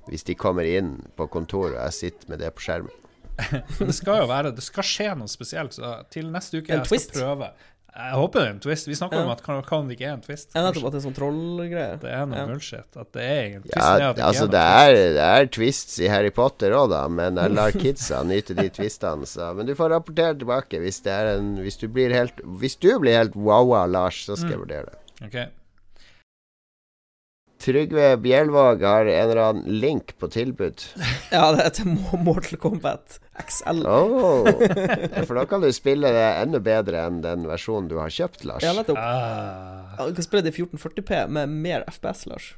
hvis 0.08 0.24
de 0.24 0.36
kommer 0.40 0.64
inn 0.64 0.94
på 1.20 1.28
kontoret 1.30 1.76
og 1.76 1.84
jeg 1.90 1.94
sitter 1.98 2.30
med 2.32 2.40
det 2.40 2.54
på 2.56 2.64
skjermen. 2.64 2.94
Det 3.80 3.94
skal 3.94 4.22
jo 4.24 4.28
være 4.32 4.52
Det 4.56 4.64
skal 4.64 4.84
skje 4.88 5.10
noe 5.20 5.28
spesielt, 5.30 5.74
så 5.76 5.98
til 6.10 6.32
neste 6.32 6.58
uke 6.62 6.72
En 6.74 6.80
jeg 6.80 6.88
twist. 6.88 7.12
skal 7.14 7.28
prøve. 7.36 7.50
Jeg 7.98 8.14
håper 8.14 8.40
det 8.40 8.48
er 8.48 8.52
en 8.54 8.60
twist. 8.62 8.86
Vi 8.88 8.94
snakker 8.94 9.18
Ja. 9.18 9.24
om 9.24 9.30
at 9.32 9.42
kan, 9.42 9.62
kan 9.64 9.88
det 9.88 9.98
ikke 9.98 10.06
er 10.10 10.14
en 10.14 10.22
twist. 10.22 10.52
Ja, 10.54 10.62
nettopp 10.62 10.86
at 10.86 10.92
det 10.94 11.00
er 11.00 11.06
sånn 11.10 11.16
trollgreie. 11.18 12.00
Det 12.00 12.12
er 12.14 12.26
noe 12.28 12.38
Ja. 12.38 12.46
bullshit. 12.46 12.86
At 12.96 13.12
det 13.14 13.24
er 13.24 13.56
en 13.56 13.62
twist. 13.64 13.76
Ja, 13.78 14.12
er 14.12 14.14
altså 14.28 14.44
er 14.46 14.52
det 14.54 14.62
er, 14.62 14.94
twist. 14.94 15.16
det 15.18 15.26
er 15.26 15.46
twists 15.58 16.00
i 16.00 16.08
Harry 16.08 16.30
Potter 16.30 16.72
òg, 16.78 16.90
da, 16.92 17.08
men 17.08 17.36
jeg 17.42 17.52
lar 17.58 17.72
kidsa 17.84 18.24
nyte 18.24 18.54
de 18.56 18.70
twistene. 18.70 19.26
Så. 19.26 19.56
Men 19.56 19.66
du 19.66 19.74
får 19.74 19.90
rapportere 19.90 20.38
tilbake 20.38 20.78
hvis, 20.80 21.02
det 21.02 21.12
er 21.12 21.38
en, 21.40 21.56
hvis 21.58 21.78
du 21.80 21.88
blir 21.88 22.14
helt 22.14 22.36
Hvis 22.46 22.76
du 22.80 23.00
blir 23.00 23.18
helt 23.18 23.34
wowa, 23.36 23.88
Lars, 23.90 24.26
så 24.28 24.38
skal 24.38 24.50
jeg 24.52 24.60
Mm. 24.60 24.68
vurdere 24.68 24.86
det. 24.86 24.98
Ok. 25.26 25.50
Trygve 27.60 28.12
Bjelvåg 28.22 28.84
har 28.86 29.06
en 29.06 29.30
eller 29.30 29.40
annen 29.42 29.80
link 29.82 30.14
på 30.20 30.30
tilbud. 30.32 30.84
Ja, 31.34 31.50
det 31.56 31.66
er 31.66 31.74
til 31.76 31.90
Mortal 32.24 32.60
Kombat 32.62 33.18
XL. 33.44 33.82
Oh. 33.90 34.48
For 35.26 35.34
da 35.38 35.44
kan 35.50 35.64
du 35.66 35.68
spille 35.76 36.12
det 36.14 36.28
enda 36.44 36.62
bedre 36.64 37.02
enn 37.08 37.20
den 37.26 37.48
versjonen 37.50 37.90
du 37.92 37.98
har 38.00 38.14
kjøpt, 38.14 38.46
Lars. 38.48 38.64
Ja, 38.64 38.72
nettopp. 38.78 38.98
Ah, 39.02 39.98
du 40.08 40.16
kan 40.18 40.26
spille 40.26 40.46
det 40.46 40.54
i 40.56 40.64
1440P 40.64 41.26
med 41.36 41.58
mer 41.66 41.86
FPS, 41.92 42.26
Lars. 42.32 42.54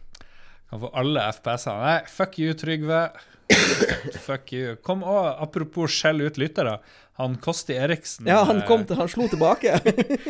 kan 0.69 0.83
få 0.83 0.91
alle 1.01 1.25
FPS-ene. 1.33 1.79
Nei, 1.81 1.97
fuck 2.13 2.37
you, 2.39 2.53
Trygve. 2.53 3.01
fuck 4.27 4.53
you. 4.53 4.75
Kom 4.85 5.01
og 5.07 5.31
apropos 5.41 5.95
skjell 5.95 6.21
ut 6.27 6.37
lyttere. 6.37 6.77
Han 7.19 7.35
Kosti 7.43 7.75
Eriksen 7.75 8.27
Ja, 8.29 8.43
han 8.47 8.61
eh, 8.61 8.67
kom 8.67 8.85
til 8.87 8.95
Han 8.99 9.09
slo 9.11 9.25
tilbake. 9.31 9.73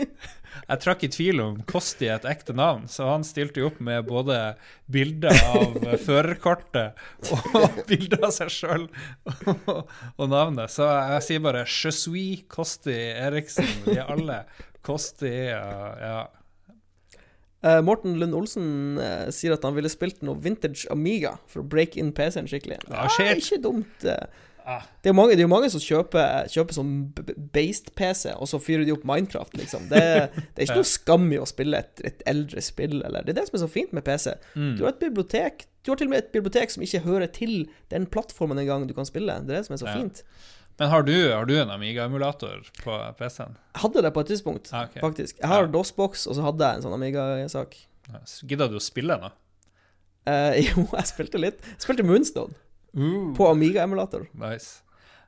Jeg 0.69 0.81
trakk 0.83 1.03
i 1.05 1.09
tvil 1.13 1.39
om 1.43 1.59
Kosti 1.69 2.07
er 2.09 2.17
et 2.17 2.25
ekte 2.29 2.53
navn, 2.57 2.87
så 2.89 3.05
han 3.11 3.23
stilte 3.25 3.61
jo 3.61 3.69
opp 3.69 3.77
med 3.85 4.07
både 4.09 4.37
bilder 4.91 5.33
av 5.53 5.77
førerkortet 6.07 6.97
og 7.29 7.77
bilder 7.89 8.25
av 8.27 8.33
seg 8.35 8.51
sjøl 8.53 8.87
og, 9.29 9.85
og 10.17 10.25
navnet. 10.29 10.73
Så 10.73 10.85
jeg 10.89 11.25
sier 11.27 11.45
bare 11.45 11.63
'Je 11.69 11.93
suis 11.93 12.43
Kosti 12.49 12.97
Eriksen'. 13.13 13.69
Vi 13.85 13.97
er 13.97 14.09
alle 14.09 14.41
Kosti. 14.85 15.31
Ja. 15.53 16.27
Eh, 17.61 17.81
Morten 17.83 18.17
Lund 18.19 18.33
Olsen 18.37 18.97
eh, 19.03 19.29
sier 19.35 19.53
at 19.57 19.65
han 19.67 19.75
ville 19.75 19.89
spilt 19.91 20.21
noe 20.23 20.37
vintage 20.39 20.87
Amiga 20.93 21.37
for 21.47 21.61
å 21.61 21.67
break 21.67 21.97
in 21.99 22.13
PC-en 22.15 22.47
skikkelig. 22.47 22.77
Ja, 22.89 23.07
shit. 23.11 23.41
ikke 23.43 23.61
dumt. 23.69 24.05
eh. 24.07 24.45
Ah. 24.65 24.83
Det 25.01 25.09
er 25.09 25.13
jo 25.13 25.17
mange, 25.17 25.35
det 25.39 25.45
mange 25.49 25.69
som 25.73 25.81
kjøper, 25.81 26.47
kjøper 26.51 26.75
sånn 26.77 26.91
based-PC, 27.55 28.33
og 28.37 28.47
så 28.51 28.59
fyrer 28.61 28.85
de 28.85 28.93
opp 28.93 29.05
Minecraft, 29.07 29.55
liksom. 29.57 29.87
Det, 29.89 30.01
det 30.35 30.57
er 30.57 30.67
ikke 30.67 30.77
noe 30.83 30.89
skam 30.91 31.25
i 31.33 31.39
å 31.41 31.47
spille 31.49 31.79
et, 31.81 32.03
et 32.05 32.21
eldre 32.29 32.61
spill, 32.65 32.99
eller 33.01 33.23
Det 33.25 33.33
er 33.35 33.39
det 33.41 33.47
som 33.49 33.57
er 33.59 33.63
så 33.65 33.71
fint 33.71 33.95
med 33.95 34.05
PC. 34.07 34.35
Mm. 34.55 34.75
Du 34.77 34.83
har 34.85 34.93
et 34.93 35.01
bibliotek 35.01 35.65
Du 35.85 35.91
har 35.93 35.99
til 36.01 36.09
og 36.09 36.13
med 36.13 36.23
et 36.25 36.31
bibliotek 36.35 36.71
som 36.73 36.83
ikke 36.85 37.01
hører 37.07 37.27
til 37.33 37.53
den 37.93 38.05
plattformen 38.11 38.59
engang 38.61 38.85
du 38.89 38.93
kan 38.97 39.07
spille. 39.07 39.39
Det 39.47 39.55
er 39.55 39.61
det 39.61 39.65
som 39.69 39.73
er 39.77 39.81
så 39.83 39.89
Ja. 39.89 39.97
fint. 40.01 40.23
Men 40.79 40.87
har 40.93 41.03
du, 41.03 41.11
har 41.33 41.43
du 41.45 41.55
en 41.59 41.71
Amiga-emulator 41.73 42.61
på 42.83 42.93
PC-en? 43.19 43.57
Jeg 43.75 43.81
hadde 43.81 44.01
det 44.05 44.13
på 44.15 44.21
et 44.23 44.29
tidspunkt, 44.31 44.69
Ah, 44.71 44.85
okay. 44.87 45.01
faktisk. 45.03 45.39
Jeg 45.41 45.47
har 45.51 45.65
Ja. 45.65 45.71
DOS-boks, 45.73 46.27
og 46.27 46.35
så 46.37 46.41
hadde 46.45 46.63
jeg 46.69 46.75
en 46.79 46.85
sånn 46.85 46.93
Amiga-sak. 46.95 47.75
Gidder 48.47 48.69
du 48.71 48.77
å 48.79 48.83
spille 48.83 49.17
nå? 49.19 49.31
Eh, 50.29 50.59
jo, 50.69 50.85
jeg 50.93 51.09
spilte 51.09 51.39
litt. 51.41 51.59
Jeg 51.75 51.83
spilte 51.83 52.05
Moonstone 52.07 52.53
Uh. 52.97 53.33
på 53.35 53.47
Amiga-emulator. 53.51 54.27
Nice. 54.33 54.81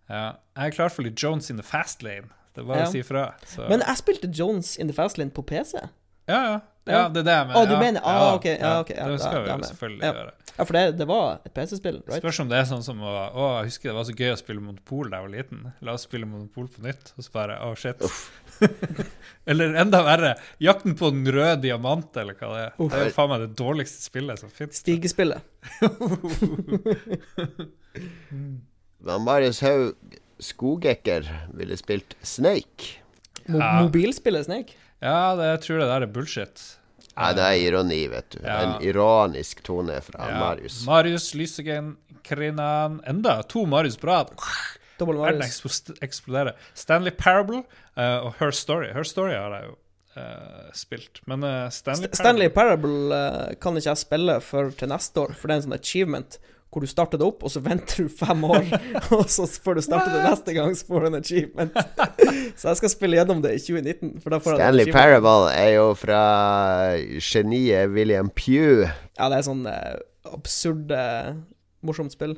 Ja. 0.10 0.34
Jeg 0.58 0.68
er 0.68 0.72
klar 0.76 0.90
for 0.90 1.04
litt 1.04 1.16
Jones 1.22 1.50
in 1.50 1.58
the 1.58 1.64
fast 1.64 2.02
lane. 2.04 2.30
Det 2.54 2.64
er 2.64 2.68
bare 2.68 2.80
Ja. 2.80 2.86
å 2.88 2.92
si 2.92 3.02
fra. 3.02 3.34
Men 3.70 3.80
jeg 3.80 3.98
spilte 3.98 4.28
Jones 4.36 4.76
in 4.78 4.88
the 4.88 4.94
Fastlane 4.94 5.32
på 5.32 5.46
PC. 5.46 5.78
ja, 6.28 6.44
ja. 6.44 6.60
Ja, 6.88 7.08
det 7.10 7.20
er 7.22 7.24
det 7.24 7.34
jeg 7.38 7.48
mener. 7.48 7.60
Å, 7.62 7.68
du 7.68 7.74
ja. 7.76 7.80
mener- 7.80 8.02
ah, 8.04 8.34
ok, 8.36 8.46
ja, 8.46 8.84
det 8.84 9.20
skal 9.22 9.44
vi 9.44 9.50
jo 9.52 9.58
selvfølgelig 9.70 10.02
Ja. 10.02 10.14
gjøre. 10.14 10.32
Ja, 10.58 10.64
for 10.66 10.74
det, 10.74 10.98
det 10.98 11.08
var 11.08 11.40
et 11.46 11.54
PC-spill, 11.54 12.02
right? 12.08 12.24
Spørs 12.24 12.40
om 12.42 12.50
det 12.50 12.58
er 12.58 12.64
sånn 12.66 12.84
som 12.84 12.98
å 13.00 13.32
Å, 13.32 13.62
jeg 13.62 13.66
husker 13.70 13.90
det 13.90 13.94
var 13.96 14.04
så 14.04 14.16
gøy 14.18 14.32
å 14.34 14.38
spille 14.38 14.60
Monopol 14.62 15.10
da 15.12 15.18
jeg 15.22 15.30
var 15.30 15.38
liten. 15.38 15.74
La 15.82 15.94
oss 15.94 16.02
spille 16.08 16.26
Monopol 16.26 16.68
på 16.68 16.82
nytt. 16.82 17.14
Og 17.18 17.24
så 17.24 17.32
bare 17.32 17.60
Å, 17.62 17.78
shit. 17.78 18.02
eller 19.50 19.74
enda 19.82 20.02
verre, 20.06 20.34
Jakten 20.62 20.96
på 21.00 21.10
den 21.14 21.26
røde 21.34 21.62
diamant, 21.66 22.12
eller 22.22 22.38
hva 22.40 22.52
det 22.56 22.64
er. 22.68 22.74
Det 22.82 23.00
er 23.00 23.08
jo 23.10 23.16
faen 23.16 23.32
meg 23.34 23.46
det 23.46 23.52
dårligste 23.60 24.04
spillet 24.06 24.42
som 24.44 24.52
fins. 24.54 24.82
Stigespillet. 24.84 25.42
Men 29.02 29.24
Marius 29.26 29.62
Haug 29.66 30.18
Skogekker 30.42 31.26
ville 31.54 31.78
spilt 31.78 32.16
Snake. 32.26 32.98
Mo 33.48 33.60
Ja. 33.60 33.82
Mobilspillet 33.82 34.46
Snake. 34.46 34.74
Ja, 35.02 35.36
det, 35.38 35.46
jeg 35.56 35.62
tror 35.66 35.80
det 35.82 35.88
der 35.90 36.02
er 36.06 36.12
bullshit. 36.14 36.62
Nei, 37.18 37.32
det 37.38 37.44
er 37.46 37.58
ironi, 37.60 38.00
vet 38.10 38.30
du. 38.34 38.40
Ja. 38.46 38.58
En 38.64 38.74
ironisk 38.86 39.62
tone 39.66 39.98
fra 40.06 40.30
Ja. 40.30 40.38
Marius. 40.40 40.84
Marius 40.88 41.32
Lysegen, 41.38 41.96
Krinan 42.24 43.02
Enda 43.10 43.42
to 43.44 43.66
Marius 43.66 43.98
på 43.98 44.08
rad. 44.08 44.28
Dobbel 44.32 44.46
Verden 45.10 45.98
eksploderer. 46.02 46.58
Stanley 46.78 47.14
Parable 47.18 47.64
uh, 47.98 48.28
og 48.28 48.36
Her 48.40 48.52
Story. 48.56 48.92
Her 48.94 49.08
Story 49.08 49.34
har 49.34 49.56
jeg 49.58 49.72
jo 49.72 49.76
uh, 50.18 50.70
spilt, 50.74 51.22
men 51.28 51.44
uh, 51.44 51.68
Stanley 51.74 52.10
St 52.10 52.22
Stanley 52.22 52.50
Parable 52.54 53.16
eh, 53.16 53.54
kan 53.62 53.78
ikke 53.78 53.90
jeg 53.90 54.02
spille 54.02 54.40
før 54.44 54.72
til 54.76 54.92
neste 54.92 55.24
år, 55.24 55.36
for 55.38 55.48
det 55.48 55.56
er 55.56 55.62
en 55.62 55.70
sånn 55.70 55.78
achievement 55.78 56.42
hvor 56.72 56.86
du 56.86 56.88
starter 56.88 57.20
det 57.20 57.26
opp, 57.28 57.42
og 57.44 57.52
så 57.52 57.60
venter 57.60 58.06
du 58.06 58.12
fem 58.16 58.46
år, 58.48 58.70
og 59.18 59.26
så 59.32 59.44
før 59.60 59.76
du 59.80 59.84
starter 59.84 60.14
det 60.16 60.22
neste 60.24 60.56
gang, 60.56 60.76
så 60.78 60.88
får 60.88 61.04
du 61.04 61.08
en 61.10 61.18
achievement. 61.20 61.82
så 62.60 62.70
jeg 62.70 62.80
skal 62.80 62.94
spille 62.94 63.20
gjennom 63.20 63.42
det 63.44 63.58
i 63.58 63.60
2019. 63.60 64.14
For 64.24 64.32
da 64.32 64.40
får 64.40 64.56
Stanley. 64.56 64.94
Parable 64.96 65.52
er 65.52 65.74
jo 65.76 65.90
fra 66.00 66.22
geniet 67.20 67.92
William 67.92 68.32
Pugh. 68.32 68.88
Ja, 69.20 69.28
det 69.28 69.42
er 69.42 69.48
sånn 69.50 69.68
absurd, 70.32 70.96
morsomt 71.84 72.16
spill. 72.16 72.38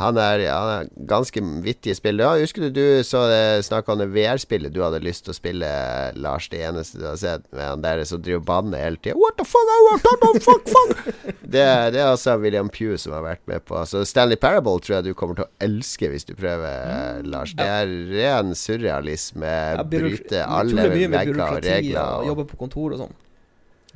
Han 0.00 0.16
er, 0.20 0.46
ja, 0.46 0.56
han 0.56 0.72
er 0.86 1.06
ganske 1.10 1.42
vittig 1.64 1.98
spill. 1.98 2.22
Ja, 2.24 2.32
husker 2.40 2.68
du 2.68 2.70
du 2.80 3.04
så 3.04 3.26
snakka 3.66 3.92
om 3.92 4.00
det 4.00 4.08
VR-spillet 4.14 4.72
du 4.72 4.80
hadde 4.84 5.02
lyst 5.04 5.26
til 5.26 5.34
å 5.34 5.36
spille, 5.36 5.68
Lars? 6.16 6.48
Det 6.48 6.62
eneste 6.64 7.02
du 7.02 7.06
har 7.10 7.18
sett 7.20 7.44
med 7.52 7.66
han 7.66 7.84
der 7.84 8.02
som 8.08 8.22
driver 8.24 8.46
banen 8.48 8.60
banner 8.70 8.84
hele 8.84 8.96
tida. 8.96 9.16
What 9.16 9.36
the 9.38 9.44
fuck, 9.44 9.66
what 9.86 10.20
the 10.20 10.40
fuck, 10.40 10.68
fuck? 10.68 11.14
Det, 11.50 11.62
det 11.90 11.98
er 11.98 12.06
altså 12.06 12.36
William 12.38 12.68
Pugh 12.70 12.94
som 13.00 13.12
har 13.16 13.24
vært 13.24 13.40
med 13.50 13.64
på. 13.66 13.78
Så 13.90 14.04
Stanley 14.06 14.38
Parable 14.38 14.78
tror 14.78 15.00
jeg 15.00 15.08
du 15.08 15.16
kommer 15.18 15.34
til 15.34 15.48
å 15.48 15.50
elske 15.66 16.10
hvis 16.12 16.28
du 16.28 16.36
prøver, 16.38 17.24
Lars. 17.26 17.56
Det 17.58 17.66
er 17.66 17.90
ren 18.12 18.54
surrealisme. 18.54 19.50
Ja, 19.74 19.82
Bryte 19.82 20.44
alle 20.46 20.86
vegger 20.94 21.42
og 21.48 21.58
regler. 21.64 21.98
og 22.04 22.20
Og, 22.20 22.28
jobber 22.30 22.46
på 22.52 22.60
kontor 22.60 22.94
og 22.94 23.02
sånn. 23.02 23.16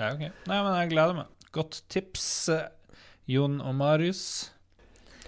Ja, 0.00 0.10
ok. 0.10 0.24
Nei, 0.50 0.58
men 0.58 0.72
jeg 0.80 0.90
gleder 0.96 1.20
meg. 1.20 1.30
Godt 1.54 1.84
tips, 1.94 2.26
eh, 2.50 2.66
Jon 3.30 3.60
og 3.62 3.76
Marius. 3.78 4.24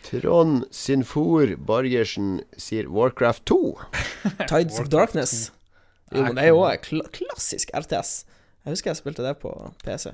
Trond 0.06 0.64
Sinfor 0.70 1.56
Borgersen 1.56 2.40
sier 2.60 2.88
Warcraft 2.92 3.44
2. 3.50 3.58
Tides 4.50 4.80
of 4.80 4.90
Darkness. 4.92 5.50
Jo, 6.14 6.22
men 6.22 6.38
det 6.38 6.46
er 6.46 6.54
jo 6.54 6.64
kl 6.84 7.02
klassisk 7.14 7.72
RTS. 7.74 8.24
Jeg 8.66 8.74
husker 8.74 8.90
jeg 8.90 8.98
spilte 8.98 9.22
det 9.22 9.36
på 9.38 9.50
PC. 9.86 10.10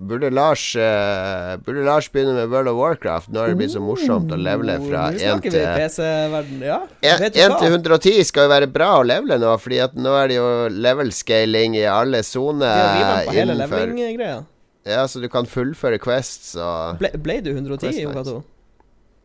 Burde 0.00 0.30
Lars, 0.32 0.62
uh, 0.72 1.50
burde 1.60 1.82
Lars 1.84 2.06
begynne 2.08 2.32
med 2.32 2.48
World 2.48 2.70
of 2.70 2.78
Warcraft? 2.78 3.28
Nå 3.28 3.42
har 3.42 3.52
det 3.52 3.58
blitt 3.60 3.74
så 3.74 3.82
morsomt 3.84 4.32
å 4.32 4.38
levele 4.40 4.78
oh, 4.80 4.86
fra 4.88 5.02
1 5.12 5.44
til 5.44 5.58
ja, 6.64 6.78
1 7.20 7.36
til 7.36 7.68
110 7.68 8.24
skal 8.24 8.48
jo 8.48 8.52
være 8.54 8.70
bra 8.72 8.88
å 9.02 9.04
levele 9.04 9.36
nå, 9.42 9.52
Fordi 9.60 9.82
at 9.84 10.00
nå 10.00 10.16
er 10.16 10.32
det 10.32 10.38
jo 10.38 10.48
level-scaling 10.72 11.76
i 11.76 11.84
alle 11.92 12.24
soner 12.24 13.28
innenfor 13.36 13.92
Ja, 14.88 15.04
så 15.04 15.20
du 15.20 15.28
kan 15.32 15.44
fullføre 15.44 16.00
quests 16.00 16.56
og 16.56 17.04
Ble, 17.04 17.12
ble 17.20 17.42
du 17.44 17.52
110 17.52 17.92
i 17.92 18.06
Yoga 18.06 18.24
2? 18.32 18.40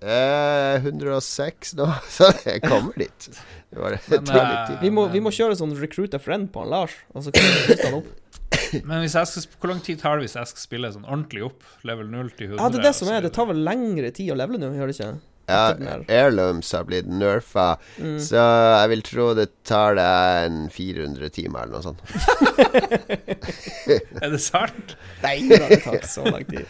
Eh, 0.02 0.76
106 0.84 1.76
nå, 1.80 1.88
så 2.18 2.32
jeg 2.46 2.62
kommer 2.66 2.94
dit. 3.00 3.30
Det 3.70 3.80
var 3.84 3.90
det 3.98 4.02
Men, 4.10 4.26
litt 4.26 4.36
eh, 4.36 4.66
tid. 4.72 4.78
Vi 4.86 4.90
må, 4.96 5.02
vi 5.14 5.22
må 5.24 5.30
kjøre 5.36 5.56
sånn 5.60 5.76
recruit 5.80 6.14
a 6.18 6.22
friend 6.24 6.46
på 6.54 6.58
han 6.64 6.72
Lars, 6.74 6.96
og 7.14 7.20
så 7.28 7.32
kan 7.36 7.44
vi 7.46 7.50
puste 7.70 7.88
han 7.90 8.00
opp. 8.02 8.10
Men 8.90 8.98
hvis 9.04 9.16
jeg 9.18 9.26
skal, 9.30 9.44
hvor 9.62 9.70
lang 9.74 9.82
tid 9.86 9.98
tar 10.02 10.14
det 10.18 10.24
hvis 10.28 10.38
jeg 10.40 10.48
skal 10.52 10.62
spille 10.62 10.92
sånn 10.94 11.06
ordentlig 11.08 11.42
opp? 11.50 11.60
Level 11.86 12.08
0 12.10 12.30
til 12.38 12.48
100? 12.54 12.62
Ja, 12.62 12.66
det 12.74 12.80
er 12.82 12.86
det 12.90 12.96
som 12.98 13.08
er. 13.14 13.20
Det 13.26 13.34
tar 13.36 13.48
vel 13.50 13.60
lengre 13.66 14.10
tid 14.14 14.32
å 14.34 14.38
levele 14.40 14.60
nå, 14.62 14.68
gjør 14.78 14.88
det 14.92 14.96
ikke? 14.98 15.12
Ja. 15.50 15.64
Heirlooms 16.06 16.70
har 16.78 16.84
blitt 16.86 17.08
nerfa, 17.10 17.72
Mm. 17.98 18.20
så 18.22 18.38
jeg 18.38 18.90
vil 18.92 19.02
tro 19.08 19.24
det 19.34 19.48
tar 19.66 19.96
deg 19.98 20.46
en 20.46 20.60
400 20.70 21.30
timer 21.34 21.66
eller 21.66 21.74
noe 21.80 21.86
sånt. 21.88 22.02
Er 24.22 24.30
det 24.30 24.42
sant? 24.44 24.96
Nei, 25.26 25.40
det 25.50 25.82
tar 25.84 25.98
ikke 25.98 26.10
så 26.12 26.24
lang 26.30 26.46
tid. 26.50 26.66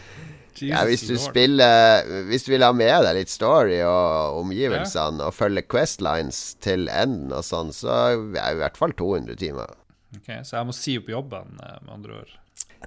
Ja, 0.60 0.82
hvis 0.88 1.06
du 1.06 1.14
Lord. 1.14 1.22
spiller 1.22 2.08
Hvis 2.28 2.44
du 2.46 2.50
vil 2.52 2.64
ha 2.66 2.72
med 2.76 3.04
deg 3.06 3.16
litt 3.20 3.32
story 3.32 3.78
og 3.86 4.40
omgivelsene, 4.42 5.24
og 5.24 5.36
følge 5.36 5.64
Questlines 5.70 6.40
til 6.60 6.88
enden 6.92 7.32
og 7.32 7.44
sånn, 7.46 7.72
så 7.76 7.94
er 8.10 8.20
det 8.34 8.44
i 8.56 8.60
hvert 8.60 8.80
fall 8.80 8.94
200 8.98 9.38
timer. 9.40 9.76
Ok, 10.16 10.30
så 10.42 10.58
jeg 10.58 10.66
må 10.66 10.74
si 10.74 10.96
opp 10.98 11.10
jobben, 11.12 11.58
eh, 11.62 11.76
med 11.84 11.92
andre 11.94 12.22
ord. 12.22 12.32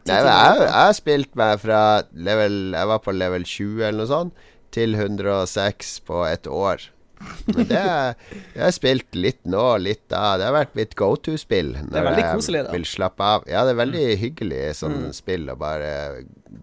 Nei, 0.04 0.18
men 0.18 0.32
jeg 0.32 0.72
har 0.74 0.96
spilt 0.98 1.36
meg 1.38 1.60
fra 1.62 1.80
level 2.12 2.74
Jeg 2.74 2.90
var 2.90 3.00
på 3.06 3.14
level 3.14 3.46
20 3.46 3.84
eller 3.86 4.00
noe 4.02 4.10
sånt, 4.10 4.48
til 4.74 4.96
106 4.98 6.00
på 6.08 6.24
et 6.26 6.50
år. 6.50 6.90
Men 7.45 7.68
det 7.70 7.82
Jeg 7.82 8.62
har 8.64 8.74
spilt 8.76 9.18
litt 9.18 9.41
nå, 9.50 9.64
litt 9.84 10.04
da. 10.12 10.38
Det 10.40 10.48
har 10.48 10.56
vært 10.56 10.78
mitt 10.80 10.95
go 11.00 11.12
to-spill. 11.16 11.74
Det 11.90 12.00
er 12.00 12.08
veldig 12.08 12.26
koselig, 12.36 12.64
da. 12.68 12.72
Vil 12.76 12.86
slappe 12.88 13.28
av. 13.36 13.45
Ja, 13.50 13.66
det 13.68 13.76
er 13.76 13.82
veldig 13.84 14.06
hyggelig 14.22 14.64
sånn 14.80 14.98
spill 15.16 15.50
å 15.52 15.58
bare 15.60 15.91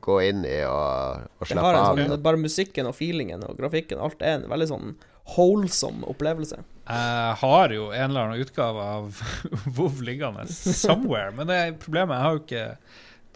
gå 0.01 0.21
inn 0.29 0.45
i 0.47 0.61
og, 0.69 1.27
og 1.41 1.47
Det 1.47 1.53
slappe 1.53 1.67
har 1.67 1.79
av. 1.83 1.99
en 1.99 2.13
sånn, 2.15 2.23
bare 2.25 2.41
musikken 2.41 2.89
og 2.91 2.95
feelingen 2.99 3.43
og 3.47 3.57
grafikken, 3.59 4.01
alt 4.03 4.23
er 4.23 4.39
en 4.39 4.49
veldig 4.51 4.69
sånn 4.71 4.93
holsom 5.37 6.05
opplevelse. 6.11 6.59
Jeg 6.91 7.35
har 7.43 7.75
jo 7.75 7.91
en 7.95 8.09
eller 8.09 8.31
annen 8.31 8.43
utgave 8.43 8.87
av 8.97 9.21
WoW 9.77 10.01
liggende 10.07 10.47
somewhere, 10.51 11.31
men 11.37 11.51
det 11.51 11.59
er 11.61 11.77
problemet 11.79 12.17
jeg 12.17 12.27
har 12.27 12.39
jo 12.39 12.43
ikke 12.47 12.65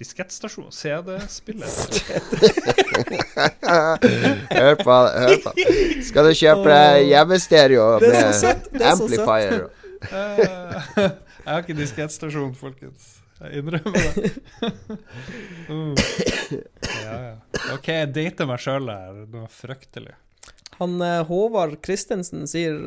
diskettstasjon. 0.00 0.70
CD-spiller. 0.74 1.66
Hør 4.54 4.74
på, 4.80 4.94
hør 4.94 5.36
på. 5.44 5.52
Skal 6.06 6.28
du 6.28 6.32
kjøpe 6.38 6.66
deg 6.70 7.08
hjemmestereo 7.10 7.84
er 7.98 8.06
med 8.06 8.80
er 8.80 8.88
amplifier? 8.92 9.66
Eh, 10.10 10.40
Jeg 11.44 11.52
har 11.52 11.60
ikke 11.60 11.76
diskettstasjon, 11.76 12.54
folkens. 12.56 13.18
Jeg 13.42 13.60
innrømmer 13.60 13.92
det. 14.16 14.30
Uh. 15.68 15.94
Ja, 17.04 17.14
ja. 17.20 17.32
OK, 17.74 17.88
jeg 17.90 18.12
dater 18.14 18.46
meg 18.48 18.60
sjøl 18.62 18.86
her. 18.88 19.16
Noe 19.28 19.48
fryktelig. 19.52 20.14
Han 20.78 20.94
eh, 21.04 21.20
Håvard 21.28 21.76
Christensen 21.84 22.46
sier 22.48 22.78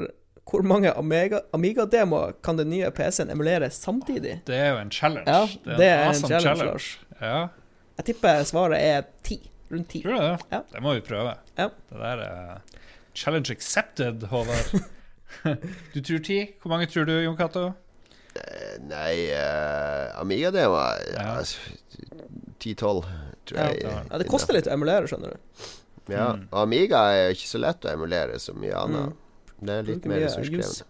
hvor 0.49 0.61
mange 0.63 0.91
Amiga- 0.95 1.41
Amiga-demoer 1.53 2.33
kan 2.43 2.57
den 2.57 2.69
nye 2.69 2.89
PC-en 2.91 3.29
emulere 3.33 3.69
samtidig? 3.69 4.41
Det 4.47 4.55
er 4.55 4.69
jo 4.73 4.77
en 4.81 4.91
challenge. 4.91 5.27
Ja, 5.27 5.47
det 5.77 5.85
er 5.85 6.01
en 6.01 6.07
awesome 6.07 6.39
challenge, 6.39 6.65
Lars. 6.65 6.99
Ja, 7.21 7.47
Jeg 7.97 8.05
tipper 8.05 8.43
svaret 8.43 8.79
er 8.81 9.01
ti. 9.23 9.39
Rundt 9.71 9.89
ti. 9.89 10.01
tror 10.03 10.13
du 10.13 10.19
det? 10.21 10.45
Ja. 10.51 10.59
Det 10.71 10.81
må 10.81 10.93
vi 10.93 11.01
prøve. 11.01 11.33
Ja. 11.57 11.67
Det 11.89 11.97
der 11.99 12.21
er 12.23 12.61
challenge 13.15 13.51
accepted, 13.51 14.23
Håvard. 14.31 14.81
du 15.93 15.99
tror 16.01 16.19
ti? 16.23 16.37
Hvor 16.61 16.69
mange 16.69 16.85
tror 16.87 17.03
du, 17.05 17.11
Jon 17.19 17.35
Cato? 17.37 17.71
Nei, 18.87 19.31
uh, 19.33 20.19
Amiga-demo 20.21 20.77
ja, 20.77 20.93
Ja. 21.17 21.41
10-12, 22.59 23.05
tror 23.45 23.57
Ja, 23.57 23.65
jeg. 23.67 23.81
det 23.83 23.91
Ja, 24.11 24.17
det 24.21 24.27
koster 24.29 24.53
litt 24.53 24.67
å 24.69 24.73
emulere, 24.73 25.07
skjønner 25.09 25.33
du. 25.33 25.37
Ja, 26.13 26.33
Mm. 26.33 26.47
og 26.51 26.61
Amiga 26.61 27.01
er 27.11 27.31
ikke 27.33 27.47
så 27.49 27.59
lett 27.59 27.81
å 27.83 27.91
emulere 27.91 28.39
som 28.39 28.55
mye 28.61 28.73
annet. 28.75 29.09
Mm. 29.09 29.13
Det 29.59 29.73
er 29.73 29.87
litt 29.87 30.05
mer 30.09 30.23
ressurskrevende. 30.25 30.87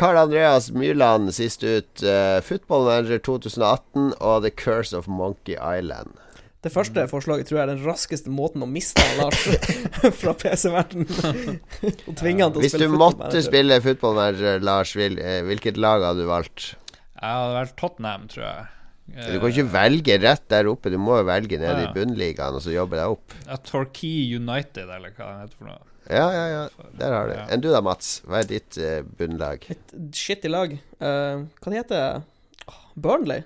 Karl 0.00 0.16
Andreas 0.20 0.70
Myrland 0.70 1.32
sist 1.34 1.64
ut. 1.66 2.02
Uh, 2.02 2.38
Football 2.46 2.86
Manager 2.86 3.18
2018 3.26 4.12
og 4.20 4.42
The 4.44 4.52
Curse 4.54 4.96
of 4.96 5.08
Monkey 5.10 5.56
Island. 5.58 6.14
Det 6.60 6.68
første 6.72 7.06
forslaget 7.08 7.48
tror 7.48 7.58
jeg 7.58 7.64
er 7.64 7.70
den 7.72 7.84
raskeste 7.86 8.32
måten 8.32 8.60
å 8.60 8.68
miste 8.68 9.00
Lars 9.16 9.46
fra 10.20 10.34
PC-verdenen. 10.36 11.56
Og 12.04 12.16
tvinge 12.20 12.44
han 12.44 12.52
til 12.52 12.60
å 12.60 12.64
Hvis 12.66 12.76
du 12.76 12.84
måtte 12.92 13.40
spille 13.44 13.80
fotballmanager, 13.80 14.60
Lars, 14.60 14.92
vil, 14.98 15.16
eh, 15.24 15.40
hvilket 15.48 15.80
lag 15.80 16.04
hadde 16.04 16.26
du 16.26 16.28
valgt? 16.28 16.74
Jeg 16.92 17.24
hadde 17.24 17.56
vært 17.56 17.74
Tottenham, 17.80 18.28
tror 18.28 18.44
jeg. 18.44 18.68
Du 19.10 19.36
kan 19.42 19.50
ikke 19.50 19.66
velge 19.72 20.16
rett 20.22 20.44
der 20.52 20.68
oppe, 20.70 20.90
du 20.92 20.98
må 21.02 21.18
jo 21.18 21.26
velge 21.26 21.58
nede 21.58 21.82
Ja, 21.82 21.88
i 21.88 21.94
bunnligaen 21.94 22.56
og 22.56 22.62
så 22.64 22.74
jobbe 22.74 22.98
deg 22.98 23.14
opp. 23.16 23.34
Ja, 23.46 23.58
Torquay 23.66 24.36
United, 24.38 24.86
eller 24.86 25.14
hva 25.16 25.30
det 25.32 25.46
heter 25.46 25.58
for 25.58 25.70
noe. 25.72 25.80
Ja, 26.10 26.26
ja, 26.34 26.44
ja. 26.50 26.90
Der 26.98 27.14
har 27.14 27.28
du. 27.28 27.34
Ja. 27.36 27.46
Enn 27.54 27.62
du 27.62 27.68
da, 27.70 27.82
Mats? 27.84 28.18
Hva 28.26 28.40
er 28.40 28.48
ditt 28.50 28.78
uh, 28.82 29.00
bunnlag? 29.18 29.66
Et 29.70 29.96
shitty 30.16 30.50
lag. 30.50 30.72
Uh, 30.98 31.46
hva 31.60 31.72
det 31.72 31.82
heter 31.82 32.00
det? 32.00 32.76
Burnley? 33.00 33.44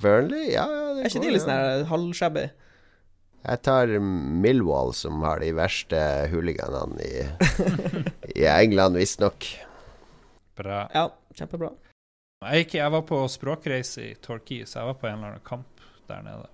Burnley? 0.00 0.50
Ja, 0.52 0.66
ja, 0.68 0.88
det 0.96 1.04
Er 1.04 1.12
ikke 1.12 1.22
går, 1.22 1.26
de 1.28 1.36
litt 1.36 1.46
sånn 1.46 1.86
halvshabby? 1.92 2.48
Jeg 3.40 3.62
tar 3.64 3.94
Millwall, 4.04 4.92
som 4.96 5.22
har 5.24 5.40
de 5.40 5.52
verste 5.56 6.00
hooliganene 6.32 7.06
i, 7.06 7.24
i 8.42 8.44
England, 8.50 9.00
visstnok. 9.00 9.48
Bra. 10.60 10.84
Ja, 10.92 11.06
kjempebra. 11.38 11.72
Jeg, 12.40 12.62
gikk, 12.64 12.74
jeg 12.78 12.92
var 12.94 13.02
på 13.04 13.16
språkreise 13.28 14.00
i 14.00 14.12
Torquay, 14.24 14.62
så 14.64 14.78
jeg 14.80 14.88
var 14.88 14.94
på 14.96 15.08
en 15.10 15.18
eller 15.18 15.34
annen 15.34 15.42
kamp 15.44 15.82
der 16.08 16.22
nede. 16.24 16.46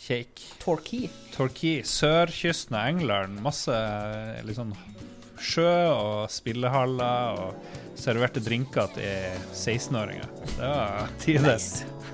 Kjeik. 0.00 0.40
Torquay. 0.62 1.10
Torquay, 1.34 1.82
sørkysten 1.84 2.78
av 2.78 2.86
England. 2.88 3.42
Masse 3.44 3.74
liksom 4.48 4.70
sjø 5.36 5.66
og 5.92 6.32
spillehaller, 6.32 7.42
og 7.44 8.00
serverte 8.00 8.40
drinker 8.40 8.88
til 8.96 9.36
16-åringer. 9.52 10.32
Det 10.56 10.72
var 10.72 11.12
tider. 11.20 11.60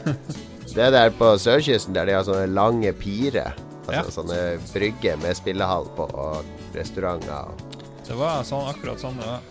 Det 0.74 0.82
er 0.88 0.90
der 0.90 1.14
på 1.14 1.30
sørkysten 1.38 1.94
der 1.94 2.10
de 2.10 2.16
har 2.18 2.26
sånne 2.26 2.50
lange 2.50 2.90
pirer. 2.98 3.54
Altså 3.86 3.94
Ja. 3.94 4.02
sånne 4.18 4.40
brygger 4.72 5.22
med 5.22 5.38
spillehall 5.38 5.86
på 5.94 6.10
og 6.18 6.50
restauranter. 6.74 7.46
Og, 7.46 7.78
Det 8.10 8.18
var 8.18 8.42
sånn, 8.42 8.66
akkurat 8.74 8.98
sånn 9.06 9.22
det 9.22 9.30
var. 9.30 9.46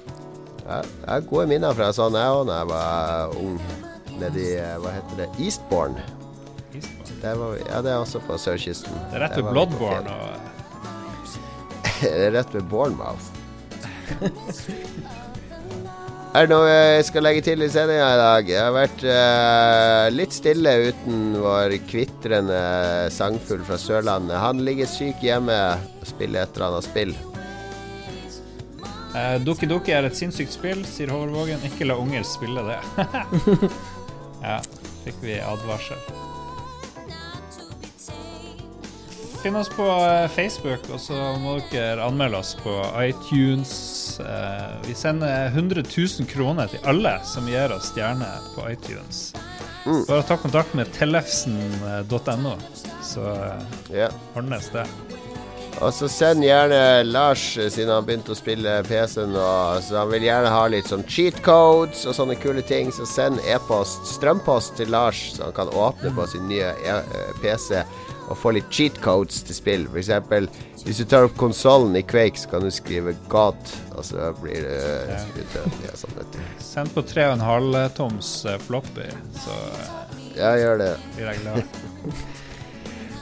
Jeg 0.66 1.08
har 1.08 1.26
gode 1.30 1.48
minner 1.52 1.76
fra 1.78 1.92
sånn 1.94 2.18
jeg 2.18 2.38
òg 2.40 2.48
da 2.50 2.62
jeg 2.62 2.70
var 2.72 3.36
ung. 3.42 3.60
Nedi 4.16 4.46
eh, 4.58 4.78
Hva 4.82 4.94
heter 4.96 5.24
det? 5.24 5.28
Eastbourne. 5.44 6.02
Det 7.22 7.34
var, 7.40 7.56
ja, 7.62 7.82
det 7.86 7.92
er 7.94 8.00
også 8.02 8.22
på 8.26 8.38
sørkysten. 8.40 8.96
Det 9.12 9.20
er 9.20 9.26
rett 9.28 9.38
ved 9.40 9.52
Bloodborne. 9.52 10.16
Og, 10.16 10.52
Det 12.02 12.12
er 12.28 12.34
rett 12.36 12.52
ved 12.56 12.66
Bournemouth. 12.72 13.32
Er 16.36 16.50
det 16.50 16.52
noe 16.52 16.68
jeg 16.68 17.04
skal 17.08 17.24
legge 17.24 17.42
til 17.46 17.62
i 17.64 17.68
sendinga 17.72 18.08
i 18.12 18.18
dag? 18.20 18.50
Jeg 18.52 18.60
har 18.60 18.74
vært 18.76 19.04
uh, 19.08 20.08
litt 20.12 20.36
stille 20.36 20.74
uten 20.90 21.38
vår 21.40 21.78
kvitrende 21.88 22.58
sangfugl 23.16 23.64
fra 23.64 23.78
Sørlandet. 23.80 24.36
Han 24.44 24.60
ligger 24.68 24.90
syk 24.92 25.24
hjemme 25.24 25.56
og 25.56 26.04
spiller 26.10 26.44
et 26.44 26.60
eller 26.60 26.74
annet 26.74 26.90
spill. 26.90 27.16
Eh, 29.16 29.38
Doki 29.44 29.70
Doki 29.70 29.96
er 29.96 30.08
et 30.10 30.18
sinnssykt 30.18 30.54
spill, 30.56 30.84
sier 30.88 31.12
Håvard 31.14 31.66
Ikke 31.68 31.88
la 31.88 31.98
unger 32.02 32.26
spille 32.28 32.64
det. 32.68 32.80
ja, 34.50 34.60
fikk 35.06 35.24
vi 35.24 35.40
advarsel. 35.40 36.00
Finn 39.46 39.56
oss 39.56 39.70
på 39.70 39.86
eh, 39.86 40.28
Facebook, 40.34 40.88
og 40.90 40.98
så 41.00 41.18
må 41.38 41.60
dere 41.70 42.02
anmelde 42.02 42.40
oss 42.42 42.56
på 42.58 42.72
iTunes. 43.04 43.74
Uh, 44.18 44.80
vi 44.88 44.96
sender 44.98 45.52
100 45.52 45.84
000 45.86 46.26
kroner 46.32 46.72
til 46.72 46.82
alle 46.90 47.12
som 47.30 47.46
gir 47.52 47.74
oss 47.76 47.92
stjerne 47.92 48.30
på 48.56 48.66
iTunes. 48.72 49.28
Bare 49.86 50.24
ta 50.26 50.40
kontakt 50.42 50.74
med 50.74 50.90
tellefsen.no, 50.98 52.56
så 53.06 53.28
uh, 53.38 53.94
Ja. 53.94 54.10
ordnes 54.34 54.72
det. 54.74 54.88
Og 55.84 55.92
så 55.94 56.08
send 56.10 56.44
gjerne 56.46 57.04
Lars, 57.04 57.42
siden 57.58 57.92
han 57.92 58.06
begynte 58.08 58.32
å 58.32 58.38
spille 58.38 58.78
PC 58.88 59.26
nå, 59.28 59.48
så 59.84 59.98
han 60.00 60.12
vil 60.14 60.24
gjerne 60.24 60.52
ha 60.54 60.64
litt 60.72 60.88
sånn 60.88 61.04
cheat 61.12 61.42
codes 61.46 62.06
og 62.08 62.16
sånne 62.16 62.38
kule 62.40 62.64
ting, 62.66 62.94
så 62.96 63.04
send 63.10 63.42
e-post, 63.52 64.06
strømpost 64.16 64.78
til 64.80 64.94
Lars, 64.96 65.20
så 65.36 65.50
han 65.50 65.56
kan 65.58 65.72
åpne 65.76 66.14
på 66.16 66.28
sin 66.32 66.48
nye 66.50 66.72
e 66.80 66.94
eh, 66.96 67.34
PC 67.44 67.82
og 68.26 68.40
få 68.42 68.56
litt 68.56 68.72
cheat 68.74 68.96
codes 69.04 69.44
til 69.46 69.58
spill. 69.58 69.84
For 69.92 70.00
eksempel, 70.02 70.48
hvis 70.86 71.04
du 71.04 71.06
tar 71.12 71.28
opp 71.28 71.36
konsollen 71.38 71.94
i 72.00 72.06
Quake, 72.08 72.40
så 72.42 72.50
kan 72.56 72.66
du 72.66 72.72
skrive 72.74 73.14
God, 73.30 73.60
og 73.94 74.02
så 74.08 74.32
blir 74.40 74.64
det 74.66 74.80
Ja. 75.12 75.92
sånn, 76.00 76.16
vet 76.18 76.32
du. 76.34 76.40
Send 76.64 76.96
på 76.96 77.04
3,5 77.04 77.94
toms 78.00 78.32
eh, 78.46 78.58
floppy, 78.66 79.12
så 79.44 79.60
eh, 79.76 79.94
Ja, 80.40 80.56
gjør 80.60 80.82
det. 80.82 80.94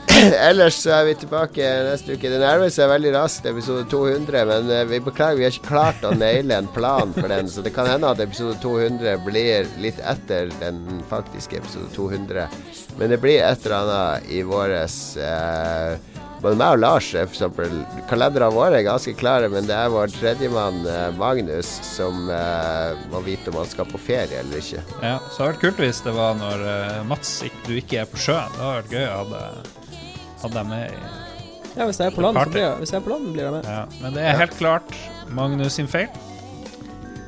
Ellers 0.50 0.76
så 0.84 0.92
er 0.98 1.06
vi 1.08 1.14
tilbake 1.24 1.68
neste 1.88 2.16
uke. 2.16 2.30
Det 2.32 2.40
nærmer 2.42 2.70
seg 2.74 2.90
veldig 2.92 3.12
raskt 3.16 3.48
episode 3.50 3.86
200, 3.92 4.44
men 4.50 4.70
eh, 4.72 4.84
vi 4.90 5.00
beklager, 5.04 5.40
vi 5.40 5.46
har 5.48 5.56
ikke 5.56 5.70
klart 5.72 6.04
å 6.08 6.14
naile 6.16 6.58
en 6.62 6.70
plan 6.76 7.14
for 7.16 7.28
den, 7.32 7.50
så 7.52 7.64
det 7.66 7.74
kan 7.76 7.88
hende 7.90 8.12
at 8.12 8.22
episode 8.24 8.56
200 8.64 9.18
blir 9.26 9.68
litt 9.84 10.00
etter 10.04 10.52
den 10.62 10.84
faktiske 11.12 11.60
episode 11.62 11.90
200. 11.96 12.48
Men 13.00 13.14
det 13.16 13.20
blir 13.24 13.42
et 13.44 13.66
eller 13.66 13.80
annet 13.84 14.32
i 14.38 14.44
våres 14.48 14.98
eh, 15.18 15.96
Både 16.44 16.58
meg 16.60 16.74
og 16.76 16.82
Lars, 16.84 17.06
for 17.48 17.70
kalenderne 18.10 18.50
våre 18.52 18.82
er 18.82 18.84
ganske 18.84 19.14
klare, 19.16 19.48
men 19.48 19.64
det 19.64 19.78
er 19.80 19.88
vår 19.94 20.12
tredjemann 20.12 20.82
eh, 20.92 21.06
Magnus 21.16 21.70
som 21.88 22.26
eh, 22.28 22.98
må 23.14 23.22
vite 23.24 23.48
om 23.54 23.62
han 23.62 23.70
skal 23.72 23.88
på 23.88 24.02
ferie 24.10 24.42
eller 24.42 24.60
ikke. 24.60 24.84
Ja, 25.00 25.14
så 25.32 25.46
hadde 25.46 25.54
det 25.54 25.54
vært 25.54 25.62
kult 25.64 25.80
hvis 25.86 26.02
det 26.04 26.16
var 26.18 26.36
når 26.42 26.66
eh, 26.68 27.00
Mats 27.08 27.32
du 27.64 27.72
ikke 27.80 28.02
er 28.04 28.12
på 28.12 28.20
sjøen. 28.26 28.52
Det 28.58 28.60
hadde 28.60 28.76
vært 28.82 28.92
gøy 28.98 29.08
å 29.08 29.16
ha 29.16 29.24
deg- 29.32 29.72
ha 30.44 30.52
deg 30.58 30.68
med 30.70 30.94
Ja, 31.74 31.88
hvis 31.88 31.98
jeg 32.00 32.12
er 32.12 32.14
på 32.14 32.22
land, 32.22 32.38
så 32.38 32.52
blir 32.54 32.62
jeg, 32.68 32.76
hvis 32.84 32.92
jeg 32.94 33.00
er 33.00 33.06
på 33.08 33.14
land, 33.16 33.32
blir 33.34 33.48
jeg 33.48 33.56
med. 33.56 33.66
ja. 33.66 33.84
Men 34.04 34.14
det 34.14 34.28
er 34.30 34.38
helt 34.44 34.56
klart 34.60 34.94
Magnus 35.34 35.80
sin 35.80 35.90
feil. 35.90 36.12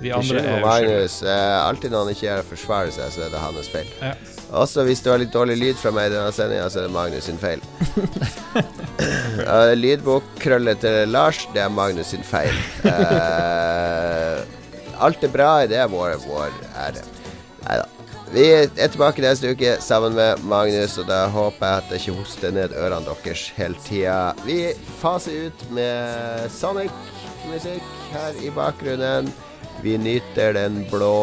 De 0.03 0.11
andre 0.13 0.41
er 0.43 0.61
Magnus. 0.61 1.21
Eh, 1.23 1.57
alltid 1.65 1.93
når 1.93 2.03
han 2.03 2.11
ikke 2.13 2.25
gjør 2.27 2.41
det 2.41 2.49
forsvarer 2.51 2.91
seg, 2.93 3.13
så 3.15 3.25
er 3.25 3.31
det 3.33 3.41
hans 3.41 3.71
feil. 3.73 3.87
Ja. 4.03 4.13
Også 4.61 4.83
hvis 4.85 5.01
det 5.01 5.09
var 5.09 5.21
litt 5.23 5.33
dårlig 5.33 5.55
lyd 5.57 5.79
fra 5.81 5.91
meg 5.95 6.11
i 6.11 6.13
denne 6.13 6.33
sendinga, 6.35 6.67
så 6.69 6.83
er 6.83 6.85
det 6.85 6.93
Magnus 6.93 7.25
sin 7.25 7.39
feil. 7.41 7.63
uh, 9.47 9.73
Lydbokkrøllet 9.83 10.83
til 10.83 11.09
Lars, 11.09 11.41
det 11.55 11.63
er 11.65 11.73
Magnus 11.73 12.13
sin 12.13 12.25
feil. 12.27 12.53
Uh, 12.85 14.45
alt 15.07 15.25
er 15.25 15.33
bra, 15.33 15.49
det 15.69 15.81
er 15.81 15.89
vår, 15.91 16.19
vår 16.27 16.53
ære. 16.85 17.01
Nei 17.65 17.81
da. 17.81 17.89
Vi 18.35 18.43
er 18.51 18.89
tilbake 18.91 19.23
neste 19.23 19.53
uke 19.55 19.77
sammen 19.79 20.17
med 20.17 20.41
Magnus, 20.43 20.97
og 20.99 21.05
da 21.07 21.21
håper 21.31 21.69
jeg 21.69 21.77
at 21.77 21.91
jeg 21.93 22.01
ikke 22.01 22.15
hoster 22.17 22.51
ned 22.51 22.73
ørene 22.75 23.13
deres 23.23 23.45
hele 23.55 23.79
tida. 23.85 24.33
Vi 24.43 24.57
faser 24.99 25.45
ut 25.47 25.63
med 25.77 26.49
Sonic-musikk 26.51 27.93
her 28.11 28.35
i 28.43 28.51
bakgrunnen. 28.51 29.31
Vi 29.85 29.95
nyter 29.95 30.51
den 30.57 30.81
blå, 30.91 31.15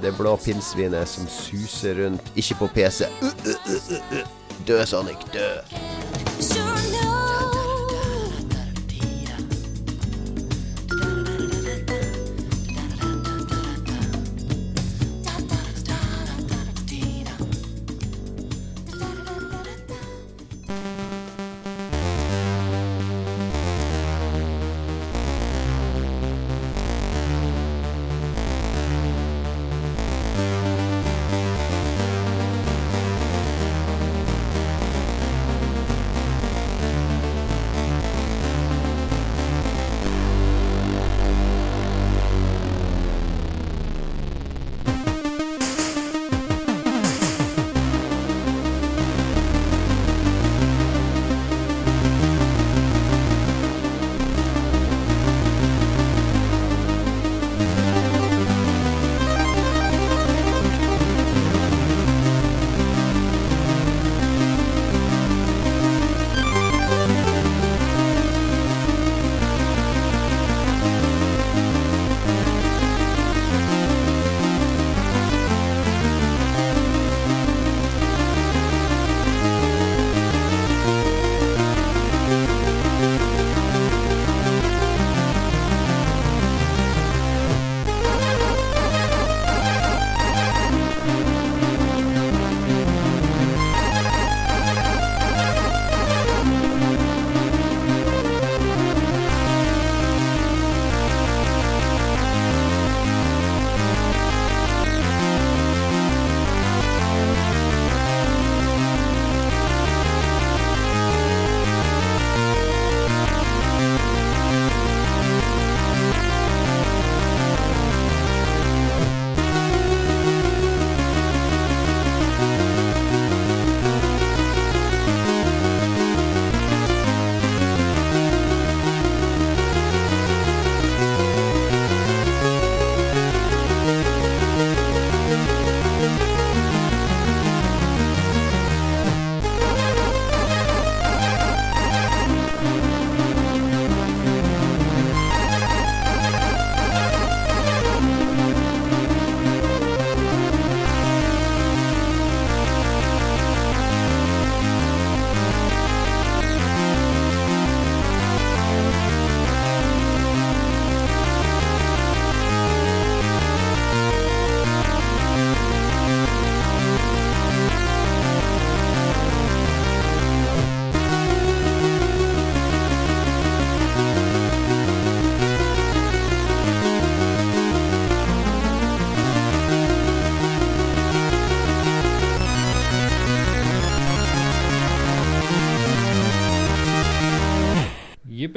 det 0.00 0.14
blå 0.16 0.38
pinnsvinet 0.40 1.12
som 1.12 1.28
suser 1.28 2.00
rundt, 2.00 2.32
ikke 2.32 2.62
på 2.62 2.70
PC. 2.78 3.04
Uh, 3.20 3.28
uh, 3.28 3.52
uh, 3.68 3.92
uh, 3.92 4.16
uh. 4.16 4.64
Død 4.64 4.86
Sonic, 4.86 5.28
død. 5.36 6.57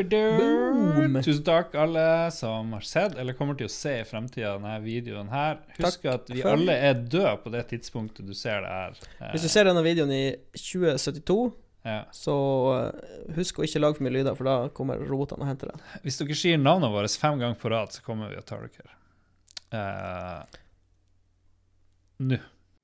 Boom. 0.10 1.18
Tusen 1.22 1.44
takk, 1.46 1.76
alle 1.76 2.32
som 2.34 2.74
har 2.74 2.86
sett 2.86 3.18
eller 3.20 3.36
kommer 3.38 3.58
til 3.60 3.68
å 3.70 3.72
se 3.74 4.00
i 4.00 4.06
fremtida 4.08 4.56
denne 4.58 4.76
videoen 4.84 5.30
her. 5.30 5.60
Husk 5.78 6.02
Takk 6.02 6.08
at 6.14 6.32
vi 6.32 6.42
for- 6.42 6.56
alle 6.56 6.74
er 6.74 6.94
døde 6.94 7.36
på 7.44 7.52
det 7.54 7.68
tidspunktet 7.70 8.26
du 8.28 8.34
ser 8.34 8.62
det 8.62 8.70
her. 8.70 8.96
Hvis 9.34 9.46
du 9.46 9.50
ser 9.50 9.70
denne 9.70 9.84
videoen 9.86 10.12
i 10.12 10.24
2072, 10.58 11.52
ja. 11.84 12.00
så 12.14 12.36
eh, 12.78 13.36
husk 13.38 13.60
å 13.60 13.66
ikke 13.66 13.82
lage 13.82 13.98
for 13.98 14.06
mye 14.06 14.16
lyder, 14.20 14.36
for 14.38 14.50
da 14.50 14.56
kommer 14.78 15.02
robotene 15.02 15.46
og 15.46 15.50
henter 15.50 15.74
det. 15.74 16.00
Hvis 16.06 16.18
dere 16.22 16.38
sier 16.38 16.58
navnet 16.62 16.94
vårt 16.94 17.18
fem 17.22 17.40
ganger 17.42 17.58
på 17.62 17.72
rad, 17.74 17.94
så 17.94 18.04
kommer 18.06 18.30
vi 18.30 18.38
og 18.38 18.46
tar 18.46 18.68
dere. 18.68 18.98
Uh, 19.72 20.44
Nå. 22.22 22.38